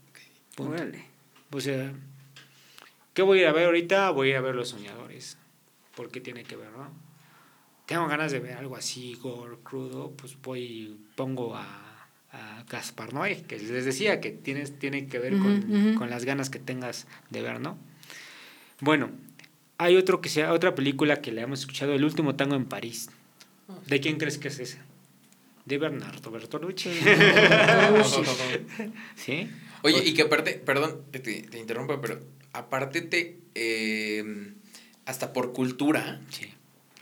Punto. 0.56 0.72
Órale. 0.72 1.04
O 1.50 1.60
sea, 1.60 1.92
¿qué 3.12 3.22
voy 3.22 3.38
a 3.38 3.42
ir 3.42 3.48
a 3.48 3.52
ver 3.52 3.66
ahorita? 3.66 4.10
Voy 4.10 4.28
a 4.28 4.30
ir 4.30 4.36
a 4.36 4.40
ver 4.40 4.54
Los 4.54 4.68
Soñadores. 4.70 5.36
Porque 5.96 6.20
tiene 6.20 6.44
que 6.44 6.56
ver, 6.56 6.70
¿no? 6.70 6.90
Tengo 7.86 8.06
ganas 8.08 8.32
de 8.32 8.40
ver 8.40 8.56
algo 8.56 8.76
así, 8.76 9.14
gore, 9.20 9.56
crudo, 9.62 10.12
pues 10.16 10.40
voy 10.40 10.96
pongo 11.14 11.56
a, 11.56 12.08
a 12.32 12.64
Gaspar 12.68 13.12
Noé, 13.12 13.42
que 13.42 13.58
les 13.58 13.84
decía 13.84 14.20
que 14.20 14.30
tienes, 14.30 14.78
tiene 14.78 15.06
que 15.06 15.18
ver 15.18 15.32
con, 15.38 15.94
con 15.96 16.10
las 16.10 16.24
ganas 16.24 16.50
que 16.50 16.58
tengas 16.58 17.06
de 17.30 17.42
ver, 17.42 17.60
¿no? 17.60 17.76
Bueno, 18.80 19.10
hay 19.78 19.96
otro 19.96 20.20
que 20.20 20.28
sea, 20.28 20.52
otra 20.52 20.74
película 20.74 21.20
que 21.20 21.32
le 21.32 21.40
hemos 21.42 21.60
escuchado, 21.60 21.92
El 21.94 22.04
último 22.04 22.34
tango 22.36 22.54
en 22.56 22.64
París. 22.66 23.08
¿De 23.86 24.00
quién 24.00 24.16
crees 24.18 24.38
que 24.38 24.48
es 24.48 24.58
esa? 24.58 24.78
De 25.64 25.78
Bernardo 25.78 26.30
Bertolucci. 26.30 26.90
¿Sí? 29.16 29.48
Oye, 29.82 30.02
y 30.04 30.14
que 30.14 30.22
aparte, 30.22 30.54
perdón, 30.54 31.02
te, 31.10 31.18
te 31.20 31.58
interrumpo, 31.58 32.00
pero 32.00 32.20
aparte 32.52 33.02
te, 33.02 33.38
eh, 33.54 34.52
hasta 35.06 35.32
por 35.32 35.52
cultura, 35.52 36.20
Sí. 36.30 36.52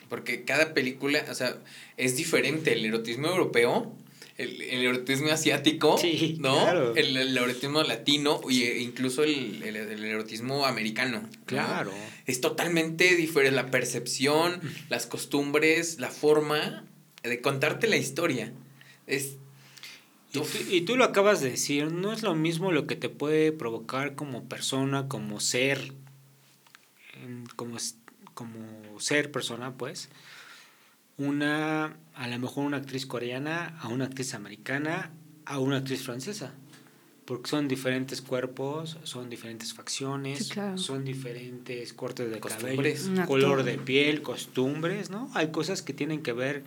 porque 0.08 0.44
cada 0.44 0.74
película, 0.74 1.24
o 1.30 1.34
sea, 1.34 1.56
es 1.96 2.16
diferente 2.16 2.72
el 2.72 2.84
erotismo 2.84 3.28
europeo, 3.28 3.94
el, 4.38 4.60
el 4.62 4.82
erotismo 4.84 5.30
asiático, 5.30 5.98
Sí, 5.98 6.36
¿no? 6.40 6.54
claro. 6.62 6.96
El, 6.96 7.16
el 7.16 7.36
erotismo 7.36 7.82
latino 7.82 8.40
y 8.48 8.62
e 8.64 8.80
incluso 8.82 9.22
el, 9.24 9.62
el- 9.62 9.76
el 9.76 10.04
erotismo 10.04 10.66
americano. 10.66 11.20
¿no? 11.22 11.28
Claro. 11.46 11.92
Es 12.26 12.40
totalmente 12.40 13.14
diferente 13.16 13.54
la 13.56 13.70
percepción, 13.70 14.60
las 14.88 15.06
costumbres, 15.06 15.98
la 15.98 16.08
forma 16.10 16.84
de 17.22 17.40
contarte 17.40 17.86
la 17.88 17.96
historia. 17.96 18.52
Es 19.06 19.36
Y 20.30 20.32
tú, 20.32 20.46
y 20.70 20.80
tú 20.82 20.96
lo 20.96 21.04
acabas 21.04 21.40
de 21.42 21.50
decir, 21.50 21.92
no 21.92 22.12
es 22.12 22.22
lo 22.22 22.34
mismo 22.34 22.72
lo 22.72 22.86
que 22.86 22.96
te 22.96 23.08
puede 23.10 23.52
provocar 23.52 24.14
como 24.14 24.48
persona, 24.48 25.06
como 25.08 25.40
ser, 25.40 25.92
como, 27.56 27.76
como 28.34 28.98
ser 29.00 29.30
persona, 29.30 29.72
pues, 29.76 30.08
una, 31.26 31.96
a 32.14 32.28
lo 32.28 32.38
mejor 32.38 32.64
una 32.66 32.78
actriz 32.78 33.06
coreana, 33.06 33.76
a 33.80 33.88
una 33.88 34.04
actriz 34.06 34.34
americana, 34.34 35.10
a 35.44 35.58
una 35.58 35.78
actriz 35.78 36.02
francesa. 36.02 36.52
porque 37.24 37.48
son 37.48 37.68
diferentes 37.68 38.20
cuerpos, 38.20 38.98
son 39.04 39.30
diferentes 39.30 39.72
facciones, 39.72 40.38
Sí, 40.48 40.50
claro. 40.54 40.76
son 40.76 41.04
diferentes 41.04 41.92
cortes 41.92 42.28
de 42.30 42.40
Costumbres. 42.40 43.02
Cabello, 43.04 43.26
color 43.26 43.62
de 43.62 43.78
piel, 43.78 44.22
costumbres, 44.22 45.08
¿no? 45.10 45.30
Hay 45.34 45.52
cosas 45.52 45.82
que 45.82 45.92
tienen 45.94 46.22
que 46.22 46.32
ver 46.32 46.64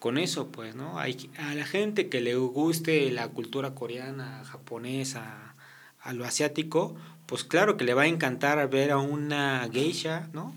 con 0.00 0.18
eso, 0.18 0.48
pues, 0.48 0.74
¿no? 0.74 0.98
Hay 0.98 1.30
a 1.38 1.54
la 1.54 1.64
gente 1.64 2.08
que 2.08 2.20
le 2.20 2.34
guste 2.34 3.10
la 3.12 3.28
cultura 3.28 3.74
coreana, 3.76 4.42
japonesa, 4.44 5.54
a 6.00 6.12
lo 6.12 6.24
asiático, 6.24 6.96
pues 7.26 7.44
claro 7.44 7.76
que 7.76 7.84
le 7.84 7.94
va 7.94 8.02
a 8.02 8.06
encantar 8.08 8.68
ver 8.68 8.90
a 8.90 8.98
una 8.98 9.66
geisha, 9.72 10.28
¿no? 10.32 10.54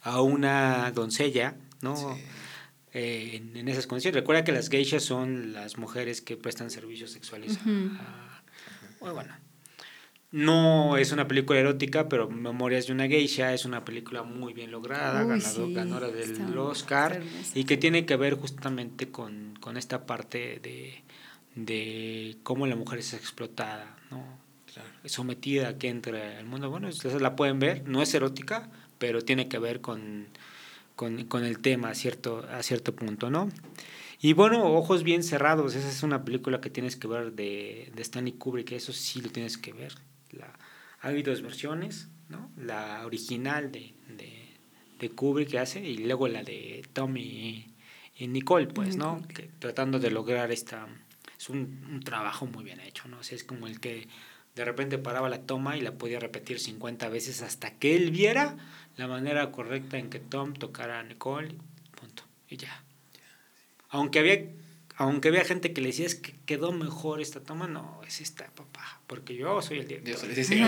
A 0.00 0.22
una 0.22 0.90
doncella, 0.92 1.56
¿no? 1.82 1.96
Sí. 1.96 2.22
Eh, 2.98 3.36
en, 3.36 3.54
en 3.58 3.68
esas 3.68 3.86
condiciones. 3.86 4.14
Recuerda 4.18 4.42
que 4.42 4.52
las 4.52 4.70
geishas 4.70 5.02
son 5.02 5.52
las 5.52 5.76
mujeres 5.76 6.22
que 6.22 6.38
prestan 6.38 6.70
servicios 6.70 7.10
sexuales. 7.10 7.58
a- 7.58 7.60
Ujú. 7.60 7.90
a- 8.00 8.42
muy 9.02 9.10
bueno. 9.12 9.34
No 10.32 10.96
es 10.96 11.12
una 11.12 11.28
película 11.28 11.58
erótica, 11.60 12.08
pero 12.08 12.28
Memorias 12.30 12.86
de 12.86 12.94
una 12.94 13.06
geisha 13.06 13.52
es 13.52 13.64
una 13.66 13.84
película 13.84 14.22
muy 14.22 14.54
bien 14.54 14.70
lograda, 14.70 15.22
Uy, 15.22 15.28
ganado- 15.28 15.66
sí, 15.66 15.74
ganadora 15.74 16.08
del 16.08 16.32
está- 16.32 16.60
Oscar, 16.60 17.22
está 17.22 17.58
y 17.58 17.64
que 17.64 17.76
tiene 17.76 18.06
que 18.06 18.16
ver 18.16 18.34
justamente 18.34 19.08
con, 19.10 19.54
con 19.60 19.76
esta 19.76 20.06
parte 20.06 20.58
de, 20.62 21.02
de 21.54 22.36
cómo 22.42 22.66
la 22.66 22.76
mujer 22.76 22.98
es 23.00 23.12
explotada, 23.12 23.96
¿no? 24.10 24.38
Claro. 24.72 24.88
sometida 25.04 25.68
a 25.68 25.78
que 25.78 25.88
entre 25.88 26.36
al 26.36 26.44
mundo. 26.46 26.68
Bueno, 26.70 26.88
ustedes 26.88 27.20
la 27.22 27.34
pueden 27.36 27.58
ver, 27.58 27.88
no 27.88 28.02
es 28.02 28.12
erótica, 28.14 28.68
pero 28.98 29.22
tiene 29.22 29.48
que 29.48 29.58
ver 29.58 29.80
con, 29.80 30.26
con, 30.96 31.24
con 31.26 31.44
el 31.44 31.60
tema 31.60 31.90
a 31.90 31.94
cierto, 31.94 32.44
a 32.50 32.62
cierto 32.62 32.96
punto, 32.96 33.30
¿no? 33.30 33.50
Y 34.18 34.32
bueno, 34.32 34.64
Ojos 34.72 35.02
Bien 35.04 35.22
Cerrados, 35.22 35.74
esa 35.74 35.88
es 35.88 36.02
una 36.02 36.24
película 36.24 36.60
que 36.60 36.70
tienes 36.70 36.96
que 36.96 37.06
ver 37.06 37.32
de, 37.32 37.92
de 37.94 38.02
Stanley 38.02 38.32
Kubrick, 38.32 38.72
eso 38.72 38.92
sí 38.92 39.20
lo 39.20 39.28
tienes 39.28 39.58
que 39.58 39.74
ver. 39.74 39.94
La, 40.30 40.58
ha 41.00 41.08
habido 41.08 41.30
dos 41.30 41.42
versiones, 41.42 42.08
¿no? 42.30 42.50
La 42.56 43.04
original 43.04 43.70
de, 43.70 43.94
de, 44.08 44.56
de 44.98 45.10
Kubrick 45.10 45.50
que 45.50 45.58
hace 45.58 45.80
y 45.80 45.98
luego 45.98 46.28
la 46.28 46.42
de 46.42 46.82
Tommy 46.94 47.20
y, 47.20 47.74
y 48.16 48.28
Nicole, 48.28 48.66
pues, 48.68 48.96
¿no? 48.96 49.22
Que, 49.28 49.50
tratando 49.58 49.98
de 49.98 50.10
lograr 50.10 50.50
esta... 50.50 50.88
Es 51.38 51.50
un, 51.50 51.86
un 51.92 52.00
trabajo 52.00 52.46
muy 52.46 52.64
bien 52.64 52.80
hecho, 52.80 53.06
¿no? 53.08 53.18
O 53.18 53.22
sea, 53.22 53.36
es 53.36 53.44
como 53.44 53.66
el 53.66 53.78
que 53.78 54.08
de 54.54 54.64
repente 54.64 54.96
paraba 54.96 55.28
la 55.28 55.42
toma 55.42 55.76
y 55.76 55.82
la 55.82 55.92
podía 55.92 56.18
repetir 56.18 56.58
50 56.58 57.10
veces 57.10 57.42
hasta 57.42 57.78
que 57.78 57.94
él 57.94 58.10
viera 58.10 58.56
la 58.96 59.06
manera 59.06 59.50
correcta 59.52 59.98
en 59.98 60.10
que 60.10 60.18
Tom 60.18 60.54
tocara 60.54 61.00
a 61.00 61.02
Nicole, 61.02 61.54
punto, 61.98 62.22
y 62.48 62.56
ya. 62.56 62.82
Aunque 63.90 64.18
había, 64.18 64.42
aunque 64.96 65.28
había 65.28 65.44
gente 65.44 65.72
que 65.72 65.80
le 65.80 65.88
decía 65.88 66.06
es 66.06 66.14
que 66.14 66.34
quedó 66.46 66.72
mejor 66.72 67.20
esta 67.20 67.40
toma, 67.40 67.66
no, 67.68 68.00
es 68.06 68.20
esta, 68.20 68.46
papá, 68.54 69.00
porque 69.06 69.34
yo 69.34 69.60
soy 69.62 69.78
el 69.80 69.88
director. 69.88 70.14
Yo 70.14 70.18
soy, 70.20 70.34
sí, 70.34 70.44
sí, 70.44 70.54
sí. 70.54 70.62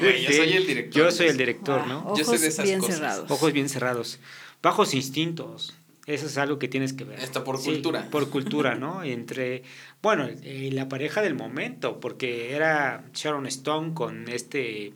Güey, 0.00 0.22
yo 0.24 0.32
soy 0.32 0.52
el 0.52 0.66
director. 0.66 1.02
Yo 1.04 1.10
soy 1.10 1.26
el 1.28 1.36
director, 1.36 1.86
¿no? 1.86 2.08
Yo 2.16 2.16
sé 2.16 2.22
Ojos 2.30 2.40
de 2.40 2.48
esas 2.48 2.64
bien 2.64 2.80
cosas. 2.80 2.96
cerrados. 2.96 3.30
Ojos 3.30 3.52
bien 3.52 3.68
cerrados. 3.68 4.18
Bajos 4.62 4.94
instintos. 4.94 5.74
Eso 6.06 6.24
es 6.24 6.38
algo 6.38 6.58
que 6.58 6.68
tienes 6.68 6.94
que 6.94 7.04
ver. 7.04 7.20
Esto 7.20 7.44
por 7.44 7.58
Sí, 7.58 7.70
cultura. 7.70 8.08
Por 8.10 8.30
cultura, 8.30 8.74
¿no? 8.76 9.04
Entre, 9.04 9.62
bueno, 10.02 10.26
eh, 10.42 10.70
la 10.72 10.88
pareja 10.88 11.20
del 11.20 11.34
momento, 11.34 12.00
porque 12.00 12.54
era 12.54 13.04
Sharon 13.12 13.46
Stone 13.46 13.92
con 13.92 14.26
este, 14.30 14.94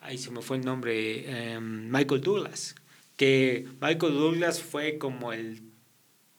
ahí 0.00 0.18
se 0.18 0.30
me 0.30 0.42
fue 0.42 0.56
el 0.58 0.64
nombre, 0.64 1.52
em, 1.52 1.90
Michael 1.90 2.20
Douglas, 2.20 2.74
que 3.16 3.66
Michael 3.80 4.14
Douglas 4.14 4.62
fue 4.62 4.98
como 4.98 5.32
el, 5.32 5.62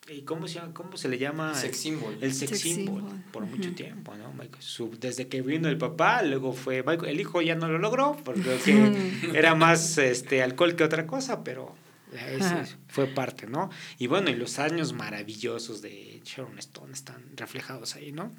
¿y 0.08 0.22
¿cómo 0.22 0.48
se, 0.48 0.56
llama? 0.56 0.74
¿cómo 0.74 0.98
se 0.98 1.08
le 1.10 1.18
llama? 1.18 1.54
Sex 1.54 1.78
symbol. 1.78 2.18
El 2.22 2.34
sex, 2.34 2.50
Sex 2.52 2.62
symbol, 2.62 3.02
symbol. 3.04 3.24
por 3.32 3.46
mucho 3.46 3.74
tiempo, 3.76 4.16
¿no? 4.16 4.32
Michael, 4.34 4.62
su- 4.64 4.98
desde 5.00 5.28
que 5.28 5.42
vino 5.42 5.68
el 5.70 5.78
papá, 5.78 6.22
luego 6.24 6.54
fue 6.54 6.84
Michael, 6.84 7.12
el 7.12 7.20
hijo 7.20 7.42
ya 7.42 7.56
no 7.56 7.68
lo 7.68 7.78
logró, 7.80 8.18
porque 8.24 8.58
que 8.64 9.12
era 9.38 9.56
más 9.56 9.98
este 9.98 10.42
alcohol 10.42 10.76
que 10.76 10.84
otra 10.84 11.06
cosa, 11.06 11.44
pero 11.44 11.76
Ajá. 12.40 12.66
fue 12.88 13.06
parte, 13.08 13.46
¿no? 13.46 13.70
Y 14.00 14.08
bueno, 14.08 14.32
y 14.32 14.36
los 14.36 14.58
años 14.58 14.94
maravillosos 14.94 15.82
de 15.84 16.22
Sharon 16.26 16.58
Stone 16.58 16.94
están 16.94 17.24
reflejados 17.36 17.96
ahí, 17.96 18.12
¿no? 18.12 18.32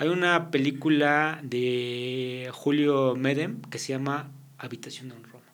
Hay 0.00 0.08
una 0.08 0.50
película 0.52 1.40
de 1.42 2.50
Julio 2.52 3.16
Medem 3.16 3.60
que 3.62 3.78
se 3.80 3.88
llama 3.88 4.30
Habitación 4.56 5.10
en 5.10 5.24
Roma. 5.24 5.44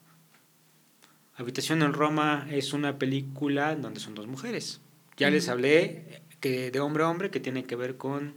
Habitación 1.36 1.82
en 1.82 1.95
Roma 1.95 2.47
es 2.51 2.74
una 2.74 2.99
película 2.99 3.74
donde 3.74 4.01
son 4.01 4.14
dos 4.14 4.26
mujeres. 4.26 4.80
Ya 5.16 5.30
les 5.30 5.49
hablé 5.49 6.22
que 6.40 6.70
de 6.70 6.80
hombre 6.80 7.05
a 7.05 7.09
hombre 7.09 7.30
que 7.30 7.40
tiene 7.40 7.64
que 7.64 7.74
ver 7.74 7.97
con 7.97 8.34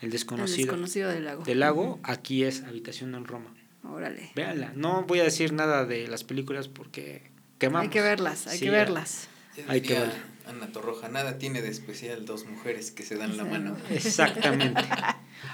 el 0.00 0.06
El 0.06 0.10
desconocido, 0.10 0.68
desconocido 0.68 1.10
del 1.10 1.26
lago. 1.26 1.44
del 1.44 1.60
lago. 1.60 2.00
Aquí 2.04 2.42
es 2.44 2.62
Habitación 2.62 3.14
en 3.14 3.26
Roma. 3.26 3.54
Órale. 3.84 4.30
Véanla. 4.34 4.72
No 4.74 5.02
voy 5.04 5.20
a 5.20 5.24
decir 5.24 5.52
nada 5.52 5.84
de 5.84 6.08
las 6.08 6.24
películas 6.24 6.68
porque 6.68 7.30
quemamos. 7.58 7.84
Hay 7.84 7.90
que 7.90 8.00
verlas, 8.00 8.46
hay 8.46 8.58
Sí, 8.58 8.64
que 8.64 8.70
verlas. 8.70 9.28
Ya 9.58 9.64
Hay 9.68 9.82
que 9.82 9.88
diría 9.94 10.00
ver. 10.06 10.30
Ana 10.46 10.72
Torroja, 10.72 11.08
nada 11.08 11.36
tiene 11.38 11.60
de 11.60 11.68
especial 11.68 12.24
dos 12.24 12.46
mujeres 12.46 12.90
que 12.90 13.02
se 13.02 13.16
dan 13.16 13.36
la 13.36 13.44
mano. 13.44 13.76
Exactamente. 13.90 14.80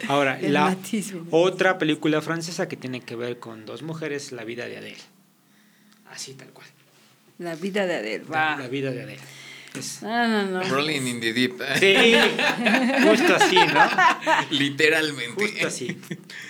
Ahora, 0.09 0.39
El 0.41 0.53
la 0.53 0.77
otra 1.31 1.79
película 1.79 2.21
francesa 2.21 2.69
que 2.69 2.77
tiene 2.77 3.01
que 3.01 3.17
ver 3.17 3.39
con 3.39 3.65
dos 3.67 3.83
mujeres, 3.83 4.33
La 4.33 4.45
vida 4.45 4.67
de 4.67 4.77
Adele. 4.79 4.97
Así 6.11 6.35
tal 6.35 6.49
cual. 6.51 6.67
La 7.39 7.55
vida 7.55 7.87
de 7.87 7.97
Adele. 7.97 8.25
Va. 8.25 8.57
la 8.57 8.69
vida 8.69 8.91
de 8.91 9.03
Adele. 9.03 9.21
Es- 9.75 10.03
No, 10.03 10.27
no, 10.29 10.43
no. 10.47 10.63
Rolling 10.65 11.03
in 11.07 11.21
the 11.21 11.33
deep. 11.33 11.61
Sí, 11.79 12.15
justo 13.07 13.35
así, 13.37 13.57
¿no? 13.57 13.89
Literalmente. 14.51 15.35
Justo 15.49 15.67
así. 15.67 15.99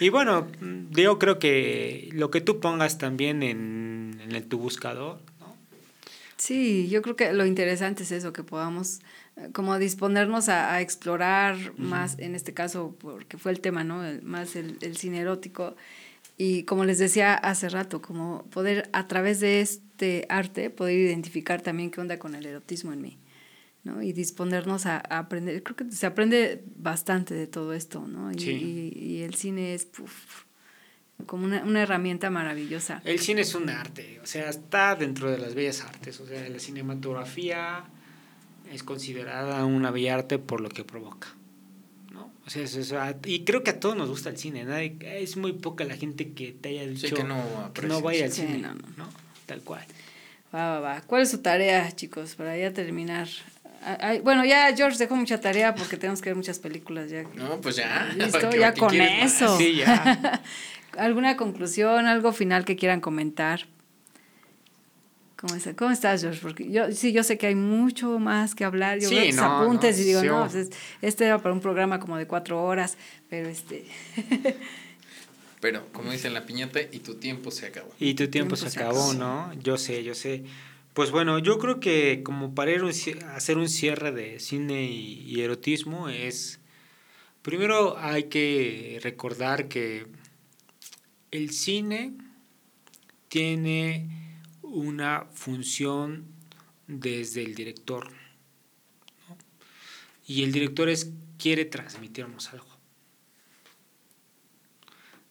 Y 0.00 0.08
bueno, 0.10 0.46
yo 0.90 1.18
creo 1.18 1.38
que 1.38 2.08
lo 2.12 2.30
que 2.30 2.40
tú 2.40 2.60
pongas 2.60 2.98
también 2.98 3.42
en, 3.42 4.20
en 4.22 4.32
el, 4.32 4.44
tu 4.44 4.58
buscador, 4.58 5.18
¿no? 5.40 5.56
Sí, 6.36 6.88
yo 6.88 7.02
creo 7.02 7.16
que 7.16 7.32
lo 7.32 7.46
interesante 7.46 8.02
es 8.04 8.12
eso, 8.12 8.32
que 8.32 8.44
podamos 8.44 9.00
como 9.52 9.78
disponernos 9.78 10.48
a, 10.48 10.72
a 10.74 10.80
explorar 10.80 11.56
más, 11.78 12.18
en 12.18 12.34
este 12.34 12.54
caso, 12.54 12.96
porque 12.98 13.36
fue 13.38 13.52
el 13.52 13.60
tema, 13.60 13.84
¿no? 13.84 14.04
El- 14.04 14.22
más 14.22 14.56
el, 14.56 14.78
el 14.80 14.96
cine 14.96 15.20
erótico. 15.20 15.76
Y 16.38 16.64
como 16.64 16.84
les 16.84 16.98
decía 16.98 17.34
hace 17.34 17.68
rato, 17.68 18.00
como 18.02 18.44
poder 18.50 18.88
a 18.92 19.06
través 19.08 19.40
de 19.40 19.60
este 19.60 20.26
arte 20.28 20.70
poder 20.70 20.98
identificar 20.98 21.60
también 21.62 21.90
qué 21.90 22.00
onda 22.00 22.18
con 22.18 22.34
el 22.34 22.44
erotismo 22.46 22.92
en 22.92 23.00
mí, 23.02 23.18
¿no? 23.84 24.02
Y 24.02 24.12
disponernos 24.12 24.86
a, 24.86 24.96
a 24.96 25.18
aprender. 25.18 25.62
Creo 25.62 25.76
que 25.76 25.90
se 25.92 26.06
aprende 26.06 26.62
bastante 26.76 27.34
de 27.34 27.46
todo 27.46 27.72
esto, 27.74 28.06
¿no? 28.06 28.32
Y, 28.32 28.38
Sí. 28.38 28.50
y- 28.94 28.98
y 28.98 29.22
el 29.22 29.34
cine 29.34 29.74
es 29.74 29.84
puf, 29.86 30.44
como 31.26 31.44
una, 31.46 31.62
una 31.62 31.82
herramienta 31.82 32.28
maravillosa. 32.30 33.00
El 33.04 33.18
cine 33.18 33.40
es 33.42 33.54
un 33.54 33.68
arte, 33.70 34.20
o 34.22 34.26
sea, 34.26 34.48
está 34.50 34.94
dentro 34.94 35.30
de 35.30 35.38
las 35.38 35.54
bellas 35.54 35.82
artes, 35.82 36.20
o 36.20 36.26
sea, 36.26 36.46
la 36.48 36.58
cinematografía 36.58 37.84
es 38.72 38.82
considerada 38.82 39.64
una 39.64 39.90
bella 39.90 40.14
arte 40.14 40.38
por 40.38 40.60
lo 40.60 40.68
que 40.68 40.84
provoca, 40.84 41.28
¿no? 42.12 42.30
O 42.46 42.50
sea, 42.50 42.62
es- 42.62 42.76
es- 42.76 42.94
y 43.26 43.44
creo 43.44 43.62
que 43.62 43.70
a 43.70 43.80
todos 43.80 43.96
nos 43.96 44.08
gusta 44.08 44.28
el 44.30 44.36
cine, 44.38 44.64
nadie, 44.64 44.96
es 45.00 45.36
muy 45.36 45.52
poca 45.52 45.84
la 45.84 45.96
gente 45.96 46.32
que 46.32 46.52
te 46.52 46.70
haya 46.70 46.86
dicho 46.86 47.08
Sí, 47.08 47.14
que 47.14 47.24
no 47.24 47.36
que 47.36 47.50
no 47.50 47.60
aprecias. 47.64 48.02
vaya 48.02 48.24
al 48.26 48.32
Sí, 48.32 48.40
cine, 48.42 48.58
no, 48.58 48.74
no. 48.74 48.82
¿no? 48.96 49.08
Tal 49.46 49.60
cual. 49.62 49.84
Va, 50.54 50.70
va, 50.72 50.80
va. 50.80 51.00
¿Cuál 51.02 51.22
es 51.22 51.30
su 51.30 51.38
tarea, 51.38 51.90
chicos, 51.92 52.34
para 52.36 52.56
ya 52.56 52.72
terminar? 52.72 53.28
Ah, 53.82 53.98
ay, 54.00 54.20
bueno, 54.20 54.44
ya 54.44 54.74
George 54.74 54.98
dejó 54.98 55.14
mucha 55.16 55.40
tarea 55.40 55.74
porque 55.74 55.96
tenemos 55.96 56.20
que 56.22 56.30
ver 56.30 56.36
muchas 56.36 56.58
películas 56.58 57.10
ya. 57.10 57.22
No, 57.34 57.60
pues 57.60 57.76
ya. 57.76 58.12
Listo, 58.16 58.32
¿para 58.40 58.50
qué- 58.50 58.58
ya 58.60 58.74
con 58.74 58.94
eso. 58.94 59.58
Sí, 59.58 59.76
ya. 59.76 60.42
¿Alguna 60.98 61.36
conclusión, 61.36 62.06
algo 62.06 62.32
final 62.32 62.64
que 62.64 62.74
quieran 62.76 63.00
comentar? 63.00 63.66
¿Cómo, 65.36 65.54
está- 65.54 65.76
cómo 65.76 65.90
estás, 65.90 66.22
George? 66.22 66.40
Porque 66.40 66.70
yo 66.70 66.90
sí, 66.92 67.12
yo 67.12 67.22
sé 67.22 67.36
que 67.36 67.46
hay 67.48 67.54
mucho 67.54 68.18
más 68.18 68.54
que 68.54 68.64
hablar. 68.64 68.98
Yo 69.00 69.08
Sí, 69.10 69.14
veo 69.16 69.26
tus 69.26 69.36
no, 69.36 69.44
apuntes 69.62 69.96
no, 69.96 70.02
y 70.02 70.06
digo, 70.06 70.20
sí, 70.22 70.26
no, 70.28 70.40
pues 70.40 70.54
es- 70.54 70.70
este 71.02 71.26
era 71.26 71.38
para 71.38 71.52
un 71.54 71.60
programa 71.60 72.00
como 72.00 72.16
de 72.16 72.26
cuatro 72.26 72.62
horas, 72.62 72.96
pero 73.28 73.48
este... 73.48 73.84
Pero, 75.60 75.86
como 75.92 76.12
dice 76.12 76.28
la 76.30 76.44
piñata, 76.44 76.80
y 76.80 76.98
tu 77.00 77.14
tiempo 77.14 77.50
se 77.50 77.66
acabó. 77.66 77.88
Y 77.98 78.12
tu 78.14 78.28
tiempo, 78.28 78.54
Tiempo 78.54 78.56
se 78.56 78.70
se 78.70 78.78
acabó, 78.78 79.10
acabó. 79.10 79.14
¿no? 79.14 79.52
Yo 79.62 79.78
sé, 79.78 80.04
yo 80.04 80.14
sé. 80.14 80.44
Pues 80.92 81.10
bueno, 81.10 81.38
yo 81.38 81.58
creo 81.58 81.80
que 81.80 82.22
como 82.22 82.54
para 82.54 82.70
ir 82.72 82.84
un 82.84 82.90
ci- 82.92 83.20
hacer 83.34 83.56
un 83.56 83.68
cierre 83.68 84.12
de 84.12 84.38
cine 84.38 84.84
y, 84.84 85.22
y 85.26 85.40
erotismo 85.40 86.08
es, 86.10 86.60
primero 87.42 87.96
hay 87.98 88.24
que 88.24 89.00
recordar 89.02 89.66
que 89.66 90.06
el 91.30 91.50
cine 91.50 92.12
tiene 93.28 94.08
una 94.76 95.24
función 95.32 96.26
desde 96.86 97.42
el 97.42 97.54
director. 97.54 98.08
Y 100.26 100.42
el 100.44 100.52
director 100.52 100.88
es, 100.90 101.12
quiere 101.38 101.64
transmitirnos 101.64 102.52
algo. 102.52 102.66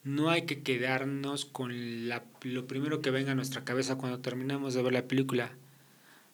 No 0.03 0.29
hay 0.29 0.43
que 0.43 0.61
quedarnos 0.63 1.45
con 1.45 2.07
la- 2.09 2.23
lo 2.41 2.67
primero 2.67 3.01
que 3.01 3.11
venga 3.11 3.31
a 3.31 3.35
nuestra 3.35 3.63
cabeza 3.63 3.97
cuando 3.97 4.19
terminamos 4.19 4.73
de 4.73 4.81
ver 4.83 4.93
la 4.93 5.07
película. 5.07 5.51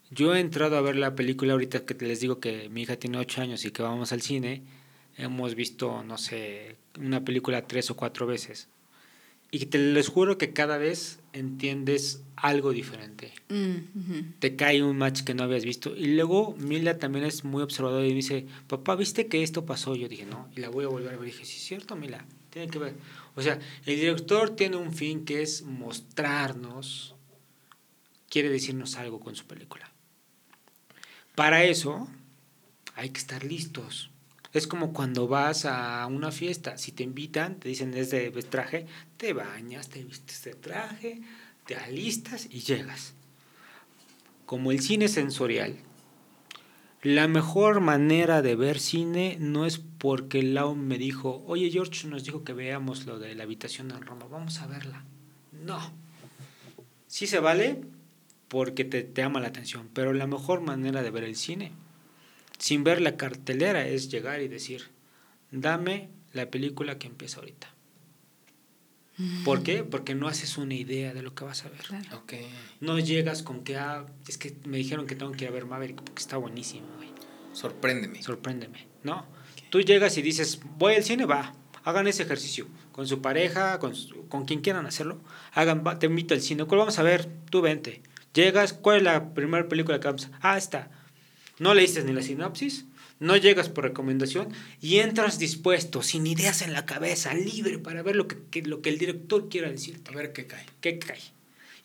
Yo 0.10 0.36
he 0.36 0.40
entrado 0.40 0.78
a 0.78 0.82
ver 0.82 0.96
la 0.98 1.16
película 1.16 1.54
ahorita 1.54 1.86
que 1.86 1.94
les 2.06 2.20
digo 2.20 2.40
que 2.40 2.70
mi 2.70 2.82
hija 2.84 2.98
tiene 2.98 3.18
8 3.18 3.42
años 3.42 3.64
y 3.66 3.72
que 3.72 3.82
vamos 3.84 4.12
al 4.12 4.22
cine. 4.22 4.64
hemos 5.18 5.56
visto, 5.56 6.04
no 6.04 6.18
sé, 6.18 6.78
una 6.98 7.24
película 7.26 7.68
tres 7.68 7.92
o 7.92 7.96
cuatro 7.98 8.26
veces. 8.26 8.70
Y 9.52 9.66
te 9.68 9.78
les 9.78 10.08
juro 10.08 10.38
que 10.38 10.54
cada 10.54 10.78
vez 10.78 11.20
entiendes 11.34 12.24
algo 12.36 12.72
diferente. 12.72 13.34
Mm. 13.50 14.40
Te 14.40 14.56
cae 14.56 14.84
un 14.84 14.98
match 14.98 15.22
que 15.22 15.34
no 15.34 15.44
habías 15.44 15.66
visto. 15.66 15.96
Y 15.96 16.16
luego 16.16 16.56
Mila 16.58 16.98
también 16.98 17.26
es 17.26 17.44
muy 17.44 17.62
observadora 17.62 18.06
y 18.06 18.10
me 18.10 18.16
dice, 18.16 18.46
papá, 18.68 18.96
¿viste 18.96 19.28
que 19.28 19.44
esto 19.44 19.66
pasó? 19.66 19.96
Yo 19.96 20.08
dije, 20.08 20.26
no. 20.26 20.50
Y 20.56 20.60
la 20.60 20.70
voy 20.70 20.86
a 20.86 20.88
volver 20.88 21.14
a 21.14 21.18
ver. 21.18 21.28
Y 21.28 21.32
dije, 21.32 21.46
sí, 21.46 21.58
es 21.58 21.64
cierto, 21.64 21.96
Mila. 21.96 22.26
Tiene 22.50 22.70
que 22.70 22.80
ver. 22.80 22.96
O 23.36 23.42
sea, 23.42 23.60
el 23.86 23.96
director 23.96 24.56
tiene 24.56 24.76
un 24.76 24.94
fin 24.94 25.26
que 25.26 25.42
es 25.42 25.64
mostrarnos, 25.64 27.16
quiere 28.30 28.50
decirnos 28.50 28.98
algo 28.98 29.20
con 29.20 29.36
su 29.36 29.46
película. 29.46 29.90
Para 31.36 31.64
eso 31.64 32.08
hay 32.96 33.10
que 33.10 33.20
estar 33.20 33.44
listos. 33.44 34.11
Es 34.54 34.68
como 34.68 34.92
cuando 34.92 35.28
vas 35.28 35.66
a 35.66 36.06
una 36.08 36.32
fiesta, 36.32 36.78
si 36.78 36.92
te 36.92 37.04
invitan, 37.04 37.56
te 37.60 37.70
dicen 37.70 37.94
es 37.94 38.12
de 38.12 38.30
traje, 38.32 38.86
te 39.16 39.32
bañas, 39.32 39.90
te 39.90 40.04
vistes 40.04 40.44
de 40.44 40.56
traje, 40.56 41.22
te 41.66 41.76
alistas 41.76 42.48
y 42.50 42.60
llegas. 42.60 43.14
Como 44.46 44.72
el 44.72 44.82
cine 44.82 45.08
sensorial, 45.08 45.78
la 47.02 47.30
mejor 47.30 47.80
manera 47.80 48.42
de 48.42 48.56
ver 48.56 48.78
cine 48.78 49.38
no 49.40 49.66
es 49.66 49.80
porque 49.80 50.44
Lau 50.44 50.76
me 50.76 50.98
dijo, 50.98 51.44
oye 51.48 51.72
George 51.72 52.08
nos 52.08 52.26
dijo 52.26 52.44
que 52.44 52.54
veamos 52.54 53.06
lo 53.06 53.20
de 53.20 53.34
la 53.34 53.44
habitación 53.44 53.90
en 53.92 54.02
Roma, 54.02 54.28
vamos 54.30 54.60
a 54.60 54.68
verla. 54.68 55.06
No. 55.52 55.80
Sí 57.08 57.26
se 57.26 57.40
vale 57.40 57.82
porque 58.50 58.84
te, 58.84 59.04
te 59.04 59.22
llama 59.22 59.40
la 59.40 59.48
atención, 59.48 59.90
pero 59.94 60.12
la 60.12 60.28
mejor 60.28 60.60
manera 60.60 61.02
de 61.02 61.10
ver 61.10 61.24
el 61.24 61.38
cine 61.38 61.72
sin 62.62 62.84
ver 62.84 63.02
la 63.02 63.18
cartelera 63.18 63.88
es 63.88 64.10
llegar 64.10 64.42
y 64.42 64.48
decir, 64.48 64.84
dame 65.52 66.10
la 66.32 66.50
película 66.52 66.98
que 67.00 67.08
empieza 67.08 67.40
ahorita. 67.40 67.74
¿Por 69.46 69.62
qué? 69.62 69.84
Porque 69.84 70.16
no 70.16 70.28
haces 70.28 70.58
una 70.58 70.74
idea 70.74 71.14
de 71.14 71.22
lo 71.22 71.36
que 71.36 71.44
vas 71.44 71.66
a 71.66 71.70
ver. 71.70 71.82
Claro. 71.82 72.18
Ok. 72.18 72.34
No 72.80 72.98
llegas 72.98 73.44
con 73.44 73.64
que, 73.64 73.78
ah, 73.78 74.06
es 74.28 74.38
que 74.38 74.56
me 74.66 74.78
dijeron 74.78 75.06
que 75.06 75.16
tengo 75.16 75.32
que 75.34 75.44
ir 75.44 75.50
a 75.50 75.54
ver 75.54 75.66
Maverick 75.66 75.98
porque 76.02 76.22
está 76.22 76.38
buenísimo, 76.38 76.88
güey. 76.96 77.10
Sorpréndeme. 77.54 78.24
Sorpréndeme, 78.24 78.88
¿no? 79.04 79.26
Tú 79.70 79.82
llegas 79.82 80.18
y 80.18 80.22
dices, 80.22 80.60
voy 80.78 80.96
al 80.96 81.04
cine, 81.04 81.26
va, 81.26 81.54
hagan 81.84 82.08
ese 82.08 82.24
ejercicio 82.24 82.68
con 82.92 83.08
su 83.08 83.22
pareja, 83.22 83.78
con, 83.80 83.96
su- 83.96 84.28
con 84.28 84.46
quien 84.46 84.62
quieran 84.62 84.86
hacerlo. 84.86 85.22
Hagan, 85.54 85.84
va, 85.86 86.00
te 86.00 86.08
invito 86.08 86.34
al 86.34 86.42
cine, 86.42 86.66
¿cuál 86.66 86.80
vamos 86.80 86.98
a 86.98 87.04
ver? 87.04 87.28
Tú 87.50 87.62
vente. 87.62 88.02
Llegas, 88.34 88.74
¿cuál 88.74 88.98
es 88.98 89.04
la 89.04 89.34
primera 89.34 89.68
película 89.68 90.00
que 90.00 90.08
vamos 90.08 90.30
a 90.42 90.54
Ah, 90.54 90.58
esta. 90.58 90.90
No 91.60 91.74
leíste 91.74 92.04
ni 92.04 92.14
la 92.14 92.22
sinopsis, 92.22 92.86
no 93.20 93.38
llegas 93.38 93.70
por 93.70 93.84
recomendación 93.84 94.50
y 94.82 94.98
entras 95.00 95.38
dispuesto, 95.38 96.02
sin 96.02 96.26
ideas 96.26 96.62
en 96.64 96.74
la 96.74 96.86
cabeza, 96.86 97.34
libre 97.34 97.78
para 97.78 98.02
ver 98.02 98.16
lo 98.16 98.28
que, 98.28 98.38
que- 98.50 98.64
lo 98.64 98.82
que 98.82 98.90
el 98.90 98.98
director 98.98 99.48
quiera 99.50 99.70
decirte. 99.70 100.12
A 100.12 100.16
ver 100.16 100.34
qué 100.34 100.48
cae. 100.48 100.66
¿Qué 100.82 100.98
cae? 100.98 101.20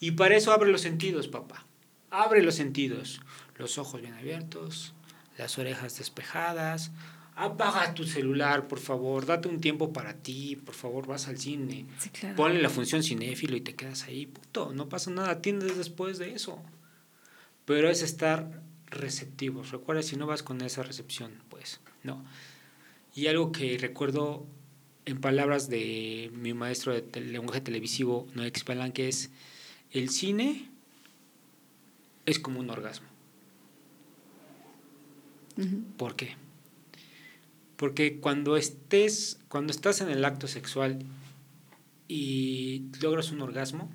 Y 0.00 0.12
para 0.12 0.36
eso 0.36 0.52
abre 0.52 0.70
los 0.70 0.80
sentidos, 0.80 1.28
papá. 1.28 1.66
Abre 2.10 2.42
los 2.42 2.54
sentidos. 2.54 3.20
Los 3.58 3.78
ojos 3.78 4.00
bien 4.02 4.14
abiertos, 4.14 4.94
las 5.38 5.58
orejas 5.58 5.98
despejadas. 5.98 6.90
Apaga 7.34 7.92
tu 7.92 8.04
celular, 8.04 8.66
por 8.68 8.78
favor. 8.78 9.26
Date 9.26 9.48
un 9.48 9.60
tiempo 9.60 9.92
para 9.92 10.14
ti, 10.14 10.56
por 10.56 10.74
favor, 10.74 11.06
vas 11.06 11.28
al 11.28 11.38
cine. 11.38 11.84
Sí, 11.98 12.08
claro. 12.10 12.34
Ponle 12.36 12.62
la 12.62 12.70
función 12.70 13.02
cinéfilo 13.02 13.56
y 13.56 13.60
te 13.60 13.74
quedas 13.74 14.04
ahí. 14.04 14.24
Puto, 14.26 14.72
no 14.72 14.88
pasa 14.88 15.10
nada. 15.10 15.30
Atiendes 15.32 15.76
después 15.76 16.16
de 16.18 16.32
eso. 16.34 16.62
Pero 17.66 17.90
es 17.90 18.00
estar 18.02 18.62
receptivos. 18.86 19.70
Recuerda, 19.70 20.02
si 20.02 20.16
no 20.16 20.26
vas 20.26 20.42
con 20.42 20.60
esa 20.62 20.82
recepción, 20.82 21.32
pues 21.48 21.80
no. 22.02 22.24
Y 23.14 23.26
algo 23.28 23.52
que 23.52 23.78
recuerdo 23.78 24.46
en 25.06 25.20
palabras 25.20 25.68
de 25.68 26.30
mi 26.34 26.52
maestro 26.52 26.92
de 26.92 27.20
lenguaje 27.20 27.60
televisivo, 27.60 28.26
Noé 28.34 28.52
Xpalán, 28.54 28.92
que 28.92 29.08
es 29.08 29.30
el 29.92 30.10
cine 30.10 30.68
es 32.26 32.38
como 32.38 32.60
un 32.60 32.70
orgasmo. 32.70 33.08
¿Por 35.96 36.16
qué? 36.16 36.36
Porque 37.76 38.18
cuando 38.20 38.56
estés, 38.56 39.38
cuando 39.48 39.70
estás 39.70 40.00
en 40.00 40.10
el 40.10 40.24
acto 40.24 40.48
sexual 40.48 40.98
y 42.08 42.90
logras 43.00 43.30
un 43.30 43.40
orgasmo, 43.40 43.90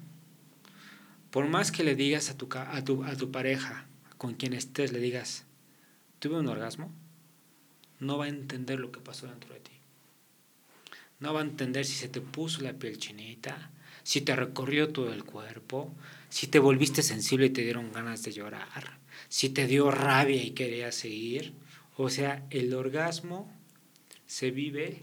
por 1.29 1.47
más 1.47 1.71
que 1.71 1.83
le 1.83 1.95
digas 1.95 2.29
a 2.29 2.37
tu, 2.37 2.49
a 2.51 2.83
tu, 2.83 3.03
a 3.03 3.15
tu 3.15 3.31
pareja, 3.31 3.85
con 4.21 4.35
quien 4.35 4.53
estés, 4.53 4.91
le 4.91 4.99
digas, 4.99 5.45
tuve 6.19 6.37
un 6.37 6.47
orgasmo, 6.47 6.91
no 7.99 8.19
va 8.19 8.25
a 8.25 8.29
entender 8.29 8.79
lo 8.79 8.91
que 8.91 8.99
pasó 8.99 9.25
dentro 9.25 9.51
de 9.51 9.61
ti. 9.61 9.71
No 11.19 11.33
va 11.33 11.39
a 11.39 11.43
entender 11.43 11.85
si 11.85 11.93
se 11.93 12.07
te 12.07 12.21
puso 12.21 12.61
la 12.61 12.73
piel 12.73 12.99
chinita, 12.99 13.71
si 14.03 14.21
te 14.21 14.35
recorrió 14.35 14.89
todo 14.89 15.11
el 15.11 15.23
cuerpo, 15.23 15.91
si 16.29 16.45
te 16.45 16.59
volviste 16.59 17.01
sensible 17.01 17.47
y 17.47 17.49
te 17.49 17.63
dieron 17.63 17.91
ganas 17.91 18.21
de 18.21 18.31
llorar, 18.31 18.99
si 19.27 19.49
te 19.49 19.65
dio 19.65 19.89
rabia 19.89 20.43
y 20.43 20.51
querías 20.51 20.93
seguir. 20.93 21.53
O 21.97 22.11
sea, 22.11 22.45
el 22.51 22.75
orgasmo 22.75 23.51
se 24.27 24.51
vive 24.51 25.01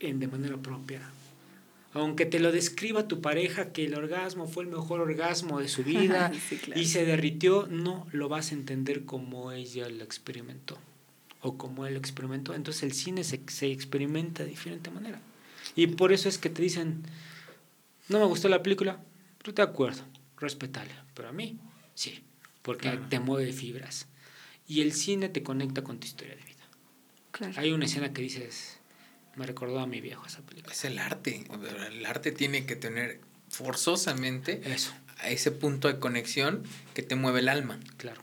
en, 0.00 0.20
de 0.20 0.28
manera 0.28 0.58
propia. 0.58 1.10
Aunque 1.92 2.24
te 2.24 2.38
lo 2.38 2.52
describa 2.52 3.08
tu 3.08 3.20
pareja 3.20 3.72
que 3.72 3.84
el 3.84 3.94
orgasmo 3.94 4.46
fue 4.46 4.62
el 4.64 4.70
mejor 4.70 5.00
orgasmo 5.00 5.58
de 5.60 5.68
su 5.68 5.82
vida 5.84 6.32
Sí, 6.48 6.56
claro. 6.56 6.80
y 6.80 6.84
se 6.86 7.04
derritió, 7.04 7.66
no 7.68 8.06
lo 8.12 8.28
vas 8.28 8.52
a 8.52 8.54
entender 8.54 9.04
como 9.04 9.50
ella 9.52 9.88
lo 9.88 10.04
experimentó 10.04 10.78
o 11.42 11.56
como 11.58 11.86
él 11.86 11.94
lo 11.94 11.98
experimentó. 12.00 12.54
Entonces 12.54 12.82
el 12.84 12.92
cine 12.92 13.24
se, 13.24 13.40
se 13.48 13.72
experimenta 13.72 14.44
de 14.44 14.50
diferente 14.50 14.90
manera. 14.90 15.20
Y 15.74 15.86
por 15.88 16.12
eso 16.12 16.28
es 16.28 16.38
que 16.38 16.50
te 16.50 16.62
dicen, 16.62 17.02
no 18.08 18.18
me 18.20 18.26
gustó 18.26 18.48
la 18.48 18.62
película, 18.62 19.00
tú 19.42 19.52
te 19.52 19.62
acuerdo, 19.62 20.02
respetable, 20.36 20.92
pero 21.14 21.28
a 21.28 21.32
mí 21.32 21.58
sí, 21.94 22.20
porque 22.62 22.90
Claro. 22.90 23.06
te 23.08 23.20
mueve 23.20 23.52
fibras. 23.52 24.06
Y 24.68 24.82
el 24.82 24.92
cine 24.92 25.28
te 25.28 25.42
conecta 25.42 25.82
con 25.82 25.98
tu 25.98 26.06
historia 26.06 26.36
de 26.36 26.42
vida. 26.42 26.56
Claro. 27.32 27.54
Hay 27.56 27.72
una 27.72 27.86
escena 27.86 28.12
que 28.12 28.22
dices, 28.22 28.78
me 29.36 29.46
recordó 29.46 29.80
a 29.80 29.86
mi 29.86 30.00
viejo 30.00 30.26
esa 30.26 30.40
película. 30.42 30.72
Es 30.72 30.84
el 30.84 30.98
arte. 30.98 31.44
El 31.90 32.04
arte 32.06 32.32
tiene 32.32 32.66
que 32.66 32.76
tener 32.76 33.20
forzosamente 33.48 34.60
Eso, 34.64 34.92
a 35.18 35.30
ese 35.30 35.50
punto 35.50 35.88
de 35.88 35.98
conexión 35.98 36.62
que 36.94 37.02
te 37.02 37.14
mueve 37.16 37.40
el 37.40 37.48
alma. 37.48 37.78
claro. 37.96 38.20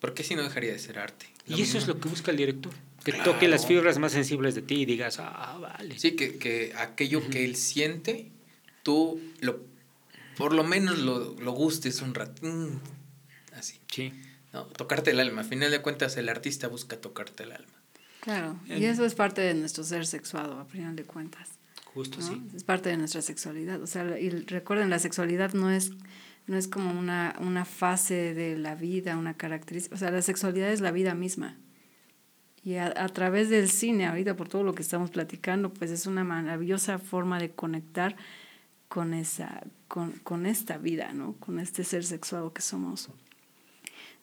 Porque 0.00 0.22
si 0.22 0.36
no 0.36 0.44
dejaría 0.44 0.70
de 0.72 0.78
ser 0.78 0.98
arte. 1.00 1.26
Y 1.48 1.60
eso 1.62 1.76
es 1.76 1.88
lo 1.88 1.98
que 1.98 2.08
busca 2.08 2.30
el 2.30 2.36
director, 2.36 2.72
que 3.02 3.10
Claro. 3.12 3.32
toque 3.32 3.48
las 3.48 3.66
fibras 3.66 3.98
más 3.98 4.12
sensibles 4.12 4.54
de 4.54 4.62
ti 4.62 4.82
y 4.82 4.84
digas, 4.86 5.18
ah, 5.18 5.58
vale. 5.60 5.98
Sí, 5.98 6.12
que, 6.12 6.38
que 6.38 6.72
aquello 6.76 7.28
que 7.30 7.44
él 7.44 7.56
siente, 7.56 8.30
tú 8.84 9.20
lo 9.40 9.60
por 10.36 10.54
lo 10.54 10.62
menos 10.62 10.98
lo, 10.98 11.34
lo 11.40 11.50
gustes 11.52 12.00
un 12.00 12.14
rato. 12.14 12.46
mm, 12.46 12.78
Así. 13.56 13.80
Sí. 13.90 14.12
¿no? 14.52 14.66
Tocarte 14.66 15.10
el 15.10 15.18
alma. 15.18 15.40
A 15.40 15.44
final 15.44 15.72
de 15.72 15.82
cuentas, 15.82 16.16
el 16.16 16.28
artista 16.28 16.68
busca 16.68 16.96
tocarte 17.00 17.42
el 17.42 17.50
alma. 17.50 17.72
Claro. 18.28 18.56
Y 18.66 18.84
eso 18.84 19.06
es 19.06 19.14
parte 19.14 19.40
de 19.40 19.54
nuestro 19.54 19.82
ser 19.84 20.04
sexuado, 20.04 20.58
a 20.60 20.66
final 20.66 20.94
de 20.94 21.04
cuentas. 21.04 21.48
Justo 21.94 22.18
¿no? 22.18 22.26
sí. 22.26 22.42
Es 22.54 22.62
parte 22.62 22.90
de 22.90 22.98
nuestra 22.98 23.22
sexualidad. 23.22 23.80
O 23.80 23.86
sea, 23.86 24.20
y 24.20 24.28
recuerden, 24.28 24.90
la 24.90 24.98
sexualidad 24.98 25.54
no 25.54 25.70
es, 25.70 25.92
no 26.46 26.58
es 26.58 26.68
como 26.68 26.90
una, 26.90 27.34
una 27.40 27.64
fase 27.64 28.34
de 28.34 28.58
la 28.58 28.74
vida, 28.74 29.16
una 29.16 29.32
característica. 29.32 29.94
O 29.94 29.98
sea, 29.98 30.10
la 30.10 30.20
sexualidad 30.20 30.70
es 30.70 30.82
la 30.82 30.90
vida 30.90 31.14
misma. 31.14 31.56
Y 32.62 32.74
a, 32.74 32.92
a 33.02 33.08
través 33.08 33.48
del 33.48 33.70
cine, 33.70 34.06
ahorita 34.06 34.36
por 34.36 34.50
todo 34.50 34.62
lo 34.62 34.74
que 34.74 34.82
estamos 34.82 35.10
platicando, 35.10 35.72
pues 35.72 35.90
es 35.90 36.04
una 36.04 36.22
maravillosa 36.22 36.98
forma 36.98 37.38
de 37.38 37.52
conectar 37.52 38.14
con 38.88 39.14
esa, 39.14 39.62
con, 39.86 40.12
con 40.18 40.44
esta 40.44 40.76
vida, 40.76 41.14
¿no? 41.14 41.32
Con 41.40 41.60
este 41.60 41.82
ser 41.82 42.04
sexuado 42.04 42.52
que 42.52 42.60
somos 42.60 43.08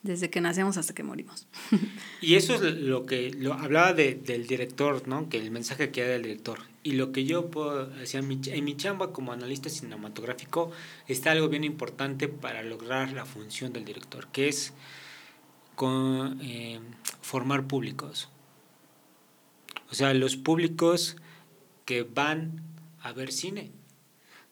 desde 0.06 0.30
que 0.30 0.40
nacemos 0.42 0.78
hasta 0.78 0.94
que 0.94 1.04
morimos. 1.04 1.48
Y 2.22 2.36
eso 2.36 2.56
es 2.56 2.62
lo 2.62 3.06
que 3.06 3.32
lo 3.32 3.54
hablaba 3.54 3.94
de, 3.94 4.16
del 4.16 4.48
director, 4.48 5.08
¿no? 5.08 5.28
Que 5.30 5.38
el 5.40 5.52
mensaje 5.52 5.92
que 5.92 6.02
da 6.02 6.08
del 6.10 6.24
director. 6.24 6.60
Y 6.84 6.94
lo 6.94 7.12
que 7.12 7.26
yo 7.26 7.50
puedo 7.52 7.88
decir 7.88 8.20
en 8.22 8.28
mi, 8.28 8.38
ch- 8.38 8.54
en 8.54 8.64
mi 8.64 8.76
chamba 8.78 9.12
como 9.12 9.32
analista 9.34 9.70
cinematográfico 9.70 10.72
está 11.08 11.32
algo 11.32 11.50
bien 11.50 11.64
importante 11.64 12.28
para 12.28 12.64
lograr 12.64 13.12
la 13.12 13.26
función 13.26 13.74
del 13.74 13.86
director, 13.86 14.28
que 14.32 14.48
es 14.48 14.74
con, 15.76 16.40
eh, 16.42 16.80
formar 17.22 17.68
públicos. 17.68 18.30
O 19.92 19.96
sea, 19.96 20.14
los 20.14 20.36
públicos 20.38 21.16
que 21.86 22.04
van 22.04 22.62
a 23.02 23.14
ver 23.14 23.32
cine. 23.32 23.72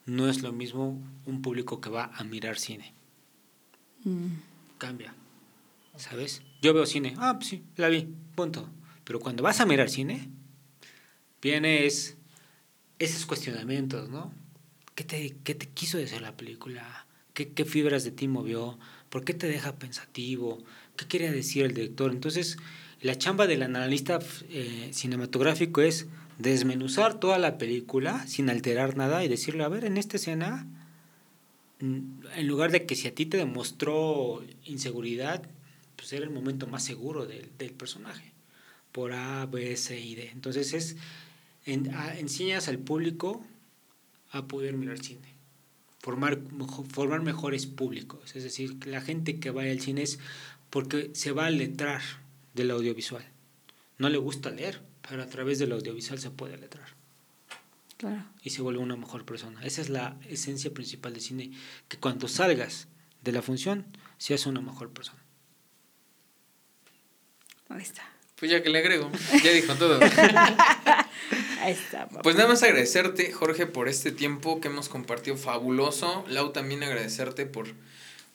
No 0.06 0.28
es 0.28 0.42
lo 0.42 0.52
mismo 0.52 1.00
un 1.26 1.40
público 1.42 1.80
que 1.80 1.88
va 1.90 2.10
a 2.14 2.24
mirar 2.24 2.58
cine 2.58 2.92
Mm. 4.04 4.34
cambia. 4.76 5.14
¿Sabes? 5.96 6.42
Yo 6.60 6.74
veo 6.74 6.86
cine. 6.86 7.14
Ah, 7.18 7.34
pues 7.38 7.48
sí, 7.48 7.64
la 7.76 7.88
vi. 7.88 8.08
Punto. 8.34 8.68
Pero 9.04 9.20
cuando 9.20 9.42
vas 9.42 9.60
a 9.60 9.66
mirar 9.66 9.90
cine, 9.90 10.28
vienes 11.40 12.16
esos 12.98 13.26
cuestionamientos, 13.26 14.08
¿no? 14.08 14.32
¿Qué 14.94 15.04
te, 15.04 15.36
qué 15.44 15.54
te 15.54 15.68
quiso 15.68 15.98
decir 15.98 16.20
la 16.22 16.36
película? 16.36 17.06
¿Qué, 17.32 17.52
¿Qué 17.52 17.64
fibras 17.64 18.04
de 18.04 18.12
ti 18.12 18.28
movió? 18.28 18.78
¿Por 19.08 19.24
qué 19.24 19.34
te 19.34 19.46
deja 19.46 19.76
pensativo? 19.76 20.64
¿Qué 20.96 21.06
quería 21.06 21.32
decir 21.32 21.64
el 21.64 21.74
director? 21.74 22.10
Entonces, 22.10 22.56
la 23.00 23.18
chamba 23.18 23.46
del 23.46 23.62
analista 23.62 24.18
eh, 24.48 24.88
cinematográfico 24.92 25.82
es 25.82 26.06
desmenuzar 26.38 27.20
toda 27.20 27.38
la 27.38 27.58
película 27.58 28.26
sin 28.26 28.50
alterar 28.50 28.96
nada 28.96 29.24
y 29.24 29.28
decirle, 29.28 29.64
a 29.64 29.68
ver, 29.68 29.84
en 29.84 29.98
esta 29.98 30.16
escena, 30.16 30.66
en 31.80 32.46
lugar 32.46 32.70
de 32.70 32.86
que 32.86 32.94
si 32.94 33.06
a 33.08 33.14
ti 33.14 33.26
te 33.26 33.36
demostró 33.36 34.42
inseguridad, 34.64 35.42
pues 35.96 36.12
era 36.12 36.24
el 36.24 36.30
momento 36.30 36.66
más 36.66 36.84
seguro 36.84 37.26
del, 37.26 37.50
del 37.58 37.72
personaje, 37.72 38.32
por 38.92 39.12
A, 39.12 39.46
B, 39.46 39.76
C 39.76 40.00
y 40.00 40.14
D. 40.14 40.30
Entonces 40.30 40.72
es, 40.72 40.96
en, 41.66 41.94
a, 41.94 42.18
enseñas 42.18 42.68
al 42.68 42.78
público 42.78 43.44
a 44.30 44.46
poder 44.46 44.74
mirar 44.74 44.98
cine, 44.98 45.34
formar, 46.00 46.40
formar 46.90 47.22
mejores 47.22 47.66
públicos, 47.66 48.34
es 48.36 48.42
decir, 48.42 48.78
que 48.78 48.90
la 48.90 49.00
gente 49.00 49.38
que 49.38 49.50
vaya 49.50 49.72
al 49.72 49.80
cine 49.80 50.02
es 50.02 50.18
porque 50.70 51.10
se 51.14 51.32
va 51.32 51.46
a 51.46 51.50
letrar 51.50 52.02
del 52.54 52.70
audiovisual. 52.70 53.24
No 53.98 54.08
le 54.08 54.18
gusta 54.18 54.50
leer, 54.50 54.80
pero 55.08 55.22
a 55.22 55.26
través 55.26 55.58
del 55.58 55.72
audiovisual 55.72 56.18
se 56.18 56.30
puede 56.30 56.56
letrar. 56.56 56.88
Claro. 57.96 58.24
Y 58.42 58.50
se 58.50 58.60
vuelve 58.60 58.80
una 58.80 58.96
mejor 58.96 59.24
persona. 59.24 59.64
Esa 59.64 59.80
es 59.80 59.88
la 59.88 60.18
esencia 60.28 60.74
principal 60.74 61.12
del 61.12 61.22
cine, 61.22 61.52
que 61.88 61.96
cuando 61.98 62.26
salgas 62.26 62.88
de 63.22 63.32
la 63.32 63.40
función, 63.40 63.86
seas 64.18 64.46
una 64.46 64.60
mejor 64.60 64.90
persona. 64.90 65.23
Ahí 67.68 67.82
está. 67.82 68.02
Pues 68.36 68.50
ya 68.50 68.62
que 68.62 68.68
le 68.68 68.78
agrego, 68.78 69.10
ya 69.42 69.52
dijo 69.52 69.74
todo. 69.74 70.00
Ahí 71.60 71.72
está. 71.72 72.06
papá. 72.08 72.22
Pues 72.22 72.36
nada 72.36 72.48
más 72.48 72.62
agradecerte, 72.62 73.32
Jorge, 73.32 73.66
por 73.66 73.88
este 73.88 74.10
tiempo 74.10 74.60
que 74.60 74.68
hemos 74.68 74.88
compartido 74.88 75.36
fabuloso. 75.36 76.24
Lau, 76.28 76.52
también 76.52 76.82
agradecerte 76.82 77.46
por, 77.46 77.68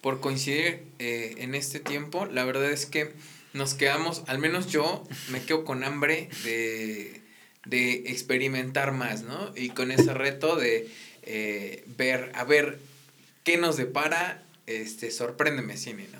por 0.01 0.19
coincidir 0.19 0.83
eh, 0.99 1.35
en 1.39 1.53
este 1.53 1.79
tiempo. 1.79 2.25
La 2.25 2.45
verdad 2.45 2.71
es 2.71 2.85
que 2.85 3.13
nos 3.53 3.73
quedamos, 3.73 4.23
al 4.27 4.39
menos 4.39 4.67
yo 4.67 5.03
me 5.29 5.41
quedo 5.43 5.65
con 5.65 5.83
hambre 5.83 6.29
de, 6.43 7.21
de 7.65 7.93
experimentar 8.11 8.93
más, 8.93 9.23
¿no? 9.23 9.53
Y 9.55 9.69
con 9.69 9.91
ese 9.91 10.13
reto 10.13 10.55
de 10.55 10.89
eh, 11.23 11.83
ver, 11.97 12.31
a 12.35 12.43
ver, 12.43 12.79
qué 13.43 13.57
nos 13.57 13.77
depara, 13.77 14.43
este, 14.65 15.11
sorpréndeme 15.11 15.77
cine, 15.77 16.07
¿no? 16.11 16.18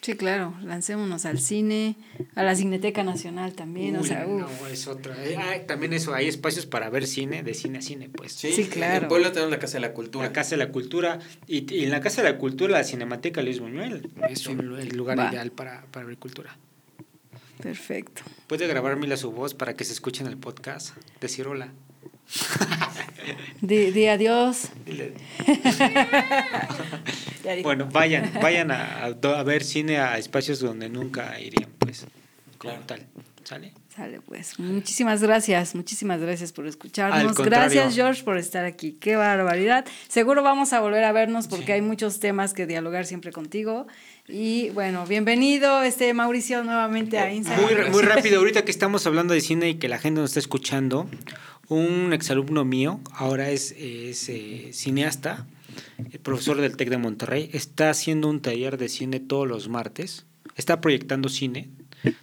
Sí, 0.00 0.14
claro. 0.14 0.54
Lancémonos 0.62 1.24
al 1.26 1.38
cine, 1.40 1.96
a 2.36 2.42
la 2.44 2.54
Cineteca 2.54 3.02
Nacional 3.02 3.54
también. 3.54 3.96
o 3.96 4.00
Uy, 4.00 4.08
sea, 4.08 4.26
uf. 4.26 4.40
no, 4.60 4.66
es 4.68 4.86
otra. 4.86 5.14
Eh, 5.24 5.36
ah, 5.36 5.56
también 5.66 5.92
eso, 5.92 6.14
hay 6.14 6.28
espacios 6.28 6.66
para 6.66 6.88
ver 6.88 7.06
cine, 7.06 7.42
de 7.42 7.52
cine 7.52 7.78
a 7.78 7.82
cine, 7.82 8.08
pues. 8.08 8.32
Sí, 8.32 8.68
claro. 8.72 9.02
En 9.02 9.08
Puebla 9.08 9.32
tenemos 9.32 9.50
la 9.50 9.58
Casa 9.58 9.74
de 9.74 9.80
la 9.80 9.92
Cultura. 9.92 10.26
La 10.26 10.32
Casa 10.32 10.50
de 10.50 10.56
la 10.58 10.70
Cultura. 10.70 11.18
Y, 11.46 11.72
y 11.74 11.84
en 11.84 11.90
la 11.90 12.00
Casa 12.00 12.22
de 12.22 12.30
la 12.32 12.38
Cultura, 12.38 12.72
la 12.78 12.84
Cinemateca 12.84 13.42
Luis 13.42 13.58
Buñuel 13.60 14.08
es 14.30 14.46
un- 14.46 14.78
el 14.78 14.96
lugar 14.96 15.18
Va. 15.18 15.30
ideal 15.30 15.50
para, 15.50 15.84
para 15.90 16.06
ver 16.06 16.16
cultura. 16.16 16.56
Perfecto. 17.60 18.22
Puede 18.46 18.66
grabármela 18.68 19.16
su 19.16 19.32
voz 19.32 19.52
para 19.54 19.74
que 19.74 19.84
se 19.84 19.92
escuche 19.92 20.22
en 20.22 20.28
el 20.28 20.36
podcast. 20.36 20.96
Decir 21.20 21.48
hola. 21.48 21.72
Di, 23.60 23.90
di 23.90 24.06
adiós. 24.06 24.68
Dile-. 24.86 25.14
Bueno, 27.62 27.88
vayan, 27.90 28.30
vayan 28.42 28.70
a, 28.70 29.08
ver 29.44 29.64
cine 29.64 29.98
a 29.98 30.18
espacios 30.18 30.60
donde 30.60 30.90
nunca 30.90 31.40
irían, 31.40 31.70
pues. 31.78 32.04
Como 32.58 32.74
Claro. 32.74 32.86
tal. 32.86 33.06
¿Sale? 33.44 33.72
Sale 33.96 34.20
pues. 34.20 34.58
Muchísimas 34.58 35.22
gracias, 35.22 35.74
muchísimas 35.74 36.20
gracias 36.20 36.52
por 36.52 36.66
escucharnos. 36.66 37.34
Gracias 37.38 37.94
George 37.94 38.22
por 38.22 38.36
estar 38.36 38.66
aquí. 38.66 38.92
Qué 39.00 39.16
barbaridad. 39.16 39.86
Seguro 40.08 40.42
vamos 40.42 40.74
a 40.74 40.80
volver 40.80 41.04
a 41.04 41.12
vernos 41.12 41.48
porque 41.48 41.64
Sí. 41.66 41.72
hay 41.72 41.80
muchos 41.80 42.20
temas 42.20 42.52
que 42.52 42.66
dialogar 42.66 43.06
siempre 43.06 43.32
contigo. 43.32 43.86
Y 44.28 44.68
bueno, 44.70 45.06
bienvenido 45.06 45.82
este 45.82 46.12
Mauricio 46.12 46.62
nuevamente 46.62 47.18
a 47.18 47.32
Insight. 47.32 47.58
Muy, 47.62 47.90
muy 47.90 48.02
rápido, 48.02 48.38
ahorita 48.40 48.66
que 48.66 48.70
estamos 48.70 49.06
hablando 49.06 49.32
de 49.32 49.40
cine 49.40 49.70
y 49.70 49.74
que 49.76 49.88
la 49.88 49.98
gente 49.98 50.20
nos 50.20 50.30
está 50.30 50.40
escuchando, 50.40 51.08
un 51.68 52.12
exalumno 52.12 52.64
mío, 52.64 53.00
ahora 53.12 53.50
es, 53.50 53.72
es 53.78 54.28
eh, 54.28 54.70
cineasta, 54.72 55.46
el 56.12 56.18
profesor 56.20 56.60
del 56.60 56.76
TEC 56.76 56.88
de 56.90 56.98
Monterrey, 56.98 57.50
está 57.52 57.90
haciendo 57.90 58.28
un 58.28 58.40
taller 58.40 58.78
de 58.78 58.88
cine 58.88 59.20
todos 59.20 59.46
los 59.46 59.68
martes, 59.68 60.26
está 60.56 60.80
proyectando 60.80 61.28
cine 61.28 61.68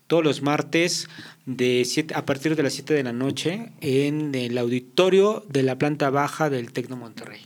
todos 0.07 0.23
los 0.23 0.41
martes 0.41 1.09
de 1.45 1.83
siete, 1.85 2.15
a 2.15 2.25
partir 2.25 2.55
de 2.55 2.63
las 2.63 2.73
7 2.73 2.93
de 2.93 3.03
la 3.03 3.11
noche 3.11 3.71
en 3.81 4.33
el 4.33 4.57
auditorio 4.57 5.45
de 5.49 5.63
la 5.63 5.77
planta 5.77 6.09
baja 6.09 6.49
del 6.49 6.71
TEC 6.71 6.87
de 6.87 6.95
Monterrey. 6.95 7.41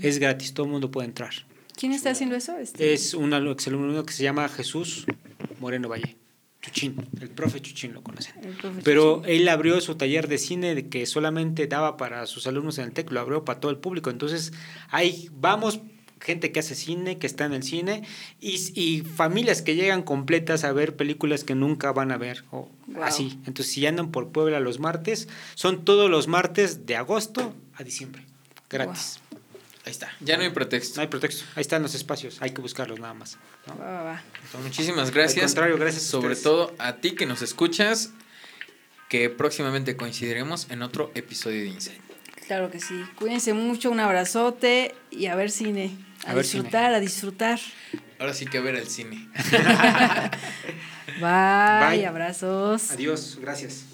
Es 0.00 0.18
gratis, 0.18 0.54
todo 0.54 0.66
el 0.66 0.72
mundo 0.72 0.90
puede 0.90 1.06
entrar. 1.08 1.32
¿Quién 1.78 1.92
está 1.92 2.10
haciendo 2.10 2.34
eso? 2.34 2.56
Este- 2.56 2.94
Es 2.94 3.12
un 3.12 3.34
al- 3.34 3.46
exalumno 3.48 4.04
que 4.06 4.14
se 4.14 4.22
llama 4.22 4.48
Jesús 4.48 5.04
Moreno 5.60 5.88
Valle. 5.90 6.16
Chuchín, 6.66 7.08
el 7.20 7.30
profe 7.30 7.60
Chuchín 7.62 7.92
lo 7.94 8.02
conocen. 8.02 8.34
Pero 8.84 9.16
Chuchín. 9.18 9.30
él 9.30 9.48
abrió 9.48 9.80
su 9.80 9.94
taller 9.94 10.28
de 10.28 10.38
cine 10.38 10.74
de 10.74 10.88
que 10.88 11.06
solamente 11.06 11.66
daba 11.66 11.96
para 11.96 12.26
sus 12.26 12.46
alumnos 12.46 12.78
en 12.78 12.84
el 12.84 12.92
TEC, 12.92 13.10
lo 13.12 13.20
abrió 13.20 13.44
para 13.44 13.60
todo 13.60 13.70
el 13.70 13.78
público. 13.78 14.10
Entonces, 14.10 14.52
ahí 14.90 15.28
vamos, 15.32 15.80
gente 16.20 16.50
que 16.50 16.60
hace 16.60 16.74
cine, 16.74 17.18
que 17.18 17.26
está 17.26 17.44
en 17.44 17.52
el 17.54 17.62
cine, 17.62 18.02
y, 18.40 18.56
y 18.74 19.02
familias 19.02 19.62
que 19.62 19.74
llegan 19.76 20.02
completas 20.02 20.64
a 20.64 20.72
ver 20.72 20.96
películas 20.96 21.44
que 21.44 21.54
nunca 21.54 21.92
van 21.92 22.10
a 22.10 22.16
ver, 22.16 22.44
o 22.50 22.68
Wow. 22.88 23.02
así. 23.04 23.38
Entonces, 23.46 23.72
si 23.72 23.86
andan 23.86 24.10
por 24.10 24.28
Puebla 24.30 24.60
los 24.60 24.78
martes, 24.80 25.28
son 25.54 25.84
todos 25.84 26.08
los 26.10 26.28
martes 26.28 26.86
de 26.86 26.96
agosto 26.96 27.52
a 27.74 27.82
diciembre, 27.84 28.24
gratis. 28.70 29.20
Ahí 29.86 29.92
está, 29.92 30.12
ya 30.20 30.36
no 30.36 30.42
hay 30.42 30.50
pretexto. 30.50 30.96
No 30.96 31.02
hay 31.02 31.06
pretexto, 31.08 31.44
ahí 31.54 31.60
están 31.62 31.80
los 31.80 31.94
espacios, 31.94 32.38
hay 32.40 32.50
que 32.50 32.60
buscarlos 32.60 32.98
nada 32.98 33.14
más. 33.14 33.38
¿no? 33.68 33.78
Va, 33.78 33.84
va, 33.84 34.02
va. 34.02 34.22
Pues 34.52 34.62
muchísimas 34.64 35.12
gracias. 35.12 35.44
Al 35.44 35.48
contrario, 35.50 35.78
gracias 35.78 36.04
a 36.04 36.08
Sobre 36.08 36.34
todo 36.34 36.74
a 36.78 36.96
ti 36.96 37.12
que 37.12 37.24
nos 37.24 37.40
escuchas, 37.40 38.10
que 39.08 39.30
próximamente 39.30 39.96
coincidiremos 39.96 40.68
en 40.70 40.82
otro 40.82 41.12
episodio 41.14 41.60
de 41.62 41.68
Insight. 41.68 42.00
Claro 42.48 42.70
que 42.70 42.80
sí. 42.80 42.94
Cuídense 43.16 43.52
mucho, 43.54 43.90
un 43.92 44.00
abrazote 44.00 44.94
y 45.12 45.26
a 45.26 45.36
ver 45.36 45.50
cine. 45.52 45.96
A, 46.26 46.32
A 46.32 46.34
ver 46.34 46.44
disfrutar, 46.44 46.92
a 46.92 46.98
disfrutar. 47.00 47.60
Ahora 48.18 48.34
sí 48.34 48.46
que 48.46 48.58
a 48.58 48.62
ver 48.62 48.74
el 48.74 48.88
cine. 48.88 49.28
Bye, 51.20 51.96
Bye. 51.98 52.06
abrazos. 52.06 52.90
Adiós, 52.90 53.38
gracias. 53.40 53.84